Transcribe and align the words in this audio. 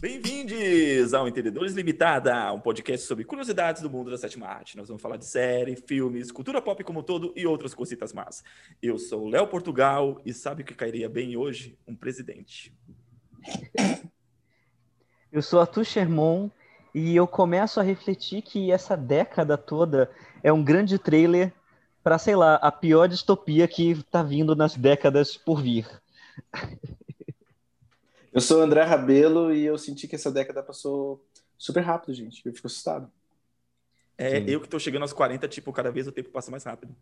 Bem-vindos 0.00 1.12
ao 1.12 1.26
Entendedores 1.26 1.74
Limitada, 1.74 2.52
um 2.52 2.60
podcast 2.60 3.04
sobre 3.04 3.24
curiosidades 3.24 3.82
do 3.82 3.90
mundo 3.90 4.12
da 4.12 4.16
sétima 4.16 4.46
arte. 4.46 4.76
Nós 4.76 4.86
vamos 4.86 5.02
falar 5.02 5.16
de 5.16 5.24
série, 5.24 5.74
filmes, 5.74 6.30
cultura 6.30 6.62
pop 6.62 6.84
como 6.84 7.00
um 7.00 7.02
todo 7.02 7.32
e 7.34 7.44
outras 7.44 7.74
cositas 7.74 8.12
más. 8.12 8.44
Eu 8.80 8.96
sou 8.96 9.28
Léo 9.28 9.48
Portugal 9.48 10.20
e 10.24 10.32
sabe 10.32 10.62
o 10.62 10.64
que 10.64 10.72
cairia 10.72 11.08
bem 11.08 11.36
hoje? 11.36 11.76
Um 11.84 11.96
presidente. 11.96 12.72
Eu 15.32 15.42
sou 15.42 15.60
Arthur 15.60 15.84
Sherman 15.84 16.48
e 16.94 17.16
eu 17.16 17.26
começo 17.26 17.80
a 17.80 17.82
refletir 17.82 18.42
que 18.42 18.70
essa 18.70 18.96
década 18.96 19.58
toda 19.58 20.08
é 20.44 20.52
um 20.52 20.62
grande 20.62 20.96
trailer 20.96 21.52
para, 22.04 22.18
sei 22.18 22.36
lá, 22.36 22.54
a 22.54 22.70
pior 22.70 23.08
distopia 23.08 23.66
que 23.66 23.90
está 23.90 24.22
vindo 24.22 24.54
nas 24.54 24.76
décadas 24.76 25.36
por 25.36 25.60
vir. 25.60 25.88
Eu 28.38 28.40
sou 28.40 28.60
o 28.60 28.62
André 28.62 28.84
Rabelo 28.84 29.52
e 29.52 29.64
eu 29.66 29.76
senti 29.76 30.06
que 30.06 30.14
essa 30.14 30.30
década 30.30 30.62
passou 30.62 31.20
super 31.58 31.80
rápido, 31.80 32.14
gente. 32.14 32.40
Eu 32.46 32.54
fico 32.54 32.68
assustado. 32.68 33.10
É, 34.16 34.38
Sim. 34.38 34.44
eu 34.46 34.60
que 34.60 34.68
tô 34.68 34.78
chegando 34.78 35.02
aos 35.02 35.12
40, 35.12 35.48
tipo, 35.48 35.72
cada 35.72 35.90
vez 35.90 36.06
o 36.06 36.12
tempo 36.12 36.30
passa 36.30 36.48
mais 36.48 36.62
rápido. 36.62 36.94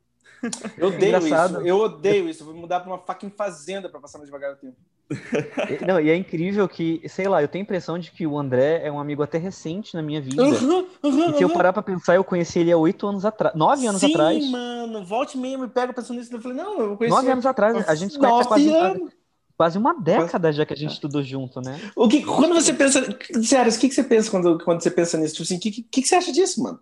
Eu 0.79 0.89
odeio 0.89 1.19
isso. 1.19 1.61
Eu 1.63 1.77
odeio 1.77 2.27
isso. 2.27 2.43
Eu 2.43 2.47
vou 2.47 2.55
mudar 2.55 2.81
pra 2.81 2.91
uma 2.91 2.99
fucking 2.99 3.29
fazenda 3.29 3.87
pra 3.87 4.01
passar 4.01 4.17
mais 4.17 4.31
devagar 4.31 4.55
o 4.55 4.57
tempo. 4.57 4.77
Não, 5.87 6.01
e 6.01 6.09
é 6.09 6.17
incrível 6.17 6.67
que, 6.67 7.07
sei 7.07 7.29
lá, 7.29 7.43
eu 7.43 7.49
tenho 7.49 7.65
a 7.65 7.67
impressão 7.67 7.99
de 7.99 8.11
que 8.11 8.27
o 8.27 8.39
André 8.39 8.81
é 8.83 8.91
um 8.91 8.99
amigo 8.99 9.23
até 9.23 9.37
recente 9.37 9.95
na 9.95 10.01
minha 10.01 10.23
vida. 10.23 10.43
Uhum, 10.43 10.87
uhum, 11.03 11.31
e 11.31 11.37
se 11.37 11.43
eu 11.43 11.51
parar 11.51 11.75
pra 11.75 11.83
pensar, 11.83 12.15
eu 12.15 12.25
conheci 12.25 12.61
ele 12.61 12.73
há 12.73 12.79
oito 12.79 13.07
anos 13.07 13.27
atrás. 13.27 13.55
Nove 13.55 13.87
anos 13.87 14.01
Sim, 14.01 14.11
atrás. 14.11 14.43
Sim, 14.43 14.53
mano. 14.53 15.05
Volte 15.05 15.37
mesmo 15.37 15.67
e 15.67 15.69
pega 15.69 15.93
pensando 15.93 16.17
nisso. 16.17 16.35
Eu 16.35 16.41
falei, 16.41 16.57
não, 16.57 16.81
eu 16.81 16.97
conheci. 16.97 17.15
Nove 17.15 17.31
anos 17.31 17.45
atrás. 17.45 17.87
A 17.87 17.95
gente 17.95 18.15
se 18.15 18.19
conhece 18.19 18.49
quase. 18.49 18.71
Anos 18.71 19.13
quase 19.57 19.79
uma 19.79 19.95
década 19.95 20.53
já 20.53 20.67
que 20.67 20.75
a 20.75 20.77
gente 20.77 20.93
estudou 20.93 21.23
junto, 21.23 21.61
né? 21.61 21.81
O 21.97 22.09
que, 22.09 22.23
quando 22.23 22.55
você 22.55 22.73
pensa. 22.73 23.03
Sério, 23.43 23.73
o 23.73 23.79
que, 23.79 23.89
que 23.89 23.95
você 23.95 24.05
pensa 24.05 24.31
quando, 24.31 24.59
quando 24.63 24.83
você 24.83 24.91
pensa 24.91 25.17
nisso? 25.17 25.35
Tipo 25.35 25.45
assim, 25.45 25.57
o 25.57 25.61
que, 25.61 25.71
que, 25.71 26.03
que 26.03 26.07
você 26.07 26.17
acha 26.17 26.33
disso, 26.33 26.63
mano? 26.63 26.79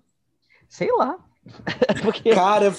Sei 0.68 0.90
lá. 0.92 1.16
porque, 2.02 2.34
Cara, 2.34 2.64
eu, 2.64 2.72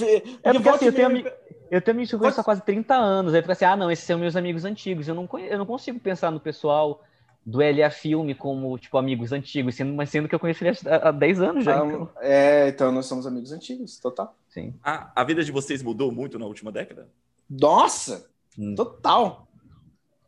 é 0.43 0.53
porque 0.53 0.69
assim, 0.69 0.85
eu 0.85 0.93
tenho, 0.93 1.09
me... 1.09 1.25
eu 1.71 1.81
tenho 1.81 1.95
amigos 1.95 2.09
que 2.09 2.15
eu 2.15 2.19
conheço 2.19 2.41
há 2.41 2.43
quase 2.43 2.61
30 2.61 2.93
anos. 2.93 3.33
Aí 3.33 3.41
fica 3.41 3.53
assim, 3.53 3.65
ah, 3.65 3.75
não, 3.75 3.89
esses 3.89 4.05
são 4.05 4.19
meus 4.19 4.35
amigos 4.35 4.65
antigos. 4.65 5.07
Eu 5.07 5.15
não, 5.15 5.25
conhe... 5.25 5.47
eu 5.47 5.57
não 5.57 5.65
consigo 5.65 5.99
pensar 5.99 6.31
no 6.31 6.39
pessoal 6.39 7.01
do 7.45 7.59
LA 7.59 7.89
Filme 7.91 8.33
como, 8.33 8.77
tipo, 8.79 8.97
amigos 8.97 9.31
antigos, 9.31 9.75
sendo, 9.75 9.93
mas 9.93 10.09
sendo 10.09 10.27
que 10.27 10.33
eu 10.33 10.39
conheci 10.39 10.65
ele 10.65 10.75
há 10.89 11.11
10 11.11 11.41
anos 11.41 11.63
já. 11.63 11.79
Ah, 11.79 11.85
então. 11.85 12.09
É, 12.19 12.67
então 12.69 12.91
nós 12.91 13.05
somos 13.05 13.27
amigos 13.27 13.51
antigos, 13.51 13.99
total. 13.99 14.35
Sim. 14.49 14.73
A, 14.83 15.11
a 15.15 15.23
vida 15.23 15.43
de 15.43 15.51
vocês 15.51 15.83
mudou 15.83 16.11
muito 16.11 16.39
na 16.39 16.45
última 16.47 16.71
década? 16.71 17.07
Nossa! 17.47 18.27
Hum. 18.57 18.73
Total! 18.73 19.47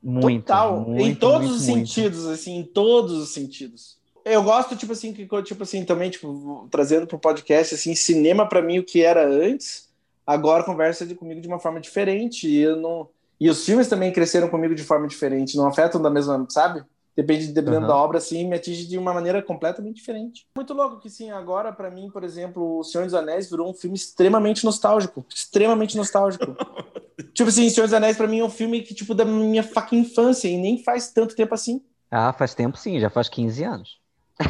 Muito, 0.10 0.46
Total, 0.46 0.80
muito, 0.80 1.02
em 1.04 1.14
todos 1.14 1.50
muito, 1.50 1.60
os 1.60 1.68
muito. 1.68 1.90
sentidos, 1.90 2.26
assim, 2.28 2.56
em 2.56 2.64
todos 2.64 3.12
os 3.12 3.34
sentidos. 3.34 3.98
Eu 4.24 4.42
gosto, 4.42 4.74
tipo 4.74 4.94
assim, 4.94 5.12
que, 5.12 5.28
tipo 5.44 5.64
assim, 5.64 5.84
também, 5.84 6.10
tipo, 6.10 6.66
trazendo 6.72 7.06
pro 7.06 7.20
podcast, 7.20 7.76
assim, 7.76 7.94
cinema 7.94 8.48
para 8.48 8.62
mim 8.62 8.80
o 8.80 8.86
que 8.86 9.04
era 9.04 9.28
antes, 9.28 9.90
agora 10.26 10.64
conversa 10.64 11.06
de, 11.06 11.14
comigo 11.14 11.42
de 11.42 11.48
uma 11.50 11.60
forma 11.60 11.82
diferente, 11.82 12.48
e 12.48 12.58
eu 12.58 12.78
não... 12.78 13.10
E 13.38 13.50
os 13.50 13.66
filmes 13.66 13.90
também 13.90 14.14
cresceram 14.14 14.48
comigo 14.48 14.74
de 14.74 14.84
forma 14.84 15.10
diferente, 15.10 15.58
não 15.58 15.68
afetam 15.68 16.02
da 16.02 16.10
mesma, 16.10 16.48
sabe? 16.50 16.86
Depende 17.18 17.48
dependendo 17.48 17.82
uhum. 17.82 17.88
da 17.88 17.96
obra, 17.96 18.20
assim, 18.20 18.48
me 18.48 18.56
atinge 18.56 18.86
de 18.86 18.96
uma 18.96 19.12
maneira 19.12 19.42
completamente 19.42 19.96
diferente. 19.96 20.46
Muito 20.56 20.72
louco 20.76 21.00
que, 21.00 21.10
sim, 21.10 21.32
agora, 21.32 21.74
para 21.74 21.90
mim, 21.90 22.12
por 22.12 22.24
exemplo, 22.24 22.78
O 22.78 22.84
Senhor 22.84 23.06
dos 23.06 23.16
Anéis 23.16 23.50
virou 23.50 23.68
um 23.68 23.74
filme 23.74 23.96
extremamente 23.96 24.64
nostálgico. 24.64 25.26
Extremamente 25.34 25.98
nostálgico. 25.98 26.56
tipo 27.34 27.50
assim, 27.50 27.68
Senhor 27.72 27.88
dos 27.88 27.94
Anéis, 27.96 28.16
para 28.16 28.28
mim, 28.28 28.42
é 28.42 28.46
um 28.46 28.52
filme 28.52 28.84
que, 28.84 28.94
tipo, 28.94 29.16
da 29.16 29.26
minha 29.26 29.64
fucking 29.64 29.98
infância, 29.98 30.48
e 30.48 30.58
nem 30.58 30.84
faz 30.84 31.12
tanto 31.12 31.36
tempo 31.36 31.56
assim. 31.56 31.82
Ah, 32.12 32.32
faz 32.32 32.54
tempo 32.54 32.78
sim, 32.78 33.00
já 33.00 33.10
faz 33.10 33.28
15 33.30 33.64
anos. 33.64 34.00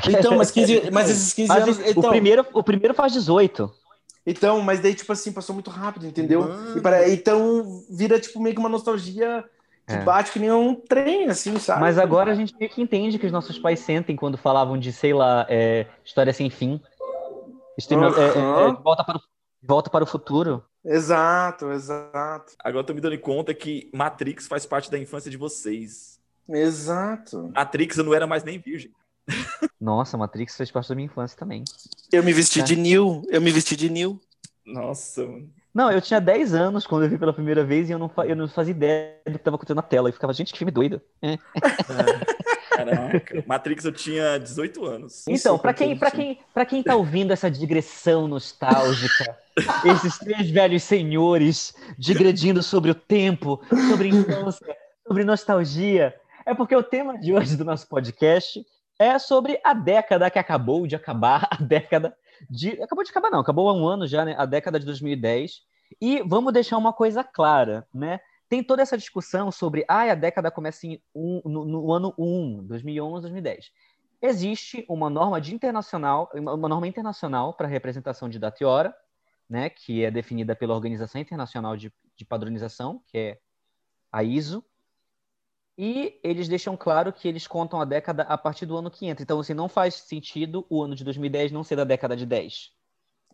Então, 0.09 0.35
mas, 0.35 0.51
15, 0.51 0.91
mas 0.91 1.09
esses 1.09 1.31
15 1.31 1.47
mas, 1.47 1.63
anos. 1.63 1.79
Então... 1.79 2.03
O, 2.03 2.09
primeiro, 2.09 2.45
o 2.51 2.63
primeiro 2.63 2.94
faz 2.94 3.13
18. 3.13 3.72
Então, 4.25 4.59
mas 4.59 4.81
daí, 4.81 4.94
tipo 4.94 5.13
assim, 5.13 5.31
passou 5.31 5.53
muito 5.53 5.69
rápido, 5.69 6.06
entendeu? 6.06 6.50
Para, 6.83 7.09
então, 7.09 7.81
vira, 7.89 8.19
tipo, 8.19 8.41
meio 8.41 8.53
que 8.53 8.59
uma 8.59 8.67
nostalgia 8.67 9.45
é. 9.88 10.03
bate 10.03 10.31
que 10.31 10.40
nem 10.40 10.52
um 10.52 10.75
trem, 10.75 11.30
assim, 11.30 11.58
sabe? 11.58 11.81
Mas 11.81 11.98
agora 11.98 12.31
a 12.31 12.36
gente 12.36 12.53
meio 12.59 12.70
que 12.70 12.81
entende 12.81 13.18
que 13.18 13.25
os 13.25 13.31
nossos 13.31 13.58
pais 13.58 13.80
sentem 13.80 14.16
quando 14.16 14.38
falavam 14.38 14.78
de, 14.78 14.92
sei 14.92 15.14
lá, 15.14 15.46
é, 15.50 15.88
história 16.03 16.34
sem 16.34 16.50
fim. 16.50 16.81
Uhum. 17.92 18.06
É, 18.06 18.74
volta, 18.81 19.03
para 19.03 19.18
o, 19.18 19.22
volta 19.62 19.90
para 19.90 20.03
o 20.03 20.08
futuro. 20.08 20.64
Exato, 20.84 21.72
exato. 21.72 22.53
Agora 22.59 22.81
eu 22.81 22.86
tô 22.86 22.94
me 22.94 23.02
dando 23.02 23.18
conta 23.20 23.53
que 23.53 23.90
Matrix 23.94 24.48
faz 24.48 24.66
parte 24.66 24.90
da 24.92 24.98
infância 24.98 25.31
de 25.31 25.38
vocês. 25.38 26.19
Exato. 26.50 27.52
Matrix 27.54 27.98
eu 27.98 28.04
não 28.04 28.14
era 28.14 28.25
mais 28.25 28.44
nem 28.44 28.58
virgem. 28.58 28.92
Nossa, 29.80 30.18
Matrix 30.18 30.56
fez 30.58 30.72
parte 30.72 30.90
da 30.90 30.96
minha 30.96 31.06
infância 31.06 31.38
também. 31.38 31.64
Eu 32.12 32.24
me 32.24 32.34
vesti 32.34 32.62
é. 32.62 32.64
de 32.64 32.75
Neo, 32.75 33.22
eu 33.30 33.42
me 33.42 33.52
vesti 33.52 33.75
de 33.75 33.90
Neo. 33.90 34.19
Nossa, 34.66 35.25
mano. 35.25 35.50
Não, 35.77 35.91
eu 35.91 36.01
tinha 36.01 36.19
10 36.19 36.55
anos 36.55 36.88
quando 36.88 37.03
eu 37.03 37.09
vi 37.09 37.19
pela 37.19 37.31
primeira 37.31 37.63
vez 37.63 37.88
e 37.88 37.91
eu 37.91 37.99
não, 37.99 38.09
eu 38.25 38.35
não 38.35 38.47
fazia 38.47 38.71
ideia 38.71 39.13
do 39.27 39.33
que 39.33 39.38
estava 39.38 39.57
acontecendo 39.57 39.75
na 39.75 39.83
tela. 39.83 40.09
Eu 40.09 40.13
ficava, 40.13 40.33
gente, 40.33 40.51
que 40.51 40.57
filme 40.57 40.71
doido. 40.71 40.99
É. 41.21 41.38
Caraca, 42.75 43.43
Matrix 43.45 43.85
eu 43.85 43.91
tinha 43.91 44.39
18 44.39 44.83
anos. 44.83 45.23
Então, 45.27 45.55
para 45.55 45.75
quem, 45.75 45.95
pra 45.95 46.09
quem, 46.09 46.39
pra 46.51 46.65
quem 46.65 46.81
tá 46.81 46.95
ouvindo 46.95 47.31
essa 47.31 47.51
digressão 47.51 48.27
nostálgica, 48.27 49.38
esses 49.85 50.17
três 50.17 50.49
velhos 50.49 50.81
senhores 50.81 51.75
digredindo 51.95 52.63
sobre 52.63 52.89
o 52.89 52.95
tempo, 52.95 53.61
sobre 53.88 54.07
infância, 54.07 54.75
sobre 55.07 55.23
nostalgia, 55.23 56.11
é 56.44 56.55
porque 56.55 56.75
o 56.75 56.81
tema 56.81 57.19
de 57.19 57.33
hoje 57.33 57.55
do 57.55 57.63
nosso 57.63 57.88
podcast 57.88 58.65
é 58.97 59.19
sobre 59.19 59.59
a 59.63 59.75
década 59.75 60.27
que 60.31 60.39
acabou 60.39 60.88
de 60.88 60.95
acabar, 60.95 61.47
a 61.51 61.57
década 61.57 62.15
de. 62.50 62.81
Acabou 62.81 63.03
de 63.03 63.12
acabar, 63.12 63.30
não, 63.30 63.40
acabou 63.40 63.70
há 63.70 63.74
um 63.74 63.88
ano 63.88 64.08
já, 64.08 64.25
né? 64.25 64.36
A 64.38 64.46
década 64.46 64.80
de 64.80 64.86
2010. 64.86 65.62
E 66.02 66.22
vamos 66.24 66.53
deixar 66.53 66.78
uma 66.78 66.94
coisa 66.94 67.24
clara, 67.24 67.88
né? 67.94 68.20
Tem 68.50 68.64
toda 68.64 68.81
essa 68.81 68.98
discussão 68.98 69.52
sobre 69.52 69.84
ah, 69.88 70.12
a 70.12 70.16
década 70.16 70.50
começa 70.50 70.88
em 70.88 71.02
um, 71.14 71.42
no, 71.46 71.66
no, 71.66 71.94
ano 71.94 72.14
1, 72.18 72.66
2011, 72.66 73.22
2010. 73.22 73.72
Existe 74.22 74.86
uma 74.90 75.09
norma 75.09 75.40
de 75.40 75.53
internacional, 75.53 76.30
uma 76.34 76.68
norma 76.70 76.88
internacional 76.88 77.53
para 77.53 77.68
representação 77.68 78.30
de 78.30 78.40
data 78.40 78.58
e 78.62 78.66
hora, 78.66 78.96
né, 79.50 79.69
que 79.69 80.04
é 80.04 80.09
definida 80.09 80.56
pela 80.56 80.74
Organização 80.74 81.22
Internacional 81.22 81.78
de, 81.78 81.94
de 82.16 82.25
Padronização, 82.25 83.02
que 83.08 83.18
é 83.18 83.40
a 84.12 84.24
ISO, 84.24 84.64
e 85.77 86.19
eles 86.23 86.47
deixam 86.47 86.75
claro 86.75 87.13
que 87.13 87.27
eles 87.27 87.45
contam 87.45 87.79
a 87.79 87.85
década 87.85 88.23
a 88.23 88.38
partir 88.38 88.65
do 88.65 88.75
ano 88.75 88.89
que 88.89 89.05
entra. 89.05 89.21
Então, 89.21 89.39
assim, 89.39 89.53
não 89.53 89.69
faz 89.69 89.93
sentido 89.95 90.65
o 90.69 90.81
ano 90.81 90.95
de 90.95 91.03
2010 91.03 91.51
não 91.51 91.63
ser 91.63 91.75
da 91.75 91.83
década 91.83 92.15
de 92.15 92.25
10. 92.25 92.71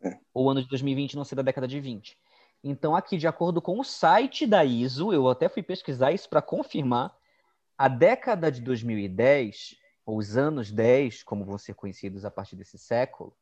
É. 0.04 0.20
Ou 0.34 0.46
o 0.46 0.50
ano 0.50 0.62
de 0.62 0.68
2020 0.68 1.16
não 1.16 1.24
ser 1.24 1.36
da 1.36 1.42
década 1.42 1.68
de 1.68 1.80
20. 1.80 2.18
Então, 2.62 2.96
aqui, 2.96 3.18
de 3.18 3.28
acordo 3.28 3.62
com 3.62 3.80
o 3.80 3.84
site 3.84 4.46
da 4.46 4.64
ISO, 4.66 5.14
eu 5.14 5.30
até 5.30 5.48
fui 5.48 5.64
pesquisar 5.64 6.12
isso 6.12 6.30
para 6.30 6.42
confirmar, 6.42 7.16
a 7.78 7.88
década 7.88 8.52
de 8.52 8.62
2010, 8.62 9.76
ou 10.06 10.18
os 10.18 10.38
anos 10.38 10.72
10, 10.72 11.24
como 11.24 11.46
vão 11.46 11.58
ser 11.58 11.74
conhecidos 11.74 12.26
a 12.26 12.32
partir 12.32 12.56
desse 12.56 12.78
século, 12.78 13.34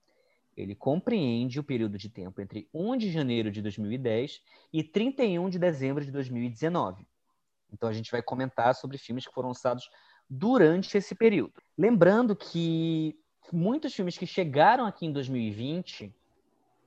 ele 0.56 0.76
compreende 0.76 1.60
o 1.60 1.64
período 1.64 1.98
de 1.98 2.10
tempo 2.10 2.42
entre 2.42 2.68
1 2.74 2.98
de 2.98 3.12
janeiro 3.12 3.52
de 3.52 3.62
2010 3.62 4.42
e 4.72 4.84
31 4.84 5.50
de 5.50 5.58
dezembro 5.58 6.04
de 6.04 6.12
2019. 6.12 7.06
Então 7.72 7.90
a 7.90 7.94
gente 7.94 8.12
vai 8.12 8.22
comentar 8.22 8.74
sobre 8.76 8.98
filmes 8.98 9.26
que 9.26 9.34
foram 9.34 9.50
lançados 9.50 9.90
durante 10.30 10.98
esse 10.98 11.16
período. 11.16 11.54
Lembrando 11.78 12.36
que 12.36 13.18
muitos 13.52 13.94
filmes 13.94 14.18
que 14.18 14.26
chegaram 14.26 14.86
aqui 14.86 15.06
em 15.06 15.12
2020 15.12 16.14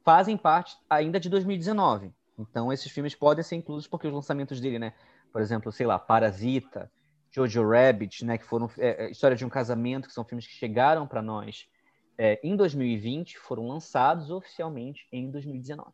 fazem 0.05 0.37
parte 0.37 0.77
ainda 0.89 1.19
de 1.19 1.29
2019. 1.29 2.13
Então 2.39 2.73
esses 2.73 2.91
filmes 2.91 3.15
podem 3.15 3.43
ser 3.43 3.57
inclusos 3.57 3.87
porque 3.87 4.07
os 4.07 4.13
lançamentos 4.13 4.61
dele, 4.61 4.79
né? 4.79 4.93
Por 5.33 5.41
exemplo, 5.41 5.73
sei 5.73 5.87
lá, 5.87 5.99
Parasita, 5.99 6.91
Jojo 7.31 7.69
Rabbit, 7.69 8.25
né? 8.25 8.39
Que 8.39 8.45
foram 8.45 8.71
é, 8.79 9.07
é 9.07 9.11
História 9.11 9.37
de 9.37 9.45
um 9.45 9.49
Casamento, 9.49 10.09
que 10.09 10.15
são 10.15 10.25
filmes 10.25 10.47
que 10.47 10.55
chegaram 10.55 11.07
para 11.07 11.23
nós 11.23 11.69
é, 12.17 12.41
em 12.43 12.57
2020, 12.57 13.39
foram 13.39 13.67
lançados 13.67 14.31
oficialmente 14.31 15.07
em 15.11 15.31
2019. 15.31 15.91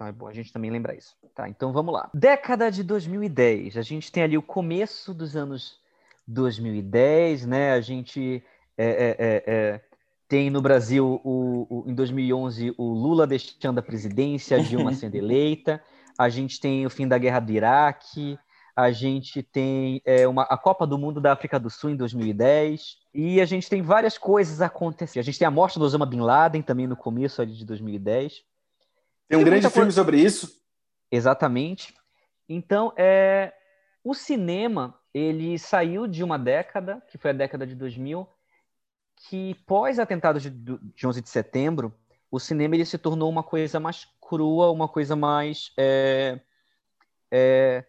Então 0.00 0.08
é 0.08 0.12
bom 0.12 0.28
a 0.28 0.32
gente 0.32 0.50
também 0.50 0.70
lembrar 0.70 0.94
isso. 0.94 1.14
Tá, 1.34 1.46
então 1.46 1.74
vamos 1.74 1.92
lá. 1.92 2.08
Década 2.14 2.70
de 2.70 2.82
2010. 2.82 3.76
A 3.76 3.82
gente 3.82 4.10
tem 4.10 4.22
ali 4.22 4.38
o 4.38 4.40
começo 4.40 5.12
dos 5.12 5.36
anos 5.36 5.78
2010, 6.26 7.44
né? 7.44 7.72
A 7.72 7.82
gente 7.82 8.42
é, 8.78 8.86
é, 8.86 9.16
é, 9.18 9.44
é, 9.46 9.80
tem 10.26 10.48
no 10.48 10.62
Brasil, 10.62 11.20
o, 11.22 11.66
o, 11.68 11.84
em 11.86 11.94
2011, 11.94 12.74
o 12.78 12.94
Lula 12.94 13.26
deixando 13.26 13.78
a 13.78 13.82
presidência, 13.82 14.56
a 14.56 14.62
Dilma 14.62 14.94
sendo 14.94 15.16
eleita. 15.20 15.82
A 16.18 16.30
gente 16.30 16.58
tem 16.58 16.86
o 16.86 16.90
fim 16.90 17.06
da 17.06 17.18
guerra 17.18 17.40
do 17.40 17.52
Iraque. 17.52 18.38
A 18.74 18.90
gente 18.90 19.42
tem 19.42 20.00
é, 20.06 20.26
uma, 20.26 20.44
a 20.44 20.56
Copa 20.56 20.86
do 20.86 20.96
Mundo 20.96 21.20
da 21.20 21.34
África 21.34 21.60
do 21.60 21.68
Sul 21.68 21.90
em 21.90 21.96
2010. 21.96 22.96
E 23.12 23.38
a 23.38 23.44
gente 23.44 23.68
tem 23.68 23.82
várias 23.82 24.16
coisas 24.16 24.62
acontecendo. 24.62 25.20
A 25.20 25.24
gente 25.24 25.38
tem 25.38 25.46
a 25.46 25.50
morte 25.50 25.78
do 25.78 25.84
Osama 25.84 26.06
Bin 26.06 26.20
Laden 26.20 26.62
também 26.62 26.86
no 26.86 26.96
começo 26.96 27.42
ali 27.42 27.52
de 27.52 27.66
2010. 27.66 28.48
Tem 29.30 29.38
um 29.38 29.44
grande 29.44 29.70
filme 29.70 29.92
sobre 29.92 30.20
isso. 30.20 30.60
Exatamente. 31.10 31.94
Então, 32.48 32.92
é, 32.96 33.52
o 34.02 34.12
cinema 34.12 34.98
ele 35.14 35.56
saiu 35.56 36.08
de 36.08 36.24
uma 36.24 36.36
década, 36.36 37.00
que 37.08 37.16
foi 37.16 37.30
a 37.30 37.34
década 37.34 37.64
de 37.64 37.76
2000, 37.76 38.28
que 39.28 39.54
pós 39.66 40.00
atentados 40.00 40.42
de, 40.42 40.50
de 40.50 41.06
11 41.06 41.20
de 41.22 41.28
setembro, 41.28 41.94
o 42.28 42.40
cinema 42.40 42.74
ele 42.74 42.84
se 42.84 42.98
tornou 42.98 43.30
uma 43.30 43.44
coisa 43.44 43.78
mais 43.78 44.08
crua, 44.20 44.72
uma 44.72 44.88
coisa 44.88 45.14
mais 45.14 45.72
é, 45.78 46.40
é, 47.30 47.84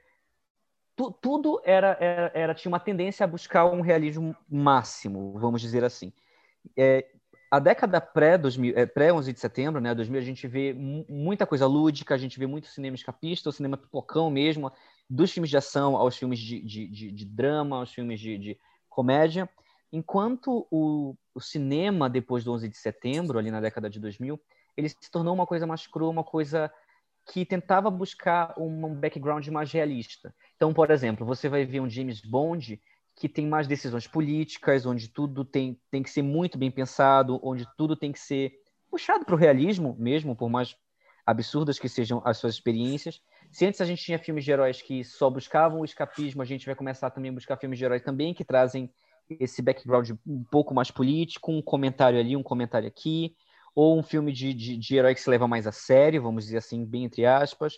tu, 0.96 1.12
tudo 1.12 1.60
era, 1.66 1.98
era, 2.00 2.32
era, 2.36 2.54
tinha 2.54 2.72
uma 2.72 2.80
tendência 2.80 3.24
a 3.24 3.28
buscar 3.28 3.66
um 3.66 3.82
realismo 3.82 4.36
máximo, 4.48 5.34
vamos 5.40 5.60
dizer 5.60 5.84
assim. 5.84 6.14
É, 6.78 7.08
a 7.51 7.59
década 7.59 8.00
pré-11 8.00 8.74
é, 8.77 8.86
pré 8.86 9.12
de 9.12 9.38
setembro, 9.38 9.81
né, 9.81 9.94
2000, 9.94 10.21
a 10.21 10.24
gente 10.24 10.48
vê 10.48 10.74
muita 10.74 11.45
coisa 11.45 11.68
lúdica, 11.68 12.15
a 12.15 12.18
gente 12.18 12.39
vê 12.39 12.48
muito 12.48 12.68
cinema 12.68 12.95
escapista, 12.95 13.50
o 13.50 13.51
cinema 13.51 13.75
pipocão 13.75 14.31
mesmo, 14.31 14.71
dos 15.09 15.33
filmes 15.33 15.50
de 15.50 15.57
ação 15.57 15.98
aos 15.98 16.15
filmes 16.15 16.39
de, 16.39 16.62
de, 16.62 16.88
de, 16.88 17.12
de 17.12 17.25
drama, 17.25 17.80
aos 17.80 17.94
filmes 17.94 18.21
de, 18.21 18.38
de 18.38 18.57
comédia, 18.88 19.50
enquanto 19.92 20.65
o, 20.71 21.13
o, 21.36 21.42
cinema, 21.42 22.09
depois 22.09 22.45
do 22.45 22.53
11 22.53 22.69
de 22.69 22.77
setembro, 22.77 23.38
ali 23.38 23.51
na 23.51 23.59
década 23.59 23.89
de 23.89 24.00
2000, 24.00 24.39
ele 24.77 24.88
se 24.88 25.12
tornou 25.12 25.33
uma 25.33 25.45
coisa 25.45 25.68
mais 25.68 25.86
crua, 25.86 26.09
uma 26.09 26.24
coisa 26.24 26.71
que 27.33 27.45
tentava 27.45 27.89
buscar 27.92 28.53
um 28.57 28.95
background 28.95 29.45
mais 29.50 29.69
realista. 29.71 30.33
Então, 30.56 30.74
por 30.74 30.89
exemplo, 30.89 31.25
você 31.25 31.50
vai 31.50 31.65
ver 31.65 31.81
um 31.81 31.89
James 31.89 32.21
Bond 32.21 32.81
que 33.22 33.30
tem 33.30 33.46
mais 33.46 33.68
decisões 33.68 34.08
políticas, 34.08 34.84
onde 34.84 35.08
tudo 35.08 35.46
tem, 35.46 35.80
tem 35.92 36.02
que 36.02 36.10
ser 36.10 36.24
muito 36.24 36.58
bem 36.58 36.72
pensado, 36.72 37.40
onde 37.44 37.68
tudo 37.78 37.96
tem 37.96 38.12
que 38.12 38.20
ser 38.20 38.52
puxado 38.90 39.24
para 39.24 39.36
o 39.36 39.38
realismo 39.38 39.96
mesmo, 40.00 40.36
por 40.36 40.50
mais 40.50 40.76
absurdas 41.24 41.78
que 41.78 41.88
sejam 41.88 42.20
as 42.26 42.38
suas 42.38 42.56
experiências. 42.56 43.22
Se 43.52 43.64
antes 43.64 43.80
a 43.80 43.86
gente 43.86 44.04
tinha 44.04 44.18
filmes 44.18 44.44
de 44.44 44.52
heróis 44.52 44.82
que 44.82 45.04
só 45.04 45.30
buscavam 45.30 45.82
o 45.82 45.86
escapismo, 45.86 46.42
a 46.42 46.46
gente 46.46 46.66
vai 46.66 46.74
começar 46.74 47.12
também 47.12 47.30
a 47.30 47.34
buscar 47.36 47.58
filmes 47.58 47.78
de 47.78 47.86
heróis 47.86 48.02
também 48.02 48.34
que 48.34 48.44
trazem 48.44 48.92
esse 49.30 49.62
background 49.62 50.10
um 50.26 50.44
pouco 50.44 50.74
mais 50.74 50.90
político, 50.90 51.52
um 51.52 51.62
comentário 51.62 52.20
ali, 52.20 52.36
um 52.36 52.42
comentário 52.42 52.88
aqui, 52.88 53.36
ou 53.76 54.00
um 54.00 54.02
filme 54.02 54.32
de, 54.32 54.52
de, 54.52 54.76
de 54.76 54.96
herói 54.96 55.14
que 55.14 55.22
se 55.22 55.30
leva 55.30 55.48
mais 55.48 55.68
a 55.68 55.72
sério, 55.72 56.24
vamos 56.24 56.46
dizer 56.46 56.58
assim, 56.58 56.84
bem 56.84 57.04
entre 57.04 57.24
aspas. 57.24 57.78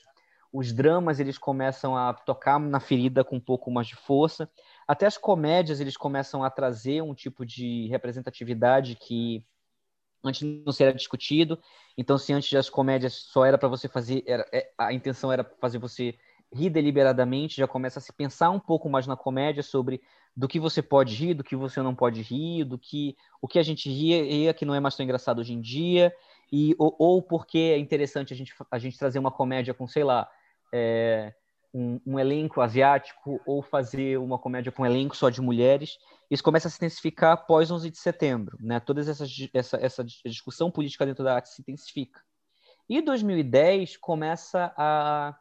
Os 0.54 0.72
dramas 0.72 1.20
eles 1.20 1.38
começam 1.38 1.98
a 1.98 2.14
tocar 2.14 2.60
na 2.60 2.80
ferida 2.80 3.26
com 3.26 3.36
um 3.38 3.42
pouco 3.42 3.70
mais 3.72 3.88
de 3.88 3.96
força. 3.96 4.48
Até 4.88 5.06
as 5.06 5.18
comédias 5.18 5.80
eles 5.80 5.98
começam 5.98 6.44
a 6.44 6.50
trazer 6.50 7.02
um 7.02 7.14
tipo 7.14 7.46
de 7.46 7.88
representatividade 7.88 8.96
que 8.96 9.46
antes 10.24 10.42
não 10.42 10.72
se 10.72 10.84
era 10.84 10.94
discutido. 10.94 11.60
Então, 11.98 12.18
se 12.18 12.34
antes 12.34 12.54
as 12.54 12.70
comédias 12.70 13.14
só 13.14 13.46
era 13.46 13.58
para 13.58 13.68
você 13.68 13.88
fazer, 13.88 14.24
era, 14.26 14.48
é, 14.52 14.72
a 14.78 14.94
intenção 14.94 15.32
era 15.32 15.44
fazer 15.60 15.78
você 15.78 16.16
rir 16.52 16.70
deliberadamente, 16.70 17.58
já 17.58 17.68
começa 17.68 18.00
a 18.00 18.02
se 18.02 18.14
pensar 18.14 18.50
um 18.52 18.60
pouco 18.60 18.90
mais 18.90 19.08
na 19.08 19.18
comédia 19.18 19.64
sobre 19.64 20.02
do 20.36 20.48
que 20.48 20.60
você 20.60 20.82
pode 20.82 21.14
rir, 21.16 21.34
do 21.34 21.44
que 21.44 21.56
você 21.56 21.82
não 21.82 21.96
pode 21.96 22.22
rir, 22.22 22.64
do 22.64 22.78
que 22.78 23.16
o 23.42 23.48
que 23.48 23.60
a 23.60 23.64
gente 23.64 23.90
ria, 23.90 24.24
ria 24.24 24.54
que 24.54 24.66
não 24.66 24.74
é 24.74 24.80
mais 24.80 24.96
tão 24.96 25.04
engraçado 25.04 25.40
hoje 25.40 25.54
em 25.54 25.62
dia, 25.62 26.14
e 26.52 26.76
ou, 26.78 26.96
ou 26.98 27.22
porque 27.22 27.58
é 27.58 27.78
interessante 27.78 28.34
a 28.34 28.36
gente, 28.36 28.54
a 28.70 28.78
gente 28.78 28.98
trazer 28.98 29.20
uma 29.20 29.32
comédia 29.32 29.74
com, 29.74 29.88
sei 29.88 30.04
lá, 30.04 30.30
é, 30.72 31.34
um, 31.74 32.00
um, 32.06 32.20
elenco 32.20 32.62
asiático 32.62 33.42
ou 33.46 33.62
fazer 33.62 34.20
uma 34.20 34.38
comédia 34.38 34.72
com 34.72 34.84
um 34.84 34.86
elenco 34.86 35.16
só 35.16 35.30
de 35.30 35.42
mulheres. 35.42 35.98
Isso 36.30 36.44
começa 36.44 36.68
a 36.68 36.72
se 36.72 36.78
intensificar 36.78 37.34
após 37.34 37.72
11 37.72 37.90
de 37.90 37.98
setembro, 37.98 38.58
né? 38.62 38.80
Toda 38.80 39.02
essa, 39.02 39.78
essa, 39.78 40.04
discussão 40.26 40.70
política 40.70 41.06
dentro 41.06 41.24
da 41.24 41.36
arte 41.36 41.50
se 41.50 41.62
intensifica. 41.62 42.22
E 42.88 43.02
2010 43.02 43.98
começa 43.98 44.74
a 44.78 45.36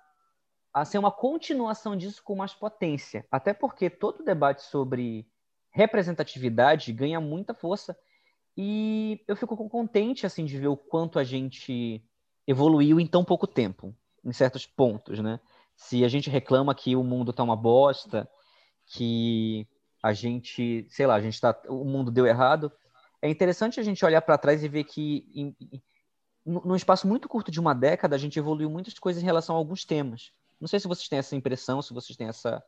a 0.72 0.84
ser 0.84 0.98
uma 0.98 1.12
continuação 1.12 1.94
disso 1.94 2.22
com 2.24 2.34
mais 2.34 2.54
potência. 2.54 3.26
Até 3.30 3.52
porque 3.52 3.90
todo 3.90 4.20
o 4.20 4.24
debate 4.24 4.62
sobre 4.62 5.26
representatividade 5.70 6.92
ganha 6.92 7.20
muita 7.20 7.52
força. 7.52 7.96
E 8.56 9.22
eu 9.28 9.36
fico 9.36 9.56
contente 9.68 10.24
assim 10.24 10.44
de 10.44 10.58
ver 10.58 10.68
o 10.68 10.76
quanto 10.76 11.18
a 11.18 11.24
gente 11.24 12.02
evoluiu 12.46 12.98
em 12.98 13.06
tão 13.06 13.24
pouco 13.24 13.46
tempo, 13.46 13.94
em 14.24 14.32
certos 14.32 14.66
pontos, 14.66 15.18
né? 15.20 15.38
Se 15.76 16.04
a 16.04 16.08
gente 16.08 16.30
reclama 16.30 16.74
que 16.74 16.94
o 16.94 17.02
mundo 17.02 17.32
tá 17.32 17.42
uma 17.42 17.56
bosta, 17.56 18.28
que 18.86 19.66
a 20.02 20.12
gente, 20.12 20.86
sei 20.90 21.06
lá, 21.06 21.14
a 21.14 21.20
gente 21.20 21.40
tá, 21.40 21.58
o 21.68 21.84
mundo 21.84 22.10
deu 22.10 22.26
errado, 22.26 22.72
é 23.20 23.28
interessante 23.28 23.78
a 23.78 23.82
gente 23.82 24.04
olhar 24.04 24.20
para 24.22 24.38
trás 24.38 24.64
e 24.64 24.68
ver 24.68 24.84
que 24.84 25.24
em, 25.34 25.56
num 26.44 26.74
espaço 26.74 27.06
muito 27.06 27.28
curto 27.28 27.50
de 27.50 27.60
uma 27.60 27.74
década 27.74 28.16
a 28.16 28.18
gente 28.18 28.38
evoluiu 28.38 28.68
muitas 28.68 28.98
coisas 28.98 29.22
em 29.22 29.26
relação 29.26 29.54
a 29.54 29.58
alguns 29.58 29.84
temas. 29.84 30.32
Não 30.60 30.66
sei 30.66 30.80
se 30.80 30.88
vocês 30.88 31.08
têm 31.08 31.18
essa 31.18 31.36
impressão, 31.36 31.80
se 31.80 31.94
vocês 31.94 32.16
têm 32.16 32.28
essa, 32.28 32.62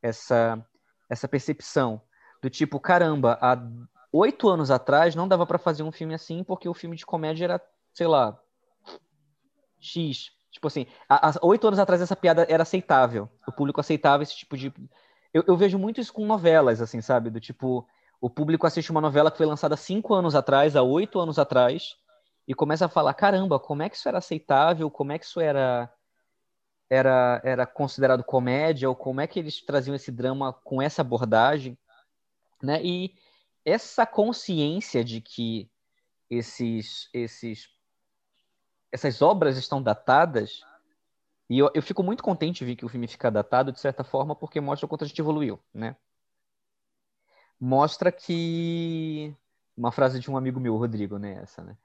essa, 0.00 0.66
essa 1.08 1.28
percepção 1.28 2.00
do 2.42 2.48
tipo, 2.48 2.80
caramba, 2.80 3.38
há 3.40 3.56
oito 4.12 4.48
anos 4.48 4.70
atrás 4.70 5.14
não 5.14 5.28
dava 5.28 5.46
para 5.46 5.58
fazer 5.58 5.82
um 5.82 5.92
filme 5.92 6.14
assim 6.14 6.42
porque 6.42 6.68
o 6.68 6.74
filme 6.74 6.96
de 6.96 7.06
comédia 7.06 7.44
era, 7.44 7.60
sei 7.94 8.06
lá, 8.06 8.38
X. 9.78 10.30
Tipo 10.52 10.68
assim, 10.68 10.86
há 11.08 11.32
oito 11.42 11.66
anos 11.66 11.78
atrás 11.78 12.02
essa 12.02 12.14
piada 12.14 12.46
era 12.48 12.62
aceitável. 12.62 13.28
O 13.48 13.50
público 13.50 13.80
aceitava 13.80 14.22
esse 14.22 14.36
tipo 14.36 14.54
de. 14.56 14.72
Eu, 15.32 15.42
eu, 15.48 15.56
vejo 15.56 15.78
muito 15.78 15.98
isso 15.98 16.12
com 16.12 16.26
novelas, 16.26 16.82
assim, 16.82 17.00
sabe? 17.00 17.30
Do 17.30 17.40
tipo, 17.40 17.88
o 18.20 18.28
público 18.28 18.66
assiste 18.66 18.90
uma 18.90 19.00
novela 19.00 19.30
que 19.30 19.38
foi 19.38 19.46
lançada 19.46 19.78
cinco 19.78 20.12
anos 20.14 20.34
atrás, 20.34 20.76
há 20.76 20.82
oito 20.82 21.18
anos 21.18 21.38
atrás, 21.38 21.96
e 22.46 22.54
começa 22.54 22.84
a 22.84 22.88
falar: 22.88 23.14
caramba, 23.14 23.58
como 23.58 23.82
é 23.82 23.88
que 23.88 23.96
isso 23.96 24.06
era 24.06 24.18
aceitável? 24.18 24.90
Como 24.90 25.10
é 25.10 25.18
que 25.18 25.24
isso 25.24 25.40
era 25.40 25.90
era, 26.90 27.40
era 27.42 27.66
considerado 27.66 28.22
comédia, 28.22 28.86
ou 28.86 28.94
como 28.94 29.22
é 29.22 29.26
que 29.26 29.38
eles 29.38 29.62
traziam 29.62 29.94
esse 29.94 30.12
drama 30.12 30.52
com 30.52 30.82
essa 30.82 31.00
abordagem, 31.00 31.78
né? 32.62 32.84
E 32.84 33.14
essa 33.64 34.04
consciência 34.04 35.02
de 35.02 35.22
que 35.22 35.70
esses, 36.28 37.08
esses, 37.14 37.68
essas 38.92 39.22
obras 39.22 39.56
estão 39.56 39.82
datadas, 39.82 40.62
e 41.48 41.58
eu, 41.58 41.70
eu 41.74 41.82
fico 41.82 42.02
muito 42.02 42.22
contente 42.22 42.58
de 42.58 42.66
ver 42.66 42.76
que 42.76 42.84
o 42.84 42.88
filme 42.88 43.08
fica 43.08 43.30
datado, 43.30 43.72
de 43.72 43.80
certa 43.80 44.04
forma, 44.04 44.36
porque 44.36 44.60
mostra 44.60 44.86
o 44.86 44.88
quanto 44.88 45.04
a 45.04 45.06
gente 45.06 45.20
evoluiu, 45.20 45.58
né? 45.74 45.96
Mostra 47.58 48.12
que... 48.12 49.34
Uma 49.76 49.90
frase 49.90 50.20
de 50.20 50.30
um 50.30 50.36
amigo 50.36 50.60
meu, 50.60 50.76
Rodrigo, 50.76 51.18
né? 51.18 51.40
Essa, 51.42 51.62
né? 51.62 51.76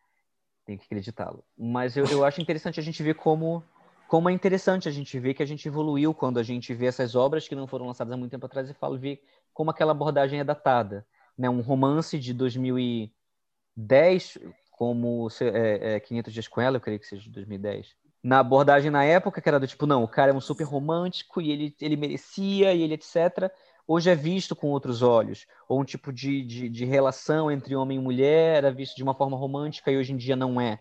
Tem 0.65 0.77
que 0.77 0.85
acreditá-lo. 0.85 1.43
Mas 1.57 1.95
eu, 1.95 2.05
eu 2.05 2.25
acho 2.25 2.41
interessante 2.41 2.79
a 2.79 2.83
gente 2.83 3.01
ver 3.01 3.15
como 3.15 3.63
como 4.07 4.29
é 4.29 4.31
interessante 4.31 4.87
a 4.87 4.91
gente 4.91 5.19
ver 5.19 5.33
que 5.33 5.43
a 5.43 5.45
gente 5.45 5.67
evoluiu 5.67 6.13
quando 6.13 6.39
a 6.39 6.43
gente 6.43 6.73
vê 6.73 6.85
essas 6.85 7.13
obras 7.13 7.45
que 7.45 7.55
não 7.55 7.67
foram 7.67 7.87
lançadas 7.87 8.13
há 8.13 8.17
muito 8.17 8.31
tempo 8.31 8.45
atrás 8.45 8.69
e 8.69 8.73
fala, 8.73 8.97
ver 8.97 9.21
como 9.53 9.69
aquela 9.69 9.91
abordagem 9.91 10.39
é 10.39 10.45
datada. 10.45 11.05
Né? 11.37 11.49
Um 11.49 11.59
romance 11.59 12.17
de 12.17 12.33
2010, 12.33 14.37
como 14.77 15.27
é, 15.41 15.95
é, 15.95 15.99
500 15.99 16.33
Dias 16.33 16.47
com 16.47 16.61
Ela, 16.61 16.77
eu 16.77 16.81
creio 16.81 16.99
que 16.99 17.07
seja 17.07 17.23
de 17.23 17.31
2010. 17.31 17.95
Na 18.23 18.39
abordagem 18.39 18.91
na 18.91 19.03
época, 19.03 19.41
que 19.41 19.49
era 19.49 19.59
do 19.59 19.67
tipo, 19.67 19.87
não, 19.87 20.03
o 20.03 20.07
cara 20.07 20.31
é 20.31 20.35
um 20.35 20.39
super 20.39 20.63
romântico 20.63 21.41
e 21.41 21.51
ele, 21.51 21.75
ele 21.81 21.97
merecia 21.97 22.73
e 22.73 22.83
ele 22.83 22.93
etc. 22.93 23.51
Hoje 23.87 24.09
é 24.09 24.15
visto 24.15 24.55
com 24.55 24.67
outros 24.67 25.01
olhos. 25.01 25.47
Ou 25.67 25.81
um 25.81 25.83
tipo 25.83 26.13
de, 26.13 26.43
de, 26.43 26.69
de 26.69 26.85
relação 26.85 27.51
entre 27.51 27.75
homem 27.75 27.97
e 27.97 28.01
mulher 28.01 28.57
era 28.57 28.71
visto 28.71 28.95
de 28.95 29.01
uma 29.01 29.15
forma 29.15 29.35
romântica 29.35 29.91
e 29.91 29.97
hoje 29.97 30.13
em 30.13 30.17
dia 30.17 30.35
não 30.35 30.61
é. 30.61 30.79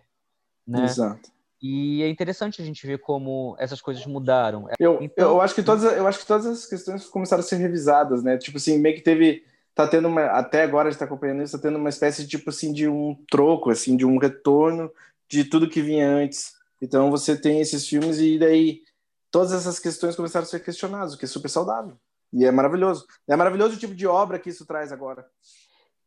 Né? 0.67 0.83
Exato. 0.83 1.31
E 1.59 2.03
é 2.03 2.09
interessante 2.09 2.61
a 2.61 2.65
gente 2.65 2.85
ver 2.85 2.99
como 2.99 3.55
essas 3.57 3.81
coisas 3.81 4.05
mudaram. 4.05 4.67
Eu, 4.79 4.99
então... 5.01 5.31
eu, 5.31 5.41
acho 5.41 5.55
que 5.55 5.63
todas, 5.63 5.83
eu 5.91 6.05
acho 6.05 6.19
que 6.19 6.27
todas 6.27 6.45
as 6.45 6.65
questões 6.67 7.07
começaram 7.07 7.39
a 7.39 7.43
ser 7.43 7.55
revisadas, 7.55 8.21
né? 8.21 8.37
Tipo 8.37 8.57
assim, 8.57 8.77
meio 8.77 8.95
que 8.95 9.01
teve. 9.01 9.43
Tá 9.77 9.87
tendo 9.87 10.07
uma. 10.07 10.25
Até 10.25 10.63
agora 10.63 10.87
a 10.87 10.91
gente 10.91 10.97
tá 10.97 11.05
acompanhando 11.05 11.43
isso, 11.43 11.55
tá 11.55 11.61
tendo 11.61 11.77
uma 11.77 11.89
espécie 11.89 12.23
de 12.23 12.29
tipo 12.29 12.49
assim, 12.49 12.73
de 12.73 12.87
um 12.89 13.15
troco, 13.29 13.69
assim, 13.69 13.95
de 13.95 14.03
um 14.03 14.17
retorno 14.17 14.91
de 15.29 15.43
tudo 15.43 15.69
que 15.69 15.83
vinha 15.83 16.09
antes. 16.09 16.55
Então 16.81 17.11
você 17.11 17.39
tem 17.39 17.61
esses 17.61 17.87
filmes 17.87 18.17
e 18.17 18.39
daí 18.39 18.81
todas 19.29 19.53
essas 19.53 19.77
questões 19.77 20.15
começaram 20.15 20.45
a 20.45 20.49
ser 20.49 20.63
questionadas, 20.63 21.13
o 21.13 21.17
que 21.19 21.25
é 21.25 21.27
super 21.27 21.47
saudável. 21.47 21.95
E 22.33 22.43
é 22.43 22.51
maravilhoso. 22.51 23.05
É 23.27 23.35
maravilhoso 23.35 23.75
o 23.75 23.79
tipo 23.79 23.93
de 23.93 24.07
obra 24.07 24.39
que 24.39 24.49
isso 24.49 24.65
traz 24.65 24.91
agora. 24.91 25.27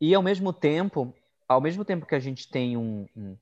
E 0.01 0.13
ao 0.17 0.23
mesmo 0.23 0.53
tempo, 0.53 1.15
ao 1.47 1.61
mesmo 1.61 1.85
tempo 1.85 2.07
que 2.07 2.17
a 2.17 2.21
gente 2.21 2.51
tem 2.51 2.77
um, 2.77 3.07
um 3.17 3.37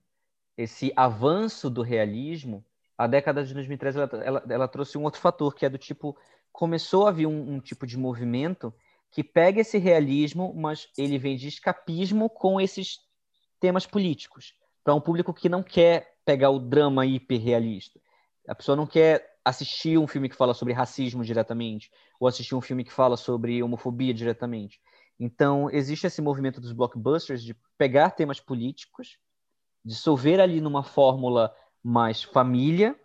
esse 0.58 0.92
avanço 0.94 1.70
do 1.70 1.80
realismo, 1.80 2.62
a 2.98 3.06
década 3.06 3.42
de 3.42 3.54
2013 3.54 3.98
ela, 3.98 4.10
ela, 4.22 4.44
ela 4.46 4.68
trouxe 4.68 4.98
um 4.98 5.04
outro 5.04 5.22
fator, 5.22 5.54
que 5.54 5.64
é 5.64 5.70
do 5.70 5.78
tipo, 5.78 6.14
começou 6.52 7.06
a 7.06 7.12
vir 7.12 7.26
um, 7.26 7.54
um 7.54 7.60
tipo 7.60 7.86
de 7.86 7.96
movimento 7.96 8.74
que 9.10 9.24
pega 9.24 9.60
esse 9.60 9.78
realismo, 9.78 10.54
mas 10.54 10.88
ele 10.96 11.18
vem 11.18 11.36
de 11.36 11.48
escapismo 11.48 12.28
com 12.28 12.60
esses 12.60 12.98
temas 13.60 13.86
políticos, 13.86 14.54
para 14.84 14.94
um 14.94 15.00
público 15.00 15.34
que 15.34 15.48
não 15.48 15.62
quer 15.62 16.16
pegar 16.24 16.50
o 16.50 16.58
drama 16.58 17.06
hiperrealista. 17.06 18.00
A 18.46 18.54
pessoa 18.54 18.76
não 18.76 18.86
quer 18.86 19.38
assistir 19.44 19.98
um 19.98 20.06
filme 20.06 20.28
que 20.28 20.36
fala 20.36 20.54
sobre 20.54 20.72
racismo 20.72 21.24
diretamente, 21.24 21.90
ou 22.20 22.28
assistir 22.28 22.54
um 22.54 22.60
filme 22.60 22.84
que 22.84 22.92
fala 22.92 23.16
sobre 23.16 23.62
homofobia 23.62 24.12
diretamente. 24.12 24.80
Então, 25.18 25.68
existe 25.70 26.06
esse 26.06 26.22
movimento 26.22 26.60
dos 26.60 26.72
blockbusters 26.72 27.42
de 27.42 27.56
pegar 27.76 28.10
temas 28.10 28.38
políticos 28.38 29.18
dissolver 29.84 30.40
ali 30.40 30.60
numa 30.60 30.82
fórmula 30.82 31.54
mais 31.82 32.22
família 32.22 32.98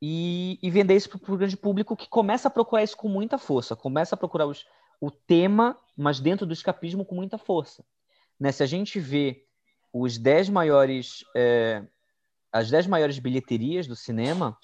e, 0.00 0.58
e 0.62 0.70
vender 0.70 0.96
isso 0.96 1.18
para 1.18 1.34
o 1.34 1.36
grande 1.36 1.56
público 1.56 1.96
que 1.96 2.08
começa 2.08 2.48
a 2.48 2.50
procurar 2.50 2.82
isso 2.82 2.96
com 2.96 3.08
muita 3.08 3.36
força, 3.36 3.76
começa 3.76 4.14
a 4.14 4.18
procurar 4.18 4.46
os, 4.46 4.64
o 5.00 5.10
tema, 5.10 5.78
mas 5.96 6.20
dentro 6.20 6.46
do 6.46 6.52
escapismo 6.52 7.04
com 7.04 7.14
muita 7.14 7.38
força. 7.38 7.84
Né? 8.38 8.52
Se 8.52 8.62
a 8.62 8.66
gente 8.66 8.98
vê 8.98 9.44
os 9.92 10.18
dez 10.18 10.48
maiores, 10.48 11.24
é, 11.34 11.84
as 12.52 12.70
10 12.70 12.86
maiores 12.86 13.18
bilheterias 13.18 13.86
do 13.86 13.96
cinema 13.96 14.56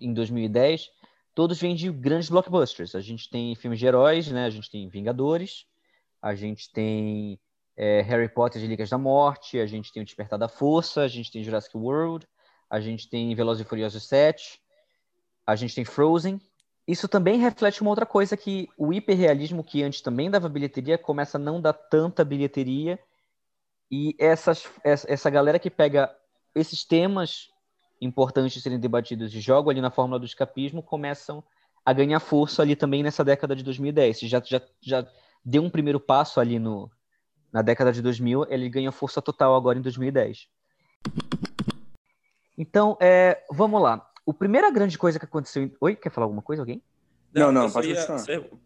em 0.00 0.12
2010, 0.12 0.88
todos 1.34 1.60
vêm 1.60 1.74
de 1.74 1.90
grandes 1.90 2.28
blockbusters. 2.28 2.94
A 2.94 3.00
gente 3.00 3.28
tem 3.28 3.54
filmes 3.54 3.78
de 3.78 3.86
heróis, 3.86 4.28
né? 4.28 4.46
a 4.46 4.50
gente 4.50 4.70
tem 4.70 4.88
Vingadores, 4.88 5.66
a 6.20 6.34
gente 6.34 6.70
tem 6.72 7.38
é, 7.76 8.00
Harry 8.02 8.28
Potter 8.28 8.60
de 8.60 8.66
Ligas 8.66 8.90
da 8.90 8.98
Morte, 8.98 9.58
a 9.58 9.66
gente 9.66 9.92
tem 9.92 10.02
o 10.02 10.04
Despertar 10.04 10.38
da 10.38 10.48
Força, 10.48 11.02
a 11.02 11.08
gente 11.08 11.30
tem 11.30 11.44
Jurassic 11.44 11.76
World, 11.76 12.26
a 12.70 12.80
gente 12.80 13.08
tem 13.08 13.34
Velozes 13.34 13.64
e 13.64 13.68
Furiosos 13.68 14.04
7, 14.04 14.60
a 15.46 15.54
gente 15.54 15.74
tem 15.74 15.84
Frozen. 15.84 16.40
Isso 16.86 17.08
também 17.08 17.38
reflete 17.38 17.80
uma 17.80 17.90
outra 17.90 18.06
coisa 18.06 18.36
que 18.36 18.68
o 18.78 18.92
hiperrealismo, 18.92 19.64
que 19.64 19.82
antes 19.82 20.00
também 20.00 20.30
dava 20.30 20.48
bilheteria, 20.48 20.96
começa 20.96 21.36
a 21.36 21.40
não 21.40 21.60
dar 21.60 21.72
tanta 21.72 22.24
bilheteria. 22.24 22.98
E 23.90 24.14
essas, 24.18 24.68
essa 24.84 25.28
galera 25.28 25.58
que 25.58 25.70
pega 25.70 26.14
esses 26.54 26.84
temas 26.84 27.48
importantes 28.00 28.62
serem 28.62 28.78
debatidos 28.78 29.34
e 29.34 29.40
jogam 29.40 29.70
ali 29.70 29.80
na 29.80 29.90
fórmula 29.90 30.18
do 30.18 30.26
escapismo 30.26 30.82
começam 30.82 31.42
a 31.84 31.92
ganhar 31.92 32.20
força 32.20 32.62
ali 32.62 32.76
também 32.76 33.02
nessa 33.02 33.24
década 33.24 33.56
de 33.56 33.62
2010. 33.62 34.20
Já, 34.20 34.40
já, 34.44 34.60
já 34.80 35.06
deu 35.44 35.62
um 35.62 35.70
primeiro 35.70 35.98
passo 35.98 36.40
ali 36.40 36.58
no, 36.58 36.90
na 37.52 37.62
década 37.62 37.92
de 37.92 38.02
2000, 38.02 38.46
ele 38.48 38.68
ganha 38.68 38.92
força 38.92 39.22
total 39.22 39.54
agora 39.54 39.78
em 39.78 39.82
2010. 39.82 40.48
Então, 42.58 42.96
é, 43.00 43.42
vamos 43.50 43.80
lá. 43.80 44.05
A 44.28 44.32
primeira 44.34 44.70
grande 44.70 44.98
coisa 44.98 45.18
que 45.18 45.24
aconteceu. 45.24 45.70
Oi, 45.80 45.94
quer 45.94 46.10
falar 46.10 46.24
alguma 46.24 46.42
coisa, 46.42 46.62
alguém? 46.62 46.82
Não, 47.32 47.52
não, 47.52 47.70
pode 47.70 47.90
ia, 47.90 48.06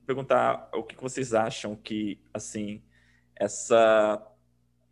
perguntar 0.06 0.70
o 0.72 0.84
que 0.84 0.96
vocês 1.00 1.34
acham 1.34 1.74
que, 1.74 2.20
assim, 2.32 2.82
essa, 3.34 4.24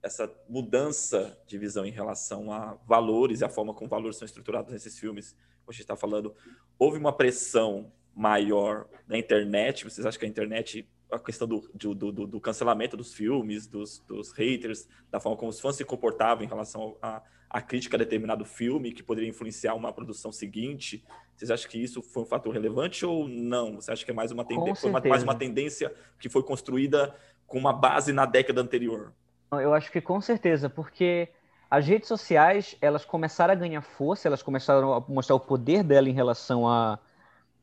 essa 0.03 0.31
mudança 0.49 1.39
de 1.47 1.57
visão 1.57 1.87
em 1.87 1.91
relação 1.91 2.53
a 2.53 2.77
valores 2.87 3.41
e 3.41 3.45
a 3.45 3.49
forma 3.49 3.73
como 3.73 3.89
valores 3.89 4.17
são 4.17 4.27
estruturados 4.27 4.73
nesses 4.73 4.99
filmes, 4.99 5.33
como 5.61 5.71
a 5.71 5.73
gente 5.73 5.83
está 5.83 5.97
falando, 5.97 6.35
houve 6.79 6.99
uma 6.99 7.13
pressão 7.13 7.93
maior 8.15 8.89
na 9.07 9.17
internet? 9.17 9.85
Vocês 9.85 10.05
acham 10.05 10.19
que 10.19 10.27
a 10.27 10.29
internet 10.29 10.89
a 11.11 11.19
questão 11.19 11.49
do, 11.49 11.71
do, 11.75 11.95
do, 11.95 12.27
do 12.27 12.41
cancelamento 12.41 12.97
dos 12.97 13.15
filmes, 13.15 13.67
dos, 13.67 13.99
dos, 14.07 14.31
haters, 14.33 14.87
da 15.11 15.19
forma 15.19 15.37
como 15.37 15.51
os 15.51 15.61
fãs 15.61 15.77
se 15.77 15.85
comportavam 15.85 16.45
em 16.45 16.49
relação 16.49 16.97
à, 17.01 17.63
crítica 17.63 17.97
a 17.97 17.99
determinado 17.99 18.45
filme, 18.45 18.93
que 18.93 19.03
poderia 19.03 19.29
influenciar 19.29 19.75
uma 19.75 19.93
produção 19.93 20.31
seguinte. 20.31 21.05
Vocês 21.35 21.51
acham 21.51 21.71
que 21.71 21.79
isso 21.79 22.03
foi 22.03 22.25
um 22.25 22.27
fator 22.27 22.53
relevante 22.53 23.07
ou 23.07 23.27
não? 23.27 23.77
Você 23.77 23.91
acha 23.91 24.05
que 24.05 24.11
é 24.11 24.15
mais 24.15 24.31
uma, 24.31 24.45
tende... 24.45 24.75
foi 24.75 24.91
uma, 24.91 25.01
mais 25.01 25.23
uma 25.23 25.35
tendência 25.35 25.95
que 26.19 26.29
foi 26.29 26.43
construída 26.43 27.15
com 27.47 27.59
uma 27.59 27.73
base 27.73 28.13
na 28.13 28.27
década 28.27 28.61
anterior? 28.61 29.13
Eu 29.53 29.73
acho 29.73 29.91
que 29.91 30.01
com 30.01 30.21
certeza, 30.21 30.69
porque 30.69 31.29
as 31.71 31.87
redes 31.87 32.09
sociais 32.09 32.77
elas 32.83 33.05
começaram 33.05 33.53
a 33.53 33.57
ganhar 33.57 33.81
força, 33.81 34.29
elas 34.29 34.43
começaram 34.43 34.93
a 34.93 35.01
mostrar 35.09 35.37
o 35.37 35.41
poder 35.41 35.83
dela 35.83 36.09
em 36.09 36.13
relação 36.13 36.69
a 36.69 36.99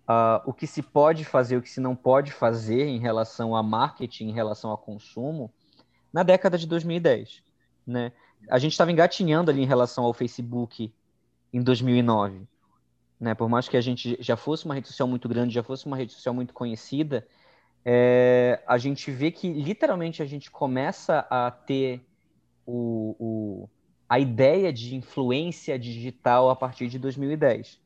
uh, 0.08 0.42
o 0.46 0.54
que 0.54 0.68
se 0.68 0.82
pode 0.82 1.26
fazer, 1.26 1.58
o 1.58 1.62
que 1.62 1.70
se 1.70 1.80
não 1.80 1.96
pode 1.96 2.32
fazer 2.32 2.86
em 2.86 3.00
relação 3.00 3.56
a 3.56 3.64
marketing, 3.64 4.30
em 4.30 4.34
relação 4.34 4.72
a 4.72 4.78
consumo, 4.78 5.52
na 6.14 6.24
década 6.24 6.58
de 6.58 6.68
2010. 6.68 7.44
Né? 7.86 8.12
A 8.50 8.58
gente 8.58 8.72
estava 8.72 8.92
engatinhando 8.92 9.52
ali 9.52 9.62
em 9.62 9.68
relação 9.68 10.04
ao 10.06 10.14
Facebook 10.14 10.94
em 11.52 11.62
2009. 11.62 12.48
Né? 13.20 13.34
Por 13.34 13.50
mais 13.50 13.68
que 13.68 13.78
a 13.78 13.82
gente 13.82 14.18
já 14.20 14.36
fosse 14.36 14.66
uma 14.66 14.76
rede 14.76 14.88
social 14.88 15.08
muito 15.08 15.28
grande, 15.28 15.54
já 15.54 15.64
fosse 15.64 15.86
uma 15.86 15.98
rede 15.98 16.14
social 16.14 16.34
muito 16.34 16.54
conhecida, 16.54 17.28
é, 17.84 18.64
a 18.66 18.78
gente 18.78 19.12
vê 19.12 19.30
que 19.32 19.52
literalmente 19.52 20.22
a 20.22 20.26
gente 20.26 20.50
começa 20.50 21.26
a 21.30 21.52
ter 21.52 22.04
o, 22.66 23.16
o, 23.20 23.70
a 24.10 24.20
ideia 24.20 24.74
de 24.74 24.96
influência 24.96 25.78
digital 25.78 26.50
a 26.50 26.56
partir 26.56 26.88
de 26.88 26.98
2010 26.98 27.85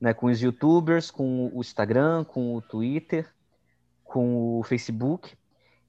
né, 0.00 0.14
com 0.14 0.26
os 0.26 0.40
youtubers, 0.40 1.10
com 1.10 1.50
o 1.52 1.60
Instagram, 1.60 2.24
com 2.24 2.54
o 2.54 2.62
Twitter, 2.62 3.28
com 4.02 4.58
o 4.58 4.62
Facebook. 4.62 5.36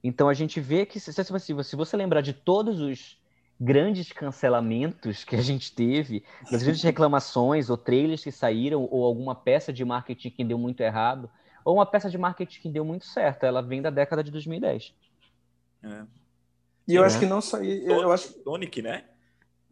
Então 0.04 0.28
a 0.28 0.34
gente 0.34 0.60
vê 0.60 0.84
que, 0.84 1.00
se, 1.00 1.12
se 1.12 1.76
você 1.76 1.96
lembrar 1.96 2.20
de 2.20 2.32
todos 2.32 2.80
os 2.80 3.20
grandes 3.58 4.12
cancelamentos 4.12 5.22
que 5.24 5.36
a 5.36 5.40
gente 5.40 5.72
teve, 5.72 6.24
das 6.50 6.62
grandes 6.62 6.82
reclamações 6.82 7.70
ou 7.70 7.76
trailers 7.76 8.24
que 8.24 8.32
saíram, 8.32 8.88
ou 8.90 9.04
alguma 9.04 9.34
peça 9.34 9.72
de 9.72 9.84
marketing 9.84 10.30
que 10.30 10.44
deu 10.44 10.58
muito 10.58 10.80
errado, 10.80 11.30
ou 11.64 11.76
uma 11.76 11.86
peça 11.86 12.10
de 12.10 12.18
marketing 12.18 12.60
que 12.60 12.68
deu 12.68 12.84
muito 12.84 13.06
certo, 13.06 13.44
ela 13.44 13.62
vem 13.62 13.80
da 13.80 13.90
década 13.90 14.22
de 14.22 14.30
2010. 14.32 14.92
É. 15.84 16.04
E 16.88 16.94
eu 16.96 17.04
é. 17.04 17.06
acho 17.06 17.18
que 17.20 17.26
não 17.26 17.40
só. 17.40 17.58
Eu, 17.62 18.02
eu 18.02 18.12
acho... 18.12 18.42
Sonic, 18.42 18.82
né? 18.82 19.04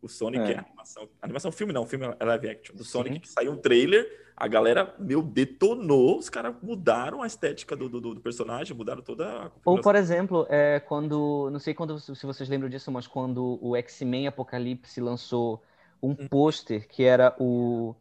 O 0.02 0.09
Sonic 0.09 0.45
é, 0.45 0.52
é 0.52 0.59
animação. 0.59 1.09
Animação 1.21 1.52
filme 1.52 1.73
não, 1.73 1.87
filme 1.87 2.14
é 2.19 2.25
live 2.25 2.49
action. 2.49 2.75
Do 2.75 2.85
Sonic 2.85 3.14
Sim. 3.14 3.21
que 3.21 3.28
saiu 3.28 3.52
um 3.52 3.57
trailer, 3.57 4.09
a 4.37 4.49
galera, 4.49 4.95
meu, 4.99 5.23
detonou, 5.23 6.19
os 6.19 6.30
caras 6.30 6.54
mudaram 6.62 7.23
a 7.23 7.26
estética 7.26 7.76
do, 7.76 7.88
do, 7.90 8.00
do, 8.00 8.21
personagem, 8.21 8.75
mudaram 8.75 9.02
toda 9.02 9.28
a 9.28 9.50
Ou, 9.64 9.80
por 9.80 9.95
exemplo, 9.95 10.47
é, 10.49 10.80
quando. 10.80 11.50
Não 11.52 11.59
sei 11.59 11.75
quando 11.75 12.00
se 12.00 12.25
vocês 12.25 12.49
lembram 12.49 12.71
disso, 12.71 12.90
mas 12.90 13.07
quando 13.07 13.59
o 13.61 13.76
X-Men 13.76 14.28
Apocalipse 14.28 14.99
lançou 14.99 15.62
um 16.02 16.12
hum. 16.12 16.28
pôster 16.28 16.88
que 16.88 17.04
era 17.04 17.37
o. 17.38 17.95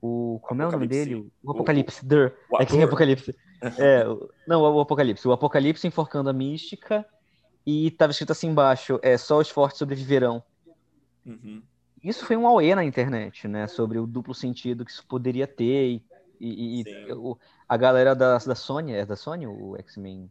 O, 0.00 0.38
como 0.42 0.62
é 0.62 0.66
o 0.66 0.70
nome 0.70 0.86
dele? 0.86 1.28
O 1.42 1.50
Apocalipse. 1.50 2.06
O, 2.06 2.54
o 2.56 2.62
X-Men 2.62 2.84
Apocalipse. 2.84 3.36
é, 3.76 4.04
não, 4.46 4.62
o 4.62 4.80
Apocalipse. 4.80 5.26
O 5.26 5.32
Apocalipse 5.32 5.86
enforcando 5.86 6.30
a 6.30 6.32
mística 6.32 7.04
e 7.66 7.90
tava 7.90 8.12
escrito 8.12 8.30
assim 8.30 8.48
embaixo: 8.48 9.00
é, 9.02 9.18
só 9.18 9.38
os 9.38 9.50
fortes 9.50 9.78
sobreviverão. 9.78 10.42
Uhum. 11.30 11.62
Isso 12.02 12.24
foi 12.24 12.36
um 12.36 12.46
auê 12.46 12.74
na 12.74 12.84
internet, 12.84 13.46
né? 13.46 13.66
Sobre 13.66 13.98
o 13.98 14.06
duplo 14.06 14.34
sentido 14.34 14.84
que 14.84 14.90
isso 14.90 15.04
poderia 15.06 15.46
ter. 15.46 16.02
E, 16.40 16.80
e 16.80 17.12
o, 17.12 17.36
a 17.68 17.76
galera 17.76 18.14
da, 18.14 18.38
da 18.38 18.54
Sony, 18.54 18.94
é 18.94 19.04
da 19.04 19.16
Sony 19.16 19.46
o 19.46 19.76
X-Men? 19.76 20.30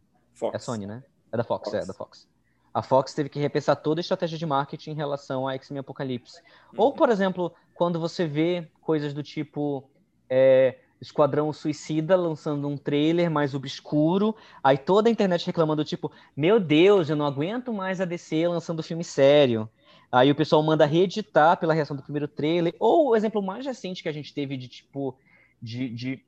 É 0.52 0.58
Sony, 0.58 0.86
né? 0.86 1.04
É 1.30 1.36
da 1.36 1.44
Fox, 1.44 1.70
Fox, 1.70 1.84
é 1.84 1.86
da 1.86 1.94
Fox. 1.94 2.28
A 2.74 2.82
Fox 2.82 3.14
teve 3.14 3.28
que 3.28 3.38
repensar 3.38 3.76
toda 3.76 4.00
a 4.00 4.02
estratégia 4.02 4.38
de 4.38 4.46
marketing 4.46 4.90
em 4.90 4.94
relação 4.94 5.46
a 5.46 5.54
X-Men 5.54 5.80
Apocalipse. 5.80 6.40
Uhum. 6.72 6.84
Ou, 6.84 6.92
por 6.92 7.08
exemplo, 7.08 7.52
quando 7.74 8.00
você 8.00 8.26
vê 8.26 8.68
coisas 8.80 9.14
do 9.14 9.22
tipo 9.22 9.88
é, 10.28 10.78
Esquadrão 11.00 11.52
Suicida 11.52 12.14
lançando 12.16 12.68
um 12.68 12.76
trailer 12.76 13.30
mais 13.30 13.54
obscuro, 13.54 14.36
aí 14.62 14.76
toda 14.76 15.08
a 15.08 15.12
internet 15.12 15.46
reclamando, 15.46 15.84
tipo, 15.84 16.12
meu 16.36 16.60
Deus, 16.60 17.08
eu 17.08 17.16
não 17.16 17.26
aguento 17.26 17.72
mais 17.72 18.00
a 18.00 18.04
DC 18.04 18.46
lançando 18.46 18.82
filme 18.82 19.02
sério. 19.02 19.68
Aí 20.12 20.30
o 20.30 20.34
pessoal 20.34 20.62
manda 20.62 20.84
reeditar 20.84 21.56
pela 21.58 21.72
reação 21.72 21.96
do 21.96 22.02
primeiro 22.02 22.26
trailer. 22.26 22.74
Ou 22.80 23.10
o 23.10 23.16
exemplo 23.16 23.40
mais 23.40 23.64
recente 23.64 24.02
que 24.02 24.08
a 24.08 24.12
gente 24.12 24.34
teve 24.34 24.56
de 24.56 24.66
tipo 24.66 25.16
de, 25.62 25.88
de 25.88 26.24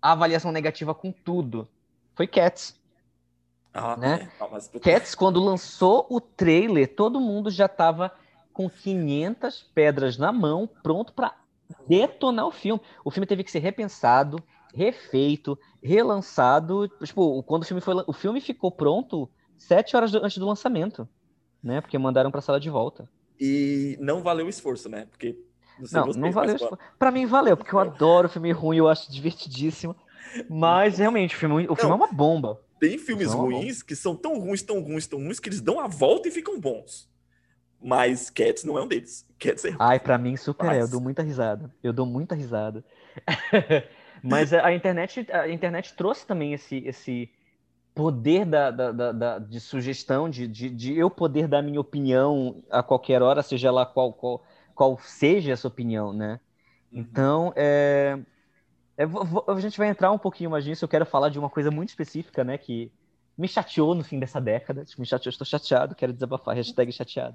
avaliação 0.00 0.50
negativa 0.50 0.94
com 0.94 1.12
tudo 1.12 1.68
foi 2.14 2.26
Cats. 2.26 2.80
Ah, 3.74 3.96
né? 3.96 4.30
É. 4.72 4.78
Cats, 4.78 5.14
quando 5.14 5.44
lançou 5.44 6.06
o 6.08 6.18
trailer, 6.18 6.94
todo 6.94 7.20
mundo 7.20 7.50
já 7.50 7.66
estava 7.66 8.10
com 8.52 8.70
500 8.70 9.70
pedras 9.74 10.16
na 10.16 10.32
mão, 10.32 10.66
pronto 10.82 11.12
para 11.12 11.34
detonar 11.86 12.46
o 12.46 12.50
filme. 12.50 12.80
O 13.04 13.10
filme 13.10 13.26
teve 13.26 13.44
que 13.44 13.50
ser 13.50 13.58
repensado, 13.58 14.42
refeito, 14.74 15.58
relançado. 15.82 16.88
Tipo, 17.04 17.42
quando 17.42 17.64
o 17.64 17.66
filme 17.66 17.82
foi, 17.82 18.02
o 18.06 18.12
filme 18.14 18.40
ficou 18.40 18.70
pronto 18.70 19.28
sete 19.58 19.94
horas 19.94 20.14
antes 20.14 20.38
do 20.38 20.46
lançamento 20.46 21.06
né? 21.62 21.80
Porque 21.80 21.98
mandaram 21.98 22.30
para 22.30 22.38
a 22.38 22.42
sala 22.42 22.60
de 22.60 22.70
volta. 22.70 23.08
E 23.38 23.96
não 24.00 24.22
valeu 24.22 24.46
o 24.46 24.48
esforço, 24.48 24.88
né? 24.88 25.06
Porque 25.10 25.38
não, 25.92 26.06
não, 26.06 26.12
não 26.14 26.32
valeu. 26.32 26.56
Para 26.98 27.10
mim 27.10 27.26
valeu, 27.26 27.56
porque 27.56 27.74
eu 27.74 27.78
adoro 27.78 28.28
filme 28.28 28.52
ruim, 28.52 28.78
eu 28.78 28.88
acho 28.88 29.10
divertidíssimo. 29.12 29.94
Mas 30.48 30.98
realmente 30.98 31.34
o 31.34 31.38
filme, 31.38 31.66
o 31.68 31.76
filme 31.76 31.92
é 31.92 31.94
uma 31.94 32.12
bomba. 32.12 32.60
Tem 32.80 32.98
filmes 32.98 33.32
é 33.32 33.34
ruins 33.34 33.82
que 33.82 33.96
são 33.96 34.14
tão 34.14 34.38
ruins, 34.38 34.62
tão 34.62 34.80
ruins, 34.80 35.06
tão 35.06 35.18
ruins 35.18 35.40
que 35.40 35.48
eles 35.48 35.60
dão 35.60 35.80
a 35.80 35.86
volta 35.86 36.28
e 36.28 36.30
ficam 36.30 36.60
bons. 36.60 37.08
Mas 37.80 38.30
Cats 38.30 38.64
não 38.64 38.78
é 38.78 38.82
um 38.82 38.88
deles. 38.88 39.26
Cats 39.38 39.64
é 39.64 39.68
ruim. 39.68 39.78
Ai, 39.80 40.00
para 40.00 40.18
mim 40.18 40.36
super 40.36 40.66
Mas... 40.66 40.78
é, 40.78 40.82
eu 40.82 40.88
dou 40.88 41.00
muita 41.00 41.22
risada. 41.22 41.72
Eu 41.82 41.92
dou 41.92 42.06
muita 42.06 42.34
risada. 42.34 42.84
Mas 44.22 44.52
a 44.52 44.72
internet, 44.72 45.26
a 45.30 45.48
internet 45.48 45.94
trouxe 45.94 46.26
também 46.26 46.52
esse, 46.52 46.78
esse 46.78 47.30
poder 47.96 48.44
da, 48.44 48.70
da, 48.70 48.92
da, 48.92 49.12
da, 49.12 49.38
de 49.38 49.58
sugestão, 49.58 50.28
de, 50.28 50.46
de, 50.46 50.68
de, 50.68 50.94
eu 50.94 51.08
poder 51.08 51.48
dar 51.48 51.62
minha 51.62 51.80
opinião 51.80 52.62
a 52.70 52.82
qualquer 52.82 53.22
hora, 53.22 53.42
seja 53.42 53.70
lá 53.70 53.86
qual, 53.86 54.12
qual, 54.12 54.44
qual 54.74 54.98
seja 55.00 55.52
essa 55.52 55.66
opinião, 55.66 56.12
né? 56.12 56.38
Uhum. 56.92 57.00
Então, 57.00 57.52
é, 57.56 58.18
é, 58.98 59.04
a 59.48 59.60
gente 59.60 59.78
vai 59.78 59.88
entrar 59.88 60.12
um 60.12 60.18
pouquinho 60.18 60.50
mais 60.50 60.66
nisso. 60.66 60.84
Eu 60.84 60.88
quero 60.90 61.06
falar 61.06 61.30
de 61.30 61.38
uma 61.38 61.48
coisa 61.48 61.70
muito 61.70 61.88
específica, 61.88 62.44
né? 62.44 62.58
Que 62.58 62.92
me 63.36 63.48
chateou 63.48 63.94
no 63.94 64.04
fim 64.04 64.18
dessa 64.18 64.38
década. 64.42 64.84
Me 64.98 65.06
chateou, 65.06 65.30
estou 65.30 65.46
chateado, 65.46 65.94
quero 65.94 66.12
desabafar. 66.12 66.54
Hashtag 66.54 66.92
chateado. 66.92 67.34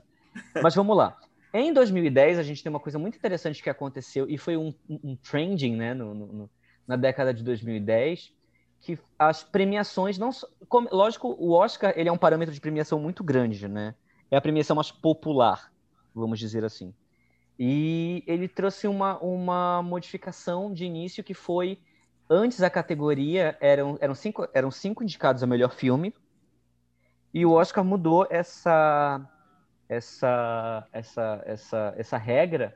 Mas 0.62 0.76
vamos 0.76 0.96
lá. 0.96 1.18
Em 1.52 1.74
2010, 1.74 2.38
a 2.38 2.44
gente 2.44 2.62
tem 2.62 2.70
uma 2.70 2.80
coisa 2.80 3.00
muito 3.00 3.18
interessante 3.18 3.64
que 3.64 3.70
aconteceu, 3.70 4.30
e 4.30 4.38
foi 4.38 4.56
um, 4.56 4.72
um 4.88 5.16
trending 5.16 5.76
né, 5.76 5.94
no, 5.94 6.14
no, 6.14 6.50
na 6.88 6.96
década 6.96 7.34
de 7.34 7.44
2010, 7.44 8.32
que 8.82 8.98
as 9.18 9.44
premiações 9.44 10.18
não 10.18 10.32
como, 10.68 10.90
lógico 10.92 11.36
o 11.40 11.52
Oscar 11.52 11.94
ele 11.96 12.10
é 12.10 12.12
um 12.12 12.18
parâmetro 12.18 12.54
de 12.54 12.60
premiação 12.60 13.00
muito 13.00 13.24
grande 13.24 13.68
né? 13.68 13.96
É 14.30 14.38
a 14.38 14.42
premiação 14.42 14.76
mais 14.76 14.92
popular 14.92 15.72
vamos 16.14 16.40
dizer 16.40 16.64
assim. 16.64 16.94
E 17.58 18.24
ele 18.26 18.48
trouxe 18.48 18.88
uma, 18.88 19.18
uma 19.20 19.82
modificação 19.84 20.74
de 20.74 20.86
início 20.86 21.24
que 21.24 21.34
foi 21.34 21.80
antes 22.30 22.62
a 22.62 22.70
categoria 22.70 23.58
eram 23.60 23.98
eram 24.02 24.16
cinco 24.16 24.48
eram 24.54 24.72
cinco 24.72 25.04
indicados 25.04 25.44
a 25.44 25.48
melhor 25.48 25.72
filme. 25.72 26.14
E 27.34 27.46
o 27.46 27.52
Oscar 27.52 27.84
mudou 27.84 28.26
essa 28.30 29.22
essa 29.88 30.88
essa 30.92 31.44
essa 31.46 31.94
essa 31.98 32.18
regra 32.18 32.76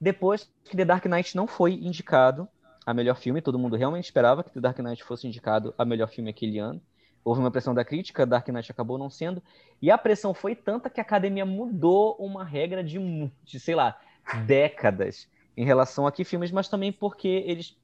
depois 0.00 0.50
que 0.64 0.76
The 0.76 0.84
Dark 0.84 1.04
Knight 1.06 1.36
não 1.36 1.46
foi 1.46 1.74
indicado 1.74 2.48
a 2.84 2.94
melhor 2.94 3.16
filme. 3.16 3.40
Todo 3.40 3.58
mundo 3.58 3.76
realmente 3.76 4.04
esperava 4.04 4.42
que 4.42 4.50
The 4.50 4.60
Dark 4.60 4.78
Knight 4.78 5.02
fosse 5.04 5.26
indicado 5.26 5.74
a 5.78 5.84
melhor 5.84 6.08
filme 6.08 6.30
aquele 6.30 6.58
ano. 6.58 6.80
Houve 7.24 7.40
uma 7.40 7.50
pressão 7.50 7.72
da 7.72 7.84
crítica, 7.84 8.26
Dark 8.26 8.48
Knight 8.48 8.70
acabou 8.70 8.98
não 8.98 9.08
sendo. 9.08 9.42
E 9.80 9.90
a 9.90 9.98
pressão 9.98 10.34
foi 10.34 10.56
tanta 10.56 10.90
que 10.90 11.00
a 11.00 11.04
academia 11.04 11.46
mudou 11.46 12.16
uma 12.18 12.44
regra 12.44 12.82
de, 12.82 12.98
de 13.44 13.60
sei 13.60 13.74
lá, 13.74 13.98
décadas 14.44 15.28
em 15.56 15.64
relação 15.64 16.06
a 16.06 16.12
que 16.12 16.24
filmes, 16.24 16.50
mas 16.50 16.68
também 16.68 16.90
porque 16.90 17.28
eles 17.46 17.76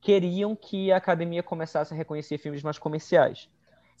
queriam 0.00 0.56
que 0.56 0.90
a 0.90 0.96
academia 0.96 1.42
começasse 1.42 1.92
a 1.92 1.96
reconhecer 1.96 2.38
filmes 2.38 2.62
mais 2.62 2.78
comerciais. 2.78 3.48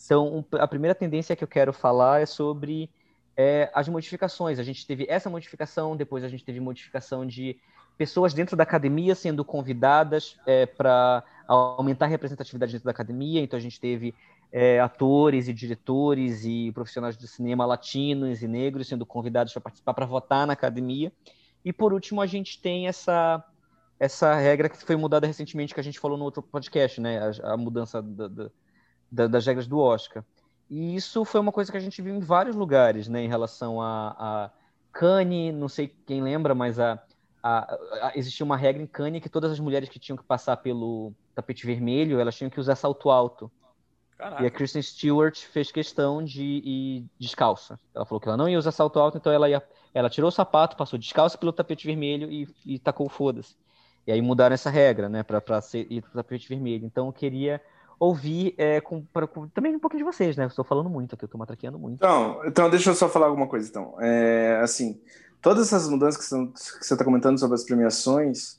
Então, 0.02 0.44
a 0.52 0.66
primeira 0.66 0.94
tendência 0.94 1.36
que 1.36 1.44
eu 1.44 1.48
quero 1.48 1.72
falar 1.72 2.22
é 2.22 2.26
sobre 2.26 2.90
é, 3.36 3.70
as 3.74 3.88
modificações. 3.88 4.58
A 4.58 4.62
gente 4.62 4.86
teve 4.86 5.06
essa 5.08 5.28
modificação, 5.28 5.94
depois 5.94 6.24
a 6.24 6.28
gente 6.28 6.44
teve 6.44 6.58
modificação 6.58 7.26
de 7.26 7.60
pessoas 8.00 8.32
dentro 8.32 8.56
da 8.56 8.62
academia 8.62 9.14
sendo 9.14 9.44
convidadas 9.44 10.34
é, 10.46 10.64
para 10.64 11.22
aumentar 11.46 12.06
a 12.06 12.08
representatividade 12.08 12.72
dentro 12.72 12.86
da 12.86 12.92
academia. 12.92 13.42
Então 13.42 13.58
a 13.58 13.60
gente 13.60 13.78
teve 13.78 14.14
é, 14.50 14.80
atores 14.80 15.48
e 15.48 15.52
diretores 15.52 16.46
e 16.46 16.72
profissionais 16.72 17.14
do 17.14 17.26
cinema 17.26 17.66
latinos 17.66 18.42
e 18.42 18.48
negros 18.48 18.88
sendo 18.88 19.04
convidados 19.04 19.52
para 19.52 19.60
participar 19.60 19.92
para 19.92 20.06
votar 20.06 20.46
na 20.46 20.54
academia. 20.54 21.12
E 21.62 21.74
por 21.74 21.92
último 21.92 22.22
a 22.22 22.26
gente 22.26 22.58
tem 22.62 22.88
essa 22.88 23.44
essa 23.98 24.34
regra 24.34 24.70
que 24.70 24.82
foi 24.82 24.96
mudada 24.96 25.26
recentemente 25.26 25.74
que 25.74 25.80
a 25.80 25.84
gente 25.84 26.00
falou 26.00 26.16
no 26.16 26.24
outro 26.24 26.42
podcast, 26.42 27.02
né? 27.02 27.20
A, 27.20 27.52
a 27.52 27.56
mudança 27.58 28.00
da, 28.00 28.48
da, 29.12 29.26
das 29.26 29.44
regras 29.44 29.66
do 29.66 29.78
Oscar. 29.78 30.24
E 30.70 30.96
isso 30.96 31.22
foi 31.22 31.38
uma 31.38 31.52
coisa 31.52 31.70
que 31.70 31.76
a 31.76 31.80
gente 31.80 32.00
viu 32.00 32.14
em 32.14 32.20
vários 32.20 32.56
lugares, 32.56 33.08
né? 33.08 33.22
Em 33.22 33.28
relação 33.28 33.78
a, 33.78 34.16
a 34.18 34.50
Cannes, 34.90 35.54
não 35.54 35.68
sei 35.68 35.94
quem 36.06 36.22
lembra, 36.22 36.54
mas 36.54 36.80
a 36.80 36.98
a, 37.42 37.74
a, 38.08 38.12
existia 38.14 38.44
uma 38.44 38.56
regra 38.56 38.82
em 38.82 38.86
Cannes 38.86 39.22
que 39.22 39.28
todas 39.28 39.50
as 39.50 39.60
mulheres 39.60 39.88
que 39.88 39.98
tinham 39.98 40.16
que 40.16 40.24
passar 40.24 40.56
pelo 40.58 41.12
tapete 41.34 41.66
vermelho, 41.66 42.20
elas 42.20 42.36
tinham 42.36 42.50
que 42.50 42.60
usar 42.60 42.76
salto 42.76 43.10
alto. 43.10 43.50
Caraca. 44.16 44.42
E 44.42 44.46
a 44.46 44.50
Kristen 44.50 44.82
Stewart 44.82 45.38
fez 45.46 45.72
questão 45.72 46.22
de 46.22 46.42
ir 46.42 47.06
descalça. 47.18 47.78
Ela 47.94 48.04
falou 48.04 48.20
que 48.20 48.28
ela 48.28 48.36
não 48.36 48.48
ia 48.48 48.58
usar 48.58 48.70
salto 48.70 48.98
alto, 48.98 49.16
então 49.16 49.32
ela 49.32 49.48
ia, 49.48 49.62
ela 49.94 50.10
tirou 50.10 50.28
o 50.28 50.32
sapato, 50.32 50.76
passou 50.76 50.98
descalça 50.98 51.38
pelo 51.38 51.52
tapete 51.52 51.86
vermelho 51.86 52.30
e, 52.30 52.46
e 52.66 52.78
tacou 52.78 53.08
foda-se. 53.08 53.56
E 54.06 54.12
aí 54.12 54.20
mudaram 54.20 54.54
essa 54.54 54.68
regra, 54.68 55.08
né, 55.08 55.22
para 55.22 55.42
ir 55.74 56.02
pro 56.02 56.12
tapete 56.12 56.48
vermelho. 56.48 56.84
Então 56.84 57.06
eu 57.06 57.12
queria 57.12 57.62
ouvir 57.98 58.54
é, 58.58 58.80
com, 58.80 59.02
pra, 59.02 59.26
com, 59.26 59.48
também 59.48 59.74
um 59.74 59.78
pouquinho 59.78 60.04
de 60.04 60.12
vocês, 60.12 60.36
né? 60.36 60.46
Estou 60.46 60.64
falando 60.64 60.88
muito 60.88 61.14
aqui, 61.14 61.24
eu 61.24 61.26
estou 61.26 61.38
matraqueando 61.38 61.78
muito. 61.78 61.96
Então, 61.96 62.40
então 62.46 62.70
deixa 62.70 62.90
eu 62.90 62.94
só 62.94 63.08
falar 63.08 63.26
alguma 63.26 63.46
coisa, 63.46 63.68
então. 63.68 63.94
É, 64.00 64.58
assim, 64.62 64.98
todas 65.40 65.66
essas 65.66 65.88
mudanças 65.88 66.20
que, 66.20 66.24
você 66.24 66.94
está 66.94 67.04
comentando 67.04 67.38
sobre 67.38 67.54
as 67.54 67.64
premiações, 67.64 68.58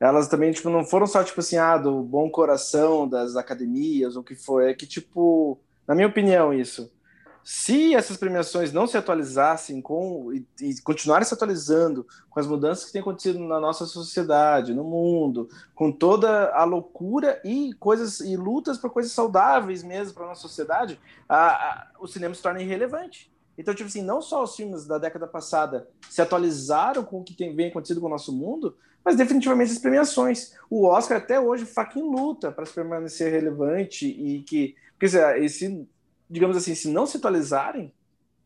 elas 0.00 0.28
também 0.28 0.52
tipo 0.52 0.68
não 0.70 0.84
foram 0.84 1.06
só 1.06 1.22
tipo 1.22 1.40
assim 1.40 1.56
ah 1.56 1.76
do 1.76 2.02
bom 2.02 2.28
coração 2.30 3.08
das 3.08 3.36
academias 3.36 4.16
ou 4.16 4.22
o 4.22 4.24
que 4.24 4.34
foi 4.34 4.70
é 4.70 4.74
que 4.74 4.86
tipo 4.86 5.60
na 5.86 5.94
minha 5.94 6.08
opinião 6.08 6.52
isso. 6.52 6.90
Se 7.44 7.92
essas 7.92 8.16
premiações 8.16 8.72
não 8.72 8.86
se 8.86 8.96
atualizassem 8.96 9.80
com 9.80 10.32
e, 10.32 10.46
e 10.60 10.80
continuarem 10.82 11.26
se 11.26 11.34
atualizando 11.34 12.06
com 12.30 12.38
as 12.38 12.46
mudanças 12.46 12.84
que 12.84 12.92
têm 12.92 13.00
acontecido 13.00 13.40
na 13.40 13.58
nossa 13.58 13.84
sociedade 13.84 14.72
no 14.72 14.84
mundo 14.84 15.48
com 15.74 15.90
toda 15.90 16.52
a 16.54 16.62
loucura 16.62 17.40
e 17.44 17.72
coisas 17.74 18.20
e 18.20 18.36
lutas 18.36 18.78
por 18.78 18.90
coisas 18.90 19.10
saudáveis 19.10 19.82
mesmo 19.82 20.14
para 20.14 20.28
nossa 20.28 20.42
sociedade 20.42 21.00
a, 21.28 21.48
a, 21.48 21.86
o 21.98 22.06
cinema 22.06 22.32
se 22.32 22.42
torna 22.42 22.62
irrelevante 22.62 23.31
então, 23.56 23.74
tipo 23.74 23.88
assim, 23.88 24.02
não 24.02 24.22
só 24.22 24.42
os 24.42 24.56
filmes 24.56 24.86
da 24.86 24.98
década 24.98 25.26
passada 25.26 25.88
se 26.08 26.22
atualizaram 26.22 27.04
com 27.04 27.20
o 27.20 27.24
que 27.24 27.34
tem, 27.34 27.54
vem 27.54 27.68
acontecendo 27.68 28.00
com 28.00 28.06
o 28.06 28.10
nosso 28.10 28.32
mundo, 28.32 28.76
mas 29.04 29.16
definitivamente 29.16 29.72
as 29.72 29.78
premiações. 29.78 30.52
O 30.70 30.86
Oscar 30.86 31.18
até 31.18 31.38
hoje 31.38 31.66
fucking 31.66 32.02
luta 32.02 32.50
para 32.50 32.66
permanecer 32.66 33.30
relevante 33.30 34.06
e 34.06 34.42
que. 34.42 34.74
Porque 34.98 35.16
esse, 35.44 35.86
digamos 36.30 36.56
assim, 36.56 36.74
se 36.74 36.88
não 36.88 37.06
se 37.06 37.16
atualizarem, 37.16 37.92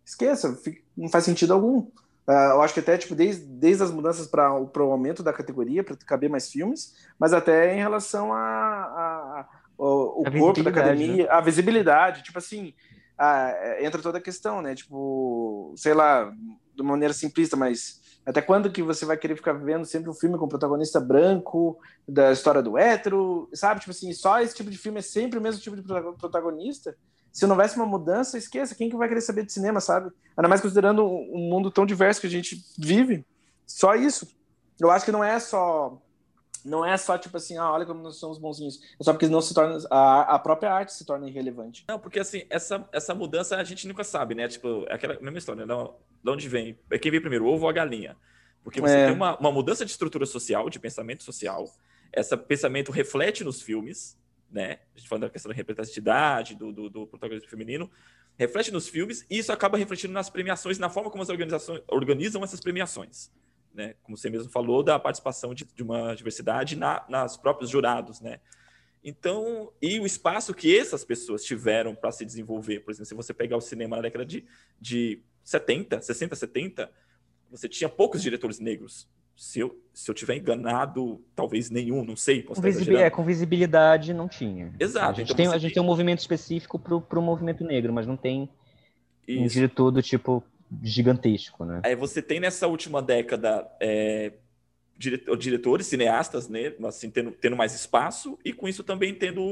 esqueça, 0.05 0.59
não 0.97 1.09
faz 1.09 1.25
sentido 1.25 1.53
algum. 1.53 1.81
Uh, 2.29 2.55
eu 2.55 2.63
acho 2.63 2.75
que 2.75 2.81
até 2.81 2.99
tipo, 2.99 3.15
desde, 3.15 3.45
desde 3.45 3.85
as 3.85 3.91
mudanças 3.93 4.27
para 4.27 4.53
o 4.53 4.91
aumento 4.91 5.23
da 5.23 5.33
categoria, 5.33 5.85
para 5.85 5.95
caber 5.97 6.29
mais 6.29 6.51
filmes, 6.51 6.97
mas 7.19 7.33
até 7.33 7.73
em 7.77 7.79
relação 7.79 8.33
a, 8.33 8.39
a, 8.39 9.41
a 9.41 9.49
o, 9.79 10.23
o 10.23 10.39
corpo 10.39 10.63
da 10.63 10.71
academia, 10.71 11.25
né? 11.25 11.31
a 11.31 11.41
visibilidade. 11.41 12.25
Tipo 12.25 12.39
assim, 12.39 12.75
ah, 13.19 13.51
é, 13.51 13.87
entra 13.87 14.03
toda 14.03 14.19
a 14.19 14.21
questão, 14.21 14.61
né? 14.61 14.75
Tipo, 14.75 15.73
sei 15.77 15.95
lá, 15.95 16.31
de 16.75 16.83
uma 16.83 16.93
maneira 16.93 17.15
simplista, 17.15 17.57
mas 17.57 18.01
até 18.27 18.43
quando 18.43 18.71
que 18.71 18.83
você 18.83 19.05
vai 19.07 19.17
querer 19.17 19.37
ficar 19.37 19.53
vendo 19.53 19.85
sempre 19.85 20.11
um 20.11 20.15
filme 20.15 20.37
com 20.37 20.49
protagonista 20.49 21.01
branco, 21.01 21.79
da 22.09 22.33
história 22.33 22.61
do 22.61 22.77
hétero, 22.77 23.49
sabe? 23.55 23.81
Tipo 23.81 23.93
assim, 23.93 24.13
só 24.13 24.41
esse 24.41 24.55
tipo 24.55 24.71
de 24.71 24.77
filme 24.77 24.99
é 24.99 25.03
sempre 25.03 25.39
o 25.39 25.43
mesmo 25.43 25.61
tipo 25.61 25.77
de 25.77 25.83
protagonista. 25.83 26.97
Se 27.33 27.47
não 27.47 27.55
houvesse 27.55 27.77
uma 27.77 27.87
mudança, 27.87 28.37
esqueça, 28.37 28.75
quem 28.75 28.91
que 28.91 28.97
vai 28.97 29.09
querer 29.09 29.21
saber 29.21 29.45
de 29.45 29.53
cinema, 29.53 29.81
sabe? 29.81 30.11
Ainda 30.37 30.49
mais 30.49 30.61
considerando 30.61 31.05
um 31.05 31.49
mundo 31.49 31.71
tão 31.71 31.87
diverso 31.87 32.21
que 32.21 32.27
a 32.27 32.31
gente 32.31 32.65
vive. 32.79 33.25
Só 33.67 33.95
isso. 33.95 34.27
Eu 34.81 34.91
acho 34.91 35.05
que 35.05 35.13
não 35.13 35.23
é 35.23 35.39
só 35.39 36.01
não 36.67 36.85
é 36.85 36.97
só 36.97 37.17
tipo 37.17 37.37
assim, 37.37 37.57
ah, 37.57 37.71
olha 37.73 37.87
como 37.87 38.03
nós 38.03 38.17
somos 38.17 38.39
bonzinhos. 38.39 38.81
É 39.01 39.05
só 39.05 39.13
porque 39.13 39.29
não 39.29 39.41
se 39.41 39.55
torna 39.55 39.79
a, 39.91 40.35
a 40.35 40.39
própria 40.39 40.73
arte 40.73 40.93
se 40.93 41.05
torna 41.05 41.29
irrelevante. 41.29 41.85
Não, 41.89 41.99
porque 41.99 42.19
assim, 42.19 42.45
essa, 42.51 42.87
essa 42.93 43.15
mudança 43.15 43.57
a 43.57 43.65
gente 43.65 43.87
nunca 43.87 44.03
sabe, 44.03 44.35
né? 44.35 44.49
Tipo, 44.49 44.85
é 44.89 44.95
aquela 44.95 45.19
mesma 45.21 45.39
história, 45.39 45.65
não, 45.65 45.95
de 46.23 46.31
onde 46.31 46.49
vem? 46.49 46.79
É 46.91 46.99
quem 46.99 47.11
vem 47.11 47.21
primeiro, 47.21 47.45
o 47.45 47.49
ovo 47.49 47.65
ou 47.65 47.71
a 47.71 47.73
galinha? 47.73 48.17
Porque 48.65 48.81
você 48.81 48.97
é. 48.97 49.07
tem 49.07 49.15
uma, 49.15 49.39
uma 49.39 49.53
mudança 49.53 49.85
de 49.85 49.93
estrutura 49.93 50.27
social, 50.27 50.69
de 50.69 50.81
pensamento 50.81 51.23
social. 51.23 51.71
Esse 52.13 52.37
pensamento 52.37 52.91
reflete 52.91 53.45
nos 53.45 53.63
filmes, 53.63 54.19
né? 54.51 54.81
A 54.95 54.99
gente 54.99 55.09
falando 55.09 55.23
da 55.23 55.31
questão 55.31 55.51
da 55.51 55.57
representatividade, 55.57 56.57
do, 56.57 56.73
do, 56.73 56.91
do 56.91 57.07
protagonismo 57.07 57.49
feminino, 57.49 57.89
reflete 58.37 58.73
nos 58.73 58.89
filmes 58.89 59.25
e 59.31 59.39
isso 59.39 59.53
acaba 59.53 59.79
refletindo 59.79 60.13
nas 60.13 60.29
premiações, 60.29 60.79
na 60.79 60.91
forma 60.91 61.11
como 61.11 61.23
as 61.23 61.29
organizações 61.29 61.81
organizam 61.87 62.43
essas 62.43 62.61
premiações 62.61 63.31
né, 63.77 63.95
como 64.03 64.17
você 64.17 64.31
mesmo 64.31 64.51
falou, 64.51 64.83
da 64.83 64.99
participação 64.99 65.55
de, 65.55 65.65
de 65.65 65.83
uma 65.83 66.15
diversidade 66.15 66.75
na, 66.77 67.05
nas 67.09 67.37
próprios 67.37 67.71
jurados, 67.71 68.21
né? 68.21 68.41
Então, 69.05 69.71
e 69.81 70.01
o 70.01 70.07
espaço 70.07 70.53
que 70.53 70.77
essas 70.77 71.05
pessoas 71.05 71.45
tiveram 71.45 71.95
para 71.95 72.11
se 72.11 72.25
desenvolver, 72.25 72.81
por 72.81 72.91
exemplo, 72.91 73.07
se 73.07 73.15
você 73.15 73.33
pegar 73.33 73.57
o 73.57 73.61
cinema 73.61 73.95
na 73.95 74.03
década 74.03 74.25
de, 74.27 74.45
de 74.81 75.23
70, 75.45 76.01
60, 76.01 76.35
70, 76.35 76.91
você 77.49 77.69
tinha 77.69 77.89
poucos 77.89 78.21
diretores 78.21 78.59
negros. 78.59 79.09
Se 79.37 79.61
eu, 79.61 79.79
se 79.93 80.11
eu 80.11 80.15
tiver 80.15 80.37
enganado, 80.37 81.23
talvez 81.37 81.71
nenhum, 81.71 82.05
não 82.05 82.17
sei. 82.17 82.43
Com, 82.43 82.55
visibil 82.55 82.99
é, 82.99 83.11
com 83.11 83.23
visibilidade 83.23 84.13
não 84.13 84.27
tinha. 84.27 84.75
Exato. 84.81 85.11
A 85.11 85.13
gente, 85.13 85.33
então 85.33 85.37
tem, 85.37 85.55
a 85.55 85.59
gente 85.59 85.75
tem 85.75 85.83
um 85.83 85.87
movimento 85.87 86.21
específico 86.21 86.79
para 86.79 87.19
o 87.19 87.23
movimento 87.23 87.63
negro, 87.63 87.93
mas 87.93 88.07
não 88.07 88.17
tem 88.17 88.49
Isso. 89.29 89.45
um 89.45 89.47
diretor 89.47 89.91
do 89.93 90.03
tipo 90.03 90.43
gigantesco, 90.83 91.65
né? 91.65 91.81
Aí 91.85 91.95
você 91.95 92.21
tem 92.21 92.41
nessa 92.41 92.67
última 92.67 93.03
década 93.03 93.69
é, 93.81 94.33
diretores, 94.99 95.87
cineastas, 95.87 96.49
né, 96.49 96.73
assim, 96.85 97.11
tendo, 97.11 97.31
tendo 97.33 97.57
mais 97.57 97.75
espaço 97.75 98.39
e 98.45 98.53
com 98.53 98.67
isso 98.67 98.83
também 98.83 99.15
tendo, 99.15 99.43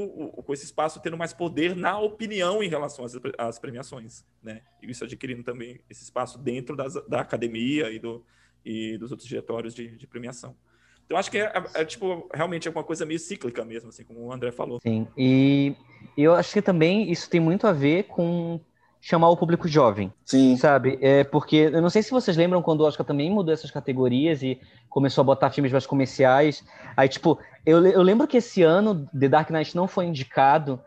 com 0.45 0.53
esse 0.53 0.65
espaço 0.65 1.01
tendo 1.01 1.19
mais 1.19 1.33
poder 1.33 1.77
na 1.77 1.99
opinião 1.99 2.63
em 2.63 2.69
relação 2.69 3.05
às, 3.05 3.15
às 3.37 3.59
premiações, 3.59 4.25
né? 4.43 4.63
E 4.83 4.91
isso 4.91 5.05
adquirindo 5.05 5.43
também 5.43 5.81
esse 5.89 6.03
espaço 6.03 6.39
dentro 6.39 6.75
das, 6.75 6.95
da 7.07 7.21
academia 7.21 7.91
e, 7.91 7.99
do, 7.99 8.25
e 8.65 8.97
dos 8.97 9.11
outros 9.11 9.29
diretórios 9.29 9.75
de, 9.75 9.97
de 9.97 10.07
premiação. 10.07 10.57
Então, 11.05 11.19
acho 11.19 11.31
que 11.31 11.39
é, 11.39 11.45
é, 11.45 11.83
é, 11.83 11.85
tipo, 11.85 12.29
realmente 12.33 12.67
é 12.67 12.71
uma 12.71 12.83
coisa 12.83 13.05
meio 13.05 13.19
cíclica 13.19 13.63
mesmo, 13.65 13.91
assim, 13.91 14.05
como 14.05 14.21
o 14.21 14.33
André 14.33 14.51
falou. 14.51 14.81
Sim, 14.81 15.07
e 15.17 15.77
eu 16.17 16.35
acho 16.35 16.55
que 16.55 16.63
também 16.63 17.11
isso 17.11 17.29
tem 17.29 17.41
muito 17.41 17.67
a 17.67 17.73
ver 17.73 18.05
com 18.05 18.59
chamar 19.05 19.29
o 19.29 19.37
público 19.37 19.69
jovem. 19.69 20.11
Sim. 20.25 20.57
Sabe? 20.57 20.99
É 21.03 21.23
porque 21.25 21.69
eu 21.71 21.83
não 21.83 21.91
sei 21.91 22.03
se 22.03 22.11
vocês 22.11 22.39
lembram 22.39 22.63
quando 22.63 22.81
o 22.81 22.85
Oscar 22.85 23.05
também 23.05 23.31
mudou 23.31 23.53
essas 23.53 23.71
categorias 23.71 24.43
e 24.43 24.59
começou 24.89 25.21
a 25.21 25.25
botar 25.27 25.51
filmes 25.51 25.71
mais 25.71 25.87
comerciais. 25.87 26.65
Aí, 26.97 27.07
tipo, 27.07 27.39
eu, 27.67 27.87
eu 27.87 28.01
lembro 28.01 28.27
que 28.27 28.39
esse 28.39 28.63
ano 28.63 29.07
The 29.19 29.29
Dark 29.29 29.51
Knight 29.51 29.77
não 29.77 29.87
foi 29.87 30.07
indicado. 30.07 30.81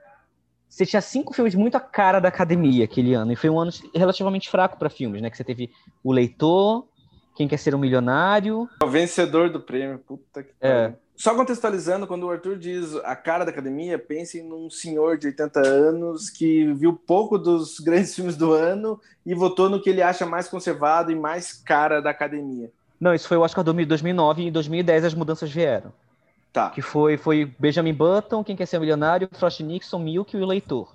Você 0.67 0.83
tinha 0.83 0.99
cinco 0.99 1.31
filmes 1.31 1.53
muito 1.53 1.77
a 1.77 1.79
cara 1.79 2.19
da 2.19 2.29
academia 2.29 2.85
aquele 2.85 3.13
ano. 3.13 3.31
E 3.31 3.35
foi 3.35 3.51
um 3.51 3.59
ano 3.59 3.71
relativamente 3.93 4.49
fraco 4.49 4.79
para 4.79 4.89
filmes, 4.89 5.21
né? 5.21 5.29
Que 5.29 5.37
você 5.37 5.43
teve 5.43 5.69
O 6.03 6.11
Leitor, 6.11 6.87
Quem 7.35 7.47
Quer 7.47 7.57
Ser 7.57 7.75
um 7.75 7.77
Milionário. 7.77 8.67
O 8.81 8.87
vencedor 8.87 9.51
do 9.51 9.59
prêmio, 9.59 9.99
puta 9.99 10.41
que 10.41 10.53
É. 10.59 10.91
Só 11.17 11.33
contextualizando, 11.33 12.05
quando 12.05 12.27
o 12.27 12.29
Arthur 12.29 12.57
diz 12.59 12.93
a 12.97 13.15
cara 13.15 13.43
da 13.43 13.49
academia, 13.49 13.97
pensem 13.97 14.43
num 14.43 14.69
senhor 14.69 15.17
de 15.17 15.25
80 15.27 15.67
anos 15.67 16.29
que 16.29 16.71
viu 16.73 16.93
pouco 16.93 17.39
dos 17.39 17.79
grandes 17.81 18.13
filmes 18.13 18.37
do 18.37 18.53
ano 18.53 19.01
e 19.25 19.33
votou 19.33 19.67
no 19.67 19.81
que 19.81 19.89
ele 19.89 20.03
acha 20.03 20.27
mais 20.27 20.47
conservado 20.47 21.11
e 21.11 21.15
mais 21.15 21.51
cara 21.53 21.99
da 22.03 22.11
academia. 22.11 22.71
Não, 22.99 23.15
isso 23.15 23.27
foi 23.27 23.35
o 23.35 23.41
Oscar 23.41 23.63
2009 23.63 24.43
e 24.43 24.47
em 24.47 24.51
2010 24.51 25.05
as 25.05 25.13
mudanças 25.15 25.49
vieram. 25.49 25.91
Tá. 26.53 26.69
Que 26.69 26.83
foi, 26.83 27.17
foi 27.17 27.51
Benjamin 27.59 27.93
Button, 27.93 28.43
Quem 28.43 28.55
Quer 28.55 28.67
Ser 28.67 28.79
Milionário, 28.79 29.27
Frost 29.33 29.59
Nixon, 29.61 29.99
Milk 29.99 30.35
e 30.35 30.39
o 30.39 30.43
Eleitor. 30.43 30.93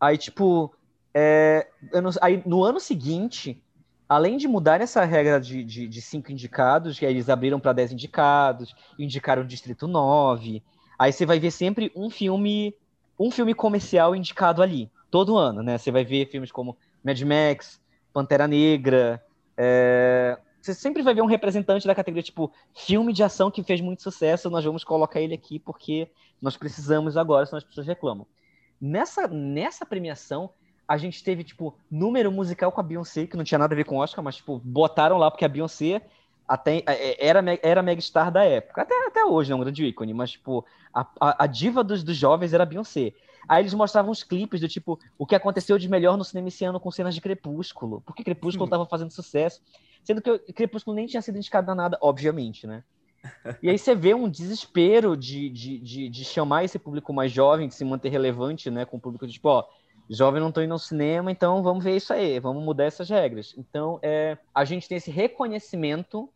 Aí, 0.00 0.18
tipo, 0.18 0.74
é, 1.14 1.68
não- 1.92 2.10
aí, 2.20 2.42
no 2.44 2.64
ano 2.64 2.80
seguinte, 2.80 3.62
além 4.08 4.36
de 4.36 4.46
mudar 4.46 4.80
essa 4.80 5.04
regra 5.04 5.40
de, 5.40 5.64
de, 5.64 5.88
de 5.88 6.02
cinco 6.02 6.30
indicados, 6.30 6.98
que 6.98 7.04
eles 7.04 7.28
abriram 7.28 7.58
para 7.58 7.72
10 7.72 7.92
indicados, 7.92 8.74
indicaram 8.98 9.42
o 9.42 9.46
Distrito 9.46 9.86
9, 9.86 10.62
aí 10.98 11.12
você 11.12 11.26
vai 11.26 11.38
ver 11.38 11.50
sempre 11.50 11.92
um 11.94 12.08
filme, 12.08 12.74
um 13.18 13.30
filme 13.30 13.54
comercial 13.54 14.14
indicado 14.14 14.62
ali, 14.62 14.90
todo 15.10 15.36
ano, 15.36 15.62
né? 15.62 15.78
Você 15.78 15.90
vai 15.90 16.04
ver 16.04 16.30
filmes 16.30 16.52
como 16.52 16.76
Mad 17.04 17.20
Max, 17.22 17.80
Pantera 18.12 18.46
Negra, 18.46 19.22
é, 19.56 20.38
você 20.66 20.74
sempre 20.74 21.02
vai 21.02 21.14
ver 21.14 21.22
um 21.22 21.26
representante 21.26 21.86
da 21.86 21.94
categoria, 21.94 22.22
tipo, 22.22 22.52
filme 22.74 23.12
de 23.12 23.22
ação 23.22 23.50
que 23.50 23.62
fez 23.62 23.80
muito 23.80 24.02
sucesso, 24.02 24.50
nós 24.50 24.64
vamos 24.64 24.82
colocar 24.82 25.20
ele 25.20 25.34
aqui 25.34 25.58
porque 25.58 26.10
nós 26.42 26.56
precisamos 26.56 27.16
agora, 27.16 27.46
senão 27.46 27.58
as 27.58 27.64
pessoas 27.64 27.86
reclamam. 27.86 28.26
Nessa, 28.80 29.28
nessa 29.28 29.86
premiação, 29.86 30.50
a 30.88 30.96
gente 30.96 31.22
teve, 31.22 31.44
tipo, 31.44 31.76
número 31.90 32.30
musical 32.30 32.70
com 32.72 32.80
a 32.80 32.84
Beyoncé, 32.84 33.26
que 33.26 33.36
não 33.36 33.44
tinha 33.44 33.58
nada 33.58 33.74
a 33.74 33.76
ver 33.76 33.84
com 33.84 33.96
Oscar, 33.98 34.22
mas, 34.24 34.36
tipo, 34.36 34.60
botaram 34.64 35.18
lá 35.18 35.30
porque 35.30 35.44
a 35.44 35.48
Beyoncé 35.48 36.02
até, 36.46 36.82
é, 36.86 37.26
era, 37.26 37.42
me- 37.42 37.58
era 37.62 37.80
a 37.80 37.82
megastar 37.82 38.30
da 38.30 38.44
época. 38.44 38.82
Até, 38.82 38.94
até 39.06 39.24
hoje, 39.24 39.52
é 39.52 39.54
um 39.56 39.60
grande 39.60 39.84
ícone, 39.84 40.14
mas, 40.14 40.32
tipo, 40.32 40.64
a, 40.94 41.06
a, 41.20 41.44
a 41.44 41.46
diva 41.46 41.82
dos, 41.82 42.02
dos 42.04 42.16
jovens 42.16 42.52
era 42.52 42.62
a 42.62 42.66
Beyoncé. 42.66 43.12
Aí 43.48 43.62
eles 43.62 43.74
mostravam 43.74 44.10
os 44.10 44.22
clipes 44.22 44.60
do 44.60 44.68
tipo, 44.68 44.98
o 45.18 45.26
que 45.26 45.34
aconteceu 45.34 45.78
de 45.78 45.88
melhor 45.88 46.16
no 46.16 46.24
cinema 46.24 46.48
esse 46.48 46.64
ano 46.64 46.80
com 46.80 46.90
cenas 46.90 47.14
de 47.14 47.20
Crepúsculo. 47.20 48.00
Porque 48.04 48.24
Crepúsculo 48.24 48.68
tava 48.68 48.86
fazendo 48.86 49.10
sucesso. 49.10 49.60
Sendo 50.04 50.22
que 50.22 50.30
o 50.30 50.38
Crepúsculo 50.54 50.94
nem 50.96 51.06
tinha 51.06 51.22
sido 51.22 51.36
indicado 51.38 51.70
a 51.70 51.74
nada, 51.74 51.98
obviamente, 52.00 52.66
né? 52.66 52.84
E 53.62 53.70
aí 53.70 53.78
você 53.78 53.94
vê 53.94 54.14
um 54.14 54.28
desespero 54.28 55.16
de, 55.16 55.48
de, 55.48 55.78
de, 55.80 56.08
de 56.08 56.24
chamar 56.24 56.64
esse 56.64 56.78
público 56.78 57.12
mais 57.12 57.32
jovem, 57.32 57.68
de 57.68 57.74
se 57.74 57.84
manter 57.84 58.10
relevante, 58.10 58.70
né? 58.70 58.84
Com 58.84 58.98
o 58.98 59.00
público 59.00 59.26
de 59.26 59.32
tipo, 59.34 59.48
ó, 59.48 59.64
jovem 60.08 60.40
não 60.40 60.52
tô 60.52 60.60
indo 60.60 60.72
ao 60.72 60.78
cinema, 60.78 61.30
então 61.30 61.62
vamos 61.62 61.84
ver 61.84 61.96
isso 61.96 62.12
aí, 62.12 62.38
vamos 62.38 62.62
mudar 62.62 62.84
essas 62.84 63.08
regras. 63.08 63.54
Então, 63.56 63.98
é, 64.02 64.38
a 64.54 64.64
gente 64.64 64.88
tem 64.88 64.98
esse 64.98 65.10
reconhecimento 65.10 66.28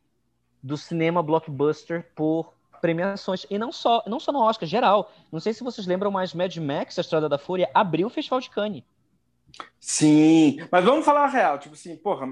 do 0.62 0.76
cinema 0.76 1.22
blockbuster 1.22 2.10
por 2.14 2.52
premiações. 2.80 3.46
E 3.50 3.58
não 3.58 3.70
só, 3.70 4.02
não 4.06 4.18
só 4.18 4.32
no 4.32 4.40
Oscar, 4.40 4.68
geral. 4.68 5.12
Não 5.30 5.40
sei 5.40 5.52
se 5.52 5.62
vocês 5.62 5.86
lembram, 5.86 6.10
mas 6.10 6.34
Mad 6.34 6.56
Max, 6.56 6.98
A 6.98 7.02
Estrada 7.02 7.28
da 7.28 7.38
Fúria, 7.38 7.70
abriu 7.74 8.06
o 8.06 8.10
Festival 8.10 8.40
de 8.40 8.50
Cannes. 8.50 8.82
Sim, 9.78 10.58
mas 10.70 10.84
vamos 10.84 11.04
falar 11.04 11.24
a 11.24 11.28
real, 11.28 11.58
tipo 11.58 11.74
assim, 11.74 11.96
porra, 11.96 12.26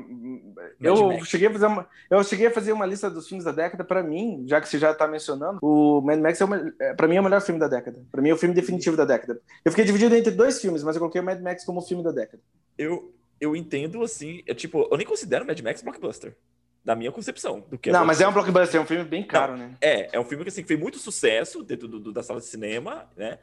eu 0.81 1.25
cheguei 1.25 1.49
a 1.49 1.51
fazer 1.53 1.67
uma, 1.67 1.89
eu 2.11 2.23
cheguei 2.23 2.47
a 2.47 2.51
fazer 2.51 2.73
uma 2.73 2.87
lista 2.87 3.11
dos 3.11 3.27
filmes 3.27 3.45
da 3.45 3.53
década 3.53 3.83
para 3.85 4.03
mim, 4.03 4.45
já 4.47 4.61
que 4.61 4.69
você 4.69 4.79
já 4.79 4.93
tá 4.95 5.09
mencionando, 5.09 5.59
o 5.63 6.01
Mad 6.03 6.19
Max 6.21 6.41
é, 6.41 6.45
é 6.91 6.95
para 6.95 7.09
mim 7.09 7.17
é 7.17 7.21
o 7.21 7.25
melhor 7.25 7.41
filme 7.41 7.59
da 7.59 7.67
década. 7.69 8.01
Para 8.13 8.23
mim 8.23 8.29
é 8.31 8.35
o 8.35 8.37
filme 8.37 8.55
definitivo 8.55 8.97
da 8.97 9.05
década. 9.05 9.41
Eu 9.65 9.73
fiquei 9.73 9.85
dividido 9.85 10.15
entre 10.15 10.31
dois 10.31 10.61
filmes, 10.61 10.83
mas 10.83 10.97
eu 10.97 11.01
coloquei 11.01 11.21
o 11.21 11.25
Mad 11.25 11.41
Max 11.41 11.65
como 11.65 11.81
o 11.81 11.83
filme 11.83 12.05
da 12.05 12.13
década. 12.13 12.43
Eu, 12.77 13.15
eu 13.41 13.57
entendo 13.57 14.03
assim, 14.03 14.43
é 14.47 14.55
tipo, 14.55 14.87
eu 14.91 14.97
nem 14.97 15.07
considero 15.07 15.47
Mad 15.47 15.59
Max 15.61 15.83
blockbuster. 15.83 16.37
Da 16.85 16.95
minha 16.95 17.11
concepção. 17.13 17.61
Do 17.69 17.77
que 17.77 17.91
Não, 17.91 18.05
mas 18.05 18.21
é 18.21 18.27
um 18.29 18.33
blockbuster, 18.33 18.81
é 18.81 18.83
um 18.83 18.87
filme 18.87 19.05
bem 19.05 19.23
caro, 19.27 19.57
né? 19.57 19.75
É, 19.81 20.17
é 20.17 20.21
um 20.21 20.25
filme 20.25 20.45
que 20.45 20.49
assim, 20.49 20.63
fez 20.65 20.79
muito 20.79 20.99
sucesso 20.99 21.63
dentro 21.63 21.87
do- 21.89 21.99
do- 22.01 22.13
da 22.13 22.23
sala 22.23 22.41
de 22.41 22.47
cinema, 22.47 23.11
né? 23.17 23.39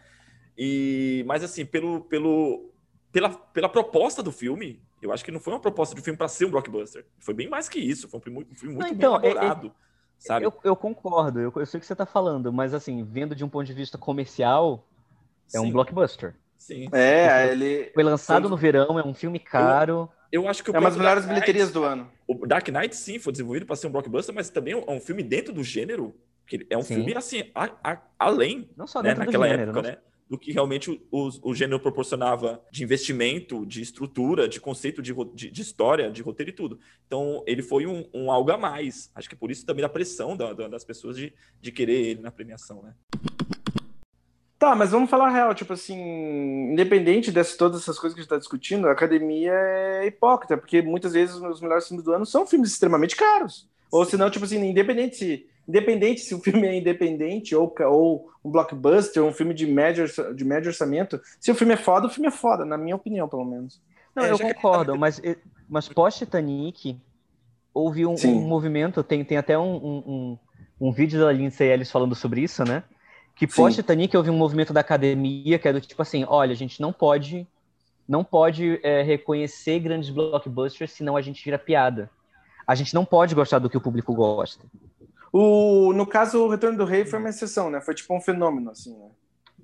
E, 0.58 1.24
mas 1.28 1.44
assim, 1.44 1.66
pelo, 1.66 2.02
pelo, 2.06 2.72
pela, 3.16 3.30
pela 3.30 3.70
proposta 3.70 4.22
do 4.22 4.30
filme, 4.30 4.82
eu 5.02 5.14
acho 5.14 5.24
que 5.24 5.32
não 5.32 5.40
foi 5.40 5.54
uma 5.54 5.60
proposta 5.62 5.96
de 5.96 6.02
filme 6.02 6.18
para 6.18 6.28
ser 6.28 6.44
um 6.44 6.50
blockbuster. 6.52 7.06
Foi 7.18 7.34
bem 7.34 7.48
mais 7.48 7.70
que 7.70 7.80
isso. 7.80 8.10
Foi 8.10 8.20
um 8.20 8.22
filme 8.22 8.36
muito, 8.40 8.52
um 8.52 8.56
filme 8.56 8.76
muito 8.76 8.88
Não, 8.90 8.94
então, 8.94 9.18
bem 9.22 9.30
é- 9.30 9.32
elaborado. 9.32 9.72
sabe? 10.20 10.46
Eu, 10.46 10.54
eu 10.66 10.76
concordo, 10.76 11.40
eu, 11.40 11.54
eu 11.56 11.66
sei 11.66 11.78
o 11.78 11.82
que 11.82 11.88
você 11.88 11.96
tá 11.96 12.06
falando, 12.06 12.52
mas 12.52 12.74
assim, 12.74 13.06
vendo 13.06 13.34
de 13.34 13.42
um 13.46 13.48
ponto 13.48 13.66
de 13.66 13.72
vista 13.74 13.98
comercial, 13.98 14.86
é 15.54 15.60
um 15.62 15.64
Sim, 15.68 15.72
blockbuster. 15.72 16.36
Sim. 16.58 16.90
É, 16.92 17.52
ele 17.54 17.90
Foi 17.94 18.04
lançado 18.04 18.42
Foi- 18.44 18.50
no 18.52 18.58
verão, 18.58 19.00
é 19.00 19.08
um 19.08 19.14
filme 19.14 19.40
caro. 19.40 20.10
Eu 20.30 20.46
acho 20.50 20.62
que 20.62 20.70
o 20.72 20.76
é 20.76 20.80
uma 20.80 20.90
das 20.90 20.98
melhores 20.98 21.24
Knight- 21.24 21.34
bilheterias 21.36 21.72
do 21.72 21.86
ano. 21.86 22.12
O 22.28 22.46
Dark 22.46 22.68
Knight, 22.68 22.94
sim, 22.98 23.18
foi 23.18 23.32
desenvolvido 23.32 23.66
para 23.66 23.78
ser 23.78 23.88
um 23.88 23.92
blockbuster, 23.92 24.36
mas 24.36 24.50
também 24.50 24.74
é 24.74 24.92
um 24.92 25.00
filme 25.00 25.24
dentro 25.24 25.54
do 25.54 25.64
gênero. 25.64 26.14
Que 26.46 26.68
é 26.70 26.78
um 26.78 26.82
Sim. 26.82 26.96
filme, 26.96 27.16
assim, 27.16 27.50
a- 27.56 27.72
a- 27.82 28.02
além, 28.20 28.70
Não 28.76 28.86
só 28.86 29.02
né, 29.02 29.10
dentro 29.10 29.26
naquela 29.26 29.46
do 29.46 29.50
gênero, 29.52 29.72
época, 29.72 29.82
não- 29.82 29.90
né? 29.90 29.98
Do 30.28 30.40
que 30.40 30.52
realmente 30.52 30.90
o, 30.90 31.00
o, 31.12 31.52
o 31.52 31.54
gênero 31.54 31.80
proporcionava 31.80 32.60
de 32.72 32.84
investimento, 32.84 33.64
de 33.66 33.82
estrutura, 33.82 34.48
de 34.50 34.60
conceito 34.60 35.00
de, 35.02 35.14
de, 35.36 35.52
de 35.52 35.62
história, 35.62 36.10
de 36.10 36.24
roteiro 36.24 36.50
e 36.50 36.54
tudo. 36.54 36.80
Então, 37.06 37.44
ele 37.46 37.62
foi 37.62 37.86
um, 37.86 38.04
um 38.12 38.32
algo 38.32 38.52
a 38.52 38.58
mais. 38.58 39.12
Acho 39.14 39.30
que 39.30 39.36
por 39.36 39.52
isso 39.52 39.66
também 39.66 39.86
a 39.86 39.90
pressão 39.90 40.36
da- 40.36 40.52
da- 40.54 40.68
das 40.68 40.84
pessoas 40.84 41.16
de, 41.16 41.32
de 41.62 41.72
querer 41.72 42.02
ele 42.08 42.22
na 42.22 42.32
premiação, 42.32 42.82
né? 42.82 42.96
Tá, 44.58 44.74
mas 44.74 44.92
vamos 44.92 45.10
falar 45.10 45.28
a 45.28 45.32
real, 45.32 45.54
tipo 45.54 45.74
assim, 45.74 45.96
independente 46.72 47.30
dessas 47.32 47.58
todas 47.58 47.82
essas 47.82 48.00
coisas 48.00 48.16
que 48.16 48.22
a 48.22 48.24
gente 48.24 48.30
tá 48.30 48.38
discutindo, 48.38 48.88
a 48.88 48.94
academia 48.94 49.52
é 49.54 50.08
hipócrita, 50.08 50.58
porque 50.58 50.82
muitas 50.82 51.14
vezes 51.14 51.36
os 51.36 51.62
melhores 51.62 51.88
filmes 51.88 52.04
do 52.06 52.14
ano 52.14 52.26
são 52.26 52.48
filmes 52.48 52.72
extremamente 52.72 53.16
caros. 53.16 53.68
Ou 53.92 54.06
senão, 54.06 54.30
tipo 54.32 54.46
assim, 54.46 54.58
independente 54.66 55.18
se, 55.18 55.48
independente 55.68 56.22
se 56.22 56.36
o 56.36 56.40
filme 56.40 56.68
é 56.68 56.78
independente 56.78 57.56
ou, 57.56 57.74
ou 57.82 58.32
um 58.44 58.52
blockbuster, 58.52 59.24
ou 59.24 59.30
um 59.30 59.34
filme 59.34 59.54
de 59.54 59.66
médio, 59.66 60.06
de 60.36 60.46
médio 60.46 60.70
orçamento, 60.70 61.20
se 61.40 61.52
o 61.52 61.56
filme 61.56 61.74
é 61.74 61.78
foda, 61.78 62.08
o 62.08 62.10
filme 62.10 62.28
é 62.28 62.32
foda, 62.32 62.66
na 62.66 62.78
minha 62.78 62.96
opinião, 62.96 63.28
pelo 63.28 63.46
menos. 63.46 63.82
Não, 64.16 64.24
É, 64.24 64.32
eu 64.32 64.38
que 64.38 64.44
gente 64.44 64.56
concordo, 64.56 64.94
tá- 64.94 64.98
mas, 64.98 65.22
mas 65.68 65.90
pós-Titanic 65.90 67.00
houve 67.74 68.06
um, 68.06 68.16
um 68.26 68.48
movimento, 68.48 69.04
tem, 69.04 69.24
tem 69.26 69.38
até 69.38 69.58
um, 69.58 69.76
um, 69.76 70.40
um, 70.80 70.92
vídeo 70.92 71.20
da 71.20 71.32
Lindsay 71.32 71.68
Ellis 71.68 71.92
falando 71.92 72.16
sobre 72.16 72.42
isso, 72.42 72.64
né? 72.64 72.84
Que 73.36 73.46
pós-Titanic 73.46 74.16
houve 74.16 74.30
um 74.30 74.38
movimento 74.38 74.72
da 74.72 74.80
academia 74.80 75.60
que 75.60 75.68
é 75.68 75.74
do 75.74 75.82
tipo 75.82 76.02
assim, 76.02 76.24
olha, 76.26 76.54
a 76.54 76.56
gente 76.56 76.80
não 76.80 76.94
pode 76.94 77.46
não 78.08 78.24
pode 78.24 78.80
é, 78.84 79.02
reconhecer 79.02 79.80
grandes 79.80 80.12
blockbusters, 80.12 80.92
senão 80.92 81.18
a 81.18 81.22
gente 81.22 81.44
vira 81.44 81.58
piada. 81.58 82.10
A 82.68 82.76
gente 82.76 82.94
não 82.94 83.04
pode 83.04 83.34
gostar 83.34 83.60
do 83.60 83.70
que 83.70 83.78
o 83.78 83.82
público 83.82 84.14
gosta. 84.14 84.64
O, 85.38 85.92
no 85.92 86.08
caso, 86.08 86.46
o 86.46 86.48
Retorno 86.48 86.78
do 86.78 86.86
Rei 86.86 87.04
foi 87.04 87.20
uma 87.20 87.28
exceção, 87.28 87.70
né? 87.70 87.82
Foi 87.82 87.94
tipo 87.94 88.16
um 88.16 88.22
fenômeno, 88.22 88.72
assim, 88.72 88.98
né? 88.98 89.10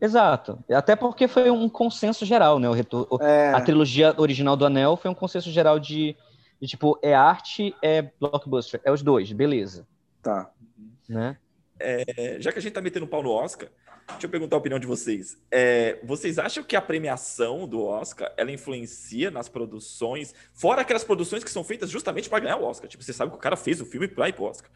Exato. 0.01 0.59
Até 0.69 0.97
porque 0.97 1.29
foi 1.29 1.49
um 1.49 1.69
consenso 1.69 2.25
geral, 2.25 2.59
né? 2.59 2.67
O 2.67 2.73
retor... 2.73 3.07
É, 3.21 3.53
A 3.53 3.61
trilogia 3.61 4.13
original 4.17 4.57
do 4.57 4.65
Anel 4.65 4.97
foi 4.97 5.09
um 5.09 5.13
consenso 5.15 5.49
geral 5.49 5.79
de, 5.79 6.13
de, 6.59 6.67
tipo, 6.67 6.99
é 7.01 7.13
arte, 7.13 7.73
é 7.81 8.01
blockbuster. 8.19 8.81
É 8.83 8.91
os 8.91 9.01
dois, 9.01 9.31
beleza. 9.31 9.87
tá. 10.21 10.51
Né? 11.07 11.37
É, 11.79 12.35
já 12.41 12.51
que 12.51 12.59
a 12.59 12.61
gente 12.61 12.73
tá 12.73 12.81
metendo 12.81 13.07
pau 13.07 13.23
no 13.23 13.31
Oscar, 13.31 13.69
deixa 14.09 14.25
eu 14.25 14.29
perguntar 14.29 14.57
a 14.57 14.59
opinião 14.59 14.77
de 14.77 14.85
vocês. 14.85 15.37
É, 15.49 15.99
vocês 16.03 16.37
acham 16.37 16.65
que 16.65 16.75
a 16.75 16.81
premiação 16.81 17.65
do 17.65 17.81
Oscar 17.81 18.29
ela 18.35 18.51
influencia 18.51 19.31
nas 19.31 19.47
produções, 19.47 20.35
fora 20.53 20.81
aquelas 20.81 21.05
produções 21.05 21.45
que 21.45 21.49
são 21.49 21.63
feitas 21.63 21.89
justamente 21.89 22.29
para 22.29 22.41
ganhar 22.41 22.57
o 22.57 22.65
Oscar? 22.65 22.89
Tipo, 22.89 23.01
você 23.05 23.13
sabe 23.13 23.31
que 23.31 23.37
o 23.37 23.39
cara 23.39 23.55
fez 23.55 23.79
o 23.79 23.85
filme 23.85 24.09
para 24.09 24.27
ir 24.27 24.33
pro 24.33 24.43
Oscar. 24.43 24.69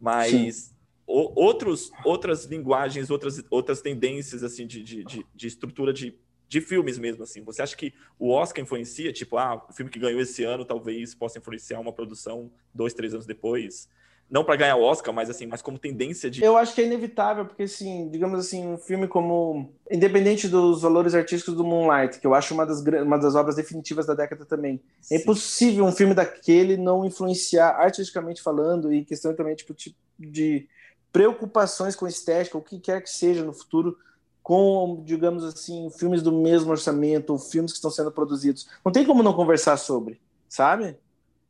Mas 0.00 0.74
o- 1.06 1.32
outros, 1.40 1.92
outras 2.04 2.44
linguagens, 2.44 3.10
outras, 3.10 3.42
outras 3.50 3.80
tendências 3.80 4.42
assim 4.42 4.66
de, 4.66 4.82
de, 4.82 5.04
de, 5.04 5.26
de 5.34 5.46
estrutura 5.46 5.92
de, 5.92 6.18
de 6.48 6.60
filmes 6.60 6.98
mesmo 6.98 7.22
assim. 7.22 7.42
Você 7.42 7.62
acha 7.62 7.76
que 7.76 7.92
o 8.18 8.30
Oscar 8.30 8.62
influencia? 8.62 9.12
Tipo, 9.12 9.36
ah, 9.38 9.64
o 9.68 9.72
filme 9.72 9.90
que 9.90 9.98
ganhou 9.98 10.20
esse 10.20 10.44
ano 10.44 10.64
talvez 10.64 11.14
possa 11.14 11.38
influenciar 11.38 11.80
uma 11.80 11.92
produção 11.92 12.50
dois, 12.72 12.94
três 12.94 13.12
anos 13.14 13.26
depois? 13.26 13.88
Não 14.34 14.42
para 14.42 14.56
ganhar 14.56 14.74
o 14.74 14.82
Oscar, 14.82 15.14
mas 15.14 15.30
assim, 15.30 15.46
mas 15.46 15.62
como 15.62 15.78
tendência 15.78 16.28
de 16.28 16.42
Eu 16.42 16.56
acho 16.56 16.74
que 16.74 16.80
é 16.80 16.86
inevitável, 16.86 17.46
porque, 17.46 17.62
assim, 17.62 18.08
digamos 18.08 18.40
assim, 18.40 18.66
um 18.66 18.76
filme 18.76 19.06
como. 19.06 19.72
Independente 19.88 20.48
dos 20.48 20.82
valores 20.82 21.14
artísticos 21.14 21.54
do 21.54 21.62
Moonlight, 21.62 22.18
que 22.18 22.26
eu 22.26 22.34
acho 22.34 22.52
uma 22.52 22.66
das, 22.66 22.80
uma 22.80 23.16
das 23.16 23.36
obras 23.36 23.54
definitivas 23.54 24.06
da 24.06 24.12
década 24.12 24.44
também. 24.44 24.82
É 25.02 25.04
Sim. 25.04 25.22
impossível 25.22 25.84
um 25.84 25.92
filme 25.92 26.14
daquele 26.14 26.76
não 26.76 27.04
influenciar, 27.04 27.76
artisticamente 27.76 28.42
falando, 28.42 28.92
e 28.92 29.04
questão 29.04 29.32
também 29.36 29.54
tipo, 29.54 29.72
tipo, 29.72 29.96
de 30.18 30.68
preocupações 31.12 31.94
com 31.94 32.08
estética, 32.08 32.58
o 32.58 32.62
que 32.62 32.80
quer 32.80 33.00
que 33.02 33.10
seja 33.10 33.44
no 33.44 33.52
futuro, 33.52 33.96
com, 34.42 35.00
digamos 35.04 35.44
assim, 35.44 35.88
filmes 35.96 36.22
do 36.22 36.32
mesmo 36.32 36.72
orçamento, 36.72 37.30
ou 37.30 37.38
filmes 37.38 37.70
que 37.70 37.78
estão 37.78 37.90
sendo 37.90 38.10
produzidos. 38.10 38.68
Não 38.84 38.90
tem 38.90 39.06
como 39.06 39.22
não 39.22 39.32
conversar 39.32 39.76
sobre, 39.76 40.20
sabe? 40.48 40.96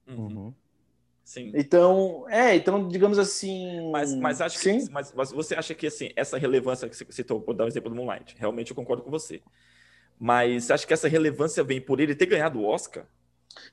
Uhum. 0.07 0.53
Sim. 1.25 1.53
Então, 1.55 2.27
é, 2.29 2.55
então, 2.55 2.87
digamos 2.87 3.19
assim. 3.19 3.91
Mas, 3.91 4.15
mas 4.15 4.41
acho 4.41 4.59
sim. 4.59 4.79
que 4.79 4.93
mas, 4.93 5.13
mas 5.15 5.33
você 5.33 5.55
acha 5.55 5.75
que 5.75 5.87
assim, 5.87 6.11
essa 6.15 6.37
relevância 6.37 6.89
que 6.89 6.95
você 6.95 7.07
citou, 7.11 7.41
vou 7.41 7.55
dar 7.55 7.65
um 7.65 7.69
exemplo 7.69 7.89
do 7.89 7.97
Moonlight, 7.97 8.37
realmente 8.39 8.71
eu 8.71 8.77
concordo 8.77 9.03
com 9.03 9.11
você. 9.11 9.41
Mas 10.21 10.65
você 10.65 10.75
acha 10.75 10.87
que 10.87 10.93
essa 10.93 11.09
relevância 11.09 11.65
vem 11.65 11.81
por 11.81 11.99
ele 11.99 12.15
ter 12.15 12.27
ganhado 12.27 12.61
o 12.61 12.67
Oscar? 12.67 13.07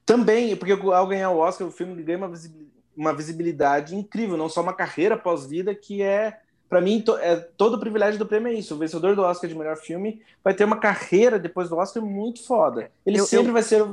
Também, 0.06 0.56
porque 0.56 0.72
ao 0.72 1.08
ganhar 1.08 1.30
o 1.32 1.40
Oscar, 1.40 1.68
o 1.68 1.72
filme 1.72 2.02
ganha 2.02 2.18
uma, 2.18 2.30
visibil- 2.30 2.72
uma 2.96 3.14
visibilidade 3.14 3.96
incrível, 3.96 4.38
não 4.38 4.50
só 4.50 4.62
uma 4.62 4.74
carreira 4.74 5.18
pós-vida 5.18 5.76
que 5.76 6.02
é 6.02 6.40
para 6.70 6.80
mim, 6.80 7.04
é, 7.20 7.36
todo 7.36 7.74
o 7.74 7.80
privilégio 7.82 8.18
do 8.18 8.26
prêmio 8.26 8.48
é 8.48 8.54
isso. 8.54 8.76
O 8.76 8.78
vencedor 8.78 9.14
do 9.14 9.24
Oscar 9.24 9.50
de 9.50 9.58
melhor 9.58 9.76
filme 9.76 10.22
vai 10.42 10.54
ter 10.54 10.64
uma 10.64 10.80
carreira 10.80 11.38
depois 11.38 11.68
do 11.68 11.76
Oscar 11.76 12.02
muito 12.02 12.46
foda. 12.46 12.90
Ele 13.06 13.20
eu, 13.20 13.26
sempre 13.26 13.50
eu... 13.50 13.54
vai 13.54 13.62
ser. 13.62 13.86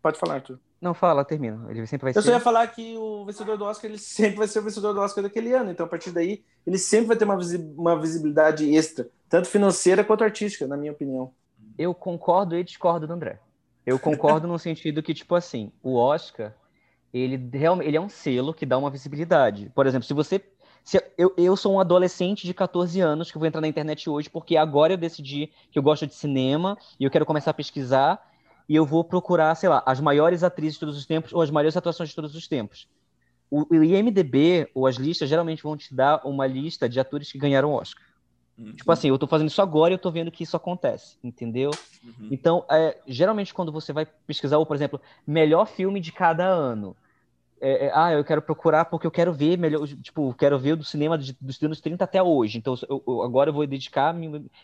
Pode 0.00 0.16
falar, 0.16 0.34
Arthur. 0.34 0.60
Não, 0.80 0.94
fala, 0.94 1.24
termina. 1.24 1.66
Ele 1.68 1.86
sempre 1.86 2.04
vai 2.04 2.10
eu 2.10 2.22
ser. 2.22 2.28
só 2.28 2.34
ia 2.34 2.40
falar 2.40 2.66
que 2.68 2.96
o 2.96 3.24
vencedor 3.26 3.58
do 3.58 3.64
Oscar 3.64 3.90
ele 3.90 3.98
sempre 4.00 4.38
vai 4.38 4.48
ser 4.48 4.60
o 4.60 4.62
vencedor 4.62 4.94
do 4.94 5.00
Oscar 5.00 5.22
daquele 5.22 5.52
ano. 5.52 5.70
Então, 5.70 5.84
a 5.84 5.88
partir 5.88 6.10
daí, 6.10 6.42
ele 6.66 6.78
sempre 6.78 7.08
vai 7.08 7.16
ter 7.16 7.24
uma, 7.24 7.36
visi 7.36 7.58
uma 7.76 8.00
visibilidade 8.00 8.74
extra, 8.74 9.08
tanto 9.28 9.48
financeira 9.48 10.02
quanto 10.02 10.24
artística, 10.24 10.66
na 10.66 10.76
minha 10.76 10.92
opinião. 10.92 11.32
Eu 11.76 11.94
concordo 11.94 12.56
e 12.56 12.64
discordo 12.64 13.06
do 13.06 13.12
André. 13.12 13.38
Eu 13.84 13.98
concordo 13.98 14.46
no 14.46 14.58
sentido 14.58 15.02
que, 15.02 15.12
tipo 15.12 15.34
assim, 15.34 15.70
o 15.82 15.96
Oscar, 15.96 16.54
ele, 17.12 17.36
realmente, 17.52 17.88
ele 17.88 17.96
é 17.96 18.00
um 18.00 18.08
selo 18.08 18.54
que 18.54 18.64
dá 18.64 18.78
uma 18.78 18.90
visibilidade. 18.90 19.70
Por 19.74 19.86
exemplo, 19.86 20.06
se 20.06 20.14
você 20.14 20.42
se 20.82 21.02
eu, 21.18 21.32
eu 21.36 21.56
sou 21.56 21.74
um 21.74 21.80
adolescente 21.80 22.46
de 22.46 22.54
14 22.54 23.00
anos 23.00 23.30
que 23.30 23.36
vou 23.36 23.46
entrar 23.46 23.60
na 23.60 23.68
internet 23.68 24.08
hoje 24.08 24.30
porque 24.30 24.56
agora 24.56 24.94
eu 24.94 24.96
decidi 24.96 25.50
que 25.70 25.78
eu 25.78 25.82
gosto 25.82 26.06
de 26.06 26.14
cinema 26.14 26.76
e 26.98 27.04
eu 27.04 27.10
quero 27.10 27.26
começar 27.26 27.50
a 27.50 27.54
pesquisar 27.54 28.29
e 28.70 28.76
eu 28.76 28.86
vou 28.86 29.02
procurar, 29.02 29.52
sei 29.56 29.68
lá, 29.68 29.82
as 29.84 29.98
maiores 29.98 30.44
atrizes 30.44 30.74
de 30.74 30.80
todos 30.80 30.96
os 30.96 31.04
tempos 31.04 31.32
ou 31.32 31.42
as 31.42 31.50
maiores 31.50 31.76
atuações 31.76 32.10
de 32.10 32.14
todos 32.14 32.36
os 32.36 32.46
tempos. 32.46 32.86
O, 33.50 33.66
o 33.68 33.82
IMDB 33.82 34.70
ou 34.72 34.86
as 34.86 34.94
listas 34.94 35.28
geralmente 35.28 35.60
vão 35.60 35.76
te 35.76 35.92
dar 35.92 36.24
uma 36.24 36.46
lista 36.46 36.88
de 36.88 37.00
atores 37.00 37.32
que 37.32 37.36
ganharam 37.36 37.72
Oscar. 37.72 38.04
Uhum. 38.56 38.72
Tipo 38.72 38.92
assim, 38.92 39.08
eu 39.08 39.18
tô 39.18 39.26
fazendo 39.26 39.48
isso 39.48 39.60
agora 39.60 39.92
e 39.92 39.94
eu 39.94 39.98
tô 39.98 40.08
vendo 40.08 40.30
que 40.30 40.44
isso 40.44 40.56
acontece, 40.56 41.18
entendeu? 41.20 41.72
Uhum. 42.04 42.28
Então, 42.30 42.64
é, 42.70 42.96
geralmente 43.08 43.52
quando 43.52 43.72
você 43.72 43.92
vai 43.92 44.06
pesquisar, 44.06 44.56
ou, 44.58 44.64
por 44.64 44.76
exemplo, 44.76 45.00
melhor 45.26 45.66
filme 45.66 45.98
de 45.98 46.12
cada 46.12 46.46
ano, 46.46 46.96
é, 47.60 47.86
é, 47.86 47.92
ah, 47.92 48.12
eu 48.12 48.22
quero 48.22 48.40
procurar 48.40 48.84
porque 48.84 49.04
eu 49.04 49.10
quero 49.10 49.32
ver 49.32 49.58
melhor, 49.58 49.84
tipo, 49.88 50.32
quero 50.34 50.56
ver 50.60 50.76
do 50.76 50.84
cinema 50.84 51.18
de, 51.18 51.36
dos 51.40 51.60
anos 51.60 51.80
30 51.80 52.04
até 52.04 52.22
hoje. 52.22 52.58
Então, 52.58 52.76
eu, 52.88 53.02
eu, 53.04 53.22
agora 53.24 53.50
eu 53.50 53.54
vou 53.54 53.66
dedicar. 53.66 54.14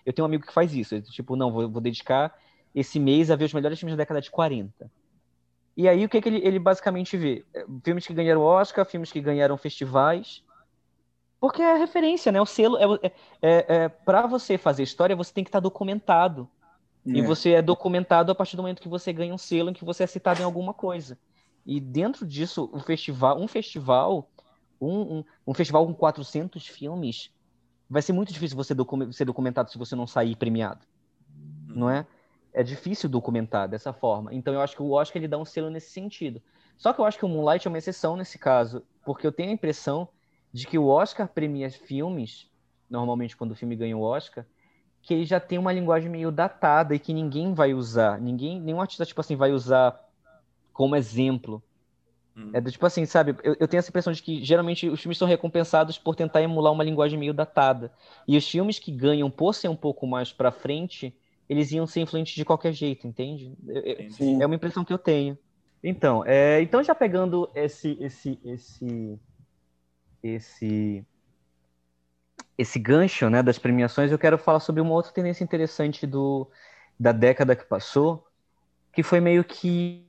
Eu 0.07 0.12
tenho 0.12 0.25
um 0.25 0.27
amigo 0.27 0.47
que 0.47 0.53
faz 0.53 0.73
isso. 0.73 1.01
Tipo, 1.03 1.35
não, 1.35 1.51
vou, 1.51 1.69
vou, 1.69 1.83
dedicar 1.83 2.33
esse 2.77 3.01
mês 3.01 3.31
a 3.31 3.37
ver 3.37 3.47
os 3.47 3.55
melhores 3.55 3.79
filmes 3.79 3.97
da 3.97 4.03
década 4.03 4.21
de 4.21 4.31
40. 4.31 4.91
E 5.75 5.89
aí, 5.89 6.05
o 6.05 6.09
que, 6.09 6.21
que 6.21 6.29
ele, 6.29 6.47
ele 6.47 6.59
basicamente 6.59 7.17
vê? 7.17 7.43
É, 7.55 7.65
filmes 7.83 8.07
que 8.07 8.12
ganharam 8.12 8.43
Oscar, 8.43 8.85
filmes 8.85 9.11
que 9.11 9.21
ganharam 9.21 9.57
festivais. 9.57 10.45
Porque 11.41 11.62
é 11.62 11.73
a 11.73 11.77
referência, 11.77 12.31
né? 12.31 12.41
O 12.41 12.47
selo. 12.47 12.77
É, 12.77 13.12
é, 13.41 13.67
é 13.69 13.89
para 13.89 14.27
você 14.27 14.59
fazer 14.59 14.83
história, 14.83 15.17
você 15.17 15.33
tem 15.33 15.43
que 15.43 15.49
estar 15.49 15.61
documentado. 15.61 16.49
E 17.05 17.23
você 17.23 17.53
é 17.53 17.62
documentado 17.62 18.33
a 18.33 18.35
partir 18.35 18.57
do 18.57 18.62
momento 18.62 18.83
que 18.83 18.89
você 18.89 19.12
ganha 19.12 19.33
um 19.33 19.39
selo 19.39 19.71
em 19.71 19.73
que 19.73 19.85
você 19.85 20.03
é 20.03 20.07
citado 20.09 20.41
em 20.41 20.45
alguma 20.45 20.75
coisa. 20.75 21.17
E 21.65 21.81
dentro 21.81 22.27
disso, 22.27 22.69
o 22.73 22.81
festival, 22.81 23.41
um 23.41 23.47
festival, 23.47 24.29
um, 24.81 25.19
um, 25.19 25.25
um 25.47 25.55
festival 25.55 25.87
com 25.87 25.95
400 25.95 26.67
filmes, 26.67 27.31
vai 27.89 28.03
ser 28.03 28.12
muito 28.12 28.33
difícil 28.33 28.57
você 28.57 28.75
docu 28.75 29.12
ser 29.12 29.25
documentado 29.25 29.71
se 29.71 29.79
você 29.79 29.95
não 29.95 30.07
sair 30.07 30.35
premiado, 30.35 30.85
não 31.69 31.89
é? 31.89 32.05
É 32.57 32.62
difícil 32.62 33.07
documentar 33.07 33.69
dessa 33.69 33.92
forma. 33.92 34.33
Então 34.33 34.55
eu 34.55 34.62
acho 34.62 34.75
que 34.75 34.83
o 34.83 34.92
Oscar 34.92 35.21
ele 35.21 35.29
dá 35.29 35.37
um 35.37 35.45
selo 35.45 35.69
nesse 35.69 35.90
sentido. 35.90 36.40
Só 36.79 36.90
que 36.90 36.99
eu 36.99 37.05
acho 37.05 37.19
que 37.19 37.25
o 37.27 37.29
Moonlight 37.29 37.66
é 37.66 37.69
uma 37.69 37.77
exceção 37.77 38.16
nesse 38.16 38.38
caso, 38.38 38.83
porque 39.05 39.27
eu 39.27 39.31
tenho 39.31 39.51
a 39.51 39.53
impressão 39.53 40.09
de 40.51 40.66
que 40.66 40.79
o 40.79 40.87
Oscar 40.87 41.29
premia 41.29 41.71
filmes, 41.71 42.51
normalmente 42.88 43.37
quando 43.37 43.51
o 43.51 43.55
filme 43.55 43.77
ganha 43.77 43.95
o 43.95 44.01
Oscar, 44.01 44.47
que 45.03 45.12
ele 45.12 45.27
já 45.27 45.38
tem 45.38 45.59
uma 45.59 45.71
linguagem 45.71 46.11
meio 46.11 46.33
datada 46.33 46.95
e 46.95 46.99
que 46.99 47.12
ninguém 47.12 47.53
vai 47.53 47.75
usar, 47.75 48.19
ninguém, 48.19 48.59
nenhum 48.59 48.81
artista 48.81 49.05
tipo 49.05 49.21
assim 49.21 49.37
vai 49.37 49.53
usar 49.53 50.03
como 50.73 50.97
exemplo. 50.97 51.62
Hum. 52.35 52.53
É 52.55 52.61
do 52.62 52.73
tipo 52.73 52.87
assim, 52.87 53.05
sabe? 53.05 53.37
Eu, 53.45 53.55
eu, 53.61 53.69
tenho 53.69 53.81
essa 53.81 53.90
impressão 53.90 54.14
de 54.14 54.23
que 54.23 54.42
geralmente 54.42 54.88
os 54.88 55.03
filmes 55.03 55.19
são 55.19 55.29
recompensados 55.29 55.99
por 55.99 56.16
tentar 56.16 56.40
emular 56.40 56.73
uma 56.73 56.85
linguagem 56.85 57.19
meio 57.19 57.35
datada. 57.35 57.92
E 58.27 58.35
os 58.35 58.49
filmes 58.49 58.79
que 58.79 58.90
ganham 58.90 59.31
por 59.31 59.55
ser 59.55 59.69
um 59.69 59.77
pouco 59.77 60.07
mais 60.07 60.33
pra 60.33 60.51
frente, 60.51 61.14
eles 61.48 61.70
iam 61.72 61.87
ser 61.87 62.00
influentes 62.00 62.35
de 62.35 62.44
qualquer 62.44 62.72
jeito, 62.72 63.06
entende? 63.06 63.56
É 64.40 64.46
uma 64.46 64.54
impressão 64.54 64.85
que 64.85 64.92
eu 64.92 64.98
tenho. 64.98 65.38
Então, 65.82 66.24
é, 66.26 66.61
então 66.61 66.82
já 66.82 66.94
pegando 66.94 67.48
esse, 67.54 67.96
esse, 68.00 68.38
esse, 68.44 69.20
esse, 70.22 71.06
esse 72.59 72.78
gancho, 72.78 73.30
né, 73.30 73.42
das 73.42 73.59
premiações, 73.59 74.11
eu 74.11 74.18
quero 74.18 74.38
falar 74.38 74.61
sobre 74.61 74.80
uma 74.80 74.92
outra 74.92 75.12
tendência 75.12 75.44
interessante 75.44 76.06
do, 76.06 76.50
da 76.98 77.12
década 77.12 77.54
que 77.54 77.64
passou, 77.64 78.26
que 78.92 79.02
foi 79.02 79.20
meio 79.20 79.44
que 79.44 80.04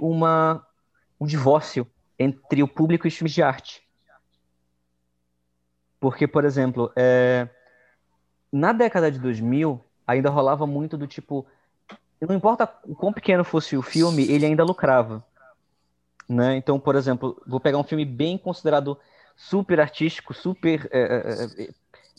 uma, 0.00 0.66
um 1.20 1.26
divórcio 1.26 1.86
entre 2.18 2.62
o 2.62 2.68
público 2.68 3.06
e 3.06 3.08
os 3.08 3.14
filmes 3.14 3.32
de 3.32 3.42
arte. 3.42 3.86
Porque, 6.00 6.26
por 6.26 6.44
exemplo, 6.44 6.92
é, 6.96 7.48
na 8.52 8.72
década 8.72 9.10
de 9.10 9.18
2000, 9.18 9.84
ainda 10.06 10.30
rolava 10.30 10.66
muito 10.66 10.96
do 10.96 11.06
tipo. 11.06 11.46
Não 12.20 12.34
importa 12.34 12.72
o 12.84 12.94
quão 12.94 13.12
pequeno 13.12 13.44
fosse 13.44 13.76
o 13.76 13.82
filme, 13.82 14.22
ele 14.30 14.46
ainda 14.46 14.64
lucrava. 14.64 15.24
Né? 16.28 16.56
Então, 16.56 16.80
por 16.80 16.96
exemplo, 16.96 17.40
vou 17.46 17.60
pegar 17.60 17.78
um 17.78 17.84
filme 17.84 18.04
bem 18.04 18.38
considerado 18.38 18.98
super 19.36 19.78
artístico, 19.78 20.32
super 20.32 20.88
é, 20.90 21.60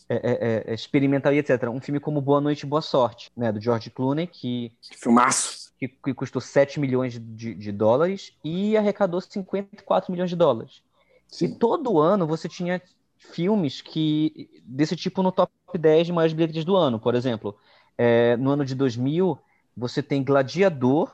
é, 0.08 0.64
é, 0.68 0.74
experimental 0.74 1.32
e 1.32 1.38
etc. 1.38 1.64
Um 1.64 1.80
filme 1.80 1.98
como 2.00 2.20
Boa 2.20 2.40
Noite 2.40 2.62
e 2.62 2.66
Boa 2.66 2.80
Sorte, 2.80 3.30
né? 3.36 3.50
do 3.50 3.60
George 3.60 3.90
Clooney, 3.90 4.26
que. 4.26 4.72
Filmaço! 4.80 5.68
que, 5.78 5.86
que 5.88 6.12
custou 6.12 6.42
7 6.42 6.80
milhões 6.80 7.18
de, 7.18 7.54
de, 7.54 7.72
dólares 7.72 8.32
e 8.42 8.76
arrecadou 8.76 9.20
54 9.20 10.10
milhões 10.10 10.28
de 10.28 10.36
dólares. 10.36 10.82
Sim. 11.28 11.46
E 11.46 11.54
todo 11.54 12.00
ano 12.00 12.26
você 12.26 12.48
tinha 12.48 12.82
filmes 13.16 13.80
que 13.80 14.50
desse 14.64 14.96
tipo 14.96 15.22
no 15.22 15.30
top 15.30 15.52
10 15.72 16.08
de 16.08 16.12
maiores 16.12 16.32
bilheterias 16.32 16.64
do 16.64 16.76
ano. 16.76 16.98
Por 16.98 17.14
exemplo, 17.14 17.56
é, 17.98 18.36
no 18.36 18.50
ano 18.50 18.64
de 18.64 18.74
2000, 18.74 19.38
você 19.76 20.02
tem 20.02 20.24
Gladiador, 20.24 21.12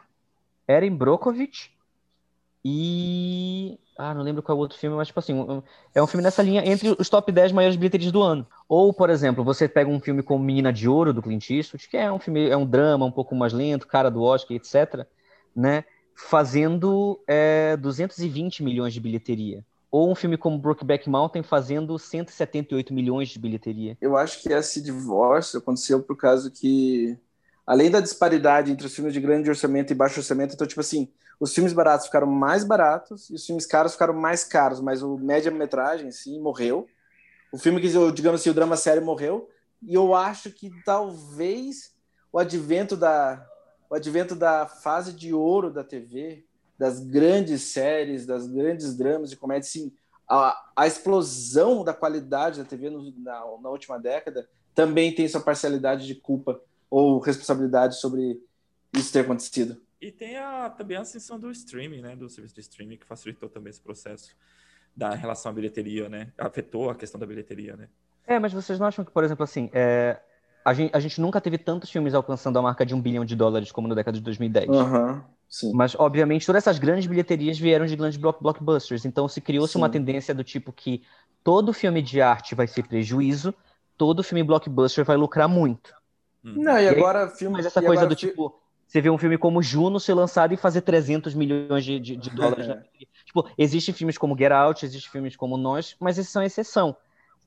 Erin 0.69 0.95
Brockovich 0.95 1.73
e 2.65 3.79
ah, 3.97 4.13
não 4.13 4.23
lembro 4.23 4.43
qual 4.43 4.57
é 4.57 4.59
o 4.59 4.61
outro 4.61 4.77
filme, 4.77 4.97
mas, 4.97 5.09
tipo 5.09 5.21
assim, 5.21 5.63
é 5.95 6.03
um 6.03 6.07
filme 6.07 6.23
nessa 6.23 6.43
linha 6.43 6.67
entre 6.67 6.97
os 6.99 7.09
top 7.09 7.31
10 7.31 7.53
maiores 7.53 7.77
bilheterias 7.77 8.11
do 8.11 8.23
ano. 8.23 8.47
Ou, 8.69 8.93
por 8.93 9.09
exemplo, 9.09 9.45
você 9.45 9.69
pega 9.69 9.89
um 9.89 10.01
filme 10.01 10.23
como 10.23 10.43
Menina 10.43 10.73
de 10.73 10.89
Ouro, 10.89 11.13
do 11.13 11.23
Clint 11.23 11.51
Eastwood, 11.51 11.89
que 11.89 11.97
é 11.97 12.11
um 12.11 12.19
filme, 12.19 12.49
é 12.49 12.57
um 12.57 12.67
drama 12.67 13.07
um 13.07 13.13
pouco 13.13 13.35
mais 13.37 13.53
lento, 13.53 13.87
cara 13.87 14.11
do 14.11 14.23
Oscar, 14.23 14.57
etc., 14.57 15.07
né? 15.55 15.85
Fazendo 16.17 17.21
é, 17.27 17.77
220 17.77 18.63
milhões 18.65 18.93
de 18.93 19.01
bilheteria. 19.01 19.65
Ou 19.95 20.11
um 20.11 20.15
filme 20.17 20.37
como 20.37 20.59
Brokeback 20.59 21.09
Mountain 21.09 21.45
fazendo 21.45 21.97
178 21.97 22.93
milhões 22.93 23.29
de 23.29 23.39
bilheteria. 23.39 23.97
Eu 24.01 24.17
acho 24.17 24.43
que 24.43 24.53
esse 24.53 24.83
divórcio 24.83 25.61
aconteceu 25.61 26.03
por 26.03 26.17
causa 26.17 26.51
que, 26.51 27.17
além 27.65 27.93
da 27.93 28.01
disparidade 28.01 28.73
entre 28.73 28.89
os 28.89 28.93
filmes 28.93 29.15
de 29.15 29.21
grande 29.21 29.49
orçamento 29.49 29.93
e 29.93 29.95
baixo 29.95 30.19
orçamento, 30.19 30.53
então, 30.53 30.67
tipo 30.67 30.81
assim, 30.81 31.13
os 31.39 31.55
filmes 31.55 31.73
baratos 31.73 32.07
ficaram 32.07 32.27
mais 32.27 32.65
baratos 32.65 33.31
e 33.31 33.35
os 33.35 33.47
filmes 33.47 33.67
caros 33.67 33.93
ficaram 33.93 34.15
mais 34.15 34.43
caros, 34.43 34.81
mas 34.81 35.01
o 35.01 35.17
média-metragem, 35.17 36.11
sim, 36.11 36.41
morreu. 36.41 36.89
O 37.53 37.57
filme 37.57 37.81
que, 37.81 37.87
digamos 37.87 38.41
assim, 38.41 38.51
o 38.51 38.55
drama 38.55 38.77
sério 38.77 39.05
morreu. 39.05 39.49
E 39.81 39.95
eu 39.95 40.13
acho 40.13 40.51
que 40.51 40.73
talvez 40.85 41.95
o 42.33 42.41
advento 42.41 42.97
da, 42.97 43.47
o 43.89 43.95
advento 43.95 44.35
da 44.35 44.67
fase 44.67 45.13
de 45.13 45.33
ouro 45.33 45.71
da 45.71 45.85
TV, 45.85 46.45
das 46.79 47.01
grandes 47.01 47.63
séries, 47.63 48.27
das 48.27 48.47
grandes 48.47 48.97
dramas 48.97 49.31
de 49.31 49.37
comédia, 49.37 49.69
sim, 49.69 49.93
a, 50.29 50.71
a 50.77 50.87
explosão 50.87 51.85
da 51.85 51.93
qualidade 51.93 52.59
da 52.59 52.65
TV 52.65 52.91
no, 52.91 53.13
na, 53.19 53.41
na 53.63 53.69
última 53.69 53.99
década 53.99 54.49
também 54.75 55.15
tem 55.15 55.29
sua 55.29 55.41
parcialidade 55.41 56.07
de 56.07 56.15
culpa 56.15 56.61
ou 56.91 57.19
responsabilidade 57.19 57.97
sobre 58.01 58.41
isso 58.93 59.13
ter 59.13 59.21
acontecido. 59.21 59.81
E 60.01 60.11
tem 60.11 60.37
a, 60.37 60.69
também 60.71 60.97
a 60.97 61.01
ascensão 61.01 61.39
do 61.39 61.51
streaming, 61.51 62.03
né? 62.03 62.17
Do 62.17 62.29
serviço 62.29 62.55
de 62.55 62.61
streaming, 62.61 62.97
que 62.97 63.07
facilitou 63.07 63.49
também 63.49 63.71
esse 63.71 63.81
processo 63.81 64.35
da 64.95 65.15
relação 65.15 65.51
à 65.51 65.55
bilheteria, 65.55 66.09
né? 66.09 66.33
Afetou 66.37 66.91
a 66.91 66.95
questão 66.95 67.19
da 67.19 67.27
bilheteria, 67.27 67.77
né? 67.77 67.89
É, 68.27 68.39
mas 68.39 68.53
vocês 68.53 68.79
não 68.79 68.87
acham 68.87 69.05
que, 69.05 69.11
por 69.11 69.25
exemplo, 69.25 69.45
assim, 69.45 69.71
é, 69.73 70.21
a, 70.65 70.73
gente, 70.73 70.95
a 70.95 71.01
gente 71.01 71.21
nunca 71.21 71.41
teve 71.41 71.59
tantos 71.59 71.91
filmes 71.91 72.15
alcançando 72.15 72.59
a 72.59 72.63
marca 72.63 72.85
de 72.85 72.95
um 72.95 73.01
bilhão 73.01 73.25
de 73.25 73.37
dólares 73.37 73.73
como 73.73 73.89
na 73.89 73.95
década 73.95 74.17
de 74.17 74.25
2010. 74.25 74.69
Uhum, 74.69 75.23
sim. 75.55 75.73
Mas, 75.75 75.95
obviamente, 75.95 76.47
todas 76.47 76.63
essas 76.63 76.79
grandes 76.79 77.07
bilheterias 77.07 77.59
vieram 77.59 77.87
de 77.87 77.97
grandes 77.97 78.19
block 78.19 78.43
blockbusters. 78.43 79.05
Então, 79.05 79.29
se 79.29 79.41
criou-se 79.41 79.77
uma 79.77 79.89
tendência 79.89 80.35
do 80.35 80.43
tipo 80.43 80.73
que 80.73 81.03
todo 81.43 81.73
filme 81.73 82.03
de 82.03 82.21
arte 82.21 82.55
vai 82.55 82.67
ser 82.67 82.87
prejuízo, 82.87 83.55
todo 83.97 84.23
filme 84.23 84.43
blockbuster 84.43 85.05
vai 85.05 85.17
lucrar 85.17 85.49
muito. 85.49 85.95
Não, 86.43 86.79
e, 86.79 86.85
e 86.85 86.89
agora 86.89 87.25
aí, 87.25 87.31
filme. 87.31 87.57
Mas 87.57 87.67
essa 87.67 87.83
coisa 87.83 88.07
do 88.07 88.17
tipo 88.17 88.55
você 88.87 89.01
vê 89.01 89.11
um 89.11 89.19
filme 89.19 89.37
como 89.39 89.63
Juno 89.63 89.99
ser 89.99 90.15
lançado 90.15 90.55
e 90.55 90.57
fazer 90.57 90.83
300 90.83 91.35
milhões 91.35 91.85
de, 91.85 91.99
de, 91.99 92.17
de 92.17 92.31
dólares. 92.31 92.69
É. 92.69 92.83
Tipo, 93.25 93.49
existem 93.57 93.95
filmes 93.95 94.19
como 94.19 94.37
Get 94.37 94.53
Out, 94.53 94.85
existem 94.85 95.11
filmes 95.11 95.35
como 95.35 95.57
Nós, 95.57 95.97
mas 95.99 96.19
esses 96.19 96.31
são 96.31 96.43
exceção. 96.43 96.97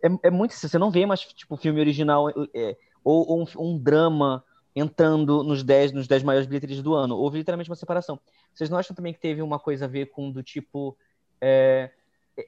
É, 0.04 0.28
é 0.28 0.30
muito 0.30 0.54
você 0.54 0.78
não 0.78 0.92
vê 0.92 1.06
mais 1.06 1.22
tipo 1.22 1.56
filme 1.56 1.80
original 1.80 2.30
é, 2.54 2.76
ou, 3.04 3.28
ou 3.30 3.42
um, 3.42 3.46
um, 3.58 3.78
drama 3.78 4.44
entrando 4.80 5.44
nos 5.44 5.64
10 5.64 5.92
nos 5.92 6.08
10 6.08 6.24
maiores 6.24 6.48
bilheterias 6.48 6.82
do 6.82 6.94
ano. 6.94 7.18
Houve 7.18 7.40
literalmente 7.40 7.70
uma 7.70 7.76
separação. 7.76 8.20
Vocês 8.54 8.70
não 8.70 8.78
acham 8.78 8.96
também 8.96 9.14
que 9.14 9.20
teve 9.20 9.42
uma 9.42 9.60
coisa 9.60 9.86
a 9.86 9.88
ver 9.88 10.08
com 10.08 10.32
do 10.32 10.44
tipo 10.44 10.98
é, 11.42 11.92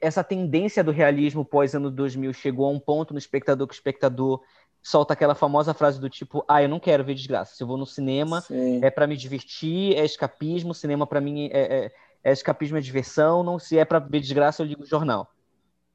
essa 0.00 0.22
tendência 0.22 0.84
do 0.84 0.92
realismo 0.92 1.44
pós 1.44 1.74
ano 1.74 1.90
2000 1.90 2.32
chegou 2.32 2.66
a 2.66 2.70
um 2.70 2.78
ponto 2.78 3.12
no 3.12 3.18
espectador 3.18 3.66
que 3.66 3.74
o 3.74 3.76
espectador 3.76 4.40
solta 4.82 5.12
aquela 5.12 5.34
famosa 5.34 5.74
frase 5.74 6.00
do 6.00 6.08
tipo, 6.08 6.44
ah, 6.48 6.62
eu 6.62 6.68
não 6.68 6.80
quero 6.80 7.04
ver 7.04 7.14
desgraça. 7.14 7.54
Se 7.54 7.62
eu 7.62 7.66
vou 7.66 7.76
no 7.76 7.84
cinema, 7.84 8.40
Sim. 8.40 8.80
é 8.82 8.90
para 8.90 9.06
me 9.06 9.16
divertir, 9.16 9.96
é 9.96 10.04
escapismo, 10.04 10.72
cinema 10.72 11.06
para 11.06 11.20
mim 11.20 11.50
é, 11.52 11.86
é, 11.86 11.92
é 12.24 12.32
escapismo, 12.32 12.78
é 12.78 12.80
diversão, 12.80 13.42
não 13.42 13.58
se 13.58 13.78
é 13.78 13.84
para 13.84 13.98
ver 13.98 14.20
desgraça, 14.20 14.62
eu 14.62 14.66
ligo 14.66 14.82
o 14.82 14.86
jornal. 14.86 15.30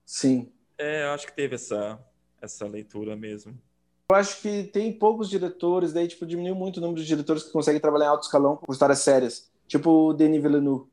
Sim. 0.05 0.51
É, 0.77 1.05
eu 1.05 1.11
acho 1.11 1.25
que 1.25 1.33
teve 1.33 1.55
essa, 1.55 1.99
essa 2.41 2.67
leitura 2.67 3.15
mesmo. 3.15 3.57
Eu 4.11 4.17
acho 4.17 4.39
que 4.39 4.65
tem 4.65 4.93
poucos 4.93 5.29
diretores, 5.29 5.91
daí 5.91 6.07
tipo, 6.07 6.27
diminuiu 6.27 6.53
muito 6.53 6.77
o 6.77 6.81
número 6.81 7.01
de 7.01 7.07
diretores 7.07 7.43
que 7.43 7.51
conseguem 7.51 7.81
trabalhar 7.81 8.05
em 8.05 8.09
alto 8.09 8.23
escalão 8.23 8.55
com 8.55 8.71
histórias 8.71 8.99
sérias. 8.99 9.49
Tipo 9.67 10.09
o 10.09 10.13
Denis 10.13 10.41
Villeneuve. 10.41 10.85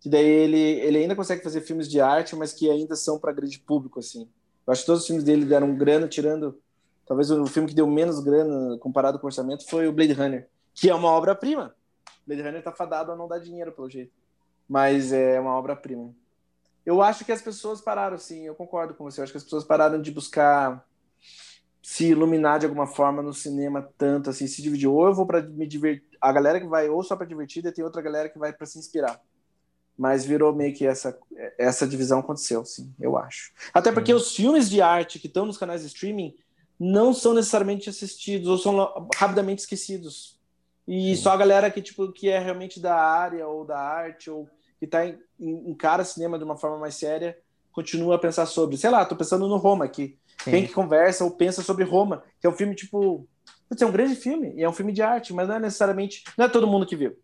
Que 0.00 0.08
daí 0.08 0.26
ele, 0.26 0.58
ele 0.58 0.98
ainda 0.98 1.14
consegue 1.14 1.42
fazer 1.42 1.60
filmes 1.60 1.88
de 1.88 2.00
arte, 2.00 2.34
mas 2.34 2.52
que 2.52 2.68
ainda 2.68 2.96
são 2.96 3.18
para 3.18 3.32
grande 3.32 3.60
público, 3.60 4.00
assim. 4.00 4.28
Eu 4.66 4.72
acho 4.72 4.82
que 4.82 4.86
todos 4.86 5.02
os 5.02 5.06
filmes 5.06 5.24
dele 5.24 5.44
deram 5.44 5.74
grana, 5.76 6.08
tirando... 6.08 6.58
Talvez 7.06 7.30
o 7.30 7.46
filme 7.46 7.68
que 7.68 7.74
deu 7.74 7.86
menos 7.86 8.20
grana 8.20 8.76
comparado 8.78 9.18
com 9.18 9.26
o 9.26 9.28
orçamento 9.28 9.66
foi 9.66 9.88
o 9.88 9.92
Blade 9.92 10.12
Runner, 10.12 10.46
que 10.74 10.90
é 10.90 10.94
uma 10.94 11.08
obra-prima. 11.08 11.74
Blade 12.26 12.42
Runner 12.42 12.62
tá 12.62 12.70
fadado 12.72 13.10
a 13.12 13.16
não 13.16 13.26
dar 13.26 13.38
dinheiro, 13.38 13.72
pelo 13.72 13.88
jeito. 13.88 14.12
Mas 14.68 15.12
é 15.12 15.40
uma 15.40 15.56
obra-prima. 15.56 16.14
Eu 16.84 17.00
acho 17.00 17.24
que 17.24 17.32
as 17.32 17.40
pessoas 17.40 17.80
pararam, 17.80 18.18
sim, 18.18 18.44
eu 18.46 18.54
concordo 18.54 18.94
com 18.94 19.04
você. 19.04 19.20
Eu 19.20 19.24
acho 19.24 19.32
que 19.32 19.38
as 19.38 19.44
pessoas 19.44 19.64
pararam 19.64 20.02
de 20.02 20.10
buscar 20.10 20.86
se 21.82 22.06
iluminar 22.06 22.58
de 22.58 22.66
alguma 22.66 22.86
forma 22.86 23.22
no 23.22 23.32
cinema 23.32 23.88
tanto 23.96 24.30
assim, 24.30 24.46
se 24.46 24.62
dividir. 24.62 24.88
Ou 24.88 25.06
eu 25.06 25.14
vou 25.14 25.26
para 25.26 25.42
me 25.42 25.66
divertir, 25.66 26.06
a 26.20 26.32
galera 26.32 26.60
que 26.60 26.66
vai 26.66 26.88
ou 26.88 27.02
só 27.02 27.16
para 27.16 27.26
divertir, 27.26 27.64
e 27.64 27.72
tem 27.72 27.84
outra 27.84 28.02
galera 28.02 28.28
que 28.28 28.38
vai 28.38 28.52
para 28.52 28.66
se 28.66 28.78
inspirar. 28.78 29.20
Mas 29.96 30.24
virou 30.24 30.54
meio 30.54 30.74
que 30.74 30.86
essa 30.86 31.18
essa 31.58 31.86
divisão 31.86 32.20
aconteceu, 32.20 32.64
sim, 32.64 32.92
eu 33.00 33.16
acho. 33.16 33.52
Até 33.72 33.90
porque 33.90 34.14
os 34.14 34.34
filmes 34.34 34.70
de 34.70 34.80
arte 34.80 35.18
que 35.18 35.26
estão 35.26 35.44
nos 35.44 35.58
canais 35.58 35.80
de 35.80 35.88
streaming 35.88 36.34
não 36.78 37.12
são 37.12 37.34
necessariamente 37.34 37.90
assistidos 37.90 38.48
ou 38.48 38.58
são 38.58 39.08
rapidamente 39.16 39.60
esquecidos. 39.60 40.38
E 40.86 41.16
só 41.16 41.32
a 41.32 41.36
galera 41.36 41.70
que 41.70 41.82
tipo 41.82 42.10
que 42.12 42.28
é 42.28 42.38
realmente 42.38 42.80
da 42.80 42.94
área 42.94 43.46
ou 43.46 43.64
da 43.64 43.78
arte 43.78 44.30
ou 44.30 44.48
que 44.78 44.86
tá 44.86 45.04
em, 45.06 45.18
encara 45.38 46.04
cinema 46.04 46.38
de 46.38 46.44
uma 46.44 46.56
forma 46.56 46.78
mais 46.78 46.94
séria, 46.94 47.36
continua 47.72 48.14
a 48.14 48.18
pensar 48.18 48.46
sobre. 48.46 48.76
Sei 48.76 48.88
lá, 48.88 49.04
tô 49.04 49.16
pensando 49.16 49.48
no 49.48 49.56
Roma 49.56 49.84
aqui. 49.84 50.16
Sim. 50.42 50.50
Quem 50.50 50.66
que 50.66 50.72
conversa 50.72 51.24
ou 51.24 51.30
pensa 51.30 51.62
sobre 51.62 51.84
Roma, 51.84 52.22
que 52.40 52.46
é 52.46 52.50
um 52.50 52.54
filme 52.54 52.74
tipo. 52.74 53.26
Putz, 53.68 53.82
é 53.82 53.86
um 53.86 53.92
grande 53.92 54.14
filme, 54.14 54.54
e 54.56 54.62
é 54.62 54.68
um 54.68 54.72
filme 54.72 54.92
de 54.92 55.02
arte, 55.02 55.34
mas 55.34 55.46
não 55.46 55.56
é 55.56 55.60
necessariamente. 55.60 56.22
Não 56.38 56.46
é 56.46 56.48
todo 56.48 56.66
mundo 56.66 56.86
que 56.86 56.96
viu. 56.96 57.16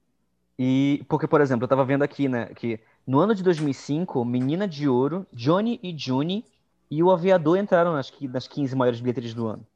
E 0.58 1.02
porque, 1.08 1.26
por 1.26 1.40
exemplo, 1.40 1.64
eu 1.64 1.68
tava 1.68 1.84
vendo 1.84 2.02
aqui, 2.02 2.28
né, 2.28 2.46
que 2.54 2.78
no 3.06 3.18
ano 3.18 3.34
de 3.34 3.42
2005, 3.42 4.24
Menina 4.24 4.68
de 4.68 4.88
Ouro, 4.88 5.26
Johnny 5.32 5.80
e 5.82 5.96
June 5.96 6.44
e 6.90 7.02
o 7.02 7.10
Aviador 7.10 7.56
entraram 7.58 7.92
nas, 7.92 8.12
nas 8.30 8.46
15 8.46 8.76
maiores 8.76 9.00
bilheterias 9.00 9.34
do 9.34 9.46
ano. 9.46 9.66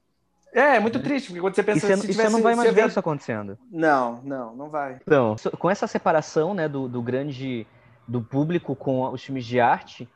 É, 0.53 0.77
é 0.77 0.81
muito 0.81 1.01
triste, 1.01 1.27
porque 1.27 1.41
quando 1.41 1.55
você 1.55 1.61
E 1.61 1.65
pensa 1.65 1.87
você, 1.87 1.97
se 1.97 1.99
e 2.05 2.07
você 2.07 2.13
tivesse. 2.13 2.33
não 2.33 2.43
vai 2.43 2.55
mais 2.55 2.73
ver 2.73 2.87
isso 2.87 2.99
acontecendo. 2.99 3.59
Não, 3.71 4.23
não, 4.23 4.57
não 4.57 4.71
vai. 4.71 4.99
Então, 5.03 5.37
com 5.59 5.71
essa 5.71 5.87
separação, 5.87 6.55
né, 6.55 6.69
do, 6.69 6.89
do 6.89 7.03
grande 7.03 7.67
do 8.07 8.23
público 8.23 8.75
com 8.75 9.11
os 9.11 9.23
filmes 9.23 9.45
de 9.45 9.61
arte, 9.61 10.09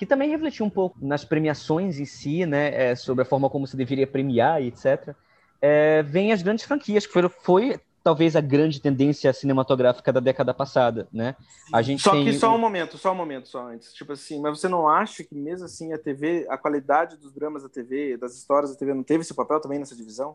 que 0.00 0.06
também 0.06 0.30
refletiu 0.30 0.64
um 0.64 0.70
pouco 0.70 0.96
nas 1.04 1.26
premiações 1.26 2.00
em 2.00 2.06
si, 2.06 2.46
né, 2.46 2.74
é, 2.92 2.96
sobre 2.96 3.20
a 3.20 3.26
forma 3.26 3.50
como 3.50 3.66
se 3.66 3.76
deveria 3.76 4.06
premiar 4.06 4.62
e 4.62 4.68
etc. 4.68 5.14
É, 5.60 6.02
vem 6.02 6.32
as 6.32 6.40
grandes 6.40 6.64
franquias, 6.64 7.06
que 7.06 7.12
foram, 7.12 7.28
foi 7.28 7.78
talvez 8.02 8.34
a 8.34 8.40
grande 8.40 8.80
tendência 8.80 9.30
cinematográfica 9.30 10.10
da 10.10 10.18
década 10.18 10.54
passada, 10.54 11.06
né? 11.12 11.36
A 11.70 11.82
gente 11.82 12.02
Só 12.02 12.12
tem 12.12 12.24
que 12.24 12.32
só 12.32 12.54
um 12.54 12.58
momento, 12.58 12.96
só 12.96 13.12
um 13.12 13.14
momento, 13.14 13.46
só 13.46 13.68
antes. 13.68 13.92
Tipo 13.92 14.14
assim, 14.14 14.40
mas 14.40 14.58
você 14.58 14.68
não 14.68 14.88
acha 14.88 15.22
que 15.22 15.34
mesmo 15.34 15.66
assim 15.66 15.92
a 15.92 15.98
TV, 15.98 16.46
a 16.48 16.56
qualidade 16.56 17.18
dos 17.18 17.30
dramas 17.34 17.62
da 17.62 17.68
TV, 17.68 18.16
das 18.16 18.34
histórias 18.34 18.72
da 18.72 18.78
TV, 18.78 18.94
não 18.94 19.02
teve 19.02 19.20
esse 19.20 19.34
papel 19.34 19.60
também 19.60 19.78
nessa 19.78 19.94
divisão? 19.94 20.34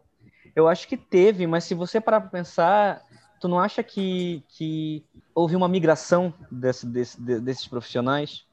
Eu 0.56 0.68
acho 0.68 0.88
que 0.88 0.96
teve, 0.96 1.48
mas 1.48 1.64
se 1.64 1.74
você 1.74 2.00
parar 2.00 2.22
pra 2.22 2.30
pensar, 2.30 3.02
tu 3.42 3.48
não 3.48 3.60
acha 3.60 3.82
que, 3.82 4.44
que 4.48 5.04
houve 5.34 5.56
uma 5.56 5.68
migração 5.68 6.32
desse, 6.52 6.86
desse- 6.86 7.20
de- 7.20 7.40
desses 7.40 7.68
profissionais? 7.68 8.45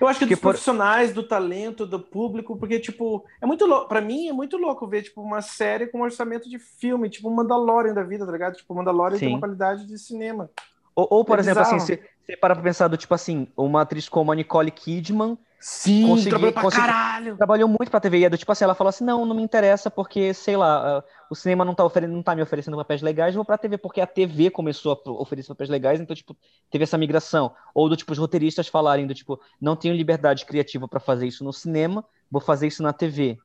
Eu 0.00 0.06
acho 0.08 0.18
que 0.18 0.24
Porque 0.24 0.34
dos 0.34 0.40
por- 0.42 0.50
profissionais, 0.50 1.12
do 1.12 1.22
talento, 1.22 1.86
do 1.86 1.98
público, 2.00 2.56
porque, 2.56 2.78
tipo, 2.78 3.24
é 3.40 3.46
muito 3.46 3.66
louco. 3.66 3.88
Pra 3.88 4.00
mim, 4.00 4.28
é 4.28 4.32
muito 4.32 4.56
louco 4.56 4.86
ver, 4.86 5.02
tipo, 5.02 5.20
uma 5.22 5.40
série 5.42 5.86
com 5.86 5.98
um 5.98 6.02
orçamento 6.02 6.48
de 6.48 6.58
filme, 6.58 7.08
tipo, 7.08 7.30
Mandalorian 7.30 7.94
da 7.94 8.02
vida, 8.02 8.24
tá 8.26 8.32
ligado? 8.32 8.54
Tipo, 8.56 8.74
Mandalorian 8.74 9.18
tem 9.18 9.28
Sim. 9.28 9.34
uma 9.34 9.40
qualidade 9.40 9.86
de 9.86 9.98
cinema. 9.98 10.50
Ou, 10.94 11.06
ou, 11.10 11.24
por 11.24 11.38
É 11.38 11.40
exemplo, 11.40 11.62
assim, 11.62 11.76
bizarro. 11.76 12.00
Você 12.26 12.36
para 12.36 12.54
pra 12.54 12.62
pensar 12.64 12.88
do 12.88 12.96
tipo 12.96 13.14
assim, 13.14 13.48
uma 13.56 13.82
atriz 13.82 14.08
como 14.08 14.30
a 14.32 14.34
Nicole 14.34 14.70
Kidman 14.70 15.36
Sim, 15.64 16.08
Consegui- 16.08 16.30
trabalhou 16.30 16.52
pra 16.52 16.62
consegui- 16.62 16.86
caralho. 16.86 17.36
trabalhou 17.36 17.68
muito 17.68 17.88
pra 17.88 18.00
TV 18.00 18.18
e 18.18 18.24
é 18.24 18.28
do 18.28 18.36
tipo 18.36 18.50
assim, 18.50 18.64
ela 18.64 18.74
falou 18.74 18.88
assim, 18.88 19.04
não, 19.04 19.24
não 19.24 19.36
me 19.36 19.42
interessa 19.44 19.88
porque, 19.88 20.34
sei 20.34 20.56
lá, 20.56 20.98
ah, 20.98 21.04
o 21.30 21.36
cinema 21.36 21.64
não 21.64 21.72
tá, 21.72 21.84
não 22.08 22.20
tá 22.20 22.34
me 22.34 22.42
oferecendo 22.42 22.76
papéis 22.76 23.00
legais, 23.00 23.32
vou 23.36 23.44
pra 23.44 23.56
TV, 23.56 23.78
porque 23.78 24.00
a 24.00 24.06
TV 24.08 24.50
começou 24.50 25.00
a 25.06 25.10
oferecer 25.12 25.46
papéis 25.50 25.70
legais, 25.70 26.00
então, 26.00 26.16
tipo, 26.16 26.36
teve 26.68 26.82
essa 26.82 26.98
migração. 26.98 27.54
Ou 27.72 27.88
do 27.88 27.96
tipo, 27.96 28.10
os 28.10 28.18
roteiristas 28.18 28.66
falarem 28.66 29.06
do 29.06 29.14
tipo, 29.14 29.38
não 29.60 29.76
tenho 29.76 29.94
liberdade 29.94 30.44
criativa 30.44 30.88
pra 30.88 30.98
fazer 30.98 31.28
isso 31.28 31.44
no 31.44 31.52
cinema, 31.52 32.04
vou 32.28 32.40
fazer 32.40 32.66
isso 32.66 32.82
na 32.82 32.92
TV. 32.92 33.38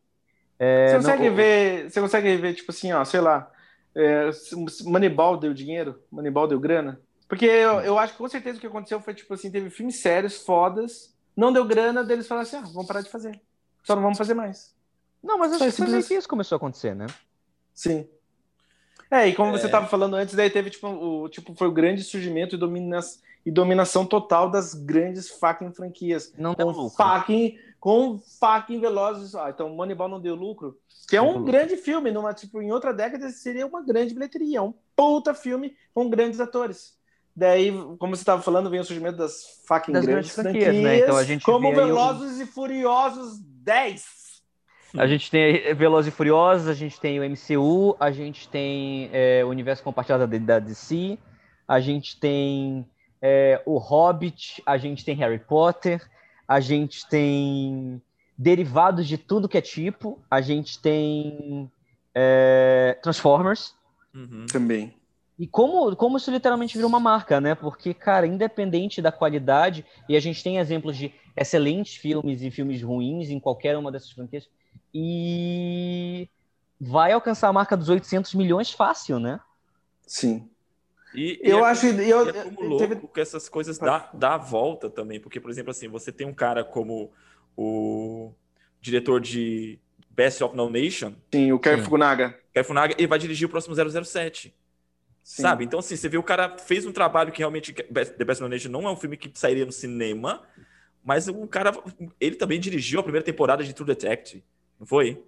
É, 0.58 0.88
Você 0.88 0.94
não- 0.96 1.02
consegue 1.04 1.30
o- 1.30 1.36
ver, 1.36 1.92
você 1.92 2.02
consegue 2.02 2.36
ver, 2.38 2.54
tipo 2.56 2.72
assim, 2.72 2.92
ó, 2.94 3.06
sei 3.06 3.22
lá, 3.22 3.48
é, 3.96 4.32
Moneyball 4.86 5.38
deu 5.38 5.54
dinheiro? 5.54 6.02
Moneyball 6.12 6.48
deu 6.48 6.60
grana? 6.60 7.00
Porque 7.28 7.46
eu, 7.46 7.82
eu 7.82 8.00
acho 8.00 8.14
que 8.14 8.18
com 8.20 8.28
certeza 8.30 8.58
o 8.58 8.62
que 8.62 8.68
aconteceu 8.68 9.00
foi, 9.02 9.14
tipo 9.14 9.34
assim, 9.34 9.52
teve 9.52 9.70
filmes 9.70 9.98
sérios, 10.00 10.38
fodas, 10.38 11.14
não 11.36 11.52
deu 11.52 11.66
grana, 11.66 12.04
deles 12.04 12.28
falaram 12.28 12.48
assim, 12.48 12.58
ah, 12.58 12.62
vamos 12.62 12.88
parar 12.88 13.02
de 13.02 13.10
fazer. 13.10 13.40
Só 13.84 13.96
não 13.96 14.02
vamos 14.04 14.18
fazer 14.18 14.34
mais. 14.34 14.74
Não, 15.22 15.38
mas 15.38 15.52
acho 15.52 15.60
Só 15.60 15.66
que 15.66 15.72
foi 15.72 15.86
meio 15.88 15.98
assim. 16.00 16.08
que 16.10 16.14
isso 16.16 16.30
começou 16.30 16.56
a 16.56 16.58
acontecer, 16.58 16.96
né? 16.96 17.08
Sim. 17.74 18.08
É, 19.10 19.28
e 19.28 19.36
como 19.36 19.54
É. 19.56 19.58
você 19.60 19.66
estava 19.66 19.88
falando 19.88 20.16
antes, 20.16 20.36
daí 20.36 20.50
teve, 20.50 20.70
tipo, 20.70 20.88
o, 20.88 21.30
tipo, 21.30 21.54
foi 21.56 21.68
o 21.68 21.72
grande 21.72 22.04
surgimento 22.04 22.56
e, 22.56 22.58
domina 22.58 23.00
e 23.46 23.52
dominação 23.52 24.06
total 24.06 24.50
das 24.50 24.74
grandes 24.74 25.30
fucking 25.30 25.72
franquias. 25.74 26.34
Não 26.38 26.54
deu 26.54 26.68
com 26.68 26.74
lucro. 26.74 26.98
fucking, 26.98 27.58
com 27.80 28.20
fucking 28.40 28.80
velozes. 28.80 29.34
Ah, 29.36 29.50
então 29.50 29.70
Moneyball 29.70 30.10
não 30.10 30.20
deu 30.20 30.36
lucro. 30.36 30.78
Que 31.08 31.16
é 31.16 31.20
Não 31.22 31.28
um 31.28 31.32
deu 31.32 31.40
lucro. 31.40 31.52
grande 31.54 31.78
filme, 31.78 32.12
numa, 32.12 32.34
tipo, 32.34 32.62
em 32.62 32.72
outra 32.72 32.94
década 32.94 33.30
seria 33.30 33.66
uma 33.66 33.82
grande 33.82 34.14
bilheteria, 34.14 34.62
um 34.62 34.74
puta 34.96 35.34
filme 35.34 35.76
com 35.94 36.10
grandes 36.10 36.40
atores. 36.42 36.98
Daí, 37.38 37.72
como 38.00 38.16
você 38.16 38.24
estava 38.24 38.42
falando, 38.42 38.68
vem 38.68 38.80
o 38.80 38.84
surgimento 38.84 39.16
das 39.18 39.62
fucking 39.68 39.92
Das 39.92 40.04
grandes 40.04 40.34
grandes 40.34 40.34
franquias, 40.34 40.64
franquias, 40.64 40.84
né? 40.84 41.00
Então 41.02 41.16
a 41.16 41.24
gente 41.24 41.46
como 41.46 41.72
Velozes 41.72 42.40
e 42.40 42.48
Furiosos 42.48 43.38
10. 43.40 44.04
A 44.98 45.06
gente 45.06 45.30
tem 45.30 45.76
Velozes 45.76 46.12
e 46.12 46.16
Furiosos, 46.16 46.68
a 46.68 46.74
gente 46.74 47.00
tem 47.00 47.20
o 47.20 47.24
MCU, 47.24 47.96
a 48.00 48.10
gente 48.10 48.50
tem 48.50 49.12
é, 49.14 49.46
o 49.46 49.50
universo 49.50 49.84
compartilhado 49.84 50.26
da, 50.26 50.38
da 50.40 50.58
DC, 50.58 51.20
a 51.68 51.80
gente 51.80 52.20
tem 52.20 52.84
é, 53.22 53.62
o 53.68 53.78
Hobbit, 53.78 54.64
a 54.66 54.80
gente 54.80 55.06
tem 55.06 55.16
Harry 55.18 55.38
Potter, 55.38 56.02
a 56.48 56.60
gente 56.60 57.08
tem 57.08 58.02
derivados 58.36 59.08
de 59.08 59.16
tudo 59.16 59.48
que 59.48 59.60
é 59.60 59.62
tipo, 59.62 60.20
a 60.32 60.42
gente 60.42 60.82
tem 60.82 61.72
é, 62.16 62.98
Transformers. 63.04 63.76
Uhum. 64.12 64.48
Também. 64.52 64.98
E 65.40 65.46
como, 65.48 65.96
como 65.96 66.18
isso 66.18 66.32
literalmente 66.32 66.76
virou 66.76 66.90
uma 66.90 67.00
marca, 67.00 67.40
né? 67.40 67.54
Porque, 67.54 67.94
cara, 67.94 68.26
independente 68.26 69.02
da 69.02 69.12
qualidade, 69.12 69.86
e 70.10 70.16
a 70.16 70.20
gente 70.20 70.44
tem 70.44 70.58
exemplos 70.58 70.98
de 70.98 71.14
excelentes 71.36 71.96
filmes 71.96 72.42
e 72.42 72.50
filmes 72.50 72.82
ruins 72.82 73.30
em 73.30 73.40
qualquer 73.40 73.78
uma 73.78 73.92
dessas 73.92 74.12
franquias, 74.12 74.50
e 74.94 76.28
vai 76.82 77.12
alcançar 77.12 77.48
a 77.50 77.54
marca 77.54 77.78
dos 77.78 77.90
800 77.90 78.34
milhões 78.34 78.72
fácil, 78.72 79.20
né? 79.20 79.40
Sim. 80.06 80.50
E, 81.14 81.40
e 81.44 81.50
Eu 81.50 81.60
é 81.60 81.70
acho. 81.70 81.88
como- 81.88 82.02
Eu, 82.02 82.26
e 82.26 82.30
é 82.30 82.44
como 82.44 82.62
louco 82.64 82.88
teve- 82.88 83.08
que 83.08 83.22
essas 83.22 83.48
coisas 83.48 83.78
dá, 83.78 84.10
dá 84.14 84.34
a 84.36 84.38
volta 84.38 84.90
também, 84.90 85.20
porque, 85.20 85.40
por 85.40 85.50
exemplo, 85.52 85.72
assim, 85.72 85.88
você 85.88 86.12
tem 86.12 86.26
um 86.26 86.34
cara 86.34 86.64
como 86.64 87.12
o 87.56 88.32
diretor 88.82 89.22
de 89.22 89.80
Best 90.10 90.44
of 90.44 90.56
No 90.56 90.70
Nation, 90.70 91.14
Sim, 91.32 91.52
o 91.52 91.60
Kerry 91.60 91.78
Sim. 91.78 91.84
Fukunaga. 91.86 92.40
Kai 92.54 92.64
Funaga, 92.64 92.96
ele 92.98 93.08
vai 93.08 93.20
dirigir 93.20 93.48
o 93.48 93.52
próximo 93.52 93.76
007. 93.76 94.54
Sim. 95.28 95.42
Sabe? 95.42 95.66
Então, 95.66 95.80
assim, 95.80 95.98
você 95.98 96.08
vê 96.08 96.18
o 96.18 96.24
cara 96.24 96.58
fez 96.58 96.86
um 96.86 96.92
trabalho 96.94 97.34
que 97.34 97.40
realmente 97.40 97.74
The 97.74 98.24
Best 98.24 98.42
No 98.42 98.48
Nation 98.48 98.70
não 98.70 98.88
é 98.88 98.92
um 98.92 98.96
filme 98.96 99.18
que 99.18 99.30
sairia 99.38 99.66
no 99.66 99.74
cinema, 99.74 100.42
mas 101.04 101.28
o 101.28 101.46
cara, 101.48 101.74
ele 102.18 102.38
também 102.38 102.58
dirigiu 102.62 103.02
a 103.02 103.04
primeira 103.04 103.26
temporada 103.26 103.62
de 103.62 103.74
True 103.74 103.86
Detective, 103.86 104.42
não 104.80 104.88
foi? 104.88 105.22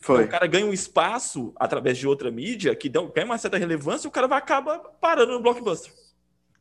Foi. 0.00 0.14
Então, 0.14 0.26
o 0.26 0.30
cara 0.30 0.46
ganha 0.46 0.64
um 0.64 0.72
espaço 0.72 1.52
através 1.56 1.98
de 1.98 2.08
outra 2.08 2.30
mídia 2.30 2.74
que 2.74 2.88
dá, 2.88 3.02
ganha 3.02 3.26
uma 3.26 3.36
certa 3.36 3.58
relevância 3.58 4.06
e 4.06 4.08
o 4.08 4.10
cara 4.10 4.26
vai 4.26 4.38
acaba 4.38 4.78
parando 4.78 5.32
no 5.32 5.42
blockbuster. 5.42 5.92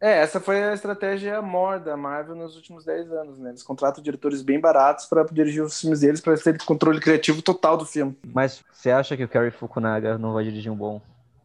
É, 0.02 0.20
essa 0.20 0.42
foi 0.42 0.62
a 0.62 0.74
estratégia 0.74 1.42
maior 1.42 1.80
da 1.80 1.96
Marvel 1.96 2.36
nos 2.36 2.58
últimos 2.58 2.84
10 2.84 3.10
anos, 3.14 3.39
né? 3.39 3.52
Eles 3.52 3.64
contratam 3.64 4.04
diretores 4.04 4.42
bem 4.42 4.60
baratos 4.60 5.06
para 5.06 5.24
dirigir 5.32 5.64
os 5.64 5.80
filmes 5.80 6.02
deles, 6.02 6.20
para 6.20 6.38
ter 6.38 6.62
controle 6.66 7.00
criativo 7.00 7.42
total 7.42 7.78
do 7.78 7.86
filme. 7.86 8.18
Mas 8.34 8.62
você 8.74 8.92
acha 8.92 9.16
que 9.16 9.24
o 9.24 9.30
Kerry 9.30 9.52
Fukunaga 9.52 10.18
não 10.18 10.34
vai 10.34 10.44
dirigir 10.44 10.70
um 10.70 10.76
bom 10.76 11.02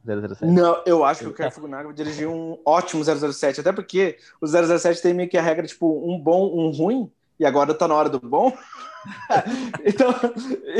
007? 0.06 0.46
Não, 0.46 0.82
eu 0.86 1.04
acho 1.04 1.20
que 1.20 1.26
o 1.28 1.34
Kerry 1.34 1.50
Fukunaga 1.50 1.84
vai 1.84 1.94
dirigir 1.94 2.28
um 2.28 2.58
ótimo 2.64 3.02
007, 3.04 3.60
até 3.60 3.72
porque 3.72 4.16
o 4.40 4.46
007 4.46 5.02
tem 5.02 5.12
meio 5.12 5.28
que 5.28 5.36
a 5.36 5.42
regra, 5.42 5.66
tipo, 5.66 5.86
um 6.08 6.18
bom, 6.18 6.46
um 6.56 6.70
ruim, 6.70 7.10
e 7.38 7.44
agora 7.44 7.74
tá 7.74 7.86
na 7.86 7.94
hora 7.94 8.08
do 8.08 8.18
bom. 8.20 8.52
então, 9.84 10.12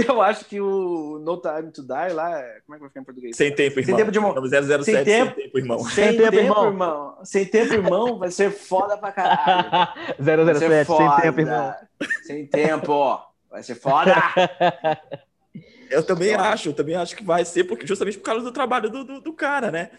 eu 0.08 0.20
acho 0.20 0.44
que 0.46 0.60
o 0.60 1.18
No 1.20 1.36
Time 1.40 1.70
to 1.70 1.82
Die 1.82 2.12
lá, 2.12 2.30
como 2.66 2.74
é 2.74 2.76
que 2.76 2.80
vai 2.80 2.88
ficar 2.88 3.00
em 3.00 3.04
português? 3.04 3.36
Sem 3.36 3.54
tempo, 3.54 3.78
irmão. 3.78 3.86
Sem 3.86 3.96
tempo 3.96 4.10
de 4.10 4.18
mo- 4.18 4.34
007, 4.34 4.84
Sem 4.84 4.94
sem 4.96 5.04
tempo. 5.04 5.34
tempo, 5.36 5.58
irmão. 5.58 5.78
Sem, 5.80 5.90
Sem 5.90 6.16
tempo, 6.16 6.30
tempo, 6.30 6.36
irmão. 6.42 6.66
irmão. 6.66 7.18
Sem 7.22 7.44
tempo, 7.46 7.74
irmão, 7.74 8.18
vai 8.18 8.30
ser 8.30 8.50
foda 8.50 8.96
pra 8.96 9.12
caralho. 9.12 9.88
Vai 10.18 10.54
ser 10.54 10.84
007, 10.86 10.86
sem 10.96 11.20
tempo, 11.20 11.40
irmão. 11.40 11.74
Sem 12.24 12.46
tempo, 12.46 12.92
ó. 12.92 13.22
Vai 13.50 13.62
ser 13.62 13.74
foda. 13.76 14.14
Eu 15.90 16.02
também 16.02 16.34
acho, 16.34 16.68
eu 16.70 16.72
também 16.74 16.94
acho 16.96 17.14
que 17.16 17.24
vai 17.24 17.44
ser, 17.44 17.64
porque 17.64 17.86
justamente 17.86 18.18
por 18.18 18.24
causa 18.24 18.44
do 18.44 18.52
trabalho 18.52 18.90
do, 18.90 19.04
do, 19.04 19.20
do 19.20 19.32
cara, 19.32 19.70
né? 19.70 19.90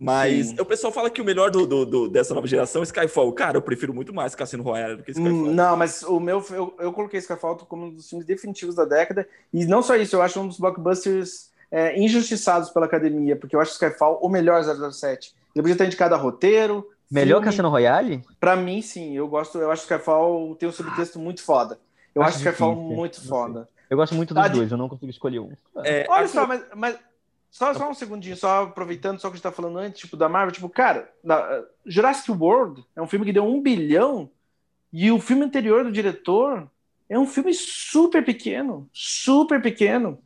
Mas 0.00 0.48
Sim. 0.48 0.60
o 0.60 0.64
pessoal 0.64 0.92
fala 0.92 1.10
que 1.10 1.20
o 1.20 1.24
melhor 1.24 1.50
do, 1.50 1.66
do- 1.66 1.84
do- 1.84 2.08
dessa 2.08 2.32
nova 2.32 2.46
geração 2.46 2.82
é 2.82 2.84
Skyfall. 2.84 3.32
Cara, 3.32 3.56
eu 3.56 3.62
prefiro 3.62 3.92
muito 3.92 4.14
mais 4.14 4.32
Cassino 4.34 4.62
Royale 4.62 4.96
do 4.96 5.02
que 5.02 5.10
Skyfall. 5.10 5.32
Hum, 5.32 5.52
Não, 5.52 5.76
mas 5.76 6.04
o 6.04 6.20
meu, 6.20 6.44
eu, 6.50 6.72
eu 6.78 6.92
coloquei 6.92 7.18
Skyfall 7.18 7.56
como 7.56 7.86
um 7.86 7.90
dos 7.94 8.08
filmes 8.08 8.24
definitivos 8.24 8.76
da 8.76 8.84
década. 8.84 9.28
E 9.52 9.66
não 9.66 9.82
só 9.82 9.96
isso, 9.96 10.14
eu 10.14 10.22
acho 10.22 10.40
um 10.40 10.46
dos 10.46 10.58
blockbusters 10.58 11.50
é, 11.70 11.98
injustiçados 12.00 12.70
pela 12.70 12.86
academia, 12.86 13.34
porque 13.34 13.56
eu 13.56 13.60
acho 13.60 13.72
Skyfall 13.72 14.20
o 14.22 14.28
melhor 14.28 14.62
007. 14.62 15.34
Ele 15.52 15.62
podia 15.62 15.72
estar 15.72 15.84
indicado 15.86 16.14
a 16.14 16.18
roteiro. 16.18 16.86
Melhor 17.10 17.38
filme. 17.38 17.46
Cassino 17.46 17.68
Royale? 17.68 18.22
Pra 18.38 18.54
mim, 18.54 18.80
sim. 18.80 19.16
Eu 19.16 19.26
gosto, 19.26 19.58
eu 19.58 19.70
acho 19.72 19.84
que 19.84 19.92
Skyfall 19.92 20.54
tem 20.54 20.68
um 20.68 20.72
subtexto 20.72 21.18
muito 21.18 21.42
foda. 21.42 21.76
Eu 22.14 22.22
Acho 22.22 22.36
acho, 22.36 22.38
Skyfall 22.48 22.74
difícil, 22.74 22.96
muito 22.96 23.26
foda. 23.28 23.68
Eu 23.90 23.96
gosto 23.96 24.14
muito 24.14 24.34
dos 24.34 24.44
Ah, 24.44 24.48
de- 24.48 24.54
dois, 24.54 24.70
eu 24.70 24.76
não 24.78 24.88
consigo 24.88 25.10
escolher 25.10 25.40
um. 25.40 25.50
É, 25.84 26.06
Olha 26.08 26.24
a- 26.24 26.28
só, 26.28 26.46
mas, 26.46 26.62
mas 26.76 26.98
só, 27.50 27.72
só 27.72 27.90
um 27.90 27.94
segundinho, 27.94 28.36
só 28.36 28.64
aproveitando 28.64 29.18
só 29.18 29.28
o 29.28 29.30
que 29.30 29.34
a 29.34 29.38
gente 29.38 29.42
tá 29.42 29.52
falando 29.52 29.78
antes, 29.78 30.00
tipo, 30.00 30.16
da 30.16 30.28
Marvel, 30.28 30.52
tipo, 30.52 30.68
cara, 30.68 31.10
na- 31.24 31.64
Jurassic 31.86 32.30
World 32.30 32.84
é 32.94 33.00
um 33.02 33.06
filme 33.06 33.24
que 33.24 33.32
deu 33.32 33.44
um 33.44 33.60
bilhão 33.62 34.30
e 34.92 35.10
o 35.10 35.18
filme 35.20 35.44
anterior 35.44 35.84
do 35.84 35.92
diretor 35.92 36.68
é 37.08 37.18
um 37.18 37.26
filme 37.26 37.54
super 37.54 38.22
pequeno, 38.24 38.88
super 38.92 39.60
pequeno. 39.62 40.18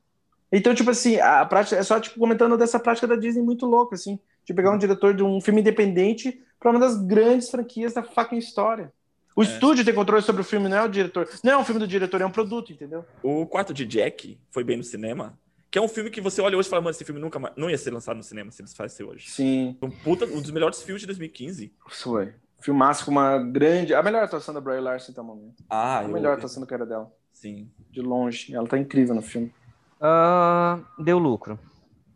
Então, 0.50 0.74
tipo 0.74 0.90
assim, 0.90 1.18
a 1.20 1.44
prática 1.46 1.76
é 1.76 1.82
só 1.82 1.98
tipo 2.00 2.18
comentando 2.18 2.58
dessa 2.58 2.78
prática 2.78 3.06
da 3.06 3.16
Disney 3.16 3.42
muito 3.42 3.64
louca, 3.66 3.94
assim, 3.94 4.18
de 4.44 4.52
pegar 4.52 4.72
um 4.72 4.78
diretor 4.78 5.14
de 5.14 5.22
um 5.22 5.40
filme 5.40 5.60
independente 5.60 6.42
para 6.58 6.70
uma 6.70 6.80
das 6.80 6.96
grandes 7.00 7.48
franquias 7.50 7.94
da 7.94 8.02
fucking 8.02 8.36
história. 8.36 8.92
O 9.34 9.42
É. 9.42 9.46
estúdio 9.46 9.84
tem 9.84 9.94
controle 9.94 10.22
sobre 10.22 10.42
o 10.42 10.44
filme, 10.44 10.68
não 10.68 10.76
é 10.76 10.84
o 10.84 10.88
diretor. 10.88 11.28
Não 11.42 11.52
é 11.52 11.58
um 11.58 11.64
filme 11.64 11.78
do 11.80 11.86
diretor, 11.86 12.20
é 12.20 12.26
um 12.26 12.30
produto, 12.30 12.72
entendeu? 12.72 13.04
O 13.22 13.46
Quarto 13.46 13.72
de 13.72 13.84
Jack 13.86 14.38
foi 14.50 14.62
bem 14.62 14.76
no 14.76 14.84
cinema, 14.84 15.38
que 15.70 15.78
é 15.78 15.82
um 15.82 15.88
filme 15.88 16.10
que 16.10 16.20
você 16.20 16.42
olha 16.42 16.56
hoje 16.58 16.66
e 16.66 16.70
fala, 16.70 16.82
mano, 16.82 16.90
esse 16.90 17.04
filme 17.04 17.20
nunca 17.20 17.38
mais, 17.38 17.54
não 17.56 17.70
ia 17.70 17.78
ser 17.78 17.90
lançado 17.92 18.16
no 18.16 18.22
cinema 18.22 18.50
se 18.50 18.60
eles 18.60 18.72
fizessem 18.72 19.06
hoje. 19.06 19.30
Sim. 19.30 19.76
Um, 19.80 19.90
puta, 19.90 20.26
um 20.26 20.40
dos 20.40 20.50
melhores 20.50 20.82
filmes 20.82 21.00
de 21.00 21.06
2015. 21.06 21.72
Foi. 21.88 22.34
Filmaço 22.60 23.04
com 23.06 23.10
uma 23.10 23.38
grande. 23.38 23.94
A 23.94 24.02
melhor 24.02 24.22
atuação 24.22 24.52
da 24.54 24.60
Brie 24.60 24.78
Larson 24.80 25.12
até 25.12 25.20
o 25.20 25.24
momento. 25.24 25.64
Ah, 25.68 26.00
A 26.00 26.02
eu- 26.04 26.08
melhor 26.10 26.34
atuação 26.36 26.60
da 26.60 26.66
cara 26.66 26.84
dela. 26.86 27.10
Sim. 27.32 27.68
De 27.90 28.00
longe. 28.02 28.54
Ela 28.54 28.68
tá 28.68 28.78
incrível 28.78 29.14
no 29.14 29.22
filme. 29.22 29.52
Ah, 30.00 30.78
deu 30.98 31.18
lucro. 31.18 31.58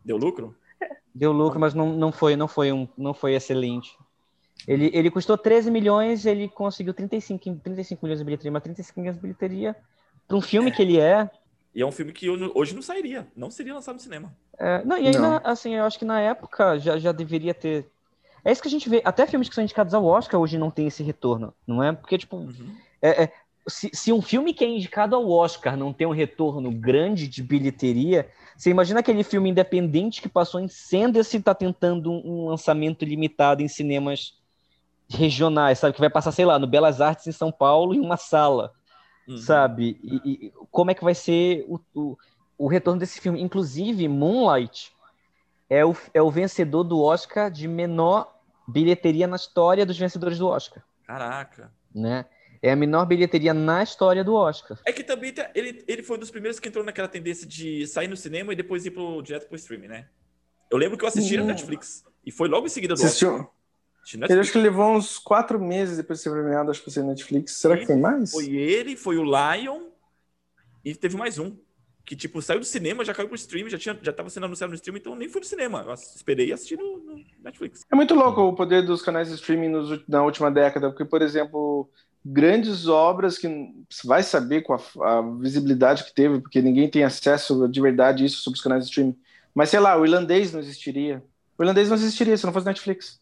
Deu 0.05 0.17
lucro? 0.17 0.55
Deu 1.13 1.31
lucro, 1.31 1.59
mas 1.59 1.73
não, 1.73 1.91
não, 1.93 2.11
foi, 2.11 2.35
não, 2.35 2.47
foi 2.47 2.71
um, 2.71 2.87
não 2.97 3.13
foi 3.13 3.33
excelente. 3.33 3.97
Ele, 4.67 4.91
ele 4.93 5.09
custou 5.09 5.37
13 5.37 5.71
milhões, 5.71 6.25
ele 6.25 6.49
conseguiu 6.49 6.93
35, 6.93 7.55
35 7.63 8.05
milhões 8.05 8.19
de 8.19 8.25
bilheteria, 8.25 8.51
mas 8.51 8.63
35 8.63 8.99
milhões 8.99 9.15
de 9.15 9.21
bilheteria 9.21 9.75
para 10.27 10.35
um 10.37 10.41
filme 10.41 10.71
que 10.71 10.81
ele 10.81 10.99
é. 10.99 11.29
E 11.73 11.81
é 11.81 11.85
um 11.85 11.91
filme 11.91 12.11
que 12.11 12.29
hoje 12.29 12.75
não 12.75 12.81
sairia, 12.81 13.27
não 13.35 13.49
seria 13.49 13.73
lançado 13.73 13.95
no 13.95 14.01
cinema. 14.01 14.35
é, 14.59 14.83
não, 14.83 14.97
e 14.97 15.05
ainda, 15.07 15.19
Não. 15.19 15.41
assim, 15.43 15.75
eu 15.75 15.85
acho 15.85 15.97
que 15.97 16.03
na 16.05 16.19
época 16.19 16.77
já, 16.79 16.97
já 16.97 17.11
deveria 17.11 17.53
ter. 17.53 17.87
É 18.43 18.51
isso 18.51 18.61
que 18.61 18.67
a 18.67 18.71
gente 18.71 18.89
vê. 18.89 19.01
Até 19.05 19.25
filmes 19.25 19.47
que 19.47 19.55
são 19.55 19.63
indicados 19.63 19.93
ao 19.93 20.03
Oscar 20.05 20.39
hoje 20.39 20.57
não 20.57 20.71
tem 20.71 20.87
esse 20.87 21.03
retorno, 21.03 21.53
não 21.65 21.81
é? 21.83 21.91
Porque, 21.93 22.17
tipo, 22.17 22.37
Uhum. 22.37 22.75
é- 23.01 23.23
é- 23.23 23.31
se, 23.69 23.89
se 23.93 24.11
um 24.13 24.21
filme 24.21 24.53
que 24.53 24.63
é 24.63 24.67
indicado 24.67 25.15
ao 25.15 25.29
Oscar 25.29 25.75
não 25.77 25.91
tem 25.93 26.07
um 26.07 26.11
retorno 26.11 26.71
grande 26.71 27.27
de 27.27 27.43
bilheteria, 27.43 28.29
você 28.55 28.69
imagina 28.69 29.01
aquele 29.01 29.23
filme 29.23 29.49
independente 29.49 30.21
que 30.21 30.29
passou 30.29 30.59
em 30.59 30.67
Sanders 30.69 31.33
e 31.33 31.37
está 31.37 31.53
tentando 31.53 32.09
um, 32.11 32.43
um 32.45 32.47
lançamento 32.49 33.03
limitado 33.05 33.61
em 33.61 33.67
cinemas 33.67 34.36
regionais, 35.09 35.79
sabe? 35.79 35.93
Que 35.93 35.99
vai 35.99 36.09
passar, 36.09 36.31
sei 36.31 36.45
lá, 36.45 36.59
no 36.59 36.67
Belas 36.67 36.99
Artes 37.01 37.27
em 37.27 37.31
São 37.31 37.51
Paulo 37.51 37.93
em 37.93 37.99
uma 37.99 38.17
sala, 38.17 38.73
Uhum. 39.27 39.37
sabe? 39.37 39.99
E, 40.03 40.47
e 40.47 40.53
como 40.71 40.91
é 40.91 40.93
que 40.93 41.03
vai 41.03 41.13
ser 41.15 41.65
o, 41.67 41.79
o, 41.93 42.17
o 42.57 42.67
retorno 42.67 42.99
desse 42.99 43.19
filme? 43.19 43.41
Inclusive, 43.41 44.07
Moonlight 44.07 44.91
é 45.69 45.85
o, 45.85 45.95
é 46.13 46.21
o 46.21 46.31
vencedor 46.31 46.83
do 46.83 47.01
Oscar 47.01 47.51
de 47.51 47.67
menor 47.67 48.33
bilheteria 48.67 49.27
na 49.27 49.35
história 49.35 49.85
dos 49.85 49.97
vencedores 49.97 50.37
do 50.39 50.47
Oscar, 50.47 50.83
Caraca. 51.05 51.71
né? 51.93 52.25
É 52.61 52.71
a 52.71 52.75
menor 52.75 53.05
bilheteria 53.05 53.53
na 53.53 53.83
história 53.83 54.23
do 54.23 54.33
Oscar. 54.33 54.77
É 54.85 54.91
que 54.91 55.03
também 55.03 55.33
ele, 55.53 55.83
ele 55.87 56.01
foi 56.03 56.17
um 56.17 56.19
dos 56.19 56.31
primeiros 56.31 56.59
que 56.59 56.67
entrou 56.67 56.83
naquela 56.83 57.07
tendência 57.07 57.45
de 57.47 57.85
sair 57.85 58.07
no 58.07 58.17
cinema 58.17 58.51
e 58.51 58.55
depois 58.55 58.85
ir 58.85 58.91
pro, 58.91 59.21
direto 59.21 59.47
pro 59.47 59.55
streaming, 59.55 59.87
né? 59.87 60.07
Eu 60.71 60.77
lembro 60.77 60.97
que 60.97 61.03
eu 61.03 61.07
assisti 61.07 61.35
na 61.37 61.43
Uhum. 61.43 61.47
Netflix. 61.49 62.03
E 62.25 62.31
foi 62.31 62.47
logo 62.49 62.65
em 62.65 62.69
seguida 62.69 62.93
do 62.95 62.99
Você 62.99 63.25
Oscar. 63.25 63.47
Ele 64.13 64.39
acho 64.39 64.51
que 64.51 64.57
levou 64.57 64.95
uns 64.95 65.19
quatro 65.19 65.59
meses 65.59 65.97
depois 65.97 66.19
de 66.19 66.23
ser 66.23 66.31
premiado, 66.31 66.71
acho 66.71 66.81
que 66.81 66.89
foi 66.89 67.03
Netflix. 67.03 67.53
Será 67.53 67.77
que 67.77 67.85
foi 67.85 67.97
mais? 67.97 68.31
Foi 68.31 68.47
ele, 68.55 68.95
foi 68.95 69.17
o 69.17 69.23
Lion 69.23 69.81
e 70.85 70.95
teve 70.95 71.17
mais 71.17 71.37
um. 71.37 71.55
Que, 72.05 72.15
tipo, 72.15 72.41
saiu 72.41 72.61
do 72.61 72.65
cinema, 72.65 73.03
já 73.03 73.13
caiu 73.13 73.27
pro 73.27 73.35
streaming, 73.35 73.69
já, 73.69 73.77
tinha, 73.77 73.99
já 74.01 74.13
tava 74.13 74.29
sendo 74.29 74.45
anunciado 74.45 74.71
no 74.71 74.75
streaming, 74.75 74.99
então 74.99 75.13
nem 75.13 75.27
fui 75.27 75.41
no 75.41 75.45
cinema. 75.45 75.83
Eu 75.85 75.93
esperei 75.93 76.47
e 76.47 76.53
assisti 76.53 76.77
no, 76.77 76.99
no 76.99 77.21
Netflix. 77.43 77.85
É 77.91 77.95
muito 77.97 78.15
louco 78.15 78.43
o 78.43 78.55
poder 78.55 78.85
dos 78.85 79.01
canais 79.01 79.27
de 79.27 79.35
streaming 79.35 79.67
nos 79.67 80.07
na 80.07 80.23
última 80.23 80.49
década, 80.49 80.89
porque, 80.89 81.03
por 81.03 81.21
exemplo, 81.21 81.89
grandes 82.25 82.87
obras 82.87 83.37
que 83.37 83.47
você 83.89 84.07
vai 84.07 84.23
saber 84.23 84.61
com 84.61 84.73
a, 84.73 84.79
a 85.01 85.21
visibilidade 85.41 86.05
que 86.05 86.13
teve, 86.13 86.39
porque 86.39 86.61
ninguém 86.61 86.89
tem 86.89 87.03
acesso 87.03 87.67
de 87.67 87.81
verdade 87.81 88.23
a 88.23 88.25
isso 88.25 88.37
sobre 88.37 88.55
os 88.55 88.63
canais 88.63 88.83
de 88.83 88.89
streaming. 88.89 89.17
Mas 89.53 89.69
sei 89.69 89.81
lá, 89.81 89.99
o 89.99 90.05
irlandês 90.05 90.53
não 90.53 90.61
existiria. 90.61 91.21
O 91.57 91.63
irlandês 91.63 91.89
não 91.89 91.97
existiria 91.97 92.37
se 92.37 92.45
não 92.45 92.53
fosse 92.53 92.65
Netflix. 92.65 93.19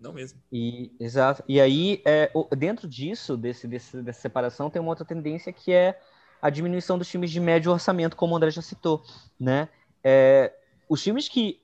Não 0.00 0.12
mesmo. 0.12 0.38
E, 0.52 0.92
exato. 1.00 1.42
E 1.48 1.60
aí, 1.60 2.00
é, 2.04 2.30
dentro 2.56 2.86
disso, 2.86 3.36
desse, 3.36 3.66
desse- 3.66 4.00
dessa 4.02 4.20
separação, 4.20 4.70
tem 4.70 4.80
uma 4.80 4.90
outra 4.90 5.04
tendência 5.04 5.52
que 5.52 5.72
é 5.72 5.98
a 6.40 6.50
diminuição 6.50 6.96
dos 6.96 7.08
filmes 7.08 7.30
de 7.30 7.40
médio 7.40 7.72
orçamento, 7.72 8.14
como 8.16 8.32
o 8.32 8.36
André 8.36 8.50
já 8.50 8.62
citou, 8.62 9.02
né? 9.40 9.68
É, 10.04 10.52
os 10.88 11.02
filmes 11.02 11.28
que, 11.28 11.60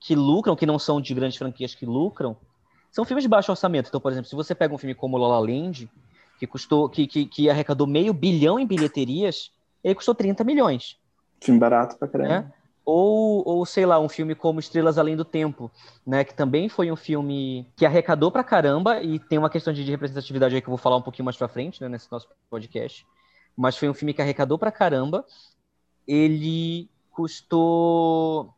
que 0.00 0.14
lucram, 0.14 0.56
que 0.56 0.64
não 0.64 0.78
são 0.78 1.00
de 1.00 1.12
grandes 1.12 1.36
franquias 1.36 1.74
que 1.74 1.84
lucram, 1.84 2.34
são 2.90 3.04
filmes 3.04 3.22
de 3.22 3.28
baixo 3.28 3.52
orçamento. 3.52 3.88
Então, 3.88 4.00
por 4.00 4.10
exemplo, 4.10 4.28
se 4.30 4.34
você 4.34 4.54
pega 4.54 4.74
um 4.74 4.78
filme 4.78 4.94
como 4.94 5.18
La 5.18 5.28
La 5.28 5.38
Land, 5.40 5.90
que 6.38 6.46
custou, 6.46 6.88
que, 6.88 7.06
que, 7.06 7.26
que 7.26 7.50
arrecadou 7.50 7.86
meio 7.86 8.14
bilhão 8.14 8.58
em 8.58 8.66
bilheterias, 8.66 9.50
ele 9.82 9.94
custou 9.94 10.14
30 10.14 10.42
milhões. 10.42 10.96
Filme 11.40 11.60
barato 11.60 11.98
pra 11.98 12.08
caramba. 12.08 12.34
É. 12.50 12.63
Ou, 12.84 13.42
ou, 13.48 13.64
sei 13.64 13.86
lá, 13.86 13.98
um 13.98 14.08
filme 14.08 14.34
como 14.34 14.60
Estrelas 14.60 14.98
Além 14.98 15.16
do 15.16 15.24
Tempo, 15.24 15.70
né? 16.06 16.22
Que 16.22 16.34
também 16.34 16.68
foi 16.68 16.92
um 16.92 16.96
filme 16.96 17.66
que 17.76 17.86
arrecadou 17.86 18.30
pra 18.30 18.44
caramba 18.44 19.02
e 19.02 19.18
tem 19.18 19.38
uma 19.38 19.48
questão 19.48 19.72
de 19.72 19.84
de 19.84 19.90
representatividade 19.90 20.54
aí 20.54 20.60
que 20.60 20.68
eu 20.68 20.72
vou 20.72 20.78
falar 20.78 20.96
um 20.96 21.02
pouquinho 21.02 21.24
mais 21.24 21.36
pra 21.36 21.48
frente, 21.48 21.80
né, 21.80 21.88
nesse 21.88 22.12
nosso 22.12 22.28
podcast. 22.50 23.06
Mas 23.56 23.76
foi 23.76 23.88
um 23.88 23.94
filme 23.94 24.12
que 24.12 24.20
arrecadou 24.20 24.58
pra 24.58 24.70
caramba. 24.70 25.24
Ele 26.06 26.90
custou 27.10 28.52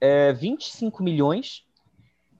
é, 0.00 0.32
25 0.32 1.02
milhões 1.02 1.64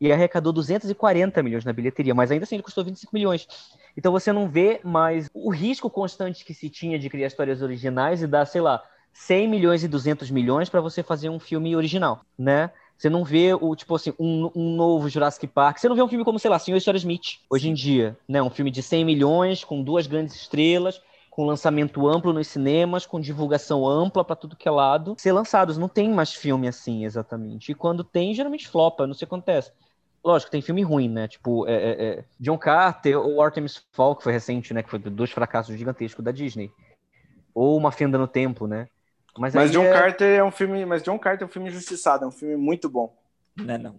e 0.01 0.13
arrecadou 0.13 0.53
240 0.53 1.43
milhões 1.43 1.65
na 1.65 1.73
bilheteria, 1.73 2.15
mas 2.15 2.31
ainda 2.31 2.45
assim 2.45 2.57
ele 2.57 2.63
custou 2.63 2.85
25 2.85 3.15
milhões. 3.15 3.49
Então 3.97 4.13
você 4.13 4.33
não 4.33 4.49
vê 4.49 4.81
mais 4.85 5.31
o 5.33 5.51
risco 5.51 5.89
constante 5.89 6.45
que 6.45 6.53
se 6.53 6.69
tinha 6.69 6.99
de 6.99 7.09
criar 7.09 7.29
histórias 7.29 7.63
originais 7.63 8.23
e 8.23 8.27
dar, 8.27 8.45
sei 8.45 8.61
lá, 8.61 8.83
100 9.19 9.49
milhões 9.49 9.83
e 9.83 9.89
200 9.89 10.31
milhões 10.31 10.69
para 10.69 10.81
você 10.81 11.03
fazer 11.03 11.31
um 11.31 11.41
filme 11.41 11.75
original, 11.75 12.21
né? 12.39 12.71
Você 12.97 13.11
não 13.11 13.25
vê 13.25 13.55
o 13.55 13.75
tipo 13.75 13.95
assim 13.95 14.13
um, 14.19 14.51
um 14.55 14.77
novo 14.77 15.09
Jurassic 15.09 15.47
Park. 15.47 15.79
Você 15.79 15.89
não 15.89 15.97
vê 15.97 16.03
um 16.03 16.09
filme 16.09 16.25
como 16.25 16.39
sei 16.39 16.51
lá, 16.51 16.59
Senhor 16.59 16.81
Senhora 16.81 16.99
Smith 16.99 17.39
hoje 17.51 17.69
em 17.69 17.75
dia, 17.75 18.17
né? 18.29 18.43
Um 18.43 18.51
filme 18.51 18.71
de 18.71 18.83
100 18.83 19.05
milhões 19.05 19.65
com 19.65 19.83
duas 19.83 20.07
grandes 20.07 20.35
estrelas, 20.35 21.01
com 21.31 21.47
lançamento 21.47 22.07
amplo 22.07 22.33
nos 22.33 22.47
cinemas, 22.47 23.07
com 23.07 23.19
divulgação 23.19 23.87
ampla 23.89 24.25
para 24.25 24.37
tudo 24.37 24.55
que 24.55 24.69
é 24.69 24.71
lado. 24.71 25.15
Ser 25.19 25.33
lançados 25.33 25.77
não 25.79 25.89
tem 25.89 26.11
mais 26.11 26.33
filme 26.35 26.69
assim 26.69 27.05
exatamente. 27.05 27.73
E 27.73 27.75
quando 27.75 28.05
tem, 28.05 28.35
geralmente 28.35 28.69
flopa. 28.69 29.07
Não 29.07 29.15
sei 29.15 29.25
o 29.25 29.29
que 29.29 29.35
acontece. 29.35 29.73
Lógico, 30.23 30.51
tem 30.51 30.61
filme 30.61 30.83
ruim, 30.83 31.09
né? 31.09 31.27
Tipo, 31.27 31.67
é, 31.67 31.75
é, 31.75 32.05
é, 32.05 32.25
John 32.39 32.59
Carter 32.59 33.19
ou 33.19 33.41
Artemis 33.41 33.83
Fowl, 33.93 34.15
que 34.15 34.25
foi 34.25 34.33
recente, 34.33 34.75
né? 34.75 34.83
Que 34.83 34.91
foi 34.91 34.99
dois 34.99 35.31
fracassos 35.31 35.77
gigantescos 35.77 36.25
da 36.25 36.33
Disney. 36.33 36.71
Ou 37.55 37.77
Uma 37.77 37.91
Fenda 37.91 38.19
no 38.19 38.27
Tempo, 38.27 38.67
né? 38.67 38.89
Mas 39.39 39.55
aí 39.57 39.69
John 39.71 39.85
é- 39.85 39.93
Carter 39.93 40.39
é 40.39 40.45
um 40.45 40.51
filme. 40.51 40.85
Mas 40.87 41.03
John 41.03 41.19
Carter 41.19 41.45
é 41.45 41.49
um 41.49 41.53
filme 41.53 41.69
injustiçado, 41.69 42.25
é 42.25 42.29
um 42.29 42.33
filme 42.33 42.57
muito 42.57 42.89
bom. 42.89 43.15
Né, 43.57 43.79
não. 43.79 43.97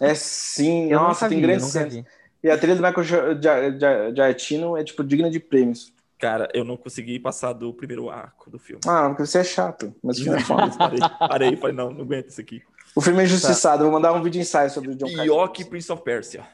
É 0.00 0.14
sim, 0.14 0.90
Eu 0.90 1.00
nossa, 1.00 1.28
tem 1.28 1.38
vi, 1.38 1.46
grandes 1.46 1.66
cenas. 1.66 2.02
E 2.42 2.50
a 2.50 2.58
trilha 2.58 2.76
do 2.76 2.82
Michael 2.82 3.04
Gia- 3.04 3.34
Gia- 3.40 3.78
Gia- 3.78 4.14
Giacchino 4.14 4.76
é 4.76 4.84
tipo 4.84 5.02
digna 5.04 5.30
de 5.30 5.40
prêmios. 5.40 5.92
Cara, 6.18 6.48
eu 6.54 6.64
não 6.64 6.76
consegui 6.76 7.18
passar 7.18 7.52
do 7.52 7.72
primeiro 7.74 8.08
arco 8.08 8.50
do 8.50 8.58
filme. 8.58 8.80
Ah, 8.86 9.08
porque 9.08 9.26
você 9.26 9.38
é 9.38 9.44
chato, 9.44 9.94
mas 10.02 10.18
o 10.18 10.24
filme 10.24 10.38
é 10.38 10.42
foda. 10.42 10.70
parei, 10.78 10.98
parei 11.18 11.56
falei, 11.56 11.76
não, 11.76 11.90
não 11.90 12.02
aguento 12.02 12.28
isso 12.28 12.40
aqui. 12.40 12.62
O 12.94 13.00
filme 13.00 13.20
é 13.20 13.24
injustiçado, 13.24 13.82
vou 13.84 13.92
mandar 13.92 14.12
um 14.12 14.22
vídeo 14.22 14.40
ensaio 14.40 14.70
sobre 14.70 14.90
o 14.90 14.94
John 14.94 15.06
Carter. 15.06 15.24
Pior 15.24 15.48
que 15.48 15.64
Prince 15.64 15.92
of 15.92 16.02
Persia. 16.02 16.44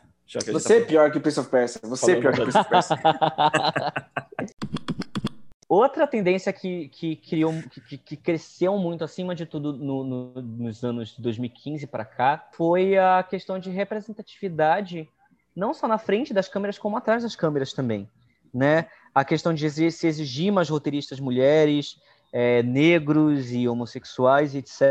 Você 0.50 0.76
é 0.76 0.80
tá 0.80 0.86
pior 0.86 1.10
que 1.12 1.20
Prince 1.20 1.38
of 1.40 1.48
Persia. 1.48 1.80
Você 1.84 2.12
é 2.12 2.20
pior 2.20 2.32
que 2.32 2.40
Prince 2.40 2.58
of 2.58 2.68
Persia. 2.68 2.96
Outra 5.74 6.06
tendência 6.06 6.52
que, 6.52 6.88
que, 6.88 7.16
criou, 7.16 7.54
que, 7.88 7.96
que 7.96 8.14
cresceu 8.14 8.76
muito, 8.76 9.04
acima 9.04 9.34
de 9.34 9.46
tudo, 9.46 9.72
no, 9.72 10.04
no, 10.04 10.42
nos 10.42 10.84
anos 10.84 11.18
2015 11.18 11.86
para 11.86 12.04
cá, 12.04 12.46
foi 12.52 12.98
a 12.98 13.22
questão 13.22 13.58
de 13.58 13.70
representatividade, 13.70 15.08
não 15.56 15.72
só 15.72 15.88
na 15.88 15.96
frente 15.96 16.34
das 16.34 16.46
câmeras, 16.46 16.78
como 16.78 16.98
atrás 16.98 17.22
das 17.22 17.34
câmeras 17.34 17.72
também. 17.72 18.06
Né? 18.52 18.84
A 19.14 19.24
questão 19.24 19.54
de 19.54 19.70
se 19.70 20.06
exigir 20.06 20.52
mais 20.52 20.68
roteiristas 20.68 21.18
mulheres, 21.18 21.96
é, 22.30 22.62
negros 22.62 23.50
e 23.50 23.66
homossexuais, 23.66 24.54
etc. 24.54 24.82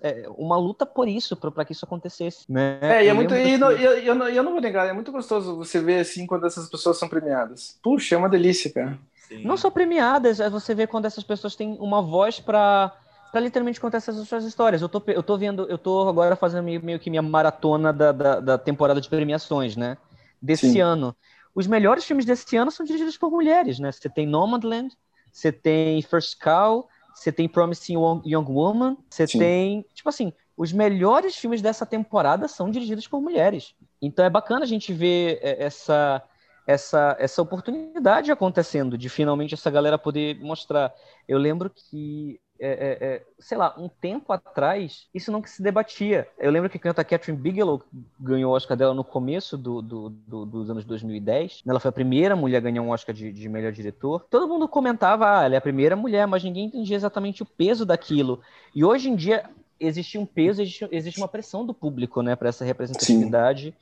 É 0.00 0.24
uma 0.38 0.56
luta 0.56 0.86
por 0.86 1.06
isso, 1.06 1.36
para 1.36 1.66
que 1.66 1.72
isso 1.72 1.84
acontecesse. 1.84 2.50
Né? 2.50 2.78
É, 2.80 3.04
e 3.04 3.08
é 3.08 3.12
muito. 3.12 3.34
E 3.34 3.58
não, 3.58 3.70
eu, 3.70 3.98
eu, 3.98 4.14
não, 4.14 4.26
eu 4.26 4.42
não 4.42 4.52
vou 4.52 4.60
negar, 4.62 4.88
é 4.88 4.92
muito 4.94 5.12
gostoso 5.12 5.54
você 5.54 5.82
ver 5.82 6.00
assim 6.00 6.26
quando 6.26 6.46
essas 6.46 6.66
pessoas 6.70 6.98
são 6.98 7.10
premiadas. 7.10 7.78
Puxa, 7.82 8.14
é 8.14 8.18
uma 8.18 8.30
delícia, 8.30 8.72
cara. 8.72 8.98
Sim. 9.28 9.42
Não 9.44 9.56
só 9.56 9.70
premiadas, 9.70 10.40
é 10.40 10.50
você 10.50 10.74
vê 10.74 10.86
quando 10.86 11.06
essas 11.06 11.24
pessoas 11.24 11.56
têm 11.56 11.76
uma 11.80 12.02
voz 12.02 12.40
para 12.40 12.92
para 13.32 13.40
literalmente 13.40 13.80
contar 13.80 13.96
essas 13.96 14.28
suas 14.28 14.44
histórias. 14.44 14.80
Eu 14.80 14.88
tô, 14.88 15.02
eu 15.08 15.20
tô 15.20 15.36
vendo, 15.36 15.66
eu 15.68 15.76
tô 15.76 16.08
agora 16.08 16.36
fazendo 16.36 16.62
meio, 16.62 16.80
meio 16.80 17.00
que 17.00 17.10
minha 17.10 17.20
maratona 17.20 17.92
da, 17.92 18.12
da, 18.12 18.38
da, 18.38 18.56
temporada 18.56 19.00
de 19.00 19.08
premiações, 19.08 19.74
né? 19.76 19.98
Desse 20.40 20.70
Sim. 20.70 20.80
ano. 20.80 21.16
Os 21.52 21.66
melhores 21.66 22.04
filmes 22.04 22.24
desse 22.24 22.56
ano 22.56 22.70
são 22.70 22.86
dirigidos 22.86 23.18
por 23.18 23.32
mulheres, 23.32 23.80
né? 23.80 23.90
Você 23.90 24.08
tem 24.08 24.24
Nomadland, 24.24 24.96
você 25.32 25.50
tem 25.50 26.00
First 26.02 26.38
Cow, 26.40 26.88
você 27.12 27.32
tem 27.32 27.48
Promising 27.48 27.94
Young 28.24 28.46
Woman, 28.48 28.96
você 29.10 29.26
tem, 29.26 29.84
tipo 29.92 30.08
assim, 30.08 30.32
os 30.56 30.72
melhores 30.72 31.34
filmes 31.34 31.60
dessa 31.60 31.84
temporada 31.84 32.46
são 32.46 32.70
dirigidos 32.70 33.08
por 33.08 33.20
mulheres. 33.20 33.74
Então 34.00 34.24
é 34.24 34.30
bacana 34.30 34.62
a 34.62 34.68
gente 34.68 34.92
ver 34.92 35.40
é, 35.42 35.64
essa 35.64 36.22
essa, 36.66 37.16
essa 37.18 37.42
oportunidade 37.42 38.32
acontecendo, 38.32 38.96
de 38.96 39.08
finalmente 39.08 39.54
essa 39.54 39.70
galera 39.70 39.98
poder 39.98 40.38
mostrar. 40.40 40.92
Eu 41.28 41.38
lembro 41.38 41.70
que, 41.70 42.40
é, 42.58 42.68
é, 42.68 43.06
é, 43.06 43.22
sei 43.38 43.58
lá, 43.58 43.74
um 43.76 43.88
tempo 43.88 44.32
atrás, 44.32 45.06
isso 45.12 45.30
não 45.30 45.44
se 45.44 45.62
debatia. 45.62 46.26
Eu 46.38 46.50
lembro 46.50 46.70
que 46.70 46.78
quando 46.78 46.98
a 46.98 47.04
Catherine 47.04 47.40
Bigelow 47.40 47.82
ganhou 48.18 48.52
o 48.52 48.56
Oscar 48.56 48.76
dela 48.76 48.94
no 48.94 49.04
começo 49.04 49.58
do, 49.58 49.82
do, 49.82 50.08
do, 50.08 50.46
dos 50.46 50.70
anos 50.70 50.84
2010, 50.84 51.62
ela 51.66 51.80
foi 51.80 51.90
a 51.90 51.92
primeira 51.92 52.34
mulher 52.34 52.58
a 52.58 52.60
ganhar 52.60 52.82
um 52.82 52.90
Oscar 52.90 53.14
de, 53.14 53.30
de 53.30 53.48
melhor 53.48 53.72
diretor, 53.72 54.26
todo 54.30 54.48
mundo 54.48 54.66
comentava, 54.66 55.40
ah, 55.40 55.44
ela 55.44 55.54
é 55.54 55.58
a 55.58 55.62
primeira 55.62 55.94
mulher, 55.94 56.26
mas 56.26 56.42
ninguém 56.42 56.66
entendia 56.66 56.96
exatamente 56.96 57.42
o 57.42 57.46
peso 57.46 57.84
daquilo. 57.84 58.40
E 58.74 58.82
hoje 58.84 59.10
em 59.10 59.16
dia, 59.16 59.44
existe 59.78 60.16
um 60.16 60.24
peso, 60.24 60.62
existe, 60.62 60.88
existe 60.90 61.20
uma 61.20 61.28
pressão 61.28 61.66
do 61.66 61.74
público, 61.74 62.22
né, 62.22 62.34
para 62.34 62.48
essa 62.48 62.64
representatividade. 62.64 63.74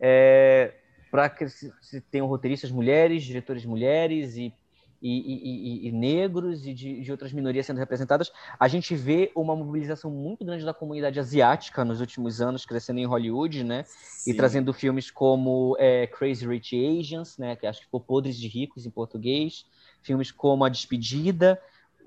É, 0.00 0.72
para 1.10 1.28
que 1.28 1.48
se 1.48 2.00
tenham 2.10 2.26
roteiristas 2.26 2.70
mulheres, 2.70 3.24
diretores 3.24 3.64
mulheres 3.64 4.36
e, 4.36 4.54
e, 5.02 5.84
e, 5.84 5.88
e 5.88 5.92
negros 5.92 6.66
e 6.66 6.74
de, 6.74 7.00
de, 7.00 7.10
outras 7.10 7.32
minorias 7.32 7.66
sendo 7.66 7.78
representadas. 7.78 8.30
A 8.58 8.68
gente 8.68 8.94
vê 8.94 9.32
uma 9.34 9.56
mobilização 9.56 10.10
muito 10.10 10.44
grande 10.44 10.64
da 10.64 10.74
comunidade 10.74 11.18
asiática 11.18 11.84
nos 11.84 12.00
últimos 12.00 12.40
anos, 12.40 12.64
crescendo 12.64 13.00
em 13.00 13.06
Hollywood, 13.06 13.64
né? 13.64 13.84
Sim. 13.86 14.30
E 14.30 14.34
trazendo 14.34 14.72
filmes 14.72 15.10
como 15.10 15.76
é, 15.78 16.06
Crazy 16.06 16.46
Rich 16.46 16.76
Asians, 16.76 17.38
né? 17.38 17.56
Que 17.56 17.66
acho 17.66 17.80
que 17.80 17.86
ficou 17.86 18.00
Podres 18.00 18.36
de 18.36 18.46
Ricos 18.46 18.86
em 18.86 18.90
português. 18.90 19.66
Filmes 20.02 20.30
como 20.30 20.64
A 20.64 20.68
Despedida, 20.68 21.60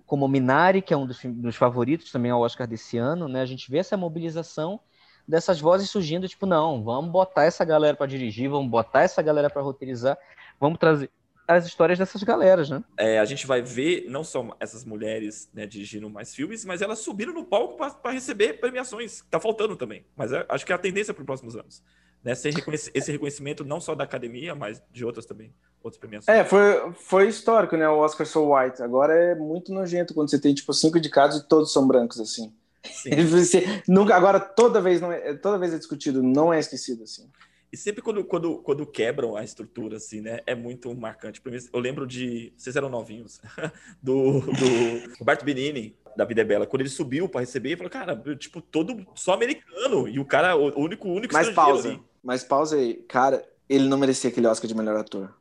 como 0.05 0.27
Minari, 0.27 0.81
que 0.81 0.93
é 0.93 0.97
um 0.97 1.05
dos, 1.05 1.19
dos 1.23 1.55
favoritos 1.55 2.11
também 2.11 2.31
ao 2.31 2.41
Oscar 2.41 2.67
desse 2.67 2.97
ano, 2.97 3.27
né? 3.27 3.41
A 3.41 3.45
gente 3.45 3.69
vê 3.69 3.79
essa 3.79 3.97
mobilização 3.97 4.79
dessas 5.27 5.59
vozes 5.59 5.89
surgindo, 5.89 6.27
tipo, 6.27 6.45
não, 6.45 6.83
vamos 6.83 7.11
botar 7.11 7.45
essa 7.45 7.63
galera 7.63 7.95
para 7.95 8.07
dirigir, 8.07 8.49
vamos 8.49 8.69
botar 8.69 9.03
essa 9.03 9.21
galera 9.21 9.49
para 9.49 9.61
roteirizar, 9.61 10.17
vamos 10.59 10.77
trazer 10.77 11.09
as 11.47 11.65
histórias 11.65 11.99
dessas 11.99 12.23
galeras, 12.23 12.69
né? 12.69 12.83
É, 12.97 13.19
a 13.19 13.25
gente 13.25 13.45
vai 13.45 13.61
ver 13.61 14.05
não 14.09 14.23
só 14.23 14.55
essas 14.59 14.85
mulheres 14.85 15.49
né, 15.53 15.65
dirigindo 15.65 16.09
mais 16.09 16.33
filmes, 16.33 16.63
mas 16.63 16.81
elas 16.81 16.99
subiram 16.99 17.33
no 17.33 17.43
palco 17.43 17.77
para 17.77 18.11
receber 18.11 18.59
premiações. 18.59 19.23
Tá 19.29 19.39
faltando 19.39 19.75
também, 19.75 20.05
mas 20.15 20.31
é, 20.31 20.45
acho 20.47 20.65
que 20.65 20.71
é 20.71 20.75
a 20.75 20.79
tendência 20.79 21.13
para 21.13 21.21
os 21.21 21.25
próximos 21.25 21.55
anos. 21.55 21.83
Né, 22.23 22.31
esse 22.31 23.11
reconhecimento 23.11 23.65
não 23.65 23.81
só 23.81 23.93
da 23.93 24.05
academia, 24.05 24.55
mas 24.55 24.81
de 24.91 25.03
outras 25.03 25.25
também, 25.25 25.53
outras 25.83 25.99
premiações. 25.99 26.37
É, 26.37 26.45
foi, 26.45 26.93
foi 26.93 27.27
histórico, 27.27 27.75
né? 27.75 27.87
O 27.89 27.97
Oscar 27.97 28.25
So 28.25 28.55
White. 28.55 28.81
Agora 28.81 29.13
é 29.13 29.35
muito 29.35 29.73
nojento 29.73 30.13
quando 30.13 30.29
você 30.29 30.39
tem, 30.39 30.53
tipo, 30.53 30.73
cinco 30.73 30.97
indicados 30.97 31.37
e 31.37 31.47
todos 31.47 31.73
são 31.73 31.85
brancos, 31.85 32.21
assim. 32.21 32.53
Nunca, 33.87 34.15
agora 34.15 34.39
toda 34.39 34.81
vez, 34.81 34.99
não 35.01 35.11
é, 35.11 35.33
toda 35.35 35.57
vez 35.57 35.73
é 35.73 35.77
discutido, 35.77 36.21
não 36.21 36.53
é 36.53 36.59
esquecido 36.59 37.03
assim. 37.03 37.29
E 37.73 37.77
sempre 37.77 38.03
quando, 38.03 38.23
quando, 38.23 38.57
quando 38.59 38.85
quebram 38.85 39.35
a 39.35 39.43
estrutura, 39.43 39.97
assim, 39.97 40.21
né? 40.21 40.41
É 40.45 40.53
muito 40.53 40.93
marcante. 40.93 41.41
Eu 41.73 41.79
lembro 41.79 42.05
de. 42.05 42.53
Vocês 42.55 42.75
eram 42.75 42.87
novinhos, 42.87 43.41
do, 43.99 44.41
do 44.41 45.17
Roberto 45.17 45.43
Benini, 45.43 45.97
da 46.15 46.23
Vida 46.23 46.41
é 46.41 46.43
Bela. 46.43 46.67
Quando 46.67 46.81
ele 46.81 46.89
subiu 46.89 47.27
para 47.27 47.41
receber, 47.41 47.69
ele 47.69 47.77
falou, 47.77 47.89
cara, 47.89 48.15
tipo, 48.35 48.61
todo 48.61 49.03
só 49.15 49.33
americano. 49.33 50.07
E 50.07 50.19
o 50.19 50.25
cara, 50.25 50.55
o 50.55 50.79
único, 50.79 51.07
o 51.07 51.13
único 51.13 51.33
Mas 51.33 51.49
pausa, 51.49 51.89
ali. 51.89 52.03
mas 52.23 52.43
pausa 52.43 52.75
aí. 52.75 52.93
Cara, 53.07 53.43
ele 53.67 53.87
não 53.87 53.97
merecia 53.97 54.29
aquele 54.29 54.45
Oscar 54.45 54.67
de 54.67 54.75
melhor 54.75 54.97
ator. 54.97 55.33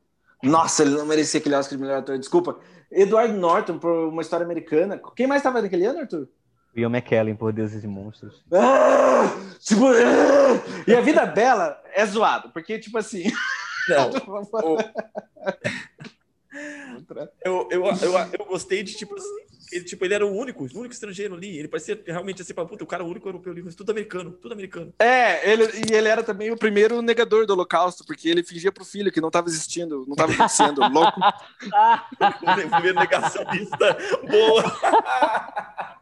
Nossa, 0.42 0.84
ele 0.84 0.92
não 0.92 1.04
merecia 1.04 1.38
aquele 1.38 1.54
Oscar 1.54 1.76
de 1.76 1.82
melhor 1.82 1.98
ator. 1.98 2.18
Desculpa. 2.18 2.58
Edward 2.90 3.34
Norton, 3.34 3.78
por 3.78 4.08
uma 4.08 4.22
história 4.22 4.44
americana. 4.44 4.98
Quem 5.14 5.26
mais 5.26 5.40
estava 5.40 5.60
naquele 5.60 5.84
ano, 5.84 6.00
Arthur? 6.00 6.28
Ian 6.74 6.90
McKellen 6.90 7.34
por 7.34 7.52
Deuses 7.52 7.84
e 7.84 7.86
Monstros. 7.86 8.42
Ah, 8.52 9.30
segura, 9.60 9.98
ah, 9.98 10.82
e 10.86 10.94
a 10.94 11.00
vida 11.00 11.26
bela 11.26 11.80
é 11.94 12.04
zoado, 12.06 12.50
porque, 12.50 12.78
tipo 12.78 12.98
assim. 12.98 13.24
Não. 13.88 14.10
eu, 17.44 17.68
eu, 17.70 17.84
eu, 17.84 18.12
eu 18.38 18.44
gostei 18.46 18.82
de, 18.82 18.94
tipo 18.94 19.14
assim, 19.14 19.42
ele, 19.72 19.84
tipo, 19.84 20.04
ele 20.04 20.12
era 20.12 20.26
o 20.26 20.30
único, 20.30 20.64
o 20.64 20.78
único 20.78 20.92
estrangeiro 20.92 21.34
ali. 21.34 21.58
Ele 21.58 21.66
parecia 21.66 21.98
realmente 22.06 22.42
assim, 22.42 22.52
puta, 22.52 22.84
o 22.84 22.86
cara 22.86 23.02
é 23.02 23.06
o 23.06 23.08
único 23.08 23.26
europeu 23.26 23.52
ali, 23.52 23.62
mas 23.62 23.74
tudo 23.74 23.90
americano, 23.90 24.32
tudo 24.32 24.52
americano. 24.52 24.92
É, 24.98 25.50
ele, 25.50 25.64
e 25.90 25.94
ele 25.94 26.08
era 26.08 26.22
também 26.22 26.50
o 26.50 26.56
primeiro 26.56 27.00
negador 27.00 27.46
do 27.46 27.54
Holocausto, 27.54 28.04
porque 28.04 28.28
ele 28.28 28.42
fingia 28.42 28.70
pro 28.70 28.84
filho 28.84 29.10
que 29.10 29.20
não 29.20 29.28
estava 29.28 29.48
existindo, 29.48 30.04
não 30.06 30.12
estava 30.12 30.32
acontecendo, 30.32 30.86
louco. 30.88 31.20
o 32.20 32.70
primeiro 32.70 33.00
negacionista. 33.00 33.96
Boa! 34.28 36.01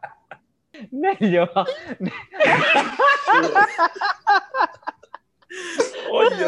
Melhor. 0.91 1.51
Olha. 6.09 6.47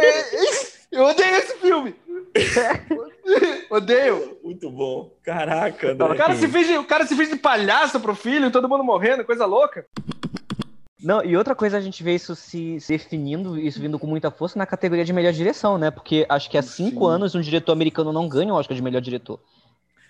Eu 0.92 1.06
odeio 1.06 1.36
esse 1.36 1.58
filme. 1.58 1.96
Odeio. 3.70 4.38
Muito 4.44 4.70
bom. 4.70 5.12
Caraca, 5.24 5.94
O 5.94 6.16
cara, 6.16 6.36
se 6.36 6.48
fez 6.48 6.68
de, 6.68 6.78
o 6.78 6.86
cara 6.86 7.06
se 7.06 7.16
fez 7.16 7.30
de 7.30 7.36
palhaço 7.36 8.00
pro 8.00 8.14
filho, 8.14 8.52
todo 8.52 8.70
mundo 8.70 8.84
morrendo, 8.84 9.26
coisa 9.26 9.46
louca. 9.46 9.86
Não, 11.02 11.24
e 11.24 11.36
outra 11.36 11.54
coisa 11.54 11.78
a 11.78 11.82
gente 11.82 12.02
vê 12.02 12.16
isso 12.16 12.36
se, 12.36 12.80
se 12.80 12.94
definindo, 12.94 13.60
isso 13.60 13.82
vindo 13.82 14.00
com 14.00 14.08
muita 14.08 14.32
força 14.32 14.58
na 14.58 14.66
categoria 14.66 15.04
de 15.04 15.12
melhor 15.12 15.34
direção, 15.34 15.78
né? 15.78 15.92
Porque 15.92 16.26
acho 16.30 16.50
que 16.50 16.58
há 16.58 16.62
cinco 16.62 17.06
Sim. 17.08 17.12
anos 17.12 17.36
um 17.36 17.42
diretor 17.42 17.74
americano 17.74 18.14
não 18.14 18.30
ganha 18.30 18.54
o 18.54 18.56
Oscar 18.56 18.76
de 18.76 18.82
melhor 18.82 19.02
diretor. 19.02 19.40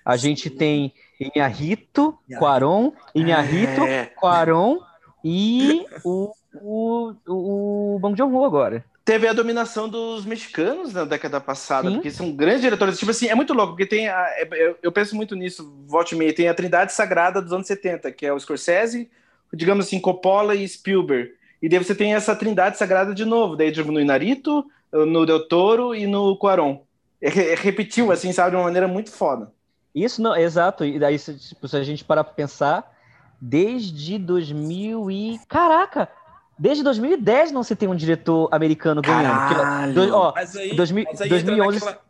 A 0.06 0.18
gente 0.18 0.50
tem 0.50 0.94
Inharito, 1.20 2.18
Quaron, 2.38 2.92
Inharito, 3.16 3.84
é. 3.84 4.06
Quaron 4.06 4.80
e 5.24 5.86
o, 6.04 6.34
o, 6.56 7.14
o 7.28 8.00
Bong 8.00 8.18
Joon-ho 8.18 8.44
agora. 8.44 8.84
Teve 9.06 9.28
a 9.28 9.34
dominação 9.34 9.90
dos 9.90 10.26
mexicanos 10.26 10.94
na 10.94 11.04
década 11.04 11.40
passada, 11.42 11.90
Sim. 11.90 11.96
porque 11.96 12.10
são 12.10 12.32
grandes 12.32 12.62
diretores. 12.62 12.98
Tipo 12.98 13.12
assim, 13.12 13.28
é 13.28 13.36
muito 13.36 13.54
louco, 13.54 13.74
porque 13.74 13.86
tem. 13.86 14.08
A, 14.08 14.28
é, 14.38 14.76
eu 14.82 14.92
penso 14.92 15.16
muito 15.16 15.36
nisso, 15.36 15.76
volte 15.86 16.16
meia. 16.16 16.34
Tem 16.34 16.48
a 16.48 16.54
trindade 16.54 16.94
sagrada 16.94 17.42
dos 17.42 17.52
anos 17.52 17.68
70, 17.68 18.12
que 18.14 18.26
é 18.26 18.32
o 18.32 18.40
Scorsese, 18.40 19.10
digamos 19.54 19.88
assim, 19.88 20.00
Coppola 20.00 20.56
e 20.56 20.68
Spielberg. 20.68 21.32
E 21.62 21.68
daí 21.68 21.80
você 21.80 21.94
tem 21.96 22.14
essa 22.14 22.36
trindade 22.36 22.78
sagrada 22.78 23.14
de 23.14 23.26
novo, 23.26 23.56
daí 23.56 23.74
no 23.76 24.00
Inarito, 24.00 24.66
no 24.92 25.26
Del 25.26 25.48
Toro 25.48 25.94
e 25.96 26.06
no 26.08 26.38
Quaron. 26.38 26.86
É, 27.22 27.28
é, 27.28 27.56
repetiu, 27.56 28.12
assim, 28.12 28.32
sabe, 28.32 28.52
de 28.52 28.56
uma 28.58 28.64
maneira 28.64 28.88
muito 28.88 29.12
foda. 29.12 29.52
Isso 29.94 30.22
não, 30.22 30.36
exato. 30.36 30.84
E 30.84 30.98
daí, 30.98 31.20
tipo, 31.20 31.68
se 31.68 31.78
a 31.78 31.84
gente 31.84 32.04
parar 32.04 32.24
para 32.24 32.34
pensar, 32.34 32.92
desde 33.40 34.18
2000 34.18 35.12
e. 35.12 35.40
Caraca! 35.48 36.10
Desde 36.58 36.84
2010 36.84 37.52
não 37.52 37.64
se 37.64 37.76
tem 37.76 37.90
um 37.90 37.96
diretor 37.96 38.48
americano 38.52 39.02
ganhando. 39.02 39.94
Do, 39.94 40.16
ó, 40.16 40.34
mas 40.36 40.56
aí, 40.56 40.76
2000, 40.76 41.06
mas 41.10 41.22
aí 41.22 41.30
2011. 41.30 41.78
Entra 41.78 41.86
naquela, 41.86 42.04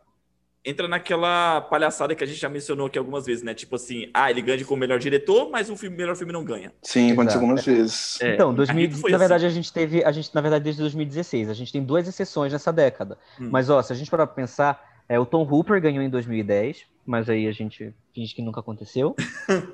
entra 0.64 0.88
naquela, 0.88 1.60
palhaçada 1.62 2.14
que 2.14 2.22
a 2.22 2.26
gente 2.26 2.38
já 2.38 2.48
mencionou 2.48 2.86
aqui 2.86 2.98
algumas 2.98 3.24
vezes, 3.24 3.42
né? 3.42 3.54
Tipo 3.54 3.76
assim, 3.76 4.10
ah, 4.12 4.30
ele 4.30 4.42
ganha 4.42 4.62
como 4.64 4.78
melhor 4.78 4.98
diretor, 4.98 5.50
mas 5.50 5.70
o 5.70 5.76
filme, 5.76 5.96
melhor 5.96 6.14
filme 6.14 6.32
não 6.32 6.44
ganha. 6.44 6.72
Sim, 6.82 7.12
aconteceu 7.12 7.40
algumas 7.40 7.64
vezes. 7.64 8.20
É. 8.20 8.34
Então, 8.34 8.54
2000, 8.54 8.88
na 8.90 8.94
assim. 8.94 9.16
verdade, 9.16 9.46
a 9.46 9.50
gente 9.50 9.72
teve. 9.72 10.04
A 10.04 10.12
gente, 10.12 10.32
na 10.34 10.40
verdade, 10.40 10.64
desde 10.64 10.80
2016, 10.82 11.48
a 11.48 11.54
gente 11.54 11.72
tem 11.72 11.82
duas 11.82 12.06
exceções 12.06 12.52
nessa 12.52 12.72
década. 12.72 13.18
Hum. 13.40 13.48
Mas, 13.50 13.70
ó, 13.70 13.82
se 13.82 13.92
a 13.92 13.96
gente 13.96 14.10
parar 14.10 14.26
pra 14.26 14.36
pensar, 14.36 15.02
é, 15.08 15.18
o 15.18 15.24
Tom 15.24 15.42
Hooper 15.42 15.80
ganhou 15.80 16.02
em 16.02 16.10
2010 16.10 16.93
mas 17.06 17.28
aí 17.28 17.46
a 17.46 17.52
gente 17.52 17.94
finge 18.12 18.34
que 18.34 18.42
nunca 18.42 18.60
aconteceu. 18.60 19.14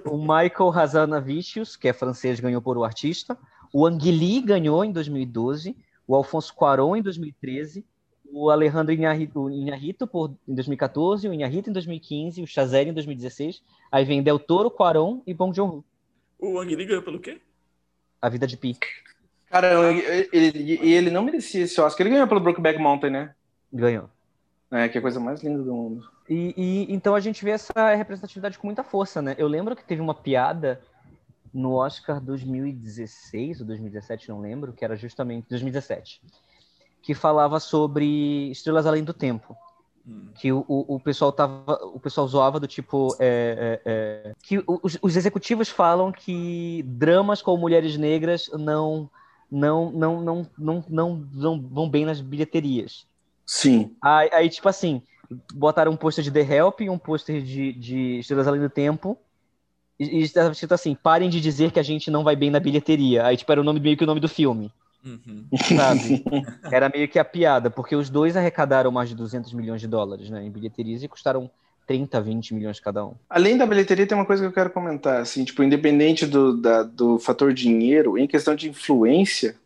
o 0.05 0.19
Michael 0.19 0.73
Hazanavicius, 0.75 1.77
que 1.77 1.89
é 1.89 1.93
francês, 1.93 2.41
ganhou 2.41 2.61
por 2.61 2.77
O 2.77 2.85
Artista. 2.85 3.39
O 3.73 3.87
Ang 3.87 4.11
Lee 4.11 4.41
ganhou 4.41 4.85
em 4.85 4.93
2012. 4.93 5.77
O 6.07 6.15
Alfonso 6.15 6.55
Cuarón 6.55 6.97
em 6.97 7.03
2013. 7.03 7.85
o 8.33 8.51
Alejandro 8.51 8.93
Inharrito, 8.93 9.41
o 9.41 9.51
Inharrito 9.51 10.07
por, 10.07 10.33
em 10.47 10.55
2014, 10.55 11.29
o 11.29 11.35
Inharrito 11.35 11.69
em 11.69 11.73
2015, 11.73 12.43
o 12.43 12.47
Chazelle 12.47 12.91
em 12.91 12.95
2016. 12.95 13.63
Aí 13.91 14.05
vem 14.05 14.23
Del 14.23 14.39
Toro, 14.39 14.71
Quaron 14.71 15.23
e 15.27 15.35
Bong 15.35 15.55
Joon-ho. 15.55 15.85
O 16.39 16.59
Ang 16.59 16.75
Lee 16.75 16.87
ganhou 16.87 17.03
pelo 17.03 17.19
quê? 17.19 17.41
A 18.23 18.29
Vida 18.29 18.47
de 18.47 18.57
Pi. 18.57 18.77
Cara, 19.49 19.91
ele, 19.91 20.29
ele, 20.33 20.89
ele 20.89 21.11
não 21.11 21.25
merecia 21.25 21.65
esse 21.65 21.81
Oscar. 21.81 22.07
Ele 22.07 22.15
ganhou 22.15 22.29
pelo 22.29 22.41
Brokeback 22.41 22.79
Mountain, 22.79 23.11
né? 23.11 23.35
Ganhou. 23.73 24.09
É, 24.71 24.89
que 24.89 24.97
é 24.97 25.01
a 25.01 25.03
coisa 25.03 25.19
mais 25.19 25.43
linda 25.43 25.63
do 25.63 25.75
mundo. 25.75 26.09
E, 26.29 26.55
e, 26.57 26.95
então 26.95 27.15
a 27.15 27.21
gente 27.21 27.45
vê 27.45 27.51
essa 27.51 27.95
representatividade 27.95 28.57
com 28.57 28.69
muita 28.69 28.85
força, 28.85 29.21
né? 29.21 29.35
Eu 29.37 29.49
lembro 29.49 29.75
que 29.75 29.85
teve 29.85 30.01
uma 30.01 30.15
piada 30.15 30.81
no 31.53 31.75
Oscar 31.75 32.21
2016 32.21 33.61
ou 33.61 33.67
2017, 33.67 34.29
não 34.29 34.41
lembro, 34.41 34.73
que 34.73 34.85
era 34.85 34.97
justamente 34.97 35.49
2017, 35.49 36.23
que 37.03 37.15
falava 37.15 37.59
sobre 37.59 38.49
Estrelas 38.51 38.87
Além 38.87 39.03
do 39.03 39.13
Tempo. 39.13 39.57
Hum. 40.07 40.29
Que 40.37 40.53
o, 40.53 40.65
o, 40.69 40.95
o 40.95 41.01
pessoal 41.01 41.33
tava. 41.33 41.75
O 41.93 41.99
pessoal 41.99 42.27
zoava 42.29 42.61
do 42.61 42.69
tipo. 42.69 43.15
é, 43.19 43.81
é, 43.85 44.29
é, 44.31 44.35
que 44.43 44.63
os, 44.67 44.99
os 45.03 45.17
executivos 45.17 45.69
falam 45.69 46.13
que 46.13 46.83
dramas 46.87 47.43
com 47.43 47.57
mulheres 47.57 47.97
negras 47.97 48.49
não 48.55 49.11
não 49.51 49.91
não 49.91 50.23
não 50.23 50.47
não, 50.57 50.85
não, 50.89 51.29
não 51.33 51.61
vão 51.61 51.91
bem 51.91 52.07
nas 52.07 52.21
bilheterias. 52.21 53.10
Sim. 53.51 53.97
Aí, 54.01 54.31
aí, 54.33 54.49
tipo 54.49 54.69
assim, 54.69 55.03
botaram 55.53 55.91
um 55.91 55.97
pôster 55.97 56.23
de 56.23 56.31
The 56.31 56.41
Help 56.43 56.83
e 56.83 56.89
um 56.89 56.97
pôster 56.97 57.43
de, 57.43 57.73
de 57.73 58.21
Estrelas 58.21 58.47
Além 58.47 58.61
do 58.61 58.71
Tempo. 58.71 59.19
E, 59.99 60.23
estava 60.23 60.53
escrito 60.53 60.73
assim: 60.73 60.95
parem 60.95 61.29
de 61.29 61.41
dizer 61.41 61.73
que 61.73 61.81
a 61.81 61.83
gente 61.83 62.13
não 62.13 62.23
vai 62.23 62.37
bem 62.37 62.49
na 62.49 62.61
bilheteria. 62.61 63.27
Aí, 63.27 63.37
tipo, 63.37 63.51
era 63.51 63.61
o 63.61 63.65
nome 63.65 63.81
meio 63.81 63.97
que 63.97 64.05
o 64.05 64.07
nome 64.07 64.21
do 64.21 64.29
filme, 64.29 64.71
Uhum. 65.05 65.47
sabe? 65.77 66.23
era 66.71 66.89
meio 66.89 67.09
que 67.09 67.19
a 67.19 67.25
piada, 67.25 67.69
porque 67.69 67.97
os 67.97 68.09
dois 68.09 68.37
arrecadaram 68.37 68.93
mais 68.93 69.09
de 69.09 69.17
200 69.17 69.53
milhões 69.53 69.81
de 69.81 69.89
dólares, 69.89 70.31
né, 70.31 70.45
em 70.45 70.51
bilheterias 70.51 71.03
e 71.03 71.09
custaram 71.09 71.51
30, 71.89 72.21
20 72.21 72.55
milhões 72.55 72.79
cada 72.79 73.05
um. 73.05 73.15
Além 73.29 73.59
da 73.59 73.67
bilheteria, 73.67 74.07
tem 74.07 74.17
uma 74.17 74.25
coisa 74.27 74.43
que 74.45 74.47
eu 74.49 74.53
quero 74.53 74.71
comentar, 74.71 75.21
assim, 75.21 75.45
tipo, 75.45 75.61
independente 75.65 76.25
do, 76.25 76.57
da- 76.57 76.85
do 76.85 77.19
fator 77.19 77.53
dinheiro, 77.53 78.17
em 78.17 78.29
questão 78.29 78.55
de 78.55 78.69
influência, 78.71 79.57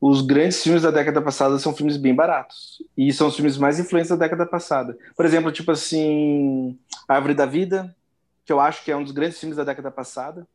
os 0.00 0.20
grandes 0.22 0.62
filmes 0.62 0.82
da 0.82 0.90
década 0.90 1.20
passada 1.20 1.58
são 1.58 1.74
filmes 1.74 1.96
bem 1.96 2.14
baratos. 2.14 2.82
E 2.96 3.12
são 3.12 3.28
os 3.28 3.34
filmes 3.34 3.58
mais 3.58 3.78
influentes 3.78 4.10
da 4.10 4.16
década 4.16 4.46
passada. 4.46 4.96
Por 5.16 5.26
exemplo, 5.26 5.50
tipo 5.50 5.72
assim, 5.72 6.78
Árvore 7.08 7.34
da 7.34 7.46
Vida, 7.46 7.94
que 8.44 8.52
eu 8.52 8.60
acho 8.60 8.84
que 8.84 8.92
é 8.92 8.96
um 8.96 9.02
dos 9.02 9.12
grandes 9.12 9.38
filmes 9.38 9.56
da 9.56 9.64
década 9.64 9.90
passada. 9.90 10.46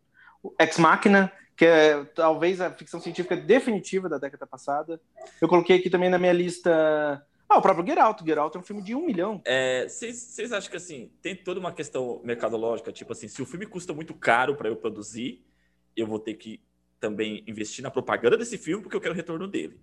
Ex 0.60 0.78
Machina, 0.78 1.32
que 1.56 1.66
é 1.66 2.04
talvez 2.16 2.62
a 2.62 2.72
ficção 2.72 3.00
científica 3.02 3.36
definitiva 3.36 4.08
da 4.08 4.18
década 4.18 4.48
passada. 4.48 5.00
Eu 5.42 5.48
coloquei 5.48 5.78
aqui 5.78 5.90
também 5.90 6.10
na 6.10 6.18
minha 6.18 6.34
lista... 6.34 7.22
Ah, 7.50 7.58
o 7.58 7.62
próprio 7.62 7.86
Get 7.86 8.00
Out. 8.00 8.58
É 8.58 8.60
um 8.60 8.64
filme 8.64 8.82
de 8.82 8.96
um 8.96 9.06
milhão. 9.06 9.42
É, 9.46 9.88
Vocês 9.88 10.18
vocês 10.18 10.52
acham 10.54 10.72
que 10.72 10.78
assim, 10.78 11.12
tem 11.22 11.36
toda 11.36 11.60
uma 11.60 11.72
questão 11.72 12.20
mercadológica, 12.24 12.92
tipo 12.92 13.12
assim, 13.12 13.28
se 13.28 13.42
o 13.42 13.46
filme 13.46 13.66
custa 13.66 13.94
muito 13.94 14.14
caro 14.14 14.56
para 14.56 14.70
eu 14.70 14.76
produzir, 14.76 15.44
eu 15.96 16.08
vou 16.08 16.18
ter 16.18 16.34
que 16.34 16.60
também 17.04 17.44
investir 17.46 17.84
na 17.84 17.92
propaganda 17.92 18.38
desse 18.38 18.58
filme 18.58 18.82
porque 18.82 18.96
eu 18.96 19.02
quero 19.02 19.14
o 19.14 19.18
retorno 19.18 19.46
dele. 19.46 19.78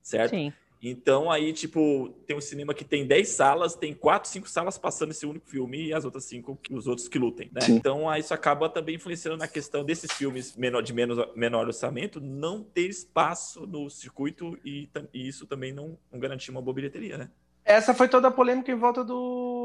Certo? 0.00 0.30
Sim. 0.30 0.52
Então 0.80 1.30
aí, 1.30 1.52
tipo, 1.52 2.14
tem 2.26 2.36
um 2.36 2.40
cinema 2.40 2.72
que 2.72 2.84
tem 2.84 3.04
10 3.04 3.28
salas, 3.28 3.74
tem 3.74 3.92
4, 3.92 4.30
5 4.30 4.48
salas 4.48 4.78
passando 4.78 5.10
esse 5.10 5.26
único 5.26 5.46
filme 5.48 5.88
e 5.88 5.92
as 5.92 6.04
outras 6.04 6.24
5, 6.24 6.58
os 6.70 6.86
outros 6.86 7.08
que 7.08 7.18
lutem, 7.18 7.50
né? 7.52 7.60
Sim. 7.62 7.74
Então 7.74 8.08
aí 8.08 8.20
isso 8.20 8.32
acaba 8.32 8.68
também 8.68 8.94
influenciando 8.94 9.36
na 9.36 9.48
questão 9.48 9.84
desses 9.84 10.12
filmes 10.12 10.56
menor, 10.56 10.80
de 10.80 10.94
menos, 10.94 11.18
menor 11.34 11.66
orçamento 11.66 12.20
não 12.20 12.62
ter 12.62 12.88
espaço 12.88 13.66
no 13.66 13.90
circuito 13.90 14.56
e, 14.64 14.88
e 15.12 15.28
isso 15.28 15.46
também 15.46 15.72
não, 15.72 15.98
não 16.10 16.20
garantir 16.20 16.52
uma 16.52 16.62
boa 16.62 16.74
bilheteria, 16.74 17.18
né? 17.18 17.30
Essa 17.64 17.92
foi 17.92 18.08
toda 18.08 18.28
a 18.28 18.30
polêmica 18.30 18.70
em 18.72 18.76
volta 18.76 19.04
do 19.04 19.59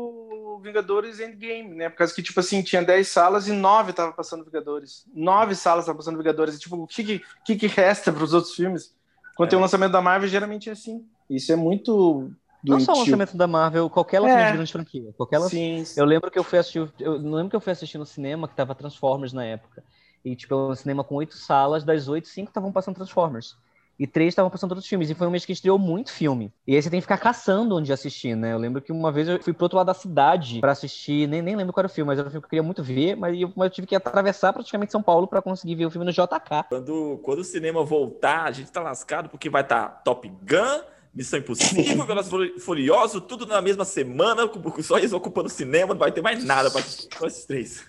Vingadores 0.60 1.20
Endgame, 1.20 1.76
né? 1.76 1.90
Por 1.90 1.98
causa 1.98 2.14
que, 2.14 2.22
tipo 2.24 2.40
assim, 2.40 2.62
tinha 2.62 2.84
10 2.84 3.08
salas 3.08 3.48
e 3.48 3.52
9 3.54 3.94
tava 3.94 4.12
passando 4.12 4.44
Vingadores. 4.46 5.06
9 5.14 5.56
salas 5.56 5.84
estavam 5.84 5.98
passando 5.98 6.18
Vingadores. 6.18 6.56
E, 6.56 6.60
tipo, 6.60 6.76
o 6.76 6.88
que, 6.88 7.04
que, 7.04 7.22
que, 7.46 7.56
que 7.56 7.68
resta 7.68 8.12
para 8.12 8.24
os 8.24 8.34
outros 8.34 8.54
filmes? 8.54 8.94
Quando 9.36 9.48
É. 9.48 9.50
tem 9.52 9.60
um 9.60 9.62
lançamento 9.62 9.92
da 9.92 10.02
Marvel, 10.02 10.30
geralmente 10.30 10.70
é 10.70 10.74
assim. 10.74 11.06
Isso 11.30 11.52
é 11.52 11.56
muito 11.56 12.32
Não 12.64 12.80
só 12.80 12.94
o 12.94 13.00
lançamento 13.00 13.36
da 13.38 13.48
Marvel, 13.48 13.90
qualquer 13.90 14.20
lançamento 14.20 14.46
É. 14.46 14.52
de 14.52 14.58
grande 14.58 14.72
franquia. 14.72 15.14
Qualquer 15.18 15.40
lançamento. 15.40 15.86
Sim. 15.88 16.00
Eu 16.00 16.06
lembro 16.06 16.32
que 16.32 16.40
eu 16.40 16.44
fui 16.44 16.58
assistir. 16.60 16.92
Eu 17.00 17.14
lembro 17.18 17.50
que 17.50 17.56
eu 17.56 17.62
fui 17.62 17.72
assistir 17.72 17.98
no 17.98 18.06
cinema 18.06 18.48
que 18.48 18.56
tava 18.56 18.74
Transformers 18.76 19.34
na 19.34 19.44
época. 19.44 19.84
E, 20.24 20.36
tipo, 20.36 20.56
um 20.56 20.74
cinema 20.76 21.04
com 21.04 21.16
oito 21.16 21.36
salas, 21.36 21.84
das 21.84 22.08
oito, 22.08 22.28
cinco 22.28 22.50
estavam 22.50 22.72
passando 22.72 22.96
Transformers. 22.96 23.56
E 23.98 24.06
três 24.06 24.30
estavam 24.30 24.52
passando 24.52 24.72
outros 24.72 24.88
filmes. 24.88 25.10
E 25.10 25.14
foi 25.16 25.26
um 25.28 25.32
mês 25.32 25.46
que 25.46 25.54
estreou 25.54 25.80
muito 25.80 26.12
filme. 26.12 26.52
E 26.68 26.76
aí 26.76 26.82
você 26.82 26.90
tem 26.90 27.00
que 27.00 27.04
ficar 27.06 27.18
caçando 27.18 27.76
onde 27.76 27.94
assistir, 27.94 28.36
né? 28.36 28.52
Eu 28.54 28.58
lembro 28.58 28.82
que 28.82 28.92
uma 28.92 29.12
vez 29.12 29.28
eu 29.28 29.42
fui 29.42 29.54
pro 29.54 29.66
outro 29.66 29.78
lado 29.78 29.88
da 29.88 29.94
cidade 29.94 30.60
pra 30.60 30.72
assistir, 30.74 31.28
nem, 31.28 31.42
nem 31.42 31.56
lembro 31.56 31.72
qual 31.74 31.82
era 31.82 31.88
o 31.88 31.94
filme, 31.94 32.08
mas 32.08 32.20
era 32.20 32.28
um 32.28 32.32
filme 32.32 32.42
que 32.42 32.46
eu 32.46 32.50
queria 32.50 32.64
muito 32.64 32.84
ver, 32.84 33.16
mas 33.16 33.40
eu, 33.40 33.52
mas 33.56 33.68
eu 33.68 33.74
tive 33.74 33.88
que 33.88 33.96
atravessar 33.96 34.52
praticamente 34.52 34.92
São 34.92 35.02
Paulo 35.02 35.28
pra 35.28 35.42
conseguir 35.42 35.76
ver 35.76 35.86
o 35.86 35.92
filme 35.92 36.06
no 36.06 36.12
JK. 36.12 36.64
Quando, 36.68 37.20
quando 37.24 37.40
o 37.40 37.44
cinema 37.44 37.84
voltar, 37.86 38.44
a 38.46 38.52
gente 38.52 38.72
tá 38.72 38.82
lascado 38.82 39.30
porque 39.30 39.50
vai 39.50 39.62
estar 39.62 40.02
Top 40.04 40.28
Gun, 40.28 40.82
Missão 41.14 41.40
Impossível, 41.40 42.04
Velozes 42.06 42.64
Furioso, 42.64 43.22
tudo 43.22 43.46
na 43.46 43.62
mesma 43.62 43.86
semana, 43.86 44.48
com- 44.48 44.82
só 44.84 44.98
eles 44.98 45.14
ocupando 45.14 45.48
o 45.48 45.52
cinema, 45.52 45.94
não 45.94 46.00
vai 46.00 46.12
ter 46.12 46.22
mais 46.22 46.44
nada 46.44 46.70
para 46.70 46.82
só 46.82 47.26
esses 47.28 47.46
três. 47.46 47.86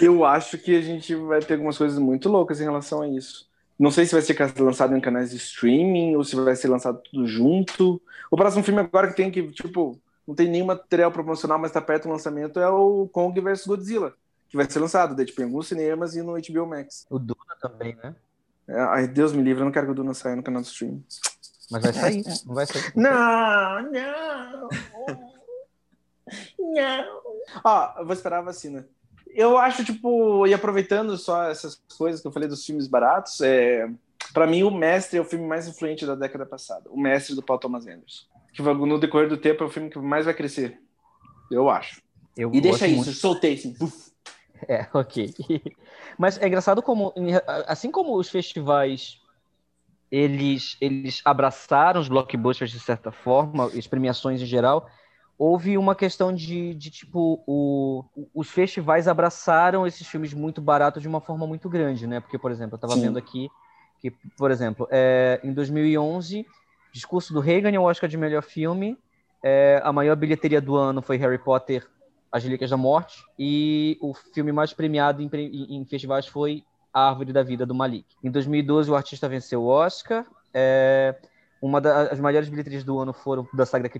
Eu 0.00 0.24
acho 0.24 0.56
que 0.58 0.74
a 0.74 0.80
gente 0.80 1.14
vai 1.14 1.40
ter 1.40 1.54
algumas 1.54 1.76
coisas 1.76 1.98
muito 1.98 2.28
loucas 2.28 2.60
em 2.60 2.64
relação 2.64 3.02
a 3.02 3.08
isso. 3.08 3.46
Não 3.78 3.90
sei 3.90 4.06
se 4.06 4.12
vai 4.12 4.22
ser 4.22 4.36
lançado 4.58 4.96
em 4.96 5.00
canais 5.00 5.30
de 5.30 5.36
streaming 5.36 6.16
ou 6.16 6.24
se 6.24 6.34
vai 6.34 6.56
ser 6.56 6.68
lançado 6.68 7.00
tudo 7.10 7.26
junto. 7.26 8.00
O 8.30 8.36
próximo 8.36 8.62
filme 8.62 8.80
agora 8.80 9.08
que 9.08 9.16
tem 9.16 9.30
que, 9.30 9.50
tipo, 9.52 10.00
não 10.26 10.34
tem 10.34 10.48
nenhum 10.48 10.66
material 10.66 11.12
promocional, 11.12 11.58
mas 11.58 11.72
tá 11.72 11.80
perto 11.80 12.04
do 12.04 12.10
lançamento, 12.10 12.58
é 12.58 12.68
o 12.68 13.08
Kong 13.08 13.38
vs 13.40 13.66
Godzilla, 13.66 14.14
que 14.48 14.56
vai 14.56 14.68
ser 14.68 14.80
lançado, 14.80 15.14
daí, 15.14 15.26
tipo, 15.26 15.40
em 15.40 15.44
alguns 15.44 15.68
cinemas 15.68 16.16
e 16.16 16.22
no 16.22 16.32
HBO 16.32 16.66
Max. 16.66 17.06
O 17.10 17.18
Duna 17.18 17.56
também, 17.60 17.94
né? 17.96 18.14
É, 18.66 18.80
ai, 18.80 19.06
Deus 19.06 19.32
me 19.32 19.42
livre, 19.42 19.60
eu 19.60 19.66
não 19.66 19.72
quero 19.72 19.86
que 19.86 19.92
o 19.92 19.94
Duna 19.94 20.14
saia 20.14 20.34
no 20.34 20.42
canal 20.42 20.62
de 20.62 20.68
streaming. 20.68 21.04
Mas 21.70 21.82
vai 21.82 21.92
sair, 21.92 22.24
não 22.46 22.54
vai 22.54 22.66
sair. 22.66 22.92
Não, 22.96 23.82
não. 23.92 24.68
Não. 26.58 27.22
Ó, 27.62 27.94
eu 27.98 28.04
vou 28.04 28.12
esperar 28.12 28.38
a 28.38 28.42
vacina. 28.42 28.88
Eu 29.36 29.58
acho, 29.58 29.84
tipo, 29.84 30.46
e 30.46 30.54
aproveitando 30.54 31.14
só 31.18 31.50
essas 31.50 31.78
coisas 31.98 32.22
que 32.22 32.26
eu 32.26 32.32
falei 32.32 32.48
dos 32.48 32.64
filmes 32.64 32.86
baratos, 32.88 33.42
é, 33.42 33.86
para 34.32 34.46
mim 34.46 34.62
o 34.62 34.70
Mestre 34.70 35.18
é 35.18 35.20
o 35.20 35.26
filme 35.26 35.46
mais 35.46 35.68
influente 35.68 36.06
da 36.06 36.14
década 36.14 36.46
passada. 36.46 36.88
O 36.90 36.98
Mestre 36.98 37.34
do 37.34 37.42
Paul 37.42 37.58
Thomas 37.58 37.86
Anderson. 37.86 38.24
Que 38.54 38.62
no 38.62 38.98
decorrer 38.98 39.28
do 39.28 39.36
tempo 39.36 39.62
é 39.62 39.66
o 39.66 39.70
filme 39.70 39.90
que 39.90 39.98
mais 39.98 40.24
vai 40.24 40.32
crescer. 40.32 40.80
Eu 41.50 41.68
acho. 41.68 42.00
Eu 42.34 42.50
E 42.54 42.62
deixa 42.62 42.86
isso, 42.86 42.96
muito. 42.96 43.12
soltei 43.12 43.52
assim. 43.54 43.74
Buf. 43.78 44.10
É, 44.66 44.86
ok. 44.96 45.34
Mas 46.16 46.38
é 46.40 46.46
engraçado 46.46 46.82
como, 46.82 47.12
assim 47.66 47.90
como 47.90 48.16
os 48.16 48.30
festivais, 48.30 49.20
eles, 50.10 50.78
eles 50.80 51.20
abraçaram 51.26 52.00
os 52.00 52.08
blockbusters 52.08 52.70
de 52.70 52.80
certa 52.80 53.12
forma, 53.12 53.66
as 53.66 53.86
premiações 53.86 54.40
em 54.40 54.46
geral, 54.46 54.88
houve 55.38 55.76
uma 55.76 55.94
questão 55.94 56.32
de, 56.34 56.74
de 56.74 56.90
tipo, 56.90 57.42
o, 57.46 58.04
os 58.34 58.50
festivais 58.50 59.06
abraçaram 59.08 59.86
esses 59.86 60.06
filmes 60.06 60.32
muito 60.32 60.60
baratos 60.60 61.02
de 61.02 61.08
uma 61.08 61.20
forma 61.20 61.46
muito 61.46 61.68
grande, 61.68 62.06
né? 62.06 62.20
Porque, 62.20 62.38
por 62.38 62.50
exemplo, 62.50 62.74
eu 62.74 62.76
estava 62.76 62.96
vendo 62.96 63.18
aqui 63.18 63.48
que, 64.00 64.10
por 64.36 64.50
exemplo, 64.50 64.86
é, 64.90 65.40
em 65.42 65.52
2011, 65.52 66.46
Discurso 66.92 67.32
do 67.32 67.40
Rei 67.40 67.60
ganhou 67.60 67.84
o 67.84 67.88
Oscar 67.88 68.08
de 68.08 68.16
melhor 68.16 68.42
filme, 68.42 68.98
é, 69.42 69.80
a 69.84 69.92
maior 69.92 70.16
bilheteria 70.16 70.60
do 70.60 70.76
ano 70.76 71.02
foi 71.02 71.16
Harry 71.16 71.38
Potter 71.38 71.86
as 72.30 72.42
Relíquias 72.44 72.70
da 72.70 72.76
Morte, 72.76 73.22
e 73.38 73.96
o 74.00 74.12
filme 74.12 74.52
mais 74.52 74.72
premiado 74.72 75.22
em, 75.22 75.30
em- 75.32 75.76
em 75.76 75.84
festivais 75.86 76.26
foi 76.26 76.64
A 76.92 77.08
Árvore 77.08 77.32
da 77.32 77.42
Vida, 77.42 77.64
do 77.64 77.74
Malik. 77.74 78.04
Em 78.22 78.30
2012, 78.30 78.90
o 78.90 78.96
artista 78.96 79.28
venceu 79.28 79.62
o 79.62 79.68
Oscar. 79.68 80.26
é, 80.52 81.14
uma 81.60 81.80
das 81.80 82.20
maiores 82.20 82.48
bilheterias 82.48 82.84
do 82.84 82.98
ano 82.98 83.12
foram 83.12 83.46
da 83.52 83.64
saga, 83.66 83.90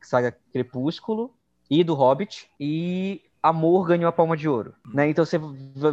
saga 0.00 0.36
Crepúsculo 0.52 1.34
e 1.70 1.82
do 1.82 1.94
Hobbit, 1.94 2.48
e 2.60 3.22
Amor 3.42 3.86
ganhou 3.86 4.08
a 4.08 4.12
Palma 4.12 4.36
de 4.36 4.48
Ouro. 4.48 4.74
Né? 4.92 5.08
Então 5.08 5.24
você 5.24 5.38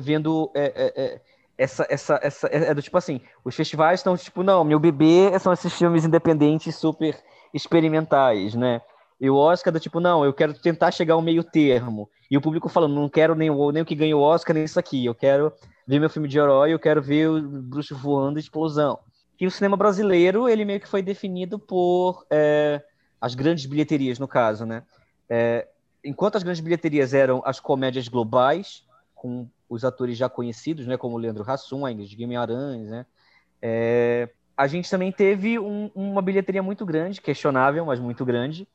vendo 0.02 0.52
é, 0.54 0.66
é, 0.76 1.04
é, 1.04 1.22
essa, 1.58 1.86
essa, 1.90 2.20
essa 2.22 2.48
é, 2.48 2.70
é 2.70 2.74
do 2.74 2.82
tipo 2.82 2.98
assim, 2.98 3.22
os 3.44 3.56
festivais 3.56 4.00
estão 4.00 4.16
tipo, 4.16 4.44
não, 4.44 4.64
meu 4.64 4.80
bebê 4.80 5.38
são 5.40 5.52
esses 5.52 5.74
filmes 5.74 6.06
independentes 6.06 6.76
super 6.76 7.18
experimentais, 7.54 8.54
né? 8.56 8.82
E 9.20 9.30
o 9.30 9.36
Oscar 9.36 9.74
do 9.74 9.80
tipo, 9.80 10.00
não, 10.00 10.24
eu 10.24 10.34
quero 10.34 10.54
tentar 10.54 10.92
chegar 10.92 11.16
ao 11.16 11.22
meio 11.22 11.44
termo. 11.44 12.10
E 12.32 12.38
o 12.38 12.42
público 12.42 12.70
falando, 12.70 12.96
não 12.96 13.10
quero 13.10 13.36
nem 13.36 13.50
o, 13.50 13.72
nem 13.72 13.84
o 13.84 13.86
que 13.86 13.96
ganha 13.96 14.16
o 14.16 14.22
Oscar, 14.22 14.54
nem 14.54 14.64
isso 14.64 14.80
aqui. 14.80 15.06
Eu 15.06 15.14
quero 15.14 15.52
ver 15.86 16.00
meu 16.00 16.10
filme 16.10 16.28
de 16.28 16.40
herói, 16.40 16.72
eu 16.74 16.80
quero 16.80 17.02
ver 17.02 17.28
o 17.28 17.42
bruxo 17.42 17.96
voando 17.96 18.40
explosão. 18.40 18.98
E 19.40 19.48
o 19.48 19.52
cinema 19.52 19.78
brasileiro, 19.78 20.50
ele 20.50 20.66
meio 20.66 20.80
que 20.80 20.88
foi 20.88 21.02
definido 21.02 21.58
por 21.58 22.26
é, 22.30 22.84
as 23.22 23.36
grandes 23.36 23.66
bilheterias, 23.66 24.20
no 24.20 24.28
caso, 24.28 24.66
né? 24.66 24.84
É, 25.30 25.68
enquanto 26.04 26.36
as 26.36 26.44
grandes 26.44 26.62
bilheterias 26.62 27.14
eram 27.14 27.42
as 27.46 27.60
comédias 27.60 28.08
globais, 28.08 28.84
com 29.16 29.48
os 29.70 29.86
atores 29.86 30.18
já 30.18 30.28
conhecidos, 30.28 30.86
né? 30.88 30.98
Como 30.98 31.18
Leandro 31.18 31.50
Hassum, 31.50 31.86
a 31.86 31.92
Ingrid 31.92 32.16
Guimarães, 32.16 32.90
né? 32.90 33.06
É, 33.62 34.30
a 34.58 34.68
gente 34.68 34.90
também 34.90 35.12
teve 35.12 35.58
um, 35.58 35.90
uma 35.96 36.22
bilheteria 36.22 36.62
muito 36.62 36.86
grande, 36.86 37.22
questionável, 37.22 37.86
mas 37.86 38.00
muito 38.00 38.26
grande, 38.26 38.68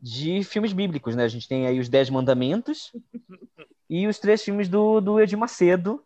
de 0.00 0.44
filmes 0.44 0.72
bíblicos, 0.72 1.16
né? 1.16 1.24
A 1.24 1.28
gente 1.28 1.48
tem 1.48 1.66
aí 1.66 1.80
os 1.80 1.88
Dez 1.88 2.08
Mandamentos 2.08 2.92
e 3.90 4.06
os 4.06 4.20
três 4.20 4.42
filmes 4.42 4.68
do, 4.68 5.00
do 5.00 5.20
Edir 5.20 5.36
Macedo, 5.36 6.04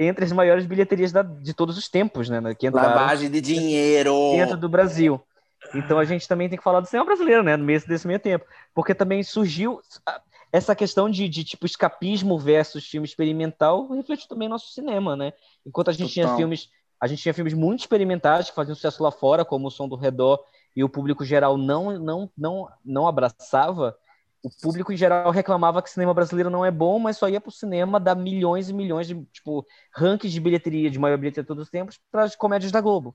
entre 0.00 0.24
as 0.24 0.32
maiores 0.32 0.64
bilheterias 0.64 1.12
da, 1.12 1.22
de 1.22 1.52
todos 1.52 1.76
os 1.76 1.88
tempos, 1.88 2.28
né? 2.30 2.40
Que 2.54 2.70
Lavagem 2.70 3.30
de 3.30 3.40
dinheiro! 3.40 4.14
Dentro 4.32 4.56
do 4.56 4.68
Brasil. 4.68 5.20
Então 5.74 5.98
a 5.98 6.04
gente 6.04 6.26
também 6.26 6.48
tem 6.48 6.56
que 6.56 6.64
falar 6.64 6.80
do 6.80 6.86
cinema 6.86 7.04
brasileiro, 7.04 7.42
né? 7.42 7.54
No 7.56 7.64
meio 7.64 7.86
desse 7.86 8.06
meio 8.06 8.18
tempo. 8.18 8.46
Porque 8.74 8.94
também 8.94 9.22
surgiu 9.22 9.80
essa 10.50 10.74
questão 10.74 11.08
de, 11.08 11.28
de 11.28 11.44
tipo 11.44 11.66
escapismo 11.66 12.38
versus 12.38 12.86
filme 12.86 13.06
experimental 13.06 13.88
reflete 13.88 14.26
também 14.26 14.48
nosso 14.48 14.72
cinema, 14.72 15.14
né? 15.14 15.34
Enquanto 15.66 15.90
a 15.90 15.92
gente 15.92 16.14
Total. 16.14 16.24
tinha 16.24 16.36
filmes, 16.36 16.70
a 16.98 17.06
gente 17.06 17.22
tinha 17.22 17.34
filmes 17.34 17.52
muito 17.52 17.80
experimentais 17.80 18.48
que 18.48 18.56
faziam 18.56 18.74
sucesso 18.74 19.02
lá 19.02 19.10
fora, 19.10 19.44
como 19.44 19.68
O 19.68 19.70
Som 19.70 19.86
do 19.86 19.96
Redor, 19.96 20.42
e 20.74 20.82
o 20.82 20.88
público 20.88 21.24
geral 21.26 21.58
não 21.58 21.98
não 21.98 22.30
não 22.36 22.68
não 22.82 23.06
abraçava. 23.06 23.94
O 24.42 24.50
público 24.62 24.92
em 24.92 24.96
geral 24.96 25.30
reclamava 25.30 25.82
que 25.82 25.88
o 25.88 25.92
cinema 25.92 26.14
brasileiro 26.14 26.48
não 26.48 26.64
é 26.64 26.70
bom, 26.70 26.98
mas 26.98 27.16
só 27.16 27.28
ia 27.28 27.40
para 27.40 27.50
o 27.50 27.52
cinema 27.52 28.00
dar 28.00 28.14
milhões 28.14 28.68
e 28.68 28.72
milhões 28.72 29.06
de 29.06 29.22
tipo 29.32 29.66
rankings 29.94 30.32
de 30.32 30.40
bilheteria 30.40 30.90
de 30.90 30.98
maior 30.98 31.18
bilheteria 31.18 31.42
de 31.42 31.48
todos 31.48 31.64
os 31.64 31.70
tempos 31.70 31.98
para 32.10 32.22
as 32.22 32.34
comédias 32.34 32.72
da 32.72 32.80
Globo. 32.80 33.14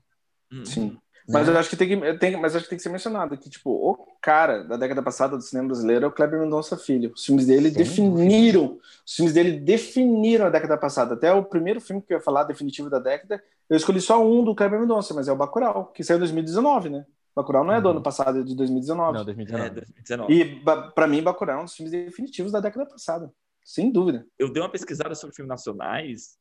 Sim. 0.64 0.96
Mas 1.28 1.48
né? 1.48 1.52
eu 1.52 1.58
acho 1.58 1.68
que 1.68 1.76
tem 1.76 1.88
que, 1.88 2.18
tem, 2.18 2.36
mas 2.36 2.54
acho 2.54 2.64
que 2.64 2.70
tem 2.70 2.76
que 2.76 2.82
ser 2.82 2.88
mencionado 2.88 3.36
que, 3.36 3.50
tipo, 3.50 3.70
o 3.70 3.96
cara 4.20 4.62
da 4.62 4.76
década 4.76 5.02
passada 5.02 5.36
do 5.36 5.42
cinema 5.42 5.68
brasileiro 5.68 6.04
é 6.04 6.08
o 6.08 6.12
Kleber 6.12 6.38
Mendonça 6.38 6.76
Filho. 6.76 7.12
Os 7.14 7.24
filmes 7.24 7.46
dele 7.46 7.70
Sim, 7.70 7.76
definiram, 7.76 8.78
os 9.04 9.14
filmes 9.14 9.34
dele 9.34 9.58
definiram 9.58 10.46
a 10.46 10.50
década 10.50 10.76
passada. 10.76 11.14
Até 11.14 11.32
o 11.32 11.42
primeiro 11.42 11.80
filme 11.80 12.00
que 12.00 12.12
eu 12.12 12.18
ia 12.18 12.22
falar, 12.22 12.44
definitivo 12.44 12.88
da 12.88 13.00
década, 13.00 13.42
eu 13.68 13.76
escolhi 13.76 14.00
só 14.00 14.24
um 14.24 14.44
do 14.44 14.54
Kleber 14.54 14.78
Mendonça, 14.78 15.12
mas 15.14 15.26
é 15.26 15.32
o 15.32 15.36
Bacurau, 15.36 15.86
que 15.86 16.04
saiu 16.04 16.18
em 16.18 16.20
2019, 16.20 16.90
né? 16.90 17.04
Bacurau 17.36 17.64
não 17.64 17.74
é 17.74 17.80
do 17.82 17.90
ano 17.90 17.98
uhum. 17.98 18.02
passado, 18.02 18.40
é 18.40 18.42
de 18.42 18.56
2019. 18.56 19.18
Não, 19.18 19.24
2019. 19.24 19.66
É, 19.66 19.70
2019. 19.70 20.32
E 20.32 20.64
para 20.94 21.06
mim, 21.06 21.22
Bacurau 21.22 21.58
é 21.58 21.60
um 21.60 21.64
dos 21.64 21.76
filmes 21.76 21.92
definitivos 21.92 22.50
da 22.50 22.60
década 22.60 22.86
passada, 22.86 23.30
sem 23.62 23.92
dúvida. 23.92 24.26
Eu 24.38 24.50
dei 24.50 24.62
uma 24.62 24.70
pesquisada 24.70 25.14
sobre 25.14 25.36
filmes 25.36 25.50
nacionais 25.50 26.38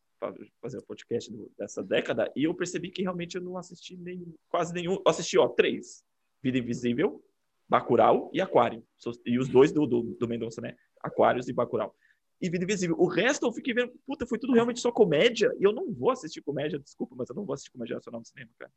fazer 0.61 0.77
o 0.77 0.85
podcast 0.85 1.31
do, 1.31 1.51
dessa 1.57 1.83
década, 1.83 2.31
e 2.35 2.45
eu 2.45 2.55
percebi 2.55 2.89
que 2.89 3.01
realmente 3.01 3.35
eu 3.35 3.41
não 3.41 3.57
assisti 3.57 3.97
nem, 3.97 4.33
quase 4.49 4.73
nenhum. 4.73 4.93
Eu 4.93 5.01
assisti, 5.05 5.37
ó, 5.37 5.47
três: 5.47 6.03
Vida 6.41 6.57
Invisível, 6.57 7.23
Bacurau 7.67 8.31
e 8.33 8.41
Aquário. 8.41 8.83
E 9.25 9.37
os 9.37 9.49
dois 9.49 9.71
do, 9.71 9.85
do, 9.85 10.15
do 10.19 10.27
Mendonça, 10.27 10.61
né? 10.61 10.75
Aquários 11.01 11.47
e 11.47 11.53
Bacurau. 11.53 11.93
E 12.41 12.49
Vida 12.49 12.63
Invisível. 12.63 12.95
O 12.97 13.07
resto 13.07 13.45
eu 13.45 13.51
fiquei 13.51 13.73
vendo, 13.73 13.91
puta, 14.07 14.25
foi 14.25 14.39
tudo 14.39 14.53
realmente 14.53 14.79
só 14.79 14.91
comédia, 14.91 15.51
e 15.59 15.63
eu 15.63 15.73
não 15.73 15.91
vou 15.93 16.11
assistir 16.11 16.41
comédia, 16.41 16.79
desculpa, 16.79 17.15
mas 17.17 17.29
eu 17.29 17.35
não 17.35 17.45
vou 17.45 17.53
assistir 17.53 17.71
comédia 17.71 17.95
nacional 17.95 18.21
no 18.21 18.25
cinema, 18.25 18.51
cara. 18.57 18.71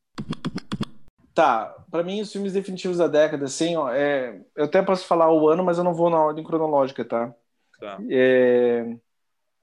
Tá, 1.39 1.67
para 1.89 2.03
mim 2.03 2.21
os 2.21 2.33
filmes 2.33 2.53
definitivos 2.53 2.99
da 2.99 3.07
década, 3.07 3.45
assim, 3.45 3.77
ó, 3.77 3.93
é, 3.93 4.43
eu 4.57 4.65
até 4.65 4.83
posso 4.83 5.07
falar 5.07 5.33
o 5.33 5.49
ano, 5.49 5.63
mas 5.63 5.79
eu 5.79 5.85
não 5.85 5.95
vou 5.95 6.11
na 6.11 6.21
ordem 6.21 6.43
cronológica, 6.43 7.05
tá? 7.05 7.33
Tá. 7.79 7.97
É, 8.11 8.97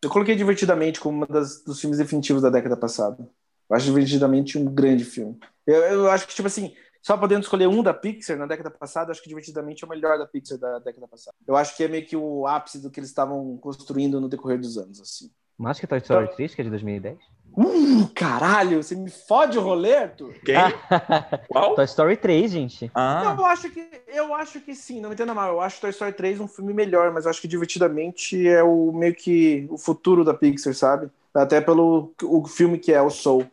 eu 0.01 0.09
coloquei 0.09 0.37
Divertidamente 0.37 1.01
como 1.01 1.25
um 1.25 1.27
dos 1.27 1.81
filmes 1.81 1.97
definitivos 1.97 2.41
da 2.41 2.49
década 2.49 2.77
passada. 2.77 3.29
Eu 3.69 3.75
acho 3.75 3.87
Divertidamente 3.87 4.57
um 4.57 4.73
grande 4.73 5.03
filme. 5.03 5.37
Eu, 5.67 5.81
eu 5.81 6.09
acho 6.09 6.25
que, 6.25 6.33
tipo 6.33 6.47
assim, 6.47 6.73
só 7.01 7.17
podendo 7.17 7.43
escolher 7.43 7.67
um 7.67 7.83
da 7.83 7.93
Pixar 7.93 8.37
na 8.37 8.45
década 8.45 8.71
passada, 8.71 9.11
acho 9.11 9.21
que 9.21 9.27
Divertidamente 9.27 9.83
é 9.83 9.85
o 9.85 9.89
melhor 9.89 10.17
da 10.17 10.25
Pixar 10.25 10.57
da 10.57 10.79
década 10.79 11.09
passada. 11.09 11.35
Eu 11.45 11.57
acho 11.57 11.75
que 11.75 11.83
é 11.83 11.89
meio 11.89 12.05
que 12.05 12.15
o 12.15 12.47
ápice 12.47 12.81
do 12.81 12.89
que 12.89 13.01
eles 13.01 13.09
estavam 13.09 13.57
construindo 13.57 14.21
no 14.21 14.29
decorrer 14.29 14.61
dos 14.61 14.77
anos, 14.77 15.01
assim. 15.01 15.29
Mais 15.57 15.79
que 15.79 15.87
Toy 15.87 15.99
Story 15.99 16.25
então... 16.25 16.35
3, 16.35 16.55
que 16.55 16.61
é 16.61 16.63
de 16.63 16.69
2010? 16.69 17.17
Uh, 17.57 18.07
caralho, 18.13 18.83
você 18.83 18.95
me 18.95 19.09
fode 19.09 19.57
o 19.57 19.61
rolê, 19.61 19.95
Arthur? 19.95 20.33
Quem? 20.43 20.55
Qual? 21.47 21.73
Toy 21.75 21.85
Story 21.85 22.17
3, 22.17 22.51
gente. 22.51 22.91
Ah. 22.93 23.33
Eu 23.37 23.45
acho 23.45 23.69
que 23.69 23.89
eu 24.07 24.33
acho 24.35 24.59
que 24.59 24.75
sim, 24.75 24.99
não 24.99 25.09
me 25.09 25.15
entenda 25.15 25.33
mal. 25.33 25.53
Eu 25.53 25.61
acho 25.61 25.79
Toy 25.79 25.89
Story 25.89 26.11
3 26.11 26.41
um 26.41 26.47
filme 26.47 26.73
melhor, 26.73 27.13
mas 27.13 27.23
eu 27.23 27.29
acho 27.29 27.39
que 27.39 27.47
divertidamente 27.47 28.45
é 28.45 28.61
o 28.61 28.91
meio 28.91 29.15
que 29.15 29.67
o 29.69 29.77
futuro 29.77 30.25
da 30.25 30.33
Pixar, 30.33 30.73
sabe? 30.73 31.09
Até 31.33 31.61
pelo 31.61 32.13
o 32.23 32.45
filme 32.45 32.77
que 32.77 32.91
é 32.91 33.01
o 33.01 33.09
Soul. 33.09 33.49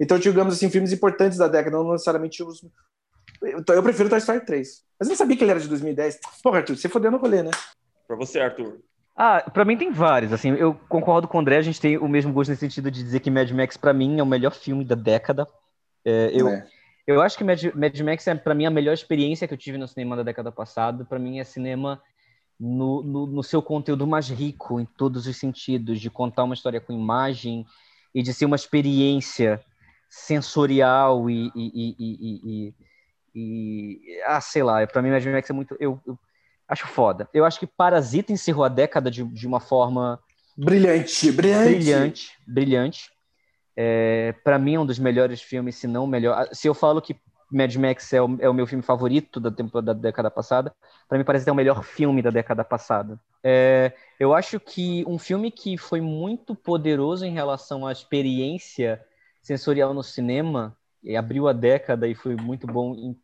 Então, 0.00 0.18
digamos 0.18 0.54
assim, 0.54 0.68
filmes 0.68 0.92
importantes 0.92 1.38
da 1.38 1.46
década, 1.46 1.76
não 1.76 1.92
necessariamente 1.92 2.42
os 2.42 2.64
eu 3.42 3.82
prefiro 3.82 4.08
Toy 4.08 4.18
Story 4.18 4.40
3. 4.40 4.84
Mas 4.98 5.08
eu 5.08 5.12
não 5.12 5.16
sabia 5.16 5.36
que 5.36 5.44
ele 5.44 5.50
era 5.50 5.60
de 5.60 5.68
2010. 5.68 6.20
Porra, 6.42 6.58
Arthur, 6.58 6.76
você 6.76 6.88
fodeu 6.88 7.10
no 7.10 7.18
rolê, 7.18 7.42
né? 7.42 7.50
Pra 8.06 8.16
você, 8.16 8.40
Arthur. 8.40 8.78
Ah, 9.16 9.48
pra 9.48 9.64
mim 9.64 9.76
tem 9.76 9.92
vários, 9.92 10.32
assim, 10.32 10.50
eu 10.50 10.74
concordo 10.88 11.28
com 11.28 11.38
o 11.38 11.40
André, 11.40 11.56
a 11.56 11.62
gente 11.62 11.80
tem 11.80 11.96
o 11.96 12.08
mesmo 12.08 12.32
gosto 12.32 12.50
nesse 12.50 12.60
sentido 12.60 12.90
de 12.90 13.02
dizer 13.02 13.20
que 13.20 13.30
Mad 13.30 13.48
Max, 13.52 13.76
pra 13.76 13.92
mim, 13.92 14.18
é 14.18 14.22
o 14.22 14.26
melhor 14.26 14.52
filme 14.52 14.84
da 14.84 14.96
década. 14.96 15.46
É, 16.04 16.30
eu, 16.34 16.48
é. 16.48 16.66
eu 17.06 17.22
acho 17.22 17.38
que 17.38 17.44
Mad, 17.44 17.62
Mad 17.74 18.00
Max 18.00 18.26
é, 18.26 18.34
pra 18.34 18.54
mim, 18.54 18.66
a 18.66 18.70
melhor 18.70 18.92
experiência 18.92 19.46
que 19.46 19.54
eu 19.54 19.58
tive 19.58 19.78
no 19.78 19.86
cinema 19.86 20.16
da 20.16 20.24
década 20.24 20.50
passada. 20.50 21.04
Pra 21.04 21.18
mim, 21.18 21.38
é 21.38 21.44
cinema 21.44 22.02
no, 22.58 23.04
no, 23.04 23.26
no, 23.26 23.42
seu 23.44 23.62
conteúdo 23.62 24.04
mais 24.04 24.28
rico, 24.28 24.80
em 24.80 24.84
todos 24.84 25.28
os 25.28 25.36
sentidos, 25.36 26.00
de 26.00 26.10
contar 26.10 26.42
uma 26.42 26.54
história 26.54 26.80
com 26.80 26.92
imagem 26.92 27.64
e 28.12 28.20
de 28.20 28.34
ser 28.34 28.46
uma 28.46 28.56
experiência 28.56 29.62
sensorial 30.08 31.30
e, 31.30 31.52
e, 31.54 31.94
e, 31.98 32.74
e, 32.74 32.74
e 33.34 34.22
ah, 34.26 34.40
sei 34.40 34.64
lá, 34.64 34.84
pra 34.88 35.02
mim 35.02 35.10
Mad 35.10 35.24
Max 35.26 35.48
é 35.48 35.52
muito... 35.52 35.76
Eu, 35.78 36.00
eu 36.04 36.18
acho 36.68 36.86
foda. 36.86 37.28
Eu 37.32 37.44
acho 37.44 37.58
que 37.58 37.66
Parasita 37.66 38.32
encerrou 38.32 38.64
a 38.64 38.68
década 38.68 39.10
de, 39.10 39.24
de 39.24 39.46
uma 39.46 39.60
forma 39.60 40.18
brilhante, 40.56 41.30
brilhante, 41.32 41.74
brilhante, 41.74 42.38
brilhante. 42.46 43.10
É, 43.76 44.32
para 44.44 44.58
mim 44.58 44.74
é 44.74 44.80
um 44.80 44.86
dos 44.86 44.98
melhores 44.98 45.42
filmes, 45.42 45.76
se 45.76 45.86
não 45.86 46.04
o 46.04 46.08
melhor. 46.08 46.48
Se 46.52 46.68
eu 46.68 46.74
falo 46.74 47.02
que 47.02 47.16
Mad 47.50 47.74
Max 47.76 48.12
é 48.12 48.22
o, 48.22 48.36
é 48.40 48.48
o 48.48 48.54
meu 48.54 48.66
filme 48.66 48.82
favorito 48.82 49.38
da, 49.40 49.50
da 49.50 49.92
década 49.92 50.30
passada, 50.30 50.74
para 51.08 51.18
mim 51.18 51.24
parece 51.24 51.44
que 51.44 51.50
é 51.50 51.52
o 51.52 51.56
melhor 51.56 51.84
filme 51.84 52.22
da 52.22 52.30
década 52.30 52.64
passada. 52.64 53.20
É, 53.42 53.92
eu 54.18 54.32
acho 54.32 54.58
que 54.58 55.04
um 55.06 55.18
filme 55.18 55.50
que 55.50 55.76
foi 55.76 56.00
muito 56.00 56.54
poderoso 56.54 57.24
em 57.24 57.32
relação 57.32 57.86
à 57.86 57.92
experiência 57.92 59.04
sensorial 59.42 59.92
no 59.92 60.02
cinema, 60.02 60.74
e 61.04 61.16
abriu 61.16 61.46
a 61.46 61.52
década 61.52 62.08
e 62.08 62.14
foi 62.14 62.34
muito 62.34 62.66
bom 62.66 62.94
em 62.94 63.14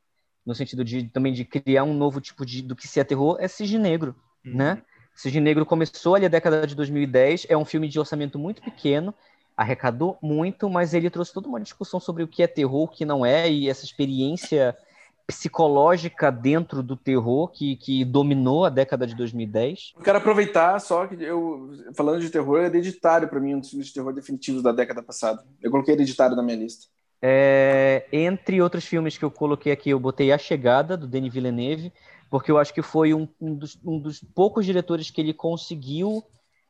no 0.50 0.54
sentido 0.56 0.84
de 0.84 1.04
também 1.04 1.32
de 1.32 1.44
criar 1.44 1.84
um 1.84 1.94
novo 1.94 2.20
tipo 2.20 2.44
de 2.44 2.60
do 2.60 2.74
que 2.74 2.88
se 2.88 2.98
é 2.98 3.04
terror, 3.04 3.36
é 3.38 3.46
Cisne 3.46 3.78
Negro, 3.78 4.16
uhum. 4.44 4.56
né? 4.56 4.82
Cisne 5.14 5.40
Negro 5.40 5.64
começou 5.64 6.16
ali 6.16 6.26
a 6.26 6.28
década 6.28 6.66
de 6.66 6.74
2010, 6.74 7.46
é 7.48 7.56
um 7.56 7.64
filme 7.64 7.86
de 7.86 8.00
orçamento 8.00 8.36
muito 8.36 8.60
pequeno, 8.60 9.14
arrecadou 9.56 10.18
muito, 10.20 10.68
mas 10.68 10.92
ele 10.92 11.08
trouxe 11.08 11.32
toda 11.32 11.48
uma 11.48 11.60
discussão 11.60 12.00
sobre 12.00 12.24
o 12.24 12.28
que 12.28 12.42
é 12.42 12.48
terror, 12.48 12.82
o 12.82 12.88
que 12.88 13.04
não 13.04 13.24
é, 13.24 13.48
e 13.48 13.68
essa 13.68 13.84
experiência 13.84 14.76
psicológica 15.24 16.32
dentro 16.32 16.82
do 16.82 16.96
terror 16.96 17.46
que, 17.46 17.76
que 17.76 18.04
dominou 18.04 18.64
a 18.64 18.68
década 18.68 19.06
de 19.06 19.14
2010. 19.14 19.92
Eu 19.96 20.02
quero 20.02 20.18
aproveitar 20.18 20.80
só 20.80 21.06
que 21.06 21.22
eu, 21.22 21.70
falando 21.94 22.20
de 22.20 22.28
terror, 22.28 22.58
é 22.58 22.66
hereditário 22.66 23.28
para 23.28 23.38
mim, 23.38 23.54
um 23.54 23.60
dos 23.60 23.70
filmes 23.70 23.86
de 23.86 23.94
terror 23.94 24.12
definitivos 24.12 24.64
da 24.64 24.72
década 24.72 25.00
passada. 25.00 25.44
Eu 25.62 25.70
coloquei 25.70 25.94
hereditário 25.94 26.34
na 26.34 26.42
minha 26.42 26.56
lista. 26.56 26.88
É, 27.22 28.06
entre 28.10 28.62
outros 28.62 28.84
filmes 28.84 29.18
que 29.18 29.24
eu 29.24 29.30
coloquei 29.30 29.72
aqui, 29.72 29.90
eu 29.90 30.00
botei 30.00 30.32
A 30.32 30.38
Chegada, 30.38 30.96
do 30.96 31.06
Denis 31.06 31.32
Villeneuve, 31.32 31.92
porque 32.30 32.50
eu 32.50 32.58
acho 32.58 32.72
que 32.72 32.80
foi 32.80 33.12
um, 33.12 33.28
um, 33.40 33.54
dos, 33.54 33.78
um 33.84 33.98
dos, 33.98 34.20
poucos 34.20 34.64
diretores 34.64 35.10
que 35.10 35.20
ele 35.20 35.34
conseguiu 35.34 36.24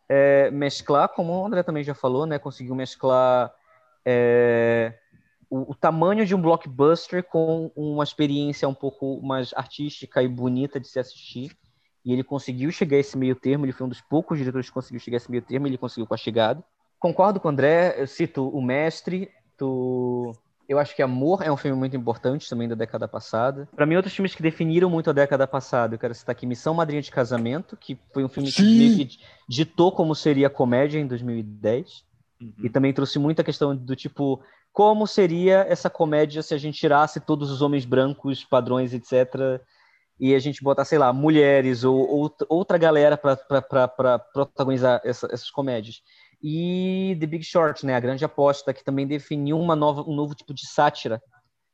é, 0.08 0.50
mesclar, 0.50 1.08
como 1.10 1.32
o 1.32 1.46
André 1.46 1.62
também 1.62 1.84
já 1.84 1.94
falou, 1.94 2.26
né? 2.26 2.38
Conseguiu 2.38 2.74
mesclar 2.74 3.52
é, 4.04 4.94
o, 5.48 5.70
o, 5.70 5.74
tamanho 5.74 6.26
de 6.26 6.34
um 6.34 6.40
blockbuster 6.40 7.22
com 7.22 7.70
uma 7.76 8.02
experiência 8.02 8.66
um 8.66 8.74
pouco 8.74 9.20
mais 9.22 9.52
artística 9.54 10.22
e 10.22 10.26
bonita 10.26 10.80
de 10.80 10.88
se 10.88 10.98
assistir. 10.98 11.56
E 12.04 12.12
ele 12.12 12.24
conseguiu 12.24 12.72
chegar 12.72 12.96
a 12.96 13.00
esse 13.00 13.16
meio 13.16 13.36
termo, 13.36 13.66
ele 13.66 13.72
foi 13.72 13.86
um 13.86 13.90
dos 13.90 14.00
poucos 14.00 14.38
diretores 14.38 14.68
que 14.68 14.72
conseguiu 14.72 14.98
chegar 14.98 15.16
a 15.16 15.18
esse 15.18 15.30
meio 15.30 15.42
termo, 15.42 15.66
ele 15.66 15.76
conseguiu 15.76 16.06
com 16.06 16.14
A 16.14 16.16
Chegada. 16.16 16.64
Concordo 16.98 17.38
com 17.38 17.48
o 17.48 17.50
André, 17.50 17.94
eu 17.98 18.06
cito 18.06 18.48
O 18.48 18.62
Mestre, 18.62 19.30
muito. 19.60 20.36
Eu 20.68 20.78
acho 20.78 20.94
que 20.94 21.02
Amor 21.02 21.42
é 21.42 21.50
um 21.50 21.56
filme 21.56 21.76
muito 21.76 21.96
importante 21.96 22.48
também 22.48 22.68
da 22.68 22.76
década 22.76 23.08
passada. 23.08 23.68
Para 23.74 23.84
mim, 23.86 23.96
outros 23.96 24.14
filmes 24.14 24.36
que 24.36 24.42
definiram 24.42 24.88
muito 24.88 25.10
a 25.10 25.12
década 25.12 25.44
passada, 25.44 25.96
eu 25.96 25.98
quero 25.98 26.14
citar 26.14 26.32
aqui 26.32 26.46
Missão 26.46 26.74
Madrinha 26.74 27.02
de 27.02 27.10
Casamento, 27.10 27.76
que 27.76 27.98
foi 28.14 28.22
um 28.22 28.28
filme 28.28 28.50
Sim. 28.52 28.62
que 28.62 28.78
meio 28.78 28.96
que 28.96 29.18
ditou 29.48 29.90
como 29.90 30.14
seria 30.14 30.46
a 30.46 30.50
comédia 30.50 31.00
em 31.00 31.08
2010. 31.08 32.04
Uhum. 32.40 32.52
E 32.62 32.70
também 32.70 32.92
trouxe 32.92 33.18
muita 33.18 33.42
questão 33.42 33.74
do 33.74 33.96
tipo, 33.96 34.40
como 34.72 35.08
seria 35.08 35.66
essa 35.68 35.90
comédia 35.90 36.40
se 36.40 36.54
a 36.54 36.58
gente 36.58 36.78
tirasse 36.78 37.18
todos 37.18 37.50
os 37.50 37.62
homens 37.62 37.84
brancos, 37.84 38.44
padrões, 38.44 38.94
etc., 38.94 39.60
e 40.20 40.34
a 40.34 40.38
gente 40.38 40.62
botar, 40.62 40.84
sei 40.84 40.98
lá, 40.98 41.14
mulheres 41.14 41.82
ou, 41.82 41.98
ou 41.98 42.34
outra 42.46 42.76
galera 42.76 43.16
para 43.16 44.18
protagonizar 44.18 45.00
essa, 45.02 45.26
essas 45.32 45.50
comédias 45.50 46.02
e 46.42 47.16
The 47.20 47.26
Big 47.26 47.44
Short, 47.44 47.84
né, 47.84 47.94
a 47.94 48.00
grande 48.00 48.24
aposta, 48.24 48.72
que 48.72 48.84
também 48.84 49.06
definiu 49.06 49.58
uma 49.58 49.76
nova, 49.76 50.02
um 50.02 50.14
novo 50.14 50.34
tipo 50.34 50.54
de 50.54 50.66
sátira. 50.66 51.22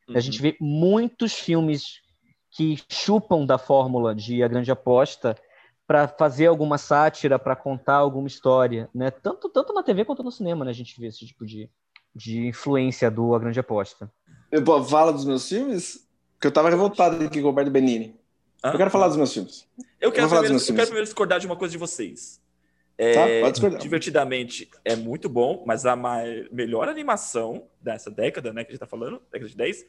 Uhum. 0.08 0.16
A 0.16 0.20
gente 0.20 0.40
vê 0.40 0.56
muitos 0.60 1.34
filmes 1.34 2.00
que 2.50 2.78
chupam 2.90 3.44
da 3.44 3.58
fórmula 3.58 4.14
de 4.14 4.42
A 4.42 4.48
Grande 4.48 4.70
Aposta 4.70 5.36
para 5.86 6.08
fazer 6.08 6.46
alguma 6.46 6.78
sátira, 6.78 7.38
para 7.38 7.54
contar 7.54 7.96
alguma 7.96 8.26
história, 8.26 8.88
né? 8.94 9.10
Tanto 9.10 9.48
tanto 9.48 9.72
na 9.72 9.82
TV 9.82 10.04
quanto 10.04 10.22
no 10.22 10.32
cinema, 10.32 10.64
né? 10.64 10.70
A 10.70 10.74
gente 10.74 10.98
vê 10.98 11.06
esse 11.06 11.24
tipo 11.24 11.46
de, 11.46 11.70
de 12.14 12.46
influência 12.46 13.10
do 13.10 13.34
A 13.34 13.38
Grande 13.38 13.60
Aposta. 13.60 14.10
Eu 14.50 14.64
pô, 14.64 14.82
fala 14.82 15.12
dos 15.12 15.24
meus 15.24 15.48
filmes? 15.48 16.08
Porque 16.34 16.48
eu 16.48 16.52
tava 16.52 16.70
revoltado 16.70 17.24
aqui 17.24 17.40
com 17.40 17.46
o 17.46 17.50
Roberto 17.50 17.70
Benini. 17.70 18.18
Hã? 18.64 18.72
Eu 18.72 18.78
quero 18.78 18.90
falar 18.90 19.08
dos 19.08 19.16
meus 19.16 19.32
filmes. 19.32 19.66
Eu 20.00 20.10
quero, 20.10 20.28
dos 20.28 20.38
primeiro, 20.38 20.54
eu 20.54 20.74
quero 20.74 20.86
primeiro 20.86 21.04
discordar 21.04 21.38
de 21.38 21.46
uma 21.46 21.56
coisa 21.56 21.72
de 21.72 21.78
vocês. 21.78 22.40
É, 22.98 23.12
Tá, 23.12 23.26
pode 23.40 23.52
discordar. 23.52 23.80
Divertidamente 23.80 24.70
é 24.84 24.96
muito 24.96 25.28
bom, 25.28 25.62
mas 25.66 25.84
a 25.84 25.94
mai- 25.94 26.48
melhor 26.50 26.88
animação 26.88 27.66
dessa 27.80 28.10
década, 28.10 28.52
né, 28.52 28.64
que 28.64 28.70
a 28.70 28.72
gente 28.72 28.80
tá 28.80 28.86
falando, 28.86 29.20
década 29.30 29.48
de 29.50 29.56
10, 29.56 29.84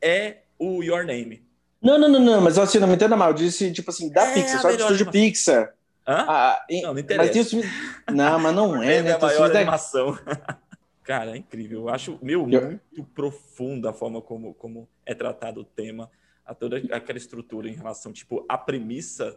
é 0.00 0.38
o 0.58 0.82
Your 0.82 1.04
Name. 1.04 1.44
Não, 1.80 1.98
não, 1.98 2.08
não, 2.08 2.20
não, 2.20 2.40
mas 2.40 2.56
assim, 2.58 2.78
não 2.78 2.86
me 2.86 2.94
entenda 2.94 3.16
mal. 3.16 3.30
Eu 3.30 3.34
disse, 3.34 3.72
tipo 3.72 3.90
assim, 3.90 4.08
da 4.08 4.28
É 4.30 4.34
Pixar, 4.34 4.58
a 4.58 4.60
só 4.60 4.68
do 4.68 4.74
estúdio 4.74 5.08
animação. 5.08 5.12
Pixar. 5.12 5.74
Hã? 6.06 6.24
Ah, 6.28 6.66
e- 6.70 6.76
Não, 6.82 6.88
não 6.88 6.94
mas 6.94 7.02
interessa. 7.02 7.32
tem 7.32 7.42
os 7.42 7.50
filmes. 7.50 7.70
Não, 8.12 8.38
mas 8.38 8.54
não 8.54 8.82
é, 8.82 8.96
é 8.96 9.02
né? 9.02 9.12
a 9.12 9.18
Tem 9.18 9.28
os 9.28 9.34
maior 9.34 9.50
da- 9.52 9.58
animação. 9.60 10.18
Cara, 11.02 11.32
é 11.32 11.36
incrível. 11.38 11.80
Eu 11.80 11.88
acho, 11.88 12.16
meu, 12.22 12.48
Eu- 12.48 12.62
muito 12.62 13.04
profunda 13.12 13.90
a 13.90 13.92
forma 13.92 14.22
como, 14.22 14.54
como 14.54 14.88
é 15.04 15.14
tratado 15.14 15.60
o 15.62 15.64
tema, 15.64 16.08
a 16.46 16.54
toda 16.54 16.76
aquela 16.92 17.18
estrutura 17.18 17.68
em 17.68 17.72
relação, 17.74 18.12
tipo, 18.12 18.44
a 18.48 18.56
premissa 18.56 19.36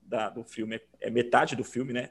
da- 0.00 0.28
do 0.30 0.44
filme 0.44 0.76
é, 0.76 0.82
é 1.00 1.10
metade 1.10 1.56
do 1.56 1.64
filme, 1.64 1.92
né? 1.92 2.10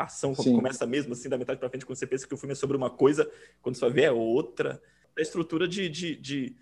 A 0.00 0.04
ação 0.04 0.34
Sim. 0.34 0.54
começa 0.54 0.86
mesmo 0.86 1.12
assim, 1.12 1.28
da 1.28 1.36
metade 1.36 1.60
pra 1.60 1.68
frente, 1.68 1.84
quando 1.84 1.98
você 1.98 2.06
pensa 2.06 2.26
que 2.26 2.32
o 2.32 2.36
filme 2.38 2.52
é 2.52 2.56
sobre 2.56 2.74
uma 2.74 2.88
coisa, 2.88 3.30
quando 3.60 3.74
você 3.74 3.82
vai 3.82 3.90
ver 3.90 4.02
é 4.04 4.10
outra. 4.10 4.80
A 5.14 5.20
estrutura 5.20 5.68
de, 5.68 5.90
de, 5.90 6.16
de, 6.16 6.56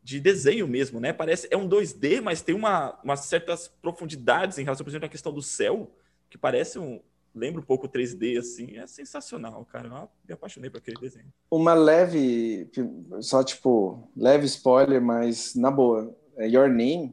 de 0.00 0.20
desenho 0.20 0.68
mesmo, 0.68 1.00
né? 1.00 1.12
Parece, 1.12 1.48
é 1.50 1.56
um 1.56 1.68
2D, 1.68 2.20
mas 2.20 2.40
tem 2.40 2.54
uma, 2.54 2.96
umas 3.02 3.20
certas 3.20 3.66
profundidades 3.66 4.58
em 4.58 4.62
relação, 4.62 4.84
por 4.84 4.90
exemplo, 4.90 5.06
à 5.06 5.08
questão 5.08 5.32
do 5.32 5.42
céu, 5.42 5.90
que 6.30 6.38
parece 6.38 6.78
um. 6.78 7.00
Lembra 7.34 7.60
um 7.60 7.64
pouco 7.64 7.86
o 7.86 7.88
3D, 7.88 8.38
assim. 8.38 8.76
É 8.76 8.86
sensacional, 8.86 9.64
cara. 9.64 9.88
Eu 9.88 10.08
me 10.28 10.34
apaixonei 10.34 10.70
por 10.70 10.78
aquele 10.78 11.00
desenho. 11.00 11.32
Uma 11.50 11.74
leve, 11.74 12.70
só 13.20 13.42
tipo, 13.42 14.08
leve 14.16 14.46
spoiler, 14.46 15.02
mas 15.02 15.56
na 15.56 15.68
boa, 15.68 16.16
é 16.36 16.48
Your 16.48 16.68
Name 16.68 17.12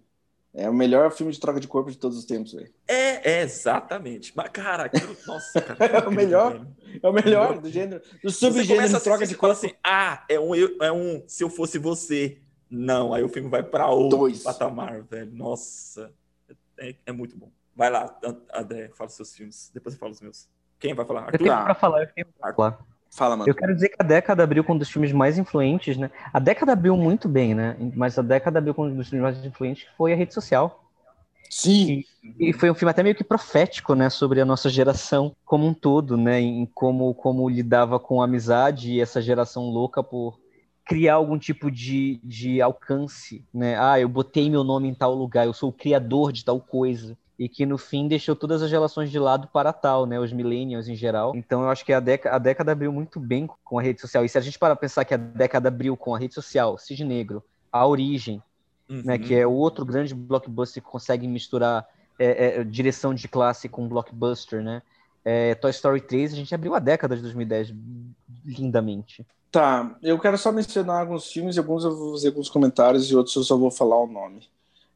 é 0.53 0.69
o 0.69 0.73
melhor 0.73 1.11
filme 1.11 1.31
de 1.31 1.39
troca 1.39 1.59
de 1.59 1.67
corpo 1.67 1.89
de 1.91 1.97
todos 1.97 2.17
os 2.17 2.25
tempos, 2.25 2.53
velho. 2.53 2.71
É, 2.87 3.39
é, 3.39 3.41
exatamente. 3.41 4.33
Mas, 4.35 4.49
cara, 4.49 4.83
aquilo, 4.85 5.15
nossa, 5.25 5.61
cara. 5.61 5.77
É 6.03 6.07
o 6.07 6.11
melhor. 6.11 6.53
velho. 6.53 6.67
É 7.01 7.07
o 7.07 7.13
melhor 7.13 7.59
do 7.59 7.69
gênero, 7.69 8.01
do 8.23 8.29
subgênero 8.29 8.95
a 8.95 8.97
de 8.99 9.03
troca 9.03 9.25
de 9.25 9.35
corpo. 9.35 9.53
assim, 9.53 9.71
ah, 9.83 10.23
é 10.29 10.39
um, 10.39 10.53
eu- 10.53 10.77
é 10.81 10.91
um 10.91 11.23
se 11.27 11.43
eu 11.43 11.49
fosse 11.49 11.77
você. 11.77 12.37
Não, 12.69 13.13
aí 13.13 13.23
o 13.23 13.29
filme 13.29 13.49
vai 13.49 13.61
pra 13.63 13.87
outro 13.87 14.17
Dois. 14.19 14.43
patamar, 14.43 15.01
velho. 15.03 15.31
Nossa, 15.33 16.11
é, 16.79 16.95
é 17.05 17.11
muito 17.11 17.37
bom. 17.37 17.51
Vai 17.75 17.89
lá, 17.89 18.17
André, 18.53 18.89
fala 18.95 19.09
os 19.09 19.15
seus 19.15 19.33
filmes. 19.35 19.71
Depois 19.73 19.95
eu 19.95 19.99
falo 19.99 20.11
os 20.11 20.21
meus. 20.21 20.47
Quem 20.79 20.93
vai 20.93 21.05
falar? 21.05 21.21
Eu 21.21 21.25
Arthur? 21.27 21.37
tenho 21.39 21.49
Tá. 21.53 21.63
pra 21.65 21.75
falar, 21.75 22.01
eu 22.03 22.07
tenho 22.13 22.27
pra 22.39 22.53
falar. 22.53 22.79
Fala, 23.13 23.35
mano. 23.35 23.49
Eu 23.49 23.53
quero 23.53 23.75
dizer 23.75 23.89
que 23.89 23.97
a 23.99 24.03
década 24.03 24.43
abriu 24.43 24.63
com 24.63 24.73
um 24.73 24.77
dos 24.77 24.89
filmes 24.89 25.11
mais 25.11 25.37
influentes, 25.37 25.97
né? 25.97 26.09
A 26.31 26.39
década 26.39 26.71
abriu 26.71 26.95
muito 26.95 27.27
bem, 27.27 27.53
né? 27.53 27.75
Mas 27.93 28.17
a 28.17 28.21
década 28.21 28.59
abriu 28.59 28.73
com 28.73 28.87
um 28.87 28.95
dos 28.95 29.09
filmes 29.09 29.23
mais 29.23 29.45
influentes 29.45 29.83
que 29.83 29.95
foi 29.97 30.13
a 30.13 30.15
rede 30.15 30.33
social. 30.33 30.81
Sim. 31.49 32.05
E 32.39 32.53
foi 32.53 32.71
um 32.71 32.73
filme 32.73 32.89
até 32.89 33.03
meio 33.03 33.13
que 33.13 33.25
profético, 33.25 33.93
né, 33.93 34.09
sobre 34.09 34.39
a 34.39 34.45
nossa 34.45 34.69
geração 34.69 35.35
como 35.43 35.67
um 35.67 35.73
todo, 35.73 36.15
né, 36.15 36.39
em 36.39 36.65
como, 36.65 37.13
como 37.13 37.49
lidava 37.49 37.99
com 37.99 38.21
a 38.21 38.25
amizade 38.25 38.93
e 38.93 39.01
essa 39.01 39.21
geração 39.21 39.65
louca 39.65 40.01
por 40.01 40.39
criar 40.85 41.15
algum 41.15 41.37
tipo 41.37 41.69
de, 41.69 42.21
de 42.23 42.61
alcance, 42.61 43.43
né? 43.53 43.77
Ah, 43.77 43.99
eu 43.99 44.07
botei 44.07 44.49
meu 44.49 44.63
nome 44.63 44.87
em 44.87 44.93
tal 44.93 45.13
lugar, 45.13 45.45
eu 45.45 45.53
sou 45.53 45.69
o 45.69 45.73
criador 45.73 46.31
de 46.31 46.45
tal 46.45 46.59
coisa. 46.61 47.17
E 47.41 47.49
que 47.49 47.65
no 47.65 47.75
fim 47.75 48.07
deixou 48.07 48.35
todas 48.35 48.61
as 48.61 48.69
relações 48.69 49.09
de 49.09 49.17
lado 49.17 49.47
para 49.51 49.73
tal, 49.73 50.05
né? 50.05 50.19
Os 50.19 50.31
millennials 50.31 50.87
em 50.87 50.95
geral. 50.95 51.35
Então 51.35 51.63
eu 51.63 51.69
acho 51.69 51.83
que 51.83 51.91
a 51.91 51.99
década, 51.99 52.35
a 52.35 52.37
década 52.37 52.71
abriu 52.71 52.91
muito 52.93 53.19
bem 53.19 53.49
com 53.63 53.79
a 53.79 53.81
rede 53.81 53.99
social. 53.99 54.23
E 54.23 54.29
se 54.29 54.37
a 54.37 54.41
gente 54.41 54.59
parar 54.59 54.75
pra 54.75 54.81
pensar 54.81 55.03
que 55.05 55.13
a 55.15 55.17
década 55.17 55.67
abriu 55.69 55.97
com 55.97 56.13
a 56.13 56.19
rede 56.19 56.35
social, 56.35 56.77
Cisne 56.77 57.03
Negro, 57.03 57.43
A 57.71 57.87
Origem, 57.87 58.43
né, 58.87 59.15
Uhum. 59.15 59.19
que 59.19 59.33
é 59.33 59.47
outro 59.47 59.83
grande 59.83 60.13
blockbuster 60.13 60.83
que 60.83 60.87
consegue 60.89 61.27
misturar 61.27 61.87
é, 62.19 62.59
é, 62.59 62.63
direção 62.63 63.11
de 63.11 63.27
classe 63.27 63.67
com 63.67 63.87
blockbuster, 63.87 64.61
né? 64.61 64.83
É, 65.25 65.55
Toy 65.55 65.71
Story 65.71 66.01
3, 66.01 66.33
a 66.33 66.35
gente 66.35 66.53
abriu 66.53 66.75
a 66.75 66.79
década 66.79 67.15
de 67.15 67.23
2010 67.23 67.73
lindamente. 68.45 69.25
Tá, 69.51 69.97
eu 70.03 70.19
quero 70.19 70.37
só 70.37 70.51
mencionar 70.51 71.01
alguns 71.01 71.31
filmes, 71.31 71.57
alguns 71.57 71.83
eu 71.83 71.97
vou 71.97 72.11
fazer 72.11 72.27
alguns 72.27 72.49
comentários 72.49 73.09
e 73.09 73.15
outros 73.15 73.35
eu 73.35 73.43
só 73.43 73.57
vou 73.57 73.71
falar 73.71 73.97
o 73.97 74.07
nome. 74.07 74.47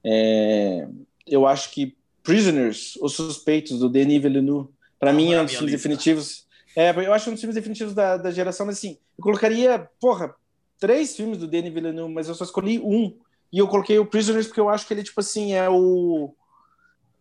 É, 0.03 0.87
eu 1.25 1.47
acho 1.47 1.71
que 1.71 1.95
Prisoners, 2.25 2.97
Os 3.01 3.13
Suspeitos, 3.13 3.79
do 3.79 3.87
Denis 3.89 4.21
Villeneuve, 4.21 4.69
para 4.99 5.13
mim 5.13 5.33
é 5.33 5.41
um 5.41 5.45
dos 5.45 5.53
filmes 5.53 5.71
lista. 5.71 5.87
definitivos. 5.89 6.45
É, 6.75 6.89
eu 7.05 7.13
acho 7.13 7.29
um 7.29 7.33
dos 7.33 7.39
filmes 7.39 7.55
definitivos 7.55 7.93
da, 7.93 8.17
da 8.17 8.31
geração, 8.31 8.65
mas 8.65 8.77
assim, 8.77 8.97
eu 9.17 9.23
colocaria, 9.23 9.87
porra, 10.01 10.35
três 10.79 11.15
filmes 11.15 11.37
do 11.37 11.47
Denis 11.47 11.73
Villeneuve, 11.73 12.13
mas 12.13 12.27
eu 12.27 12.35
só 12.35 12.43
escolhi 12.43 12.79
um. 12.79 13.15
E 13.53 13.59
eu 13.59 13.67
coloquei 13.67 13.97
o 13.99 14.05
Prisoners 14.05 14.47
porque 14.47 14.59
eu 14.59 14.67
acho 14.69 14.85
que 14.85 14.93
ele, 14.93 15.03
tipo 15.03 15.19
assim, 15.21 15.53
é 15.53 15.69
o. 15.69 16.33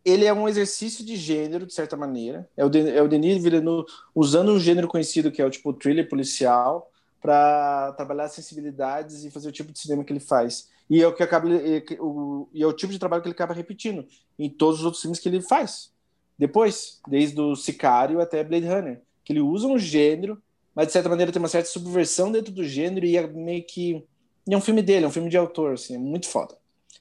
Ele 0.04 0.24
é 0.26 0.32
um 0.34 0.48
exercício 0.48 1.04
de 1.04 1.16
gênero, 1.16 1.64
de 1.66 1.72
certa 1.72 1.96
maneira. 1.96 2.48
É 2.56 2.64
o, 2.64 2.68
De- 2.68 2.90
é 2.90 3.00
o 3.02 3.08
Denis 3.08 3.42
Villeneuve 3.42 3.86
usando 4.14 4.52
um 4.52 4.58
gênero 4.60 4.88
conhecido 4.88 5.30
que 5.30 5.40
é 5.40 5.46
o 5.46 5.50
tipo 5.50 5.72
thriller 5.72 6.08
policial 6.08 6.90
para 7.22 7.92
trabalhar 7.96 8.28
sensibilidades 8.28 9.24
e 9.24 9.30
fazer 9.30 9.48
o 9.48 9.52
tipo 9.52 9.72
de 9.72 9.78
cinema 9.78 10.04
que 10.04 10.12
ele 10.12 10.20
faz. 10.20 10.68
E 10.90 11.00
é 11.02 11.06
o 11.08 11.14
que 11.14 11.22
acaba 11.22 11.48
e 11.48 12.62
é 12.62 12.66
o 12.66 12.72
tipo 12.74 12.92
de 12.92 12.98
trabalho 12.98 13.22
que 13.22 13.28
ele 13.28 13.34
acaba 13.34 13.54
repetindo 13.54 14.06
em 14.38 14.48
todos 14.48 14.80
os 14.80 14.84
outros 14.84 15.02
filmes 15.02 15.18
que 15.18 15.28
ele 15.28 15.40
faz. 15.40 15.92
Depois, 16.38 17.00
desde 17.08 17.40
o 17.40 17.54
Sicário 17.54 18.20
até 18.20 18.42
Blade 18.42 18.66
Runner, 18.66 19.00
que 19.24 19.32
ele 19.32 19.40
usa 19.40 19.66
um 19.66 19.78
gênero, 19.78 20.42
mas 20.74 20.88
de 20.88 20.92
certa 20.92 21.08
maneira 21.08 21.30
tem 21.30 21.40
uma 21.40 21.48
certa 21.48 21.68
subversão 21.68 22.32
dentro 22.32 22.52
do 22.52 22.64
gênero 22.64 23.06
e 23.06 23.16
é 23.16 23.26
meio 23.26 23.64
que 23.64 24.04
e 24.46 24.52
é 24.52 24.56
um 24.56 24.60
filme 24.60 24.82
dele, 24.82 25.06
é 25.06 25.08
um 25.08 25.12
filme 25.12 25.30
de 25.30 25.38
autor, 25.38 25.72
assim, 25.72 25.94
é 25.94 25.98
muito 25.98 26.28
foda. 26.28 26.56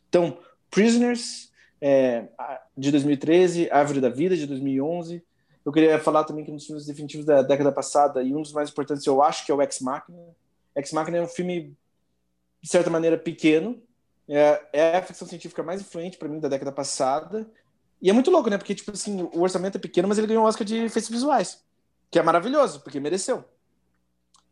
Então, 0.08 0.38
Prisoners 0.72 1.52
é, 1.82 2.30
de 2.78 2.90
2013, 2.92 3.70
Árvore 3.70 4.00
da 4.00 4.10
Vida 4.10 4.38
de 4.38 4.48
2011. 4.48 5.22
Eu 5.66 5.72
queria 5.72 6.00
falar 6.00 6.24
também 6.24 6.46
que 6.46 6.52
um 6.52 6.56
dos 6.56 6.66
filmes 6.66 6.86
definitivos 6.86 7.26
da 7.26 7.42
década 7.42 7.72
passada 7.72 8.24
e 8.24 8.34
um 8.34 8.42
dos 8.42 8.54
mais 8.54 8.70
importantes 8.70 9.06
eu 9.06 9.22
acho 9.22 9.46
que 9.46 9.52
é 9.52 9.56
o 9.56 9.62
Ex 9.62 9.80
Machina. 9.82 10.18
Ex 10.76 10.92
Machina 10.94 11.18
é 11.18 11.22
um 11.22 11.28
filme 11.28 11.76
de 12.62 12.70
certa 12.70 12.90
maneira 12.90 13.18
pequeno, 13.18 13.82
é, 14.28 14.62
é 14.74 14.98
a 14.98 15.02
ficção 15.02 15.28
científica 15.28 15.64
mais 15.64 15.82
influente 15.82 16.18
para 16.18 16.28
mim 16.28 16.40
da 16.40 16.48
década 16.48 16.72
passada. 16.72 17.50
E 18.02 18.10
é 18.10 18.14
muito 18.14 18.32
louco, 18.32 18.50
né? 18.50 18.58
Porque 18.58 18.76
tipo 18.76 18.92
assim, 18.92 19.30
o 19.34 19.42
orçamento 19.42 19.78
é 19.78 19.82
pequeno, 19.82 20.08
mas 20.08 20.18
ele 20.18 20.28
ganhou 20.28 20.44
o 20.44 20.48
Oscar 20.48 20.66
de 20.66 20.78
efeitos 20.78 21.10
visuais, 21.10 21.64
que 22.12 22.20
é 22.20 22.24
maravilhoso, 22.24 22.82
porque 22.82 23.00
mereceu. 23.00 23.44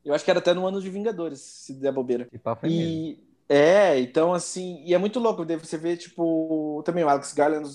Eu 0.03 0.13
acho 0.13 0.24
que 0.26 0.32
era 0.32 0.39
até 0.39 0.53
no 0.53 0.65
ano 0.65 0.82
de 0.82 0.89
Vingadores, 0.89 1.41
se 1.41 1.74
der 1.74 1.91
bobeira. 1.91 2.28
E 2.32 2.38
pá, 2.39 2.55
foi 2.55 2.69
mesmo. 2.69 2.84
E 2.84 3.24
é, 3.47 3.99
então 3.99 4.34
assim, 4.34 4.82
e 4.86 4.93
é 4.93 4.97
muito 4.97 5.19
louco, 5.19 5.43
daí 5.43 5.57
você 5.57 5.78
vê, 5.78 5.97
tipo, 5.97 6.82
também 6.86 7.03
o 7.03 7.09
Alex 7.09 7.34
Garland, 7.34 7.67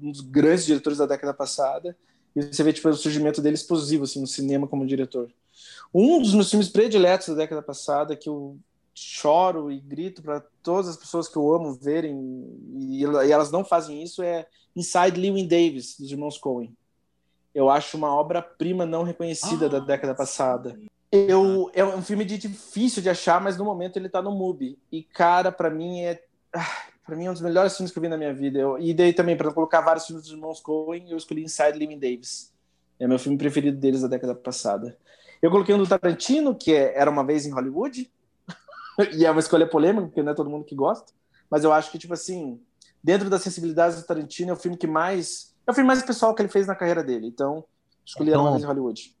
um 0.00 0.08
um 0.08 0.12
dos 0.12 0.20
grandes 0.20 0.64
diretores 0.64 0.98
da 0.98 1.06
década 1.06 1.34
passada, 1.34 1.96
e 2.36 2.42
você 2.42 2.62
vê, 2.62 2.72
tipo, 2.72 2.88
o 2.88 2.94
surgimento 2.94 3.42
dele 3.42 3.54
explosivo, 3.54 4.04
assim, 4.04 4.20
no 4.20 4.26
cinema 4.26 4.66
como 4.66 4.86
diretor. 4.86 5.32
Um 5.92 6.20
dos 6.20 6.34
meus 6.34 6.50
filmes 6.50 6.68
prediletos 6.68 7.28
da 7.28 7.34
década 7.34 7.62
passada, 7.62 8.16
que 8.16 8.28
eu 8.28 8.58
choro 8.94 9.70
e 9.70 9.80
grito 9.80 10.22
para 10.22 10.40
todas 10.62 10.88
as 10.88 10.96
pessoas 10.96 11.28
que 11.28 11.36
eu 11.36 11.52
amo 11.52 11.74
verem, 11.74 12.16
e, 12.76 13.02
e 13.02 13.32
elas 13.32 13.50
não 13.50 13.64
fazem 13.64 14.02
isso, 14.02 14.22
é 14.22 14.46
Inside 14.74 15.20
Llewyn 15.20 15.46
Davis, 15.46 15.98
dos 15.98 16.10
irmãos 16.10 16.38
Coen. 16.38 16.72
Eu 17.54 17.70
acho 17.70 17.96
uma 17.96 18.14
obra-prima 18.14 18.84
não 18.86 19.02
reconhecida 19.02 19.68
da 19.68 19.78
Ah, 19.78 19.80
década 19.80 20.14
passada. 20.14 20.78
Eu, 21.10 21.70
é 21.72 21.84
um 21.84 22.02
filme 22.02 22.24
de 22.24 22.36
difícil 22.36 23.00
de 23.00 23.08
achar, 23.08 23.40
mas 23.40 23.56
no 23.56 23.64
momento 23.64 23.96
ele 23.96 24.08
tá 24.08 24.20
no 24.20 24.32
MUBI. 24.32 24.76
E, 24.90 25.02
cara, 25.02 25.52
pra 25.52 25.70
mim 25.70 26.00
é. 26.00 26.20
para 27.06 27.14
mim 27.14 27.26
é 27.26 27.30
um 27.30 27.32
dos 27.32 27.42
melhores 27.42 27.76
filmes 27.76 27.92
que 27.92 27.98
eu 27.98 28.02
vi 28.02 28.08
na 28.08 28.16
minha 28.16 28.34
vida. 28.34 28.58
Eu, 28.58 28.78
e 28.78 28.92
daí 28.92 29.12
também, 29.12 29.36
para 29.36 29.52
colocar 29.52 29.80
vários 29.80 30.06
filmes 30.06 30.24
dos 30.24 30.32
irmãos 30.32 30.58
Coen, 30.58 31.08
eu 31.08 31.16
escolhi 31.16 31.44
Inside 31.44 31.78
Living 31.78 31.98
Davis. 31.98 32.52
É 32.98 33.06
meu 33.06 33.18
filme 33.18 33.38
preferido 33.38 33.78
deles 33.78 34.02
da 34.02 34.08
década 34.08 34.34
passada. 34.34 34.96
Eu 35.40 35.50
coloquei 35.50 35.74
um 35.74 35.78
do 35.78 35.86
Tarantino, 35.86 36.54
que 36.54 36.72
é 36.72 36.98
Era 36.98 37.10
uma 37.10 37.24
Vez 37.24 37.46
em 37.46 37.52
Hollywood. 37.52 38.10
e 39.12 39.24
é 39.24 39.30
uma 39.30 39.40
escolha 39.40 39.66
polêmica, 39.66 40.06
porque 40.06 40.22
não 40.22 40.32
é 40.32 40.34
todo 40.34 40.50
mundo 40.50 40.64
que 40.64 40.74
gosta. 40.74 41.12
Mas 41.50 41.64
eu 41.64 41.72
acho 41.72 41.90
que, 41.90 41.98
tipo 41.98 42.14
assim, 42.14 42.60
dentro 43.02 43.28
das 43.30 43.42
sensibilidades 43.42 44.00
do 44.00 44.06
Tarantino, 44.06 44.50
é 44.50 44.52
o 44.52 44.56
filme 44.56 44.76
que 44.76 44.86
mais. 44.86 45.54
É 45.66 45.70
o 45.70 45.74
filme 45.74 45.86
mais 45.88 46.02
pessoal 46.02 46.34
que 46.34 46.42
ele 46.42 46.48
fez 46.48 46.66
na 46.66 46.74
carreira 46.74 47.02
dele. 47.02 47.26
Então, 47.26 47.64
escolhi 48.04 48.30
Então- 48.30 48.50
Vez 48.52 48.62
em 48.62 48.66
Hollywood. 48.66 49.14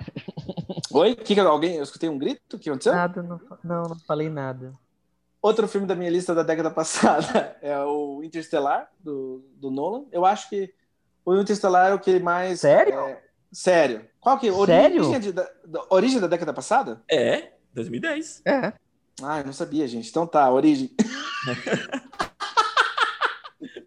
Oi? 0.92 1.14
Que 1.16 1.34
que, 1.34 1.40
alguém? 1.40 1.76
Eu 1.76 1.82
escutei 1.82 2.08
um 2.08 2.18
grito? 2.18 2.56
O 2.56 2.58
que 2.58 2.68
aconteceu? 2.68 2.92
Nada, 2.94 3.22
não, 3.22 3.40
não, 3.62 3.82
não 3.84 3.98
falei 4.00 4.28
nada. 4.28 4.72
Outro 5.42 5.68
filme 5.68 5.86
da 5.86 5.94
minha 5.94 6.10
lista 6.10 6.34
da 6.34 6.42
década 6.42 6.70
passada 6.70 7.56
é 7.60 7.78
o 7.80 8.22
Interstellar, 8.22 8.90
do, 8.98 9.44
do 9.56 9.70
Nolan. 9.70 10.04
Eu 10.10 10.24
acho 10.24 10.48
que 10.48 10.72
o 11.24 11.34
Interstellar 11.36 11.90
é 11.90 11.94
o 11.94 11.98
que 11.98 12.18
mais. 12.18 12.60
Sério? 12.60 12.94
é, 12.98 13.22
sério. 13.52 14.06
Qual 14.20 14.38
que 14.38 14.48
é? 14.48 14.52
Sério? 14.52 15.02
Origem, 15.02 15.20
de- 15.20 15.32
da, 15.32 15.48
da- 15.64 15.86
origem 15.90 16.20
da 16.20 16.26
década 16.26 16.52
passada? 16.52 17.02
É, 17.10 17.52
2010. 17.74 18.42
É. 18.46 18.72
Ah, 19.22 19.40
eu 19.40 19.46
não 19.46 19.52
sabia, 19.52 19.86
gente. 19.86 20.08
Então 20.08 20.26
tá, 20.26 20.50
Origem. 20.50 20.90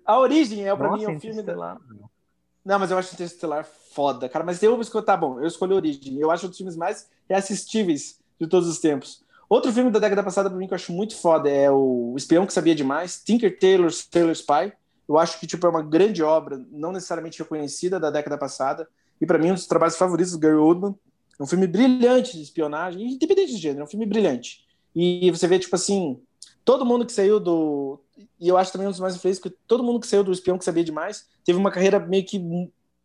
A 0.06 0.18
Origem 0.20 0.66
é, 0.68 0.76
pra 0.76 0.92
mim, 0.94 1.04
é 1.04 1.10
um 1.10 1.20
filme. 1.20 1.36
da- 1.44 1.54
Interestelar. 1.54 1.78
Não, 2.64 2.80
mas 2.80 2.92
eu 2.92 2.98
acho 2.98 3.14
Interstellar 3.14 3.66
foda, 3.92 4.28
cara. 4.30 4.46
Mas 4.46 4.62
eu 4.64 4.72
vou 4.72 4.82
escolher, 4.82 5.06
tá 5.06 5.18
bom, 5.18 5.40
eu 5.40 5.48
escolhi 5.48 5.74
Origem. 5.74 6.18
Eu 6.20 6.32
acho 6.32 6.46
um 6.46 6.50
dos 6.50 6.58
filmes 6.58 6.76
mais 6.76 7.10
reassistíveis 7.30 8.20
de 8.40 8.48
todos 8.48 8.68
os 8.70 8.80
tempos. 8.80 9.24
Outro 9.50 9.72
filme 9.72 9.90
da 9.92 10.00
década 10.00 10.24
passada 10.24 10.50
para 10.50 10.58
mim 10.58 10.68
que 10.68 10.74
eu 10.74 10.76
acho 10.76 10.92
muito 10.92 11.16
foda 11.16 11.50
é 11.50 11.70
o 11.72 12.14
Espião 12.18 12.46
que 12.46 12.52
Sabia 12.54 12.76
Demais, 12.76 13.22
Tinker 13.24 13.58
Tailor 13.60 13.92
Taylor 14.12 14.32
Spy. 14.34 14.74
Eu 15.08 15.18
acho 15.18 15.40
que 15.40 15.48
tipo 15.48 15.66
é 15.66 15.70
uma 15.70 15.82
grande 15.82 16.22
obra, 16.22 16.62
não 16.70 16.92
necessariamente 16.92 17.40
reconhecida 17.40 17.98
da 18.00 18.10
década 18.10 18.38
passada, 18.38 18.88
e 19.22 19.26
para 19.26 19.38
mim 19.38 19.52
um 19.52 19.54
dos 19.54 19.66
trabalhos 19.66 19.96
favoritos 19.96 20.34
do 20.34 20.40
Gary 20.40 20.56
Oldman. 20.56 20.94
É 21.40 21.44
um 21.44 21.48
filme 21.48 21.66
brilhante 21.68 22.36
de 22.36 22.44
espionagem, 22.44 23.14
independente 23.14 23.54
de 23.54 23.58
gênero, 23.62 23.82
é 23.82 23.84
um 23.86 23.88
filme 23.90 24.06
brilhante. 24.06 24.66
E 25.00 25.30
você 25.30 25.48
vê 25.48 25.60
tipo 25.60 25.76
assim, 25.76 26.20
todo 26.66 26.84
mundo 26.84 27.06
que 27.06 27.14
saiu 27.14 27.40
do 27.40 28.00
e 28.40 28.48
eu 28.48 28.58
acho 28.58 28.72
também 28.72 28.88
um 28.88 28.92
dos 28.92 29.00
mais 29.00 29.16
influentes 29.16 29.40
que 29.40 29.50
todo 29.68 29.84
mundo 29.84 30.00
que 30.00 30.08
saiu 30.08 30.24
do 30.24 30.32
Espião 30.32 30.58
que 30.58 30.66
Sabia 30.66 30.84
Demais 30.84 31.28
teve 31.46 31.60
uma 31.60 31.70
carreira 31.70 32.00
meio 32.00 32.26
que 32.26 32.42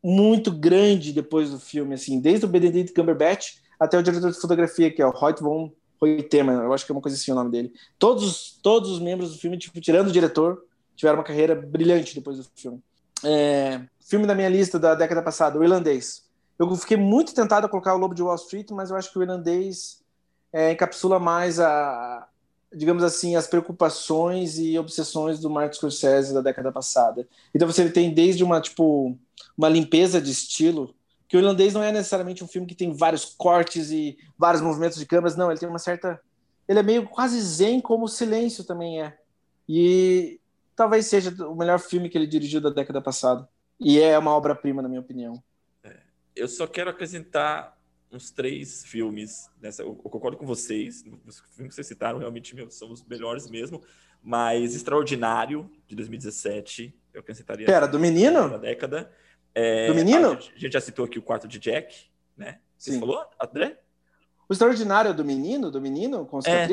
muito 0.03 0.51
grande 0.51 1.13
depois 1.13 1.51
do 1.51 1.61
filme, 1.61 1.95
assim, 1.95 2.19
desde 2.19 2.47
o 2.47 2.49
Benedict 2.49 2.95
Cumberbatch 2.95 3.59
até 3.79 3.99
o 3.99 4.03
diretor 4.03 4.31
de 4.31 4.41
fotografia, 4.41 4.91
que 4.91 5.03
é 5.03 5.07
o 5.07 5.13
Hoyt 5.15 5.43
von 5.43 5.71
Hoytema, 6.01 6.53
eu 6.53 6.73
acho 6.73 6.87
que 6.87 6.93
é 6.93 6.95
uma 6.95 7.03
coisa 7.03 7.17
assim 7.17 7.31
o 7.31 7.35
nome 7.35 7.51
dele. 7.51 7.73
Todos, 7.99 8.59
todos 8.63 8.91
os 8.91 8.99
membros 8.99 9.33
do 9.33 9.39
filme, 9.39 9.59
tipo, 9.59 9.81
tirando 9.81 10.09
o 10.09 10.13
diretor, 10.13 10.65
tiveram 10.97 11.19
uma 11.19 11.25
carreira 11.25 11.55
brilhante 11.55 12.15
depois 12.15 12.39
do 12.39 12.45
filme. 12.57 12.83
É, 13.23 13.83
filme 14.01 14.27
da 14.27 14.35
minha 14.35 14.49
lista 14.49 14.79
da 14.79 14.95
década 14.95 15.23
passada, 15.23 15.59
O 15.59 15.63
Irlandês. 15.63 16.25
Eu 16.59 16.75
fiquei 16.75 16.97
muito 16.97 17.35
tentado 17.35 17.67
a 17.67 17.69
colocar 17.69 17.95
o 17.95 17.99
Lobo 17.99 18.15
de 18.15 18.23
Wall 18.23 18.35
Street, 18.35 18.71
mas 18.71 18.91
eu 18.91 18.97
acho 18.97 19.13
que 19.13 19.19
o 19.19 19.23
Irlandês 19.23 20.02
é, 20.53 20.73
encapsula 20.73 21.19
mais 21.19 21.59
a, 21.59 22.29
digamos 22.73 23.03
assim, 23.03 23.37
as 23.37 23.47
preocupações 23.47 24.59
e 24.59 24.79
obsessões 24.79 25.39
do 25.39 25.51
Martin 25.51 25.77
Scorsese 25.77 26.35
da 26.35 26.41
década 26.41 26.71
passada. 26.71 27.27
Então 27.55 27.67
você 27.67 27.89
tem 27.91 28.13
desde 28.13 28.45
uma 28.45 28.61
tipo 28.61 29.17
uma 29.57 29.69
limpeza 29.69 30.21
de 30.21 30.31
estilo, 30.31 30.95
que 31.29 31.37
o 31.37 31.41
irlandês 31.41 31.75
não 31.75 31.83
é 31.83 31.93
necessariamente 31.93 32.43
um 32.43 32.49
filme 32.49 32.67
que 32.67 32.75
tem 32.75 32.93
vários 32.93 33.25
cortes 33.25 33.91
e 33.91 34.19
vários 34.39 34.63
movimentos 34.63 34.99
de 34.99 35.07
câmeras, 35.07 35.37
não, 35.37 35.51
ele 35.51 35.61
tem 35.61 35.69
uma 35.69 35.79
certa 35.79 36.21
ele 36.69 36.79
é 36.79 36.83
meio 36.83 37.07
quase 37.07 37.41
zen 37.41 37.81
como 37.81 38.05
o 38.05 38.09
Silêncio 38.09 38.65
também 38.65 39.03
é. 39.03 39.19
E 39.69 40.41
talvez 40.77 41.07
seja 41.07 41.31
o 41.47 41.55
melhor 41.55 41.79
filme 41.79 42.09
que 42.09 42.17
ele 42.17 42.27
dirigiu 42.27 42.61
da 42.61 42.71
década 42.71 43.01
passada. 43.01 43.49
E 43.79 44.01
é 44.01 44.17
uma 44.19 44.35
obra-prima 44.35 44.81
na 44.81 44.89
minha 44.89 45.01
opinião. 45.01 45.43
É, 45.83 46.01
eu 46.37 46.49
só 46.49 46.67
quero 46.67 46.91
acrescentar 46.91 47.77
uns 48.13 48.31
três 48.31 48.85
filmes 48.85 49.51
nessa. 49.61 49.83
Eu, 49.83 49.95
concordo 49.95 50.37
com 50.37 50.47
vocês, 50.47 51.05
os 51.27 51.41
filmes 51.55 51.71
que 51.71 51.75
vocês 51.75 51.87
citaram 51.87 52.19
realmente 52.19 52.55
são 52.71 52.93
os 52.93 53.05
melhores 53.05 53.49
mesmo, 53.49 53.83
mas 54.23 54.75
Extraordinário, 54.75 55.71
de 55.87 55.97
2017, 55.97 56.95
eu 57.13 57.21
acrescentaria. 57.21 57.67
Pera, 57.67 57.87
do 57.87 57.99
menino? 57.99 58.51
Da 58.51 58.59
década. 58.59 59.11
É, 59.55 59.89
do 59.89 59.95
menino? 59.95 60.31
A 60.31 60.35
gente, 60.35 60.53
a 60.55 60.59
gente 60.59 60.73
já 60.73 60.81
citou 60.81 61.05
aqui 61.05 61.19
o 61.19 61.23
quarto 61.23 61.49
de 61.49 61.59
Jack, 61.59 62.07
né? 62.37 62.61
Você 62.77 62.99
falou, 62.99 63.25
André? 63.41 63.79
O 64.49 64.53
Extraordinário 64.53 65.11
é 65.11 65.15
do 65.15 65.25
menino? 65.25 65.71
Do 65.71 65.81
menino 65.81 66.27
com? 66.27 66.41
É, 66.45 66.67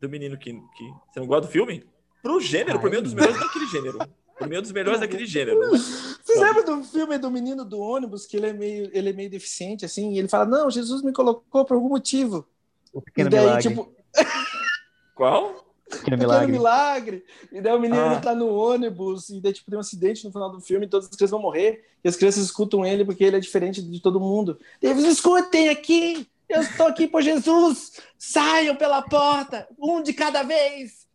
do 0.00 0.08
menino 0.08 0.38
que, 0.38 0.52
que. 0.52 0.94
Você 1.10 1.20
não 1.20 1.26
gosta 1.26 1.46
do 1.46 1.52
filme? 1.52 1.84
Pro 2.22 2.40
gênero, 2.40 2.74
Ai. 2.74 2.80
pro 2.80 2.90
meio 2.90 3.02
dos 3.02 3.14
melhores 3.14 3.40
daquele 3.40 3.66
gênero. 3.66 3.98
Pro 4.38 4.48
meio 4.48 4.62
dos 4.62 4.72
melhores 4.72 5.00
daquele 5.00 5.26
gênero. 5.26 5.60
Vocês 6.30 6.40
lembram 6.40 6.80
do 6.80 6.84
filme 6.84 7.18
do 7.18 7.30
menino 7.30 7.64
do 7.64 7.80
ônibus, 7.80 8.24
que 8.24 8.36
ele 8.36 8.46
é 8.46 8.52
meio, 8.52 8.90
ele 8.92 9.10
é 9.10 9.12
meio 9.12 9.30
deficiente, 9.30 9.84
assim, 9.84 10.12
e 10.12 10.18
ele 10.18 10.28
fala: 10.28 10.44
Não, 10.46 10.70
Jesus 10.70 11.02
me 11.02 11.12
colocou 11.12 11.64
por 11.64 11.74
algum 11.74 11.88
motivo. 11.88 12.46
O 12.92 13.02
pequeno 13.02 13.28
e 13.28 13.30
daí, 13.30 13.40
milagre. 13.40 13.68
tipo. 13.68 13.92
Qual? 15.14 15.66
Pequeno 15.90 16.18
milagre. 16.18 16.52
milagre. 16.52 17.24
E 17.50 17.60
daí 17.60 17.74
o 17.74 17.80
menino 17.80 18.00
ah. 18.00 18.20
tá 18.20 18.32
no 18.34 18.54
ônibus, 18.54 19.28
e 19.30 19.40
daí, 19.40 19.52
tipo, 19.52 19.70
tem 19.70 19.76
um 19.76 19.80
acidente 19.80 20.24
no 20.24 20.30
final 20.30 20.50
do 20.50 20.60
filme, 20.60 20.86
e 20.86 20.88
todas 20.88 21.08
as 21.08 21.16
crianças 21.16 21.32
vão 21.32 21.42
morrer, 21.42 21.84
e 22.04 22.08
as 22.08 22.16
crianças 22.16 22.44
escutam 22.44 22.86
ele 22.86 23.04
porque 23.04 23.24
ele 23.24 23.36
é 23.36 23.40
diferente 23.40 23.82
de 23.82 24.00
todo 24.00 24.20
mundo. 24.20 24.58
E 24.80 24.86
eles 24.86 25.04
escutem 25.04 25.68
aqui! 25.68 26.28
Eu 26.48 26.62
estou 26.62 26.86
aqui 26.86 27.08
por 27.08 27.22
Jesus! 27.22 28.00
Saiam 28.16 28.76
pela 28.76 29.02
porta! 29.02 29.68
Um 29.78 30.00
de 30.02 30.12
cada 30.12 30.42
vez! 30.44 31.06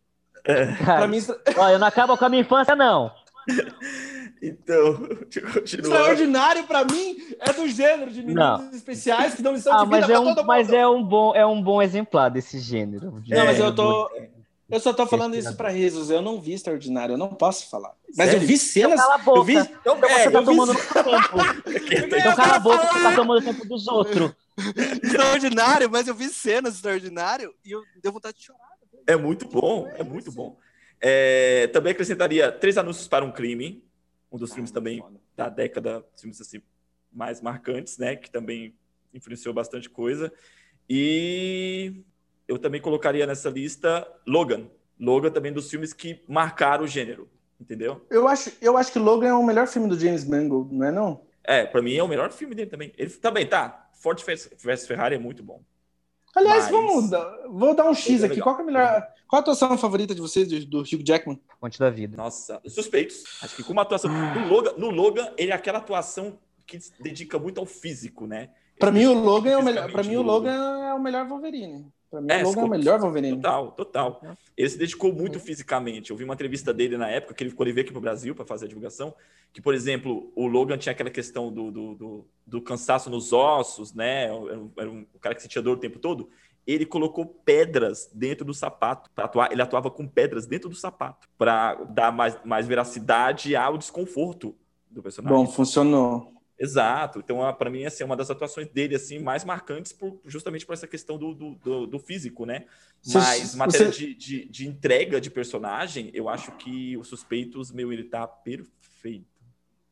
É. 0.44 0.76
Cara, 0.76 1.08
mim... 1.08 1.18
Olha, 1.56 1.78
não 1.78 1.86
acaba 1.86 2.16
com 2.16 2.24
a 2.24 2.28
minha 2.28 2.42
infância, 2.42 2.76
não. 2.76 3.10
Então, 4.42 5.08
Extraordinário 5.64 6.64
para 6.64 6.84
mim 6.84 7.16
é 7.40 7.52
do 7.52 7.66
gênero 7.68 8.10
de 8.10 8.20
meninos 8.20 8.60
não. 8.60 8.70
especiais 8.70 9.34
que 9.34 9.42
não 9.42 9.52
lição 9.52 9.72
ah, 9.72 9.84
de 9.84 9.84
vida 9.84 10.00
mas 10.00 10.10
é 10.10 10.18
um, 10.18 10.44
Mas 10.44 10.72
é 10.72 10.86
um, 10.86 11.02
bom, 11.02 11.34
é 11.34 11.46
um 11.46 11.62
bom 11.62 11.80
exemplar 11.80 12.30
desse 12.30 12.58
gênero. 12.58 13.22
não, 13.26 13.44
mas 13.44 13.58
eu 13.58 13.74
tô. 13.74 14.10
Eu 14.68 14.80
só 14.80 14.92
tô 14.92 15.06
falando 15.06 15.36
isso 15.36 15.54
para 15.54 15.68
risos. 15.68 16.10
Eu 16.10 16.20
não 16.20 16.40
vi 16.40 16.52
Extraordinário, 16.54 17.12
eu 17.12 17.18
não 17.18 17.28
posso 17.28 17.70
falar. 17.70 17.92
Mas 18.16 18.30
Sério? 18.30 18.42
eu 18.42 18.46
vi 18.46 18.58
cenas. 18.58 19.00
Então, 19.00 19.08
cala 19.08 19.14
a 19.14 19.24
boca. 19.24 19.38
Eu 19.38 19.44
vi... 19.44 19.56
Então, 19.56 20.04
é, 20.04 20.24
você 20.24 20.30
tá 20.30 20.42
tomando 20.42 20.72
vi... 20.72 20.80
tempo. 20.80 22.16
então 22.16 22.36
cala 22.36 22.54
a 22.56 22.58
boca, 22.58 22.86
você 22.86 23.02
tá 23.02 23.14
tomando 23.14 23.38
o 23.38 23.44
tempo 23.44 23.68
dos 23.68 23.86
outros. 23.86 24.32
Extraordinário, 25.02 25.88
mas 25.88 26.08
eu 26.08 26.14
vi 26.14 26.28
cenas 26.28 26.74
extraordinário 26.74 27.54
e 27.64 27.70
eu 27.70 27.82
deu 28.02 28.10
vontade 28.10 28.38
de 28.38 28.44
chorar. 28.44 28.76
É 29.06 29.14
muito 29.16 29.46
bom, 29.46 29.88
é 29.96 30.02
muito 30.02 30.32
bom. 30.32 30.56
É, 31.00 31.68
também 31.68 31.92
acrescentaria 31.92 32.50
Três 32.50 32.76
Anúncios 32.76 33.06
para 33.06 33.24
um 33.24 33.30
Crime, 33.30 33.84
um 34.36 34.38
dos 34.38 34.52
filmes 34.52 34.70
também 34.70 35.02
da 35.34 35.48
década, 35.48 36.04
filmes 36.16 36.40
assim, 36.40 36.62
mais 37.12 37.40
marcantes, 37.40 37.98
né? 37.98 38.14
Que 38.14 38.30
também 38.30 38.74
influenciou 39.12 39.54
bastante 39.54 39.88
coisa. 39.88 40.32
E 40.88 42.04
eu 42.46 42.58
também 42.58 42.80
colocaria 42.80 43.26
nessa 43.26 43.50
lista 43.50 44.06
Logan. 44.26 44.68
Logan 45.00 45.30
também 45.30 45.52
dos 45.52 45.68
filmes 45.68 45.92
que 45.92 46.22
marcaram 46.28 46.84
o 46.84 46.86
gênero, 46.86 47.28
entendeu? 47.60 48.06
Eu 48.08 48.28
acho, 48.28 48.52
eu 48.60 48.76
acho 48.76 48.92
que 48.92 48.98
Logan 48.98 49.28
é 49.28 49.34
o 49.34 49.44
melhor 49.44 49.66
filme 49.66 49.88
do 49.88 49.98
James 49.98 50.24
Mangold, 50.24 50.74
não 50.74 50.86
é 50.86 50.92
não? 50.92 51.26
É, 51.42 51.64
para 51.64 51.82
mim 51.82 51.96
é 51.96 52.02
o 52.02 52.08
melhor 52.08 52.30
filme 52.30 52.54
dele 52.54 52.70
também. 52.70 52.92
Ele 52.96 53.10
também 53.10 53.46
tá. 53.46 53.90
Ford 53.94 54.22
vs 54.22 54.86
Ferrari 54.86 55.14
é 55.14 55.18
muito 55.18 55.42
bom. 55.42 55.62
Aliás, 56.36 56.64
Mas... 56.64 56.70
vamos 56.70 57.10
dar, 57.10 57.48
vou 57.48 57.74
dar 57.74 57.88
um 57.88 57.94
X 57.94 58.22
é 58.22 58.26
aqui. 58.26 58.40
Qual 58.42 58.58
é 58.58 58.60
a 58.60 58.64
melhor, 58.64 59.08
qual 59.26 59.38
a 59.38 59.40
atuação 59.40 59.76
favorita 59.78 60.14
de 60.14 60.20
vocês 60.20 60.46
do, 60.46 60.66
do 60.66 60.80
Hugh 60.80 61.02
Jackman? 61.02 61.40
Ponte 61.58 61.78
da 61.78 61.88
vida. 61.88 62.16
Nossa, 62.16 62.60
suspeitos. 62.68 63.24
Acho 63.42 63.56
que 63.56 63.64
com 63.64 63.72
uma 63.72 63.82
atuação 63.82 64.10
no 64.10 64.46
Logan, 64.46 64.74
no 64.76 64.90
Logan, 64.90 65.32
ele 65.38 65.50
é 65.50 65.54
aquela 65.54 65.78
atuação 65.78 66.38
que 66.66 66.78
se 66.78 66.92
dedica 67.00 67.38
muito 67.38 67.58
ao 67.58 67.66
físico, 67.66 68.26
né? 68.26 68.50
Para 68.78 68.92
mim 68.92 69.06
o 69.06 69.14
Logan 69.14 69.50
é 69.52 69.56
o 69.56 69.64
melhor, 69.64 69.90
para 69.90 70.02
mim 70.02 70.16
o 70.16 70.22
Logan 70.22 70.84
é 70.84 70.92
o 70.92 71.00
melhor 71.00 71.26
Wolverine. 71.26 71.86
Pra 72.10 72.20
mim, 72.20 72.28
é, 72.30 72.42
o 72.42 72.46
Logan 72.46 72.60
é 72.60 72.64
o 72.64 72.68
melhor 72.68 73.00
Wolverine. 73.00 73.36
Total, 73.36 73.72
total. 73.72 74.22
Ele 74.56 74.68
se 74.68 74.78
dedicou 74.78 75.12
muito 75.12 75.40
fisicamente. 75.40 76.10
Eu 76.10 76.16
vi 76.16 76.24
uma 76.24 76.34
entrevista 76.34 76.72
dele 76.72 76.96
na 76.96 77.08
época, 77.08 77.34
que 77.34 77.44
ele, 77.44 77.52
quando 77.52 77.68
ele 77.68 77.74
veio 77.74 77.84
aqui 77.84 77.92
para 77.92 77.98
o 77.98 78.02
Brasil 78.02 78.34
para 78.34 78.44
fazer 78.44 78.66
a 78.66 78.68
divulgação, 78.68 79.14
que, 79.52 79.60
por 79.60 79.74
exemplo, 79.74 80.32
o 80.34 80.46
Logan 80.46 80.78
tinha 80.78 80.92
aquela 80.92 81.10
questão 81.10 81.52
do, 81.52 81.70
do, 81.70 81.94
do, 81.94 82.28
do 82.46 82.62
cansaço 82.62 83.10
nos 83.10 83.32
ossos, 83.32 83.92
né? 83.92 84.24
Era 84.24 84.34
um, 84.34 84.70
era 84.76 84.90
um 84.90 85.06
cara 85.20 85.34
que 85.34 85.42
sentia 85.42 85.62
dor 85.62 85.76
o 85.76 85.80
tempo 85.80 85.98
todo 85.98 86.28
ele 86.66 86.84
colocou 86.84 87.24
pedras 87.24 88.10
dentro 88.12 88.44
do 88.44 88.52
sapato. 88.52 89.08
Atuar, 89.16 89.52
ele 89.52 89.62
atuava 89.62 89.90
com 89.90 90.06
pedras 90.06 90.46
dentro 90.46 90.68
do 90.68 90.74
sapato 90.74 91.28
para 91.38 91.74
dar 91.84 92.10
mais, 92.10 92.36
mais 92.44 92.66
veracidade 92.66 93.54
ao 93.54 93.78
desconforto 93.78 94.54
do 94.90 95.02
personagem. 95.02 95.38
Bom, 95.38 95.46
funcionou. 95.46 96.35
Exato. 96.58 97.18
Então, 97.18 97.38
para 97.54 97.70
mim, 97.70 97.84
assim, 97.84 98.02
é 98.02 98.06
uma 98.06 98.16
das 98.16 98.30
atuações 98.30 98.68
dele 98.68 98.96
assim 98.96 99.18
mais 99.18 99.44
marcantes 99.44 99.92
por, 99.92 100.20
justamente 100.24 100.64
por 100.64 100.72
essa 100.72 100.86
questão 100.86 101.18
do, 101.18 101.34
do, 101.34 101.54
do, 101.56 101.86
do 101.86 101.98
físico, 101.98 102.46
né? 102.46 102.64
Mas 103.06 103.50
você, 103.50 103.56
matéria 103.56 103.92
você... 103.92 103.98
de, 103.98 104.14
de, 104.14 104.48
de, 104.48 104.66
entrega 104.66 105.20
de 105.20 105.30
personagem, 105.30 106.10
eu 106.14 106.28
acho 106.28 106.52
que 106.52 106.96
o 106.96 107.04
Suspeitos, 107.04 107.70
meu, 107.70 107.92
ele 107.92 108.04
tá 108.04 108.26
perfeito. 108.26 109.26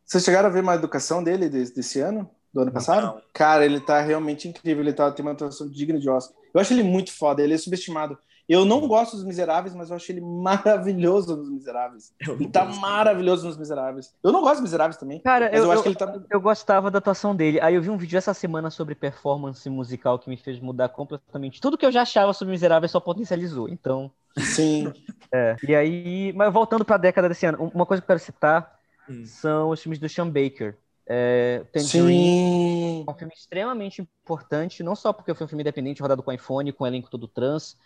Vocês 0.05 0.25
chegaram 0.25 0.49
a 0.49 0.53
ver 0.53 0.63
uma 0.63 0.75
educação 0.75 1.23
dele 1.23 1.49
desse, 1.49 1.75
desse 1.75 2.01
ano? 2.01 2.31
Do 2.53 2.61
ano 2.61 2.73
passado? 2.73 3.07
Não. 3.07 3.23
Cara, 3.33 3.65
ele 3.65 3.81
tá 3.81 4.01
realmente 4.01 4.47
incrível. 4.47 4.83
Ele 4.83 4.93
tá, 4.93 5.11
tem 5.11 5.25
uma 5.25 5.33
atuação 5.33 5.69
digna 5.69 5.99
de 5.99 6.09
Oscar. 6.09 6.37
Eu 6.53 6.61
acho 6.61 6.73
ele 6.73 6.85
muito 6.85 7.13
foda, 7.13 7.43
ele 7.43 7.55
é 7.55 7.59
subestimado. 7.59 8.17
Eu 8.49 8.65
não 8.65 8.87
gosto 8.87 9.17
dos 9.17 9.25
Miseráveis, 9.25 9.75
mas 9.75 9.89
eu 9.89 9.97
acho 9.97 10.13
ele 10.13 10.21
maravilhoso 10.21 11.37
nos 11.37 11.49
Miseráveis. 11.49 12.13
Ele 12.21 12.49
tá 12.49 12.65
maravilhoso 12.65 13.47
nos 13.47 13.57
Miseráveis. 13.57 14.15
Eu 14.23 14.33
não 14.33 14.43
gosto 14.43 14.57
dos 14.57 14.65
Miseráveis 14.65 14.97
também. 14.97 15.21
Cara, 15.21 15.55
eu, 15.55 15.65
eu, 15.65 15.73
acho 15.73 15.83
que 15.83 15.89
ele 15.89 15.97
tá. 15.97 16.21
Eu 16.31 16.41
gostava 16.41 16.91
da 16.91 16.99
atuação 16.99 17.35
dele. 17.35 17.61
Aí 17.61 17.75
eu 17.75 17.83
vi 17.83 17.89
um 17.89 17.97
vídeo 17.97 18.19
essa 18.19 18.35
semana 18.35 18.71
sobre 18.71 18.95
performance 18.95 19.69
musical 19.71 20.19
que 20.19 20.29
me 20.29 20.37
fez 20.37 20.61
mudar 20.61 20.91
completamente. 20.91 21.61
Tudo 21.61 21.79
que 21.79 21.87
eu 21.87 21.93
já 21.93 22.03
achava 22.03 22.33
sobre 22.33 22.53
Miseráveis 22.53 22.93
só 22.93 23.01
potencializou. 23.01 23.69
Então. 23.69 24.11
Sim. 24.39 24.93
É. 25.33 25.57
E 25.67 25.75
aí. 25.75 26.33
Mas 26.35 26.53
voltando 26.53 26.85
pra 26.85 26.97
década 26.97 27.29
desse 27.29 27.47
ano, 27.47 27.71
uma 27.75 27.87
coisa 27.87 28.01
que 28.01 28.05
eu 28.05 28.09
quero 28.09 28.21
citar 28.21 28.79
hum. 29.09 29.25
são 29.25 29.71
os 29.71 29.83
filmes 29.83 29.99
do 29.99 30.09
Sean 30.09 30.29
Baker. 30.29 30.77
É, 31.07 31.63
Tangerine 31.71 33.05
é 33.07 33.11
um 33.11 33.15
filme 33.15 33.35
extremamente 33.37 34.01
importante, 34.01 34.83
não 34.83 34.97
só 34.97 35.13
porque 35.13 35.35
foi 35.35 35.45
um 35.45 35.49
filme 35.49 35.63
independente 35.63 36.01
rodado 36.01 36.23
com 36.23 36.33
iPhone, 36.33 36.73
com 36.73 36.87
elenco 36.87 37.11
todo 37.11 37.29
trans, 37.29 37.77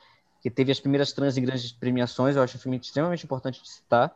que 0.40 0.50
teve 0.50 0.70
as 0.70 0.80
primeiras 0.80 1.12
trans 1.12 1.36
em 1.36 1.42
grandes 1.42 1.72
premiações, 1.72 2.36
eu 2.36 2.42
acho 2.42 2.56
um 2.56 2.60
filme 2.60 2.76
extremamente 2.76 3.24
importante 3.24 3.62
de 3.62 3.68
citar, 3.68 4.14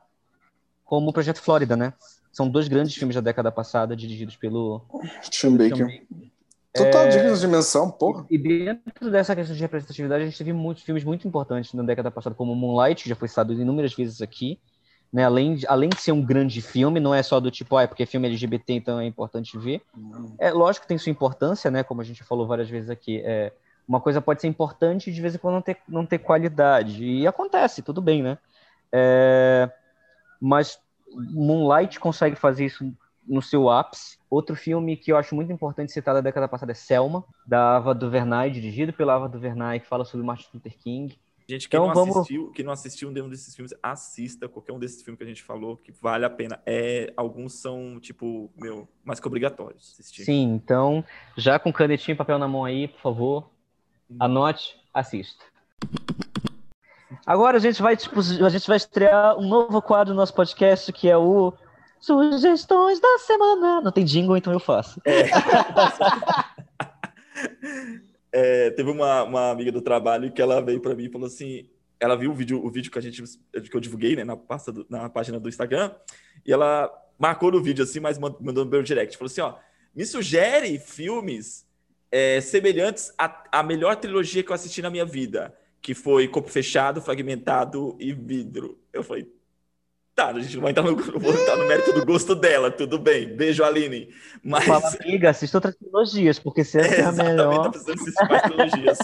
como 0.84 1.10
o 1.10 1.12
Projeto 1.12 1.40
Flórida, 1.40 1.76
né? 1.76 1.92
São 2.32 2.48
dois 2.48 2.68
grandes 2.68 2.94
filmes 2.94 3.14
da 3.14 3.20
década 3.20 3.50
passada, 3.50 3.96
dirigidos 3.96 4.36
pelo 4.36 4.82
Tim 5.30 5.56
Baker. 5.56 6.02
Total 6.74 7.02
é... 7.02 7.08
digno 7.08 7.34
de 7.34 7.40
dimensão, 7.40 7.90
porra. 7.90 8.24
E 8.30 8.38
dentro 8.38 9.10
dessa 9.10 9.36
questão 9.36 9.54
de 9.54 9.60
representatividade, 9.60 10.22
a 10.22 10.26
gente 10.26 10.38
teve 10.38 10.52
muitos 10.52 10.82
filmes 10.82 11.04
muito 11.04 11.28
importantes 11.28 11.74
na 11.74 11.82
década 11.82 12.10
passada, 12.10 12.34
como 12.34 12.54
Moonlight, 12.54 13.02
que 13.02 13.08
já 13.08 13.14
foi 13.14 13.28
citado 13.28 13.52
inúmeras 13.52 13.92
vezes 13.94 14.22
aqui, 14.22 14.58
né? 15.12 15.24
Além, 15.24 15.56
de, 15.56 15.66
além 15.66 15.90
de 15.90 16.00
ser 16.00 16.12
um 16.12 16.24
grande 16.24 16.62
filme, 16.62 16.98
não 16.98 17.14
é 17.14 17.22
só 17.22 17.38
do 17.38 17.50
tipo, 17.50 17.76
ah, 17.76 17.82
é 17.82 17.86
porque 17.86 18.04
é 18.04 18.06
filme 18.06 18.26
LGBT, 18.28 18.72
então 18.72 18.98
é 18.98 19.04
importante 19.04 19.58
ver. 19.58 19.82
É 20.38 20.50
lógico 20.50 20.84
que 20.84 20.88
tem 20.88 20.96
sua 20.96 21.10
importância, 21.10 21.70
né? 21.70 21.82
Como 21.82 22.00
a 22.00 22.04
gente 22.04 22.24
falou 22.24 22.46
várias 22.46 22.70
vezes 22.70 22.88
aqui. 22.88 23.20
É, 23.22 23.52
uma 23.92 24.00
coisa 24.00 24.22
pode 24.22 24.40
ser 24.40 24.48
importante 24.48 25.10
e 25.10 25.12
de 25.12 25.20
vez 25.20 25.34
em 25.34 25.38
quando 25.38 25.54
não 25.54 25.62
ter, 25.62 25.76
não 25.86 26.06
ter 26.06 26.18
qualidade. 26.18 27.04
E 27.04 27.26
acontece, 27.26 27.82
tudo 27.82 28.00
bem, 28.00 28.22
né? 28.22 28.38
É, 28.90 29.70
mas 30.40 30.80
Moonlight 31.14 32.00
consegue 32.00 32.34
fazer 32.34 32.64
isso 32.64 32.90
no 33.28 33.42
seu 33.42 33.68
ápice. 33.68 34.16
Outro 34.30 34.56
filme 34.56 34.96
que 34.96 35.12
eu 35.12 35.18
acho 35.18 35.34
muito 35.34 35.52
importante 35.52 35.92
citar 35.92 36.14
da 36.14 36.22
década 36.22 36.48
passada 36.48 36.72
é 36.72 36.74
Selma, 36.74 37.22
da 37.46 37.76
Ava 37.76 37.94
DuVernay, 37.94 38.50
dirigido 38.50 38.94
pela 38.94 39.14
Ava 39.14 39.28
DuVernay, 39.28 39.80
que 39.80 39.86
fala 39.86 40.06
sobre 40.06 40.24
Martin 40.24 40.48
Luther 40.54 40.74
King. 40.78 41.14
Gente, 41.46 41.68
quem, 41.68 41.78
então, 41.78 41.88
não 41.88 41.94
vamos... 41.94 42.16
assistiu, 42.16 42.50
quem 42.52 42.64
não 42.64 42.72
assistiu 42.72 43.10
um 43.10 43.28
desses 43.28 43.54
filmes, 43.54 43.74
assista 43.82 44.48
qualquer 44.48 44.72
um 44.72 44.78
desses 44.78 45.02
filmes 45.02 45.18
que 45.18 45.24
a 45.24 45.26
gente 45.26 45.42
falou, 45.42 45.76
que 45.76 45.92
vale 45.92 46.24
a 46.24 46.30
pena. 46.30 46.58
É, 46.64 47.12
alguns 47.14 47.60
são, 47.60 48.00
tipo, 48.00 48.50
meu, 48.56 48.88
mais 49.04 49.20
que 49.20 49.26
obrigatórios 49.26 49.92
assistir. 49.92 50.24
Sim, 50.24 50.54
então, 50.54 51.04
já 51.36 51.58
com 51.58 51.70
canetinha 51.70 52.14
e 52.14 52.16
papel 52.16 52.38
na 52.38 52.48
mão 52.48 52.64
aí, 52.64 52.88
por 52.88 53.00
favor, 53.00 53.52
anote, 54.18 54.76
assista. 54.92 55.44
Agora 57.26 57.56
a 57.56 57.60
gente 57.60 57.80
vai, 57.80 57.96
tipo, 57.96 58.20
a 58.20 58.48
gente 58.48 58.66
vai 58.66 58.76
estrear 58.76 59.38
um 59.38 59.46
novo 59.46 59.80
quadro 59.80 60.12
no 60.12 60.20
nosso 60.20 60.34
podcast, 60.34 60.92
que 60.92 61.08
é 61.08 61.16
o 61.16 61.52
Sugestões 62.00 63.00
da 63.00 63.18
Semana. 63.18 63.80
Não 63.80 63.92
tem 63.92 64.04
jingle, 64.04 64.36
então 64.36 64.52
eu 64.52 64.60
faço. 64.60 65.00
É. 65.04 65.30
é, 68.32 68.70
teve 68.70 68.90
uma, 68.90 69.22
uma 69.22 69.50
amiga 69.50 69.70
do 69.70 69.80
trabalho 69.80 70.32
que 70.32 70.42
ela 70.42 70.60
veio 70.60 70.80
para 70.80 70.94
mim 70.94 71.04
e 71.04 71.12
falou 71.12 71.26
assim: 71.26 71.68
ela 72.00 72.16
viu 72.16 72.32
o 72.32 72.34
vídeo, 72.34 72.64
o 72.64 72.70
vídeo 72.70 72.90
que 72.90 72.98
a 72.98 73.02
gente 73.02 73.22
que 73.22 73.76
eu 73.76 73.80
divulguei 73.80 74.16
né, 74.16 74.24
na, 74.24 74.36
pasta 74.36 74.72
do, 74.72 74.84
na 74.90 75.08
página 75.08 75.38
do 75.38 75.48
Instagram, 75.48 75.92
e 76.44 76.52
ela 76.52 76.90
marcou 77.16 77.52
no 77.52 77.62
vídeo 77.62 77.84
assim, 77.84 78.00
mas 78.00 78.18
mandou 78.18 78.64
no 78.64 78.70
meu 78.70 78.82
direct. 78.82 79.16
Falou 79.16 79.30
assim: 79.30 79.40
ó, 79.40 79.54
me 79.94 80.04
sugere 80.04 80.78
filmes 80.80 81.64
é, 82.12 82.40
semelhantes 82.40 83.12
à, 83.18 83.44
à 83.50 83.62
melhor 83.62 83.96
trilogia 83.96 84.42
que 84.42 84.50
eu 84.50 84.54
assisti 84.54 84.82
na 84.82 84.90
minha 84.90 85.04
vida, 85.04 85.56
que 85.80 85.94
foi 85.94 86.28
Corpo 86.28 86.50
Fechado, 86.50 87.00
Fragmentado 87.00 87.96
e 87.98 88.12
Vidro. 88.12 88.78
Eu 88.92 89.02
falei, 89.02 89.26
Tá, 90.14 90.28
a 90.28 90.38
gente 90.38 90.56
não 90.56 90.62
vai 90.62 90.72
entrar 90.72 90.82
no, 90.82 90.94
vou 90.94 91.32
entrar 91.32 91.56
no 91.56 91.66
mérito 91.66 91.90
do 91.94 92.04
gosto 92.04 92.34
dela, 92.34 92.70
tudo 92.70 92.98
bem. 92.98 93.34
Beijo, 93.34 93.64
Aline. 93.64 94.12
Mas... 94.44 94.64
Fala, 94.66 94.92
amiga, 95.00 95.30
assista 95.30 95.56
outras 95.56 95.74
trilogias, 95.74 96.38
porque 96.38 96.62
se 96.64 96.78
essa 96.78 96.94
é, 96.94 97.00
é 97.00 97.04
a 97.04 97.12
melhor... 97.12 97.64
Tá 97.64 97.70
precisando 97.70 98.00
assistir 98.02 98.28
mais 98.28 98.42
trilogias. 98.42 98.98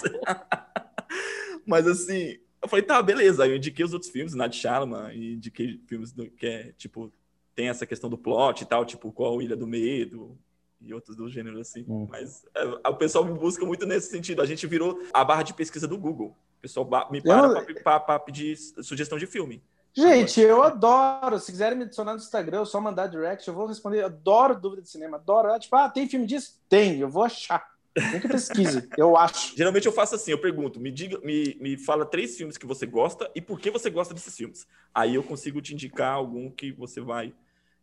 Mas 1.65 1.87
assim, 1.87 2.37
eu 2.61 2.69
falei, 2.69 2.85
tá, 2.85 3.01
beleza. 3.01 3.43
Aí 3.43 3.49
eu 3.49 3.57
indiquei 3.57 3.83
os 3.83 3.91
outros 3.91 4.11
filmes, 4.11 4.35
Nad 4.35 4.53
Shyamalan, 4.53 5.11
e 5.11 5.33
indiquei 5.33 5.79
filmes 5.87 6.11
do, 6.11 6.29
que 6.29 6.45
é, 6.45 6.73
tipo, 6.77 7.11
tem 7.55 7.69
essa 7.69 7.87
questão 7.87 8.07
do 8.07 8.17
plot 8.17 8.61
e 8.61 8.67
tal, 8.67 8.85
tipo, 8.85 9.11
qual 9.11 9.41
Ilha 9.41 9.55
do 9.55 9.65
Medo, 9.65 10.37
e 10.81 10.93
outros 10.93 11.15
do 11.15 11.29
gênero 11.29 11.59
assim. 11.59 11.85
Hum. 11.87 12.07
Mas 12.09 12.45
é, 12.55 12.89
o 12.89 12.95
pessoal 12.95 13.25
me 13.25 13.37
busca 13.37 13.65
muito 13.65 13.85
nesse 13.85 14.09
sentido. 14.09 14.41
A 14.41 14.45
gente 14.45 14.65
virou 14.67 15.01
a 15.13 15.23
barra 15.23 15.43
de 15.43 15.53
pesquisa 15.53 15.87
do 15.87 15.97
Google. 15.97 16.35
O 16.57 16.61
pessoal 16.61 16.87
me 17.11 17.21
para 17.21 17.65
eu... 17.67 17.83
para 17.83 18.19
pedir 18.19 18.57
sugestão 18.57 19.17
de 19.17 19.25
filme. 19.25 19.63
Gente, 19.93 20.39
eu 20.39 20.61
adoro. 20.61 21.39
Se 21.39 21.51
quiserem 21.51 21.77
me 21.77 21.83
adicionar 21.85 22.13
no 22.13 22.19
Instagram, 22.19 22.59
eu 22.59 22.65
só 22.65 22.79
mandar 22.79 23.07
direct, 23.07 23.47
eu 23.47 23.53
vou 23.53 23.65
responder. 23.65 24.01
Eu 24.01 24.05
adoro 24.05 24.59
dúvida 24.59 24.81
de 24.81 24.89
cinema, 24.89 25.17
adoro. 25.17 25.57
Tipo, 25.59 25.75
ah, 25.75 25.89
tem 25.89 26.07
filme 26.07 26.25
disso? 26.25 26.59
Tem, 26.69 26.99
eu 26.99 27.09
vou 27.09 27.23
achar. 27.23 27.67
Tem 27.93 28.19
que 28.19 28.27
pesquise, 28.27 28.87
eu 28.97 29.17
acho. 29.17 29.57
Geralmente 29.57 29.85
eu 29.85 29.91
faço 29.91 30.15
assim, 30.15 30.31
eu 30.31 30.39
pergunto, 30.39 30.79
me 30.79 30.91
diga, 30.91 31.19
me, 31.19 31.57
me 31.59 31.77
fala 31.77 32.05
três 32.05 32.37
filmes 32.37 32.57
que 32.57 32.65
você 32.65 32.85
gosta 32.85 33.29
e 33.35 33.41
por 33.41 33.59
que 33.59 33.71
você 33.71 33.89
gosta 33.89 34.13
desses 34.13 34.35
filmes. 34.35 34.67
Aí 34.93 35.15
eu 35.15 35.23
consigo 35.23 35.61
te 35.61 35.73
indicar 35.73 36.13
algum 36.13 36.49
que 36.51 36.71
você 36.71 37.01
vai 37.01 37.33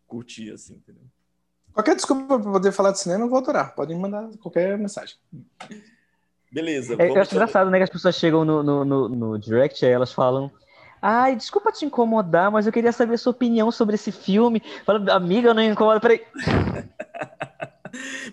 curtir, 0.07 0.53
assim, 0.53 0.75
entendeu? 0.75 1.03
Qualquer 1.77 1.95
desculpa 1.95 2.39
para 2.39 2.53
poder 2.53 2.73
falar 2.73 2.93
de 2.93 3.01
cinema, 3.01 3.27
eu 3.27 3.29
vou 3.29 3.39
adorar. 3.39 3.75
Pode 3.75 3.95
me 3.95 4.01
mandar 4.01 4.31
qualquer 4.41 4.79
mensagem. 4.79 5.15
Beleza. 6.51 6.97
É, 6.99 7.11
eu 7.11 7.21
acho 7.21 7.35
engraçado, 7.35 7.69
né, 7.69 7.77
que 7.77 7.85
as 7.85 7.91
pessoas 7.91 8.15
chegam 8.15 8.47
no, 8.47 8.63
no, 8.63 8.83
no, 8.83 9.09
no 9.11 9.39
direct 9.39 9.85
e 9.85 9.89
elas 9.89 10.11
falam 10.11 10.51
Ai, 11.03 11.37
desculpa 11.37 11.71
te 11.71 11.85
incomodar, 11.85 12.51
mas 12.51 12.67
eu 12.67 12.73
queria 12.73 12.93
saber 12.93 13.19
sua 13.19 13.33
opinião 13.33 13.71
sobre 13.71 13.97
esse 13.97 14.11
filme. 14.11 14.63
Fala, 14.87 15.13
amiga, 15.13 15.51
eu 15.51 15.55
não 15.55 15.63
incomodo, 15.63 16.01
peraí. 16.01 16.23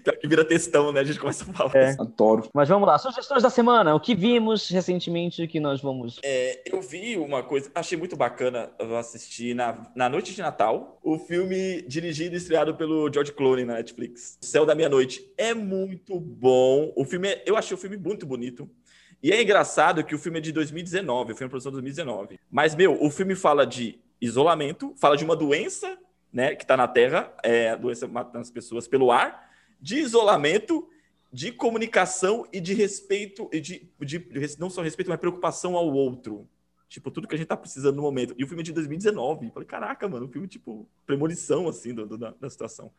Pior 0.04 0.18
que 0.18 0.28
vira 0.28 0.46
textão, 0.46 0.92
né? 0.92 1.02
A 1.02 1.04
gente 1.04 1.20
começa 1.20 1.44
a 1.44 1.54
falar. 1.54 1.76
É. 1.76 1.96
Adoro. 2.00 2.50
Mas 2.54 2.70
vamos 2.70 2.88
lá, 2.88 2.98
sugestões 2.98 3.44
da 3.44 3.50
semana. 3.50 3.96
O 3.96 4.00
que 4.00 4.16
vimos 4.16 4.70
recentemente 4.70 5.48
que 5.48 5.60
nós 5.60 5.82
vamos. 5.82 6.20
É, 6.24 6.62
eu 6.66 6.82
vi 6.82 7.18
uma 7.18 7.44
coisa, 7.44 7.72
achei 7.76 7.98
muito 7.98 8.16
bacana. 8.16 8.70
Eu 8.80 8.96
assisti 8.98 9.54
na, 9.54 9.92
na 9.96 10.10
noite 10.10 10.34
de 10.34 10.42
Natal 10.42 11.00
o 11.04 11.18
filme 11.18 11.82
dirigido 11.84 12.36
e 12.36 12.38
estreado 12.38 12.76
pelo 12.76 13.12
George 13.12 13.32
Clooney 13.32 13.66
na 13.66 13.76
Netflix. 13.76 14.38
Céu 14.42 14.66
da 14.66 14.76
Meia-Noite. 14.76 15.32
É 15.38 15.54
muito 15.54 16.20
bom. 16.20 16.92
O 16.96 17.06
filme 17.06 17.30
é, 17.30 17.44
eu 17.46 17.56
achei 17.58 17.76
o 17.76 17.80
filme 17.80 17.98
muito 17.98 18.26
bonito. 18.26 18.70
E 19.24 19.32
é 19.32 19.42
engraçado 19.42 20.04
que 20.04 20.14
o 20.14 20.20
filme 20.20 20.40
é 20.40 20.42
de 20.42 20.52
2019, 20.52 21.32
o 21.32 21.36
filme 21.36 21.48
é 21.48 21.50
produção 21.50 21.72
de 21.72 21.76
2019. 21.76 22.38
Mas, 22.52 22.76
meu, 22.76 23.02
o 23.02 23.10
filme 23.10 23.36
fala 23.36 23.66
de 23.66 23.98
isolamento, 24.20 24.94
fala 24.98 25.16
de 25.16 25.24
uma 25.24 25.34
doença, 25.34 25.98
né, 26.32 26.56
que 26.56 26.64
está 26.64 26.76
na 26.76 26.90
Terra, 26.90 27.34
é, 27.42 27.70
a 27.70 27.76
doença 27.78 28.06
matando 28.06 28.40
as 28.40 28.52
pessoas 28.52 28.86
pelo 28.86 29.14
ar, 29.14 29.50
de 29.84 29.98
isolamento, 29.98 30.88
de 31.30 31.52
comunicação 31.52 32.48
e 32.54 32.62
de 32.62 32.74
respeito, 32.74 33.50
e 33.52 33.60
de, 33.60 33.92
de 34.00 34.26
não 34.58 34.70
só 34.70 34.82
respeito, 34.82 35.10
mas 35.10 35.20
preocupação 35.20 35.76
ao 35.76 35.92
outro. 35.92 36.48
Tipo, 36.88 37.12
tudo 37.12 37.28
que 37.28 37.36
a 37.36 37.38
gente 37.38 37.48
tá 37.48 37.58
precisando 37.58 37.98
no 37.98 38.02
momento. 38.02 38.34
E 38.38 38.46
o 38.46 38.48
filme 38.48 38.62
é 38.62 38.64
de 38.64 38.72
2019. 38.72 39.52
Falei, 39.52 39.68
caraca, 39.68 40.08
mano, 40.08 40.28
um 40.28 40.30
filme, 40.30 40.48
tipo, 40.48 40.88
premonição, 41.06 41.68
assim, 41.68 41.94
do, 41.94 42.06
do, 42.06 42.18
da, 42.18 42.34
da 42.40 42.50
situação. 42.50 42.94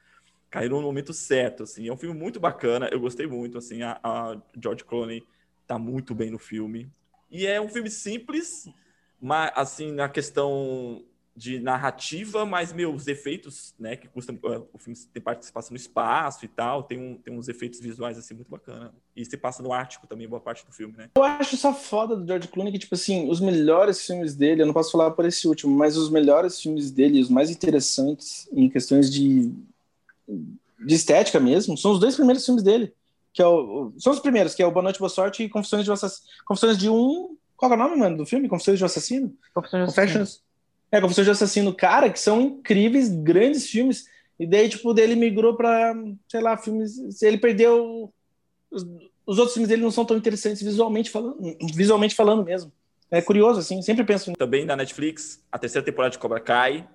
Caiu 0.51 0.69
no 0.69 0.83
momento 0.83 1.15
certo, 1.15 1.63
assim. 1.63 1.89
É 1.89 1.93
um 1.93 1.97
filme 1.97 2.15
muito 2.15 2.39
bacana, 2.39 2.91
eu 2.93 3.01
gostei 3.01 3.27
muito, 3.27 3.57
assim, 3.57 3.83
a, 3.83 3.99
a 4.05 4.37
George 4.61 4.85
Clooney 4.85 5.25
tá 5.67 5.79
muito 5.79 6.15
bem 6.15 6.31
no 6.31 6.39
filme. 6.39 6.91
E 7.31 7.47
é 7.47 7.59
um 7.59 7.69
filme 7.69 7.89
simples, 7.89 8.69
mas 9.19 9.51
assim, 9.55 9.91
na 9.91 10.07
questão 10.07 11.03
de 11.37 11.59
narrativa, 11.59 12.47
mas 12.47 12.73
meus 12.73 13.07
efeitos, 13.07 13.75
né, 13.79 13.97
que 13.97 14.07
custa 14.07 14.33
é, 14.33 14.63
o 14.73 14.79
filme 14.79 14.99
tem 15.13 15.23
participação 15.23 15.73
no 15.73 15.77
espaço 15.77 16.45
e 16.45 16.49
tal, 16.49 16.83
tem, 16.83 16.99
um, 16.99 17.17
tem 17.17 17.35
uns 17.35 17.49
efeitos 17.49 17.81
visuais 17.81 18.17
assim 18.17 18.35
muito 18.35 18.51
bacana. 18.51 18.95
E 19.17 19.25
se 19.25 19.37
passa 19.37 19.63
no 19.63 19.73
Ártico 19.73 20.07
também, 20.07 20.29
boa 20.29 20.41
parte 20.41 20.65
do 20.65 20.73
filme, 20.73 20.95
né? 20.97 21.11
Eu 21.17 21.23
acho 21.23 21.57
só 21.57 21.75
foda 21.75 22.17
do 22.17 22.27
George 22.27 22.49
Clooney 22.49 22.73
que 22.73 22.79
tipo 22.79 22.95
assim, 22.95 23.29
os 23.29 23.41
melhores 23.41 24.05
filmes 24.07 24.35
dele, 24.35 24.63
eu 24.63 24.67
não 24.67 24.75
posso 24.75 24.93
falar 24.93 25.11
por 25.11 25.25
esse 25.25 25.49
último, 25.49 25.77
mas 25.77 25.97
os 25.97 26.11
melhores 26.11 26.61
filmes 26.61 26.91
dele, 26.91 27.21
os 27.21 27.29
mais 27.29 27.51
interessantes 27.51 28.49
em 28.53 28.69
questões 28.69 29.13
de 29.13 29.53
de 30.87 30.95
estética 30.95 31.41
mesmo, 31.41 31.79
são 31.79 31.93
os 31.93 31.99
dois 31.99 32.15
primeiros 32.15 32.45
filmes 32.45 32.63
dele 32.63 32.93
que 33.35 33.43
é 33.43 33.47
o, 33.47 33.93
são 33.99 34.13
os 34.13 34.21
primeiros, 34.21 34.55
que 34.55 34.63
é 34.63 34.67
o 34.67 34.71
Boa 34.71 34.85
Noite, 34.85 35.01
Boa 35.01 35.09
Sorte 35.09 35.43
e 35.43 35.49
Confissões 35.49 35.83
de 35.83 35.91
um 35.91 35.95
Assassino. 35.95 36.29
Confissões 36.47 36.79
de 36.79 36.89
um. 36.89 37.37
Qual 37.57 37.71
é 37.73 37.75
o 37.75 37.79
nome, 37.79 37.97
mano, 37.97 38.17
do 38.17 38.25
filme? 38.25 38.49
Confissões 38.49 38.79
de 38.79 38.85
um 38.85 38.87
Assassino? 38.87 39.37
Confissões 39.53 39.93
de 39.93 40.01
Assassino. 40.01 40.44
É, 40.95 41.01
Confissões 41.01 41.25
de 41.25 41.33
Assassino, 41.33 41.75
cara, 41.75 42.09
que 42.09 42.21
são 42.21 42.41
incríveis, 42.41 43.09
grandes 43.09 43.69
filmes. 43.69 44.07
E 44.39 44.47
daí, 44.47 44.69
tipo, 44.69 44.95
dele 44.95 45.17
migrou 45.17 45.57
pra, 45.57 45.93
sei 46.29 46.41
lá, 46.41 46.57
filmes. 46.57 47.21
Ele 47.21 47.37
perdeu. 47.37 48.15
Os, 48.71 48.87
os 49.27 49.39
outros 49.39 49.55
filmes 49.55 49.69
dele 49.69 49.83
não 49.83 49.91
são 49.91 50.05
tão 50.05 50.17
interessantes 50.17 50.63
visualmente 50.63 51.11
falando, 51.11 51.37
visualmente 51.75 52.15
falando 52.15 52.45
mesmo. 52.45 52.73
É 53.11 53.21
curioso, 53.21 53.59
assim, 53.59 53.83
sempre 53.83 54.05
penso. 54.05 54.33
Também 54.35 54.65
na 54.65 54.77
Netflix, 54.77 55.43
a 55.51 55.59
terceira 55.59 55.85
temporada 55.85 56.13
de 56.13 56.19
Cobra 56.19 56.39
Kai, 56.39 56.89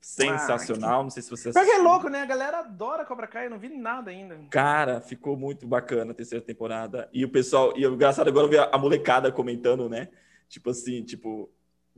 sensacional. 0.00 1.00
Ah, 1.00 1.02
não 1.04 1.10
sei 1.10 1.22
se 1.22 1.30
você 1.30 1.50
assistiu. 1.50 1.74
é 1.74 1.78
louco, 1.78 2.08
né? 2.08 2.22
A 2.22 2.26
galera 2.26 2.58
adora 2.58 3.04
Cobra 3.04 3.28
Kai, 3.28 3.46
eu 3.46 3.50
não 3.50 3.58
vi 3.58 3.68
nada 3.68 4.10
ainda. 4.10 4.36
Cara, 4.50 5.00
ficou 5.00 5.36
muito 5.36 5.64
bacana 5.64 6.10
a 6.10 6.14
terceira 6.14 6.44
temporada. 6.44 7.08
E 7.12 7.24
o 7.24 7.28
pessoal, 7.28 7.72
e 7.76 7.86
o 7.86 7.94
engraçado 7.94 8.26
agora 8.26 8.48
ver 8.48 8.68
a 8.72 8.78
molecada 8.78 9.30
comentando, 9.30 9.88
né? 9.88 10.08
Tipo 10.48 10.70
assim, 10.70 11.04
tipo, 11.04 11.48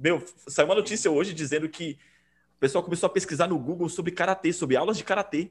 meu, 0.01 0.25
saiu 0.47 0.67
uma 0.67 0.75
notícia 0.75 1.11
hoje 1.11 1.35
dizendo 1.35 1.69
que 1.69 1.99
o 2.57 2.61
pessoal 2.61 2.83
começou 2.83 3.07
a 3.07 3.11
pesquisar 3.11 3.47
no 3.47 3.59
Google 3.59 3.89
sobre 3.89 4.13
karatê, 4.13 4.53
sobre 4.53 4.77
aulas 4.77 4.97
de 4.97 5.05
karatê 5.05 5.51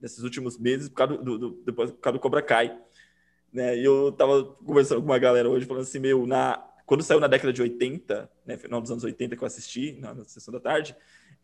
nesses 0.00 0.22
últimos 0.22 0.58
meses 0.58 0.88
por 0.88 0.94
causa 0.94 1.16
do, 1.18 1.38
do, 1.38 1.50
do, 1.50 1.72
por 1.74 1.92
causa 1.98 2.18
do 2.18 2.20
Cobra 2.20 2.42
Kai. 2.42 2.76
Né? 3.52 3.76
E 3.78 3.84
eu 3.84 4.12
tava 4.12 4.44
conversando 4.44 5.00
com 5.00 5.06
uma 5.06 5.18
galera 5.18 5.48
hoje 5.48 5.66
falando 5.66 5.82
assim, 5.82 5.98
meu, 5.98 6.26
na 6.26 6.64
quando 6.86 7.02
saiu 7.02 7.20
na 7.20 7.26
década 7.26 7.52
de 7.52 7.60
80, 7.60 8.30
né, 8.46 8.56
final 8.56 8.80
dos 8.80 8.90
anos 8.90 9.04
80 9.04 9.36
que 9.36 9.42
eu 9.42 9.46
assisti 9.46 9.92
na, 10.00 10.14
na 10.14 10.24
sessão 10.24 10.50
da 10.50 10.58
tarde, 10.58 10.96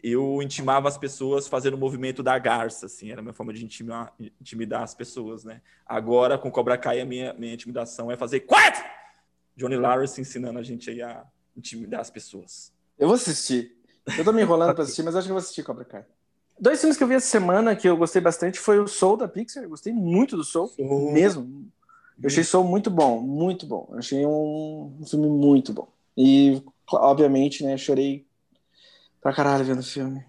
eu 0.02 0.40
intimava 0.42 0.88
as 0.88 0.96
pessoas 0.96 1.46
fazendo 1.46 1.74
o 1.74 1.78
movimento 1.78 2.22
da 2.22 2.38
garça, 2.38 2.86
assim, 2.86 3.10
era 3.10 3.20
a 3.20 3.22
minha 3.22 3.34
forma 3.34 3.52
de 3.52 3.62
intimar, 3.62 4.14
intimidar 4.40 4.82
as 4.82 4.94
pessoas, 4.94 5.44
né? 5.44 5.60
Agora, 5.84 6.38
com 6.38 6.50
Cobra 6.50 6.78
Kai, 6.78 6.98
a 6.98 7.04
minha, 7.04 7.34
minha 7.34 7.52
intimidação 7.52 8.10
é 8.10 8.16
fazer 8.16 8.40
quatro! 8.40 8.82
Johnny 9.54 9.76
Lawrence 9.76 10.18
ensinando 10.18 10.58
a 10.58 10.62
gente 10.62 10.88
aí 10.88 11.02
a 11.02 11.26
intimidar 11.56 12.00
as 12.00 12.10
pessoas. 12.10 12.72
Eu 12.98 13.08
vou 13.08 13.16
assistir. 13.16 13.76
Eu 14.18 14.24
tô 14.24 14.32
me 14.32 14.42
enrolando 14.42 14.74
para 14.74 14.84
assistir, 14.84 15.02
mas 15.02 15.16
acho 15.16 15.26
que 15.26 15.30
eu 15.30 15.34
vou 15.34 15.40
assistir 15.40 15.62
Cobra 15.62 15.84
Kai. 15.84 16.04
Dois 16.58 16.80
filmes 16.80 16.96
que 16.96 17.02
eu 17.02 17.08
vi 17.08 17.14
essa 17.14 17.26
semana 17.26 17.74
que 17.74 17.88
eu 17.88 17.96
gostei 17.96 18.20
bastante 18.22 18.60
foi 18.60 18.78
o 18.78 18.86
Soul 18.86 19.16
da 19.16 19.26
Pixar. 19.26 19.64
Eu 19.64 19.70
gostei 19.70 19.92
muito 19.92 20.36
do 20.36 20.44
Soul, 20.44 20.68
Soul. 20.68 21.12
mesmo. 21.12 21.68
Eu 22.22 22.28
achei 22.28 22.44
Soul 22.44 22.64
muito 22.64 22.90
bom, 22.90 23.20
muito 23.20 23.66
bom. 23.66 23.88
Eu 23.90 23.98
achei 23.98 24.24
um, 24.24 24.96
um 25.00 25.06
filme 25.06 25.26
muito 25.26 25.72
bom. 25.72 25.88
E, 26.16 26.62
obviamente, 26.92 27.64
né, 27.64 27.76
chorei 27.76 28.24
pra 29.20 29.32
caralho 29.34 29.64
vendo 29.64 29.80
o 29.80 29.84
filme. 29.84 30.24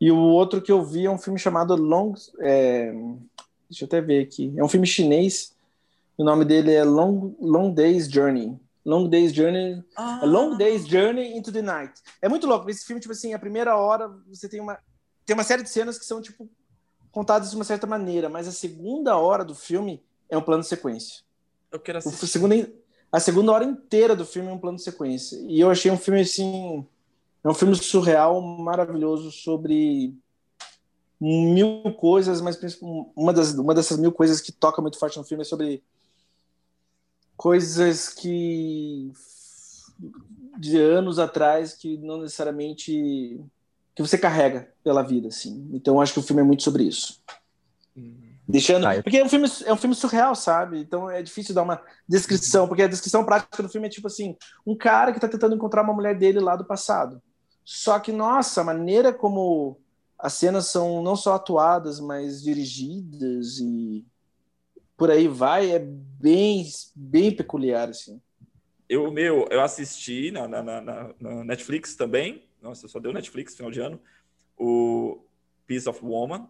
E 0.00 0.10
o 0.10 0.18
outro 0.18 0.60
que 0.62 0.72
eu 0.72 0.84
vi 0.84 1.06
é 1.06 1.10
um 1.10 1.18
filme 1.18 1.38
chamado 1.38 1.76
Long. 1.76 2.14
É, 2.40 2.92
deixa 3.68 3.84
eu 3.84 3.86
até 3.86 4.00
ver 4.00 4.22
aqui. 4.22 4.52
É 4.56 4.64
um 4.64 4.68
filme 4.68 4.86
chinês 4.86 5.54
O 6.16 6.24
nome 6.24 6.44
dele 6.44 6.72
é 6.72 6.82
Long, 6.82 7.34
Long 7.40 7.72
Day's 7.72 8.08
Journey. 8.10 8.58
Long 8.88 9.06
Day's 9.06 9.34
Journey. 9.34 9.84
Ah. 9.94 10.24
Long 10.24 10.56
Day's 10.56 10.88
Journey 10.88 11.36
into 11.36 11.52
the 11.52 11.60
Night. 11.60 12.00
É 12.22 12.28
muito 12.28 12.46
louco. 12.46 12.70
Esse 12.70 12.86
filme, 12.86 12.98
tipo 12.98 13.12
assim, 13.12 13.34
a 13.34 13.38
primeira 13.38 13.76
hora 13.76 14.10
você 14.26 14.48
tem 14.48 14.60
uma. 14.60 14.78
Tem 15.26 15.34
uma 15.34 15.44
série 15.44 15.62
de 15.62 15.68
cenas 15.68 15.98
que 15.98 16.06
são, 16.06 16.22
tipo, 16.22 16.48
contadas 17.12 17.50
de 17.50 17.56
uma 17.56 17.66
certa 17.66 17.86
maneira, 17.86 18.30
mas 18.30 18.48
a 18.48 18.52
segunda 18.52 19.18
hora 19.18 19.44
do 19.44 19.54
filme 19.54 20.02
é 20.30 20.38
um 20.38 20.40
plano 20.40 20.62
de 20.62 20.68
sequência. 20.70 21.22
Eu 21.70 21.78
quero 21.78 21.98
assistir. 21.98 22.24
O 22.24 22.26
segunda, 22.26 22.72
a 23.12 23.20
segunda 23.20 23.52
hora 23.52 23.64
inteira 23.64 24.16
do 24.16 24.24
filme 24.24 24.48
é 24.48 24.52
um 24.52 24.58
plano 24.58 24.78
de 24.78 24.84
sequência. 24.84 25.36
E 25.46 25.60
eu 25.60 25.70
achei 25.70 25.90
um 25.90 25.98
filme 25.98 26.22
assim. 26.22 26.86
É 27.44 27.48
um 27.48 27.54
filme 27.54 27.74
surreal, 27.74 28.40
maravilhoso, 28.40 29.30
sobre 29.30 30.14
mil 31.20 31.82
coisas, 32.00 32.40
mas 32.40 32.58
uma, 33.14 33.34
das, 33.34 33.52
uma 33.52 33.74
dessas 33.74 33.98
mil 33.98 34.12
coisas 34.12 34.40
que 34.40 34.50
toca 34.50 34.80
muito 34.80 34.98
forte 34.98 35.18
no 35.18 35.24
filme 35.24 35.42
é 35.42 35.44
sobre 35.44 35.82
coisas 37.38 38.08
que 38.08 39.12
de 40.58 40.76
anos 40.76 41.20
atrás 41.20 41.72
que 41.72 41.96
não 41.98 42.20
necessariamente 42.20 43.40
que 43.94 44.02
você 44.02 44.18
carrega 44.18 44.68
pela 44.82 45.02
vida, 45.02 45.28
assim. 45.28 45.70
Então 45.72 46.00
acho 46.00 46.12
que 46.12 46.18
o 46.18 46.22
filme 46.22 46.42
é 46.42 46.44
muito 46.44 46.64
sobre 46.64 46.82
isso. 46.82 47.22
Hum. 47.96 48.16
Deixando. 48.46 48.86
Ah, 48.86 48.96
eu... 48.96 49.02
Porque 49.04 49.18
é 49.18 49.24
um, 49.24 49.28
filme, 49.28 49.48
é 49.64 49.72
um 49.72 49.76
filme 49.76 49.94
surreal, 49.94 50.34
sabe? 50.34 50.80
Então 50.80 51.08
é 51.08 51.22
difícil 51.22 51.54
dar 51.54 51.62
uma 51.62 51.80
descrição, 52.08 52.66
porque 52.66 52.82
a 52.82 52.88
descrição 52.88 53.24
prática 53.24 53.62
do 53.62 53.68
filme 53.68 53.86
é 53.86 53.90
tipo 53.90 54.08
assim: 54.08 54.36
um 54.66 54.76
cara 54.76 55.12
que 55.12 55.20
tá 55.20 55.28
tentando 55.28 55.54
encontrar 55.54 55.82
uma 55.82 55.94
mulher 55.94 56.18
dele 56.18 56.40
lá 56.40 56.56
do 56.56 56.64
passado. 56.64 57.22
Só 57.64 57.98
que, 58.00 58.10
nossa, 58.10 58.62
a 58.62 58.64
maneira 58.64 59.12
como 59.12 59.78
as 60.18 60.32
cenas 60.32 60.66
são 60.66 61.02
não 61.02 61.14
só 61.14 61.34
atuadas, 61.34 62.00
mas 62.00 62.42
dirigidas 62.42 63.58
e 63.60 64.04
por 64.98 65.12
aí 65.12 65.28
vai, 65.28 65.70
é 65.70 65.78
bem, 65.78 66.66
bem 66.94 67.30
peculiar, 67.30 67.88
assim. 67.88 68.20
Eu, 68.88 69.12
meu, 69.12 69.46
eu 69.48 69.60
assisti 69.60 70.32
na, 70.32 70.48
na, 70.48 70.60
na, 70.60 71.14
na 71.20 71.44
Netflix 71.44 71.94
também, 71.94 72.42
nossa, 72.60 72.88
só 72.88 72.98
deu 72.98 73.12
Netflix 73.12 73.54
final 73.54 73.70
de 73.70 73.78
ano, 73.80 74.00
o 74.58 75.22
Piece 75.66 75.88
of 75.88 76.04
Woman, 76.04 76.48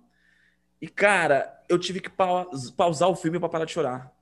e, 0.80 0.88
cara, 0.88 1.62
eu 1.68 1.78
tive 1.78 2.00
que 2.00 2.08
pausar 2.08 3.10
o 3.10 3.16
filme 3.16 3.38
para 3.38 3.50
parar 3.50 3.64
de 3.66 3.72
chorar. 3.72 4.16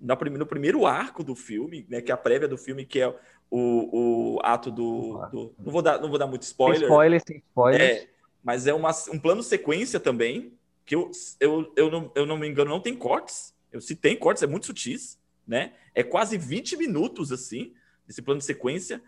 No 0.00 0.46
primeiro 0.46 0.84
arco 0.84 1.22
do 1.22 1.36
filme, 1.36 1.86
né, 1.88 2.00
que 2.00 2.10
é 2.10 2.14
a 2.14 2.18
prévia 2.18 2.48
do 2.48 2.58
filme, 2.58 2.84
que 2.84 3.00
é 3.00 3.08
o, 3.50 4.36
o 4.36 4.40
ato 4.42 4.70
do, 4.70 5.26
do, 5.30 5.54
Não, 5.58 5.72
vou 5.72 5.82
dar, 5.82 6.00
não 6.00 6.08
vou 6.08 6.18
dar 6.18 6.26
muito 6.26 6.42
spoiler. 6.42 6.80
Tem 6.80 6.88
spoiler, 6.88 7.22
tem 7.22 7.36
spoiler. 7.36 7.80
É, 7.80 8.08
mas 8.42 8.66
é 8.66 8.74
uma, 8.74 8.90
um 9.12 9.18
plano 9.18 9.42
sequência 9.42 10.00
também, 10.00 10.58
que 10.84 10.96
eu, 10.96 11.10
eu, 11.38 11.72
eu, 11.76 11.90
não, 11.90 12.10
eu 12.16 12.26
não 12.26 12.36
me 12.36 12.48
engano, 12.48 12.70
não 12.70 12.80
tem 12.80 12.96
cortes. 12.96 13.54
Eu 13.72 13.80
se 13.80 13.94
tem 13.94 14.16
cortes, 14.16 14.42
é 14.42 14.46
muito 14.46 14.66
sutis, 14.66 15.18
né? 15.46 15.72
É 15.94 16.02
quase 16.02 16.38
20 16.38 16.76
minutos, 16.76 17.32
assim, 17.32 17.72
esse 18.08 18.22
plano 18.22 18.38
de 18.38 18.44
sequência. 18.44 19.02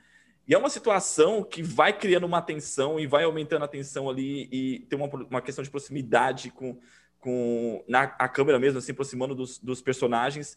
E 0.46 0.54
é 0.54 0.58
uma 0.58 0.68
situação 0.68 1.44
que 1.44 1.62
vai 1.62 1.96
criando 1.96 2.24
uma 2.24 2.42
tensão 2.42 2.98
e 2.98 3.06
vai 3.06 3.24
aumentando 3.24 3.64
a 3.64 3.68
tensão 3.68 4.10
ali 4.10 4.48
e 4.50 4.80
tem 4.88 4.98
uma, 4.98 5.08
uma 5.08 5.40
questão 5.40 5.62
de 5.62 5.70
proximidade 5.70 6.50
com, 6.50 6.78
com 7.20 7.84
na, 7.86 8.02
a 8.02 8.28
câmera 8.28 8.58
mesmo, 8.58 8.78
assim, 8.78 8.92
aproximando 8.92 9.34
dos, 9.34 9.58
dos 9.58 9.80
personagens. 9.80 10.56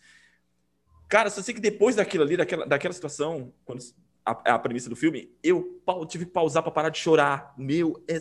Cara, 1.07 1.30
só 1.30 1.41
sei 1.41 1.53
que 1.53 1.61
depois 1.61 1.95
daquilo 1.95 2.23
ali, 2.23 2.36
daquela, 2.36 2.65
daquela 2.65 2.94
situação, 2.94 3.53
quando 3.64 3.84
a, 4.26 4.56
a 4.56 4.60
premissa 4.60 4.90
do 4.90 4.95
filme, 4.95 5.32
eu 5.44 5.80
tive 6.10 6.26
que 6.26 6.32
pausar 6.32 6.64
para 6.64 6.72
parar 6.72 6.90
de 6.90 6.98
chorar. 6.98 7.53
Meu, 7.56 8.03
é, 8.07 8.18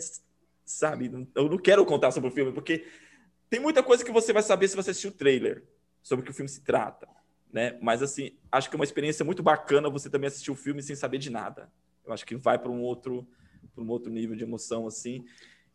sabe? 0.63 1.11
Eu 1.33 1.49
não 1.49 1.57
quero 1.57 1.83
contar 1.83 2.11
sobre 2.11 2.29
o 2.29 2.33
filme, 2.33 2.51
porque 2.51 2.85
tem 3.49 3.59
muita 3.59 3.81
coisa 3.81 4.05
que 4.05 4.11
você 4.11 4.31
vai 4.31 4.43
saber 4.43 4.67
se 4.67 4.75
você 4.75 4.91
assistir 4.91 5.07
o 5.07 5.11
trailer 5.11 5.63
sobre 6.05 6.21
o 6.21 6.25
que 6.25 6.31
o 6.31 6.33
filme 6.33 6.49
se 6.49 6.61
trata 6.61 7.07
né? 7.55 7.77
Mas 7.81 8.03
assim, 8.03 8.31
acho 8.51 8.69
que 8.69 8.75
é 8.75 8.77
uma 8.77 8.83
experiência 8.83 9.23
muito 9.23 9.41
bacana 9.41 9.89
você 9.89 10.09
também 10.09 10.27
assistir 10.27 10.51
o 10.51 10.55
filme 10.55 10.83
sem 10.83 10.93
saber 10.93 11.19
de 11.19 11.29
nada. 11.29 11.69
Eu 12.05 12.11
acho 12.11 12.25
que 12.25 12.35
vai 12.35 12.59
para 12.59 12.69
um 12.69 12.81
outro 12.81 13.25
para 13.73 13.81
um 13.81 13.89
outro 13.89 14.11
nível 14.11 14.35
de 14.35 14.43
emoção 14.43 14.85
assim. 14.85 15.23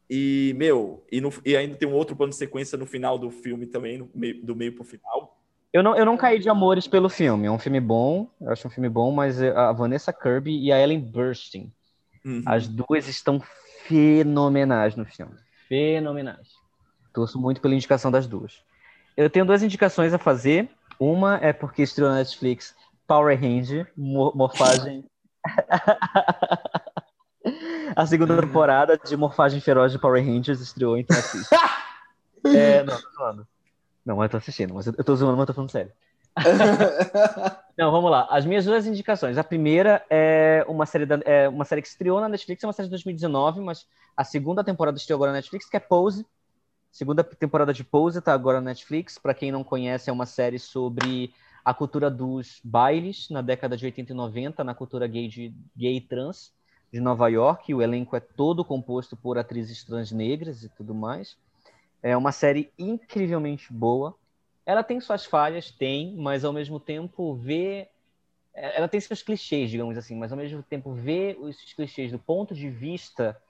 E 0.09 0.55
meu, 0.59 1.02
e, 1.11 1.23
no, 1.23 1.32
e 1.43 1.57
ainda 1.57 1.74
tem 1.77 1.89
um 1.89 1.94
outro 1.94 2.15
plano 2.15 2.31
de 2.31 2.36
sequência 2.36 2.77
no 2.77 2.85
final 2.85 3.19
do 3.19 3.31
filme 3.31 3.66
também, 3.66 3.97
no 3.97 4.11
meio, 4.15 4.44
do 4.44 4.55
meio 4.55 4.74
para 4.74 4.82
o 4.82 4.85
final. 4.85 5.40
Eu 5.73 5.82
não, 5.82 5.97
eu 5.97 6.05
não 6.05 6.19
caí 6.19 6.39
de 6.39 6.51
amores 6.51 6.86
pelo 6.86 7.09
filme. 7.09 7.47
É 7.47 7.51
um 7.51 7.59
filme 7.59 7.81
bom, 7.81 8.28
eu 8.40 8.51
acho 8.51 8.69
um 8.69 8.70
filme 8.70 8.89
bom, 8.89 9.11
mas 9.11 9.43
a 9.43 9.73
Vanessa 9.73 10.12
Kirby 10.12 10.62
e 10.62 10.70
a 10.70 10.78
Ellen 10.78 11.01
Burstyn, 11.01 11.73
uhum. 12.24 12.43
as 12.44 12.69
duas 12.69 13.09
estão 13.09 13.40
fenomenais 13.86 14.97
no 14.97 15.07
filme. 15.07 15.35
Fenomenais. 15.66 16.48
Torço 17.15 17.40
muito 17.40 17.61
pela 17.62 17.74
indicação 17.74 18.11
das 18.11 18.27
duas. 18.27 18.62
Eu 19.21 19.29
tenho 19.29 19.45
duas 19.45 19.63
indicações 19.63 20.15
a 20.15 20.19
fazer. 20.19 20.71
Uma 20.99 21.37
é 21.43 21.53
porque 21.53 21.83
estreou 21.83 22.11
na 22.11 22.17
Netflix 22.17 22.75
Power 23.07 23.39
Ranger, 23.39 23.93
morfagem. 23.95 25.05
a 27.95 28.07
segunda 28.07 28.41
temporada 28.41 28.97
de 28.97 29.15
Morfagem 29.19 29.61
Feroz 29.61 29.93
de 29.93 29.99
Power 29.99 30.25
Rangers 30.25 30.61
estreou, 30.61 30.97
então 30.97 31.19
assiste. 31.19 31.51
é, 32.47 32.83
não, 32.83 32.99
tô 32.99 33.11
zoando. 33.11 33.47
Não, 34.07 34.23
eu 34.23 34.29
tô 34.31 34.39
assistindo, 34.39 34.73
mas 34.73 34.87
eu 34.87 35.05
tô 35.05 35.15
zoando, 35.15 35.37
mas 35.37 35.43
eu 35.43 35.47
tô 35.49 35.53
falando 35.53 35.71
sério. 35.71 35.93
não, 37.77 37.91
vamos 37.91 38.11
lá. 38.11 38.27
As 38.31 38.47
minhas 38.47 38.65
duas 38.65 38.87
indicações. 38.87 39.37
A 39.37 39.45
primeira 39.45 40.03
é 40.09 40.65
uma 40.67 40.87
série, 40.87 41.05
da, 41.05 41.21
é 41.27 41.47
uma 41.47 41.67
série 41.67 41.83
que 41.83 41.89
estreou 41.89 42.23
na 42.23 42.29
Netflix, 42.29 42.65
é 42.65 42.67
uma 42.67 42.73
série 42.73 42.87
de 42.87 42.93
2019, 42.93 43.61
mas 43.61 43.87
a 44.17 44.25
segunda 44.25 44.65
temporada 44.65 44.97
estreou 44.97 45.19
agora 45.19 45.33
na 45.33 45.37
Netflix, 45.37 45.69
que 45.69 45.77
é 45.77 45.81
Pose, 45.81 46.25
Segunda 46.91 47.23
temporada 47.23 47.73
de 47.73 47.85
Pose 47.85 48.19
está 48.19 48.35
agora 48.35 48.61
na 48.61 48.71
Netflix. 48.71 49.17
Para 49.17 49.35
quem 49.35 49.53
não 49.53 49.62
conhece, 49.62 50.11
é 50.11 50.12
uma 50.12 50.27
série 50.27 50.59
sobre 50.59 51.33
a 51.65 51.73
cultura 51.73 52.11
dos 52.11 52.61
bailes 52.65 53.29
na 53.31 53.41
década 53.41 53.77
de 53.77 53.85
80 53.85 54.12
e 54.12 54.15
90, 54.15 54.65
na 54.65 54.75
cultura 54.75 55.07
gay, 55.07 55.29
de, 55.29 55.55
gay 55.77 55.97
e 55.97 56.01
trans 56.01 56.53
de 56.93 57.01
Nova 57.01 57.29
York. 57.29 57.73
O 57.73 57.81
elenco 57.81 58.17
é 58.17 58.21
todo 58.21 58.65
composto 58.65 59.17
por 59.17 59.39
atrizes 59.39 59.85
trans 59.85 60.11
negras 60.11 60.65
e 60.65 60.69
tudo 60.69 60.95
mais. 60.95 61.37
É 62.03 62.17
uma 62.17 62.33
série 62.33 62.73
incrivelmente 62.77 63.73
boa. 63.73 64.15
Ela 64.67 64.83
tem 64.83 65.01
suas 65.01 65.25
falhas, 65.25 65.71
tem, 65.71 66.17
mas 66.17 66.45
ao 66.45 66.53
mesmo 66.53 66.81
tempo 66.81 67.35
vê. 67.35 67.89
Ela 68.53 68.89
tem 68.89 69.01
seus 69.01 69.23
clichês, 69.23 69.71
digamos 69.71 69.97
assim, 69.97 70.17
mas 70.17 70.33
ao 70.33 70.39
mesmo 70.39 70.62
tempo 70.62 70.93
vê 70.93 71.39
esses 71.49 71.73
clichês 71.73 72.11
do 72.11 72.19
ponto 72.19 72.53
de 72.53 72.69
vista 72.69 73.41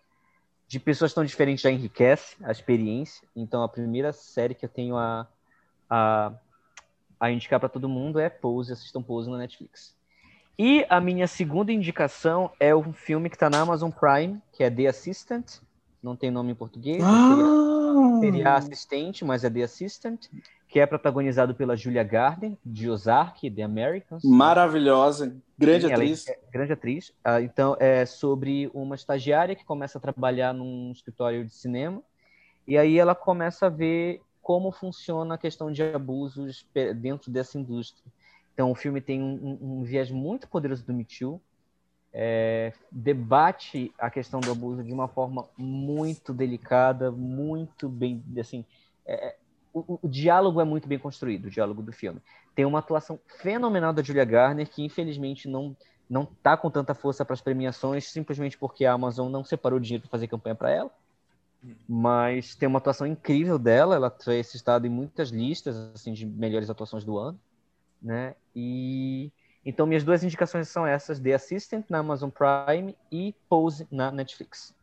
de 0.70 0.78
pessoas 0.78 1.12
tão 1.12 1.24
diferentes 1.24 1.62
já 1.62 1.70
enriquece 1.72 2.36
a 2.44 2.52
experiência. 2.52 3.26
Então, 3.34 3.64
a 3.64 3.68
primeira 3.68 4.12
série 4.12 4.54
que 4.54 4.64
eu 4.64 4.68
tenho 4.68 4.96
a, 4.96 5.26
a, 5.90 6.32
a 7.18 7.28
indicar 7.32 7.58
para 7.58 7.68
todo 7.68 7.88
mundo 7.88 8.20
é 8.20 8.30
Pose, 8.30 8.72
assistam 8.72 9.02
Pose 9.02 9.28
na 9.28 9.36
Netflix. 9.36 9.92
E 10.56 10.86
a 10.88 11.00
minha 11.00 11.26
segunda 11.26 11.72
indicação 11.72 12.52
é 12.60 12.72
um 12.72 12.92
filme 12.92 13.28
que 13.28 13.34
está 13.34 13.50
na 13.50 13.62
Amazon 13.62 13.90
Prime, 13.90 14.40
que 14.52 14.62
é 14.62 14.70
The 14.70 14.86
Assistant. 14.86 15.56
Não 16.00 16.14
tem 16.14 16.30
nome 16.30 16.52
em 16.52 16.54
português. 16.54 17.02
Ah! 17.02 18.20
Seria, 18.20 18.32
seria 18.32 18.54
assistente, 18.54 19.24
mas 19.24 19.42
é 19.42 19.50
The 19.50 19.62
Assistant 19.64 20.28
que 20.70 20.78
é 20.78 20.86
protagonizado 20.86 21.52
pela 21.52 21.76
Julia 21.76 22.04
Gardner, 22.04 22.56
de 22.64 22.88
Ozark, 22.88 23.50
The 23.50 23.62
Americans. 23.62 24.22
Maravilhosa, 24.22 25.36
grande 25.58 25.88
Sim, 25.88 25.92
atriz. 25.92 26.28
É 26.28 26.38
grande 26.52 26.72
atriz. 26.72 27.12
Ah, 27.24 27.42
então, 27.42 27.76
é 27.80 28.06
sobre 28.06 28.70
uma 28.72 28.94
estagiária 28.94 29.56
que 29.56 29.64
começa 29.64 29.98
a 29.98 30.00
trabalhar 30.00 30.54
num 30.54 30.92
escritório 30.92 31.44
de 31.44 31.52
cinema, 31.52 32.00
e 32.68 32.78
aí 32.78 32.98
ela 32.98 33.16
começa 33.16 33.66
a 33.66 33.68
ver 33.68 34.22
como 34.40 34.70
funciona 34.70 35.34
a 35.34 35.38
questão 35.38 35.72
de 35.72 35.82
abusos 35.82 36.64
dentro 36.96 37.32
dessa 37.32 37.58
indústria. 37.58 38.04
Então, 38.54 38.70
o 38.70 38.74
filme 38.74 39.00
tem 39.00 39.20
um, 39.20 39.58
um, 39.60 39.82
viés 39.82 40.08
muito 40.08 40.48
poderoso 40.48 40.86
do 40.86 40.94
Me 40.94 41.04
Too, 41.04 41.40
é, 42.12 42.72
debate 42.92 43.92
a 43.98 44.08
questão 44.08 44.38
do 44.38 44.52
abuso 44.52 44.84
de 44.84 44.92
uma 44.92 45.08
forma 45.08 45.48
muito 45.58 46.32
delicada, 46.32 47.10
muito 47.10 47.88
bem, 47.88 48.22
assim, 48.38 48.64
é, 49.04 49.34
o, 49.72 49.98
o, 50.02 50.08
diálogo 50.08 50.60
é 50.60 50.64
muito 50.64 50.88
bem 50.88 50.98
construído, 50.98 51.46
o 51.46 51.50
diálogo 51.50 51.82
do 51.82 51.92
filme. 51.92 52.20
Tem 52.54 52.64
uma 52.64 52.78
atuação 52.80 53.18
fenomenal 53.40 53.92
da 53.92 54.02
Julia 54.02 54.24
Garner, 54.24 54.68
que 54.68 54.84
infelizmente 54.84 55.48
não 55.48 55.76
não 56.08 56.26
tá 56.26 56.56
com 56.56 56.68
tanta 56.68 56.92
força 56.92 57.24
para 57.24 57.34
as 57.34 57.40
premiações, 57.40 58.10
simplesmente 58.10 58.58
porque 58.58 58.84
a 58.84 58.92
Amazon 58.92 59.30
não 59.30 59.44
separou 59.44 59.78
dinheiro 59.78 60.02
para 60.02 60.10
fazer 60.10 60.26
campanha 60.26 60.56
para 60.56 60.70
ela. 60.70 60.90
Mas 61.88 62.56
tem 62.56 62.66
uma 62.66 62.78
atuação 62.78 63.06
incrível 63.06 63.58
dela, 63.58 63.94
ela 63.94 64.10
foi 64.10 64.42
citada 64.42 64.88
em 64.88 64.90
muitas 64.90 65.28
listas 65.28 65.76
assim 65.94 66.12
de 66.12 66.26
melhores 66.26 66.68
atuações 66.68 67.04
do 67.04 67.16
ano, 67.16 67.38
né? 68.02 68.34
E 68.56 69.30
então 69.64 69.86
minhas 69.86 70.02
duas 70.02 70.24
indicações 70.24 70.68
são 70.68 70.86
essas: 70.86 71.20
The 71.20 71.34
Assistant 71.34 71.84
na 71.88 71.98
Amazon 71.98 72.30
Prime 72.30 72.96
e 73.12 73.34
Pose 73.48 73.86
na 73.90 74.10
Netflix. 74.10 74.74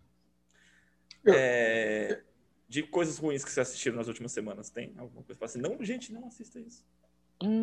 É, 1.25 2.21
de 2.67 2.83
coisas 2.83 3.17
ruins 3.17 3.43
que 3.43 3.51
você 3.51 3.61
assistiu 3.61 3.93
nas 3.93 4.07
últimas 4.07 4.31
semanas? 4.31 4.69
Tem 4.69 4.93
alguma 4.97 5.23
coisa 5.23 5.37
para 5.37 5.45
assim? 5.45 5.59
Não, 5.59 5.77
gente, 5.83 6.11
não 6.11 6.27
assista 6.27 6.59
isso. 6.59 6.85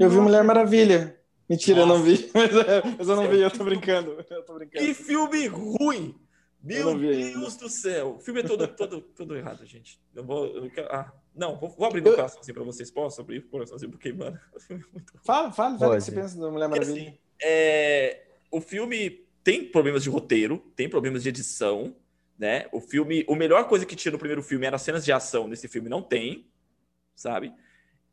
Eu 0.01 0.09
vi 0.09 0.17
Mulher 0.19 0.45
Maravilha. 0.45 1.19
Mentira, 1.49 1.85
Nossa. 1.85 1.93
eu 1.93 1.99
não 1.99 2.05
vi. 2.05 2.31
Mas, 2.33 3.09
eu 3.09 3.17
não 3.17 3.29
vi, 3.29 3.41
eu 3.41 3.51
tô 3.51 3.65
brincando. 3.65 4.25
Eu 4.31 4.43
tô 4.45 4.55
brincando. 4.55 4.85
Que 4.85 4.95
filme 4.95 5.47
ruim! 5.47 6.15
Meu 6.63 6.99
Deus 6.99 7.57
do 7.57 7.69
céu! 7.69 8.17
O 8.17 8.19
filme 8.19 8.41
é 8.41 8.43
todo, 8.43 8.67
todo, 8.69 9.03
todo 9.03 9.37
errado, 9.37 9.67
gente. 9.67 10.01
Eu 10.15 10.25
vou. 10.25 10.47
Eu 10.47 10.71
quero, 10.71 10.89
ah, 10.91 11.13
não, 11.35 11.59
vou, 11.59 11.69
vou 11.69 11.87
abrir 11.87 12.01
meu 12.01 12.15
coraçãozinho 12.15 12.55
para 12.55 12.65
vocês. 12.65 12.91
Posso 12.91 13.21
abrir 13.21 13.41
o 13.41 13.49
coraçãozinho? 13.49 13.91
Porque, 13.91 14.11
mano, 14.13 14.41
o 14.57 14.61
filme 14.61 14.83
é 14.83 14.93
muito. 14.93 15.13
Fala, 15.23 15.53
fala, 15.53 15.79
fala 15.79 15.95
o 15.95 15.99
que 15.99 16.05
você 16.05 16.13
pensa 16.13 16.41
da 16.41 16.51
Mulher 16.51 16.69
Maravilha. 16.69 17.03
Assim, 17.03 17.19
é, 17.43 18.23
o 18.51 18.61
filme 18.63 19.27
tem 19.43 19.71
problemas 19.71 20.03
de 20.03 20.09
roteiro, 20.09 20.59
tem 20.75 20.89
problemas 20.89 21.23
de 21.23 21.29
edição, 21.29 21.95
né? 22.39 22.67
O 22.73 22.81
filme. 22.81 23.25
O 23.29 23.35
melhor 23.35 23.67
coisa 23.69 23.87
que 23.87 23.97
tinha 23.97 24.13
no 24.13 24.19
primeiro 24.19 24.43
filme 24.43 24.67
era 24.67 24.77
as 24.77 24.83
cenas 24.83 25.05
de 25.05 25.13
ação. 25.13 25.49
Nesse 25.49 25.69
filme 25.69 25.89
não 25.89 26.03
tem, 26.03 26.47
sabe? 27.15 27.53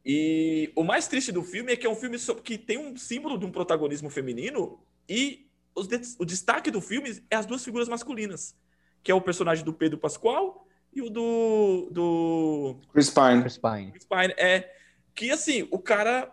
E 0.06 0.72
o 0.76 0.84
mais 0.84 1.07
triste 1.07 1.31
do 1.31 1.43
filme 1.43 1.73
é 1.73 1.76
que 1.76 1.85
é 1.85 1.89
um 1.89 1.95
filme 1.95 2.18
que 2.43 2.57
tem 2.57 2.77
um 2.77 2.98
símbolo 2.98 3.38
de 3.38 3.45
um 3.45 3.52
protagonismo 3.52 4.10
feminino 4.10 4.80
e 5.07 5.48
os, 5.76 5.88
o 6.19 6.26
destaque 6.26 6.72
do 6.72 6.81
filme 6.81 7.22
é 7.30 7.35
as 7.35 7.45
duas 7.45 7.64
figuras 7.64 7.88
masculinas, 7.88 8.56
que 9.03 9.11
é 9.11 9.15
o 9.15 9.22
personagem 9.22 9.64
do 9.64 9.73
Pedro 9.73 9.98
Pascoal 9.98 10.68
e 10.93 11.02
o 11.02 11.10
do. 11.10 11.89
do... 11.91 12.76
Chris 12.91 13.10
Pine. 13.10 13.41
Chris 13.41 13.57
Pine. 13.57 13.91
Chris 13.91 14.06
Pine. 14.06 14.34
É. 14.38 14.73
Que 15.15 15.31
assim, 15.31 15.68
o 15.72 15.80
cara. 15.80 16.31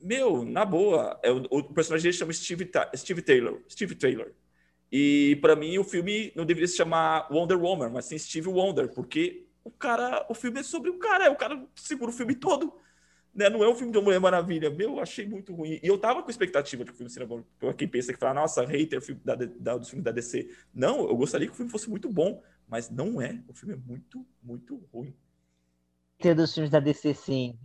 Meu, 0.00 0.44
na 0.44 0.64
boa, 0.64 1.18
é, 1.22 1.30
o, 1.30 1.44
o 1.48 1.62
personagem 1.72 2.02
dele 2.02 2.16
chama 2.16 2.32
Steve, 2.32 2.68
Steve 2.96 3.22
Taylor. 3.22 3.60
Steve 3.70 3.94
Taylor. 3.94 4.32
E 4.92 5.38
para 5.40 5.56
mim 5.56 5.78
o 5.78 5.84
filme 5.84 6.30
não 6.36 6.44
deveria 6.44 6.68
se 6.68 6.76
chamar 6.76 7.26
Wonder 7.32 7.58
Woman, 7.58 7.88
mas 7.88 8.04
sim 8.04 8.18
Steve 8.18 8.48
Wonder, 8.48 8.92
porque 8.92 9.46
o 9.64 9.70
cara, 9.70 10.26
o 10.28 10.34
filme 10.34 10.60
é 10.60 10.62
sobre 10.62 10.90
o 10.90 10.98
cara, 10.98 11.24
é 11.24 11.30
o 11.30 11.36
cara 11.36 11.66
segura 11.74 12.10
o 12.10 12.14
filme 12.14 12.34
todo. 12.34 12.74
Né? 13.34 13.48
Não 13.48 13.64
é 13.64 13.68
um 13.68 13.74
filme 13.74 13.90
de 13.90 13.96
uma 13.96 14.04
Mulher 14.04 14.20
Maravilha. 14.20 14.68
Meu, 14.68 15.00
achei 15.00 15.26
muito 15.26 15.54
ruim. 15.54 15.80
E 15.82 15.86
eu 15.86 15.96
tava 15.96 16.22
com 16.22 16.30
expectativa 16.30 16.84
de 16.84 16.90
que 16.90 16.94
o 16.94 16.96
filme 16.98 17.10
seria 17.10 17.26
bom. 17.26 17.42
Quem 17.78 17.88
pensa 17.88 18.12
que 18.12 18.18
fala, 18.18 18.34
nossa, 18.34 18.66
hater 18.66 19.00
da, 19.24 19.34
da, 19.34 19.82
filmes 19.82 20.04
da 20.04 20.12
DC. 20.12 20.50
Não, 20.74 21.08
eu 21.08 21.16
gostaria 21.16 21.46
que 21.46 21.54
o 21.54 21.56
filme 21.56 21.70
fosse 21.70 21.88
muito 21.88 22.10
bom, 22.10 22.42
mas 22.68 22.90
não 22.90 23.22
é. 23.22 23.42
O 23.48 23.54
filme 23.54 23.74
é 23.74 23.78
muito, 23.78 24.26
muito 24.42 24.76
ruim. 24.92 25.14
Ter 26.18 26.34
dos 26.34 26.52
filmes 26.52 26.70
da 26.70 26.80
DC, 26.80 27.14
sim. 27.14 27.58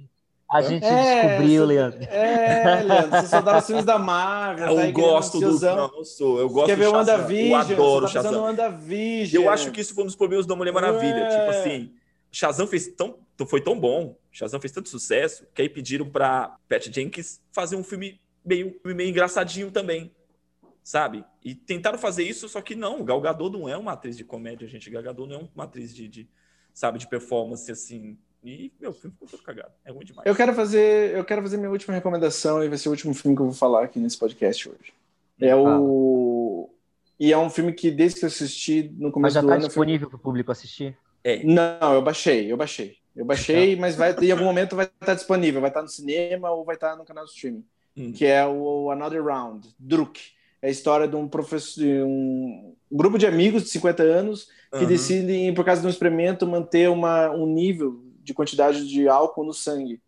A 0.49 0.61
gente 0.61 0.85
é, 0.85 1.27
descobriu, 1.27 1.65
Leandro. 1.65 2.03
É, 2.03 2.83
Leandro, 2.83 3.09
você 3.11 3.27
só 3.27 3.41
dá 3.41 3.57
os 3.57 3.65
filmes 3.65 3.83
da 3.83 3.99
Marvel. 3.99 4.69
Eu 4.69 4.75
tá 4.77 4.91
gosto 4.91 5.39
do. 5.39 5.59
Não, 5.59 5.87
não 5.89 6.03
sou. 6.05 6.39
Eu 6.39 6.49
gosto 6.49 6.67
Quer 6.67 6.77
ver 6.77 6.87
o 6.87 6.93
WandaVision? 6.93 7.51
Eu 7.51 7.55
adoro 7.55 8.05
o 8.05 8.07
tá 8.07 8.13
Shazam. 8.13 8.43
WandaVision. 8.43 9.43
Eu 9.43 9.49
acho 9.49 9.71
que 9.71 9.81
isso 9.81 9.93
foi 9.93 10.03
um 10.03 10.07
dos 10.07 10.15
problemas 10.15 10.45
da 10.45 10.55
Mulher 10.55 10.71
Maravilha. 10.71 11.19
É. 11.19 11.39
Tipo 11.39 11.49
assim, 11.49 11.91
Shazam 12.31 12.65
fez 12.65 12.87
tão, 12.87 13.17
foi 13.45 13.59
tão 13.59 13.77
bom 13.77 14.15
Shazam 14.37 14.59
fez 14.59 14.71
tanto 14.71 14.87
sucesso 14.87 15.47
que 15.51 15.63
aí 15.63 15.69
pediram 15.69 16.07
para 16.07 16.55
Pat 16.69 16.87
Jenkins 16.93 17.41
fazer 17.51 17.75
um 17.75 17.83
filme 17.83 18.21
meio, 18.45 18.79
meio 18.85 19.09
engraçadinho 19.09 19.71
também, 19.71 20.11
sabe? 20.83 21.25
E 21.43 21.55
tentaram 21.55 21.97
fazer 21.97 22.23
isso, 22.23 22.47
só 22.47 22.61
que 22.61 22.75
não, 22.75 23.03
Gal 23.03 23.19
Gadot 23.19 23.51
não 23.51 23.67
é 23.67 23.75
uma 23.75 23.93
atriz 23.93 24.15
de 24.15 24.23
comédia, 24.23 24.67
gente. 24.67 24.91
Gal 24.91 25.01
Gadot 25.01 25.27
não 25.27 25.39
é 25.41 25.49
uma 25.55 25.63
atriz 25.63 25.93
de, 25.93 26.07
de 26.07 26.29
sabe, 26.71 26.99
de 26.99 27.07
performance 27.07 27.71
assim. 27.71 28.15
E 28.43 28.71
meu 28.79 28.91
o 28.91 28.93
filme 28.93 29.13
ficou 29.13 29.27
todo 29.27 29.43
cagado. 29.43 29.71
É 29.83 29.91
ruim 29.91 30.05
demais. 30.05 30.25
Eu 30.25 30.35
quero 30.35 30.53
fazer, 30.53 31.15
eu 31.15 31.25
quero 31.25 31.41
fazer 31.41 31.57
minha 31.57 31.69
última 31.69 31.93
recomendação 31.93 32.63
e 32.63 32.69
vai 32.69 32.77
ser 32.77 32.89
o 32.89 32.91
último 32.91 33.13
filme 33.13 33.35
que 33.35 33.41
eu 33.41 33.47
vou 33.47 33.55
falar 33.55 33.83
aqui 33.83 33.99
nesse 33.99 34.17
podcast 34.17 34.69
hoje. 34.69 34.93
É 35.39 35.55
o 35.55 36.69
e 37.19 37.33
é 37.33 37.37
um 37.37 37.49
filme 37.49 37.73
que 37.73 37.89
desde 37.89 38.19
que 38.19 38.25
eu 38.25 38.27
assisti 38.27 38.93
no 38.97 39.11
começo 39.11 39.21
Mas 39.21 39.33
já 39.33 39.41
do 39.41 39.47
tá 39.47 39.55
ano 39.55 39.65
disponível 39.65 40.07
para 40.07 40.17
o 40.17 40.19
público 40.19 40.51
assistir? 40.51 40.95
É. 41.23 41.43
Não, 41.43 41.93
eu 41.93 42.01
baixei, 42.01 42.51
eu 42.51 42.57
baixei. 42.57 42.97
Eu 43.15 43.25
baixei, 43.25 43.75
mas 43.75 43.95
vai, 43.95 44.15
em 44.21 44.31
algum 44.31 44.45
momento 44.45 44.75
vai 44.75 44.85
estar 44.85 45.15
disponível, 45.15 45.59
vai 45.59 45.71
estar 45.71 45.81
no 45.81 45.87
cinema 45.87 46.51
ou 46.51 46.63
vai 46.63 46.75
estar 46.75 46.95
no 46.95 47.03
canal 47.03 47.25
de 47.25 47.31
streaming, 47.31 47.65
hum. 47.97 48.11
que 48.11 48.23
é 48.23 48.45
o 48.45 48.91
Another 48.91 49.23
Round, 49.23 49.67
Druk. 49.79 50.21
É 50.61 50.67
a 50.67 50.71
história 50.71 51.07
de 51.07 51.15
um 51.15 51.27
professor, 51.27 51.81
de 51.81 52.03
um 52.03 52.75
grupo 52.91 53.17
de 53.17 53.25
amigos 53.25 53.63
de 53.63 53.69
50 53.69 54.03
anos 54.03 54.47
que 54.71 54.79
uhum. 54.79 54.87
decidem, 54.87 55.53
por 55.53 55.65
causa 55.65 55.81
de 55.81 55.87
um 55.87 55.89
experimento, 55.89 56.45
manter 56.45 56.89
uma, 56.89 57.31
um 57.31 57.45
nível 57.47 57.99
de 58.27 58.33
quantidade 58.33 58.87
de 58.87 59.07
álcool 59.07 59.45
no 59.45 59.53
sangue. 59.53 60.01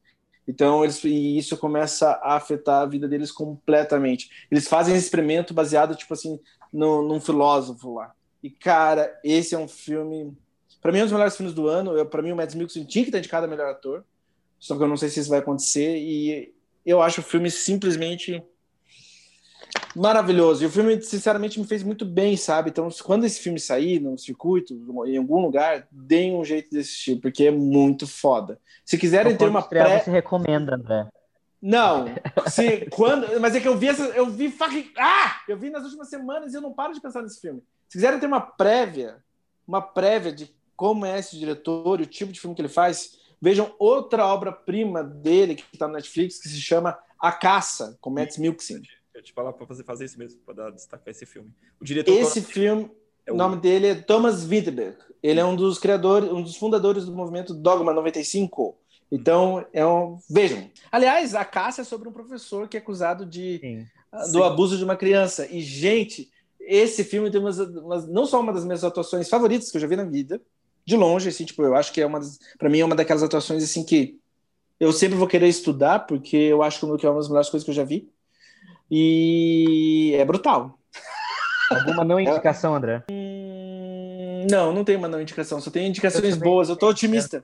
Então, 0.48 0.84
eles, 0.84 1.04
e 1.04 1.38
isso 1.38 1.58
começa 1.58 2.12
a 2.24 2.36
afetar 2.36 2.82
a 2.82 2.86
vida 2.86 3.08
deles 3.08 3.32
completamente. 3.32 4.30
Eles 4.52 4.68
fazem 4.68 4.96
esse 4.96 5.06
experimento 5.06 5.54
baseado, 5.54 5.96
tipo 5.96 6.14
assim, 6.14 6.40
no, 6.72 7.02
num 7.02 7.22
filósofo 7.22 7.96
lá. 7.96 8.14
E, 8.44 8.50
cara, 8.50 9.18
esse 9.24 9.56
é 9.56 9.58
um 9.58 9.68
filme 9.68 10.36
para 10.82 10.92
mim, 10.92 11.00
é 11.00 11.02
um 11.02 11.06
dos 11.06 11.12
melhores 11.12 11.36
filmes 11.36 11.54
do 11.54 11.68
ano. 11.68 12.06
Para 12.06 12.22
mim, 12.22 12.32
o 12.32 12.36
Mads 12.36 12.56
Mikkelsen 12.56 12.86
tinha 12.86 13.04
que 13.04 13.10
estar 13.10 13.20
indicado 13.20 13.46
a 13.46 13.50
melhor 13.50 13.70
ator. 13.70 14.06
Só 14.58 14.78
que 14.78 14.84
eu 14.84 14.88
não 14.88 14.98
sei 14.98 15.10
se 15.10 15.20
isso 15.20 15.30
vai 15.30 15.40
acontecer. 15.40 15.98
E 15.98 16.54
eu 16.86 17.02
acho 17.02 17.22
o 17.22 17.24
filme 17.24 17.52
simplesmente 17.52 18.42
maravilhoso. 19.96 20.64
E 20.64 20.68
o 20.68 20.70
filme, 20.70 21.02
sinceramente, 21.02 21.60
me 21.60 21.66
fez 21.66 21.84
muito 21.84 22.06
bem, 22.06 22.36
sabe? 22.38 22.70
Então, 22.70 22.90
quando 23.04 23.26
esse 23.26 23.40
filme 23.40 23.60
sair 23.60 24.00
no 24.00 24.18
circuito, 24.18 24.74
em 25.06 25.18
algum 25.18 25.42
lugar, 25.42 25.88
deem 25.92 26.36
um 26.36 26.44
jeito 26.44 26.70
de 26.72 26.80
assistir, 26.80 27.18
porque 27.18 27.46
é 27.46 27.52
muito 27.52 28.08
foda. 28.08 28.60
Se 28.86 28.98
quiserem 28.98 29.36
ter 29.36 29.48
uma 29.48 29.62
pré... 29.62 30.00
Você 30.00 30.12
recomenda, 30.12 30.76
André? 30.76 31.08
Não, 31.62 32.06
se, 32.48 32.88
quando, 32.92 33.40
mas 33.40 33.56
é 33.56 33.60
que 33.60 33.68
eu 33.68 33.78
vi 33.78 33.90
essa, 33.90 34.04
eu 34.04 34.28
vi 34.28 34.50
fucking, 34.50 34.92
ah, 34.98 35.42
eu 35.48 35.58
vi 35.58 35.70
nas 35.70 35.84
últimas 35.84 36.10
semanas 36.10 36.54
e 36.54 36.56
eu 36.56 36.62
não 36.62 36.74
paro 36.74 36.94
de 36.94 37.02
pensar 37.02 37.22
nesse 37.22 37.42
filme. 37.42 37.62
Se 37.88 37.98
quiserem 37.98 38.20
ter 38.20 38.28
uma 38.28 38.40
prévia, 38.40 39.18
uma 39.68 39.82
prévia 39.82 40.32
de 40.32 40.50
como 40.76 41.06
é 41.06 41.20
esse 41.20 41.38
diretor 41.38 42.00
e 42.00 42.04
o 42.04 42.08
tipo 42.08 42.32
de 42.32 42.40
filme 42.40 42.56
que 42.56 42.62
ele 42.62 42.70
faz, 42.70 43.20
vejam 43.42 43.76
outra 43.78 44.26
obra-prima 44.26 45.04
dele 45.04 45.56
que 45.56 45.66
está 45.74 45.88
na 45.88 45.96
Netflix, 45.96 46.40
que 46.40 46.48
se 46.48 46.62
chama 46.62 46.98
A 47.20 47.32
Caça, 47.32 47.98
com 48.00 48.10
Matt 48.10 48.38
Mikkelsen. 48.38 48.82
Eu 49.20 49.24
te 49.24 49.34
falar 49.34 49.52
para 49.52 49.68
fazer, 49.68 49.84
fazer 49.84 50.06
isso 50.06 50.18
mesmo, 50.18 50.40
para 50.46 50.70
destacar 50.70 51.10
esse 51.10 51.26
filme. 51.26 51.52
O 51.78 51.84
diretor 51.84 52.14
esse 52.14 52.42
filme, 52.42 52.90
é 53.26 53.34
o 53.34 53.36
nome 53.36 53.58
dele 53.58 53.88
é 53.88 53.96
Thomas 53.96 54.46
Wittenberg. 54.46 54.96
Ele 55.22 55.42
é 55.42 55.44
um 55.44 55.58
dos 55.58 55.78
criadores, 55.78 56.32
um 56.32 56.42
dos 56.42 56.56
fundadores 56.56 57.04
do 57.04 57.12
movimento 57.12 57.54
Dogma 57.54 57.94
95. 57.94 58.78
Então, 59.12 59.66
é 59.74 59.86
um. 59.86 60.18
Vejam. 60.30 60.72
Aliás, 60.90 61.36
a 61.36 61.44
caça 61.44 61.82
é 61.82 61.84
sobre 61.84 62.08
um 62.08 62.14
professor 62.14 62.70
que 62.70 62.78
é 62.78 62.80
acusado 62.80 63.26
de 63.26 63.60
Sim. 63.60 63.88
do 64.32 64.40
Sim. 64.40 64.44
abuso 64.44 64.78
de 64.78 64.86
uma 64.86 64.96
criança. 64.96 65.46
E, 65.52 65.60
gente, 65.60 66.32
esse 66.62 67.04
filme 67.04 67.30
tem 67.30 67.42
umas, 67.42 67.60
umas, 67.60 68.08
não 68.08 68.26
só 68.26 68.40
uma 68.40 68.54
das 68.54 68.64
minhas 68.64 68.86
atuações 68.86 69.28
favoritas 69.28 69.70
que 69.70 69.76
eu 69.76 69.82
já 69.82 69.88
vi 69.88 69.98
na 69.98 70.06
vida, 70.06 70.42
de 70.86 70.96
longe, 70.96 71.28
assim, 71.28 71.44
tipo, 71.44 71.62
eu 71.62 71.76
acho 71.76 71.92
que 71.92 72.00
é 72.00 72.06
uma, 72.06 72.22
para 72.58 72.70
mim 72.70 72.80
é 72.80 72.86
uma 72.86 72.96
daquelas 72.96 73.22
atuações 73.22 73.66
assim 73.66 73.84
que 73.84 74.18
eu 74.80 74.94
sempre 74.94 75.18
vou 75.18 75.28
querer 75.28 75.50
estudar 75.50 76.08
porque 76.08 76.38
eu 76.38 76.64
acho 76.64 76.80
que 76.98 77.06
é 77.06 77.10
uma 77.10 77.20
das 77.20 77.28
melhores 77.28 77.50
coisas 77.50 77.66
que 77.66 77.72
eu 77.72 77.76
já 77.76 77.84
vi 77.84 78.10
e 78.90 80.14
é 80.16 80.26
brutal. 80.26 80.78
Alguma 81.72 82.04
não 82.04 82.20
indicação, 82.22 82.76
André? 82.76 83.04
Hum, 83.12 84.48
não, 84.50 84.74
não 84.74 84.84
tem 84.84 84.96
uma 84.96 85.08
não 85.08 85.22
indicação, 85.22 85.62
só 85.62 85.70
tem 85.70 85.88
indicações 85.88 86.36
eu 86.36 86.40
boas. 86.40 86.70
Eu 86.70 86.76
tô 86.76 86.88
otimista. 86.90 87.44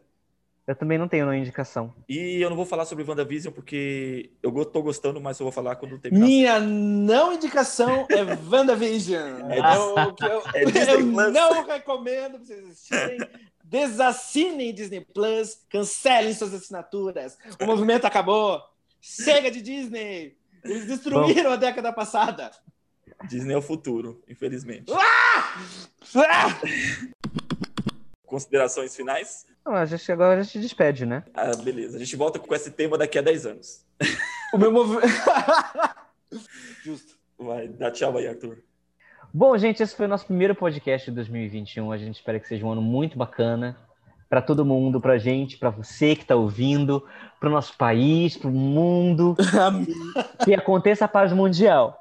Eu 0.68 0.76
também 0.76 0.98
não 0.98 1.08
tenho 1.08 1.28
não 1.28 1.34
indicação. 1.36 1.94
E 2.10 2.42
eu 2.42 2.50
não 2.50 2.58
vou 2.58 2.66
falar 2.66 2.86
sobre 2.86 3.04
WandaVision 3.04 3.54
porque 3.54 4.32
eu 4.42 4.66
tô 4.66 4.82
gostando, 4.82 5.22
mas 5.22 5.40
eu 5.40 5.44
vou 5.44 5.52
falar 5.52 5.76
quando 5.76 6.00
terminar. 6.00 6.26
Minha 6.26 6.60
não 6.60 7.34
indicação 7.34 8.08
é 8.10 8.24
WandaVision. 8.50 9.46
É, 9.46 9.76
eu, 9.76 9.96
eu, 10.28 10.44
é 10.56 10.94
eu 10.96 11.32
não 11.32 11.66
recomendo 11.66 12.38
pra 12.38 12.46
vocês 12.46 12.68
assistirem. 12.68 13.18
Desassinem 13.64 14.74
Disney 14.74 15.02
Plus, 15.02 15.60
cancelem 15.70 16.34
suas 16.34 16.54
assinaturas. 16.54 17.38
O 17.62 17.66
movimento 17.66 18.06
acabou. 18.06 18.62
Chega 19.00 19.52
de 19.52 19.62
Disney. 19.62 20.36
Eles 20.66 20.88
destruíram 20.88 21.44
Bom. 21.44 21.52
a 21.52 21.56
década 21.56 21.94
passada. 21.94 22.52
Disney 23.28 23.54
é 23.54 23.58
o 23.58 23.62
futuro, 23.62 24.22
infelizmente. 24.28 24.92
Ah! 24.92 25.62
Ah! 26.18 26.60
Considerações 28.26 28.96
finais? 28.96 29.46
Não, 29.66 29.74
a 29.74 29.86
gente 29.86 30.12
agora 30.12 30.40
a 30.40 30.44
gente 30.44 30.60
despede, 30.60 31.06
né? 31.06 31.24
Ah, 31.34 31.56
beleza. 31.56 31.98
A 31.98 32.00
gente 32.00 32.16
volta 32.16 32.40
com 32.40 32.54
esse 32.54 32.72
tema 32.72 32.98
daqui 32.98 33.18
a 33.18 33.22
10 33.22 33.46
anos. 33.46 33.86
O 34.54 34.58
meu 34.58 34.72
movimento. 34.72 35.08
Justo. 36.84 37.16
Vai, 37.38 37.68
dá 37.68 37.92
tchau 37.92 38.18
aí, 38.18 38.28
Arthur. 38.28 38.64
Bom, 39.34 39.58
gente, 39.58 39.84
esse 39.84 39.96
foi 39.96 40.06
o 40.06 40.10
nosso 40.10 40.26
primeiro 40.26 40.56
podcast 40.56 41.10
de 41.10 41.16
2021. 41.16 41.92
A 41.92 41.98
gente 41.98 42.16
espera 42.16 42.40
que 42.40 42.48
seja 42.48 42.66
um 42.66 42.72
ano 42.72 42.82
muito 42.82 43.18
bacana 43.18 43.78
para 44.30 44.42
todo 44.42 44.66
mundo, 44.66 45.00
para 45.00 45.18
gente, 45.18 45.58
para 45.58 45.70
você 45.70 46.16
que 46.16 46.24
está 46.24 46.36
ouvindo, 46.36 47.04
para 47.40 47.50
o 47.50 47.52
nosso 47.52 47.78
país, 47.78 48.36
para 48.36 48.50
o 48.50 48.54
mundo. 48.54 49.36
que 50.44 50.54
aconteça 50.54 51.06
a 51.06 51.08
paz 51.08 51.32
mundial. 51.32 51.98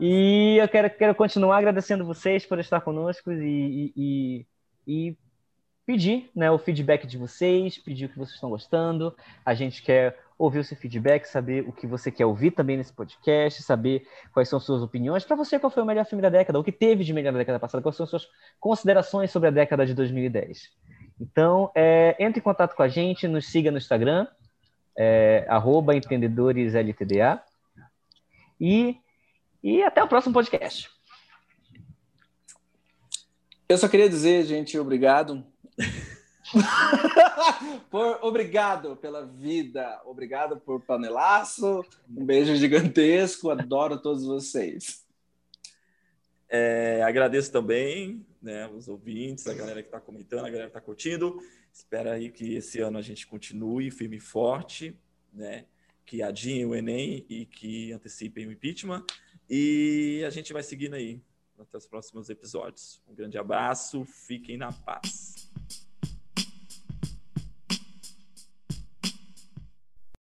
E 0.00 0.58
eu 0.60 0.68
quero, 0.68 0.90
quero 0.90 1.14
continuar 1.14 1.58
agradecendo 1.58 2.04
vocês 2.04 2.46
por 2.46 2.58
estar 2.58 2.80
conosco 2.80 3.32
e, 3.32 3.92
e, 3.96 4.46
e 4.86 5.16
pedir 5.84 6.30
né, 6.34 6.50
o 6.50 6.58
feedback 6.58 7.06
de 7.06 7.18
vocês, 7.18 7.78
pedir 7.78 8.06
o 8.06 8.08
que 8.08 8.18
vocês 8.18 8.34
estão 8.34 8.50
gostando. 8.50 9.14
A 9.44 9.54
gente 9.54 9.82
quer 9.82 10.16
ouvir 10.38 10.60
o 10.60 10.64
seu 10.64 10.76
feedback, 10.76 11.24
saber 11.24 11.66
o 11.66 11.72
que 11.72 11.86
você 11.86 12.12
quer 12.12 12.26
ouvir 12.26 12.52
também 12.52 12.76
nesse 12.76 12.92
podcast, 12.92 13.60
saber 13.62 14.06
quais 14.32 14.48
são 14.48 14.60
suas 14.60 14.82
opiniões. 14.82 15.24
Para 15.24 15.34
você, 15.34 15.58
qual 15.58 15.70
foi 15.70 15.82
o 15.82 15.86
melhor 15.86 16.04
filme 16.04 16.22
da 16.22 16.28
década, 16.28 16.60
o 16.60 16.62
que 16.62 16.70
teve 16.70 17.02
de 17.02 17.12
melhor 17.12 17.32
na 17.32 17.38
década 17.38 17.58
passada, 17.58 17.82
quais 17.82 17.96
são 17.96 18.06
suas 18.06 18.28
considerações 18.60 19.32
sobre 19.32 19.48
a 19.48 19.50
década 19.50 19.84
de 19.84 19.94
2010. 19.94 20.70
Então, 21.20 21.70
é, 21.74 22.16
entre 22.18 22.40
em 22.40 22.42
contato 22.42 22.74
com 22.74 22.82
a 22.82 22.88
gente, 22.88 23.26
nos 23.26 23.46
siga 23.46 23.70
no 23.70 23.78
Instagram, 23.78 24.26
é, 24.96 25.46
empreendedoresltda. 25.94 27.42
E, 28.60 28.96
e 29.62 29.82
até 29.82 30.02
o 30.02 30.08
próximo 30.08 30.34
podcast. 30.34 30.90
Eu 33.68 33.76
só 33.76 33.88
queria 33.88 34.08
dizer, 34.08 34.44
gente, 34.44 34.78
obrigado. 34.78 35.44
por, 37.90 38.18
obrigado 38.22 38.96
pela 38.96 39.26
vida, 39.26 40.00
obrigado 40.06 40.58
por 40.58 40.80
panelaço, 40.80 41.84
um 42.08 42.24
beijo 42.24 42.56
gigantesco, 42.56 43.50
adoro 43.50 43.98
todos 43.98 44.24
vocês. 44.24 45.06
É, 46.48 47.02
agradeço 47.02 47.52
também 47.52 48.26
né, 48.40 48.66
os 48.68 48.88
ouvintes, 48.88 49.46
a 49.46 49.54
galera 49.54 49.82
que 49.82 49.88
está 49.88 50.00
comentando, 50.00 50.46
a 50.46 50.50
galera 50.50 50.64
que 50.64 50.76
está 50.76 50.80
curtindo. 50.80 51.38
Espero 51.72 52.10
aí 52.10 52.30
que 52.30 52.54
esse 52.54 52.80
ano 52.80 52.98
a 52.98 53.02
gente 53.02 53.26
continue 53.26 53.90
firme 53.90 54.16
e 54.16 54.20
forte, 54.20 54.98
né? 55.32 55.66
Que 56.06 56.22
adiem 56.22 56.64
o 56.64 56.74
Enem 56.74 57.26
e 57.28 57.44
que 57.44 57.92
antecipem 57.92 58.46
o 58.46 58.52
impeachment. 58.52 59.04
E 59.48 60.24
a 60.26 60.30
gente 60.30 60.52
vai 60.52 60.62
seguindo 60.62 60.94
aí 60.94 61.20
até 61.58 61.76
os 61.76 61.86
próximos 61.86 62.30
episódios. 62.30 63.02
Um 63.06 63.14
grande 63.14 63.36
abraço, 63.36 64.04
fiquem 64.04 64.56
na 64.56 64.72
paz. 64.72 65.37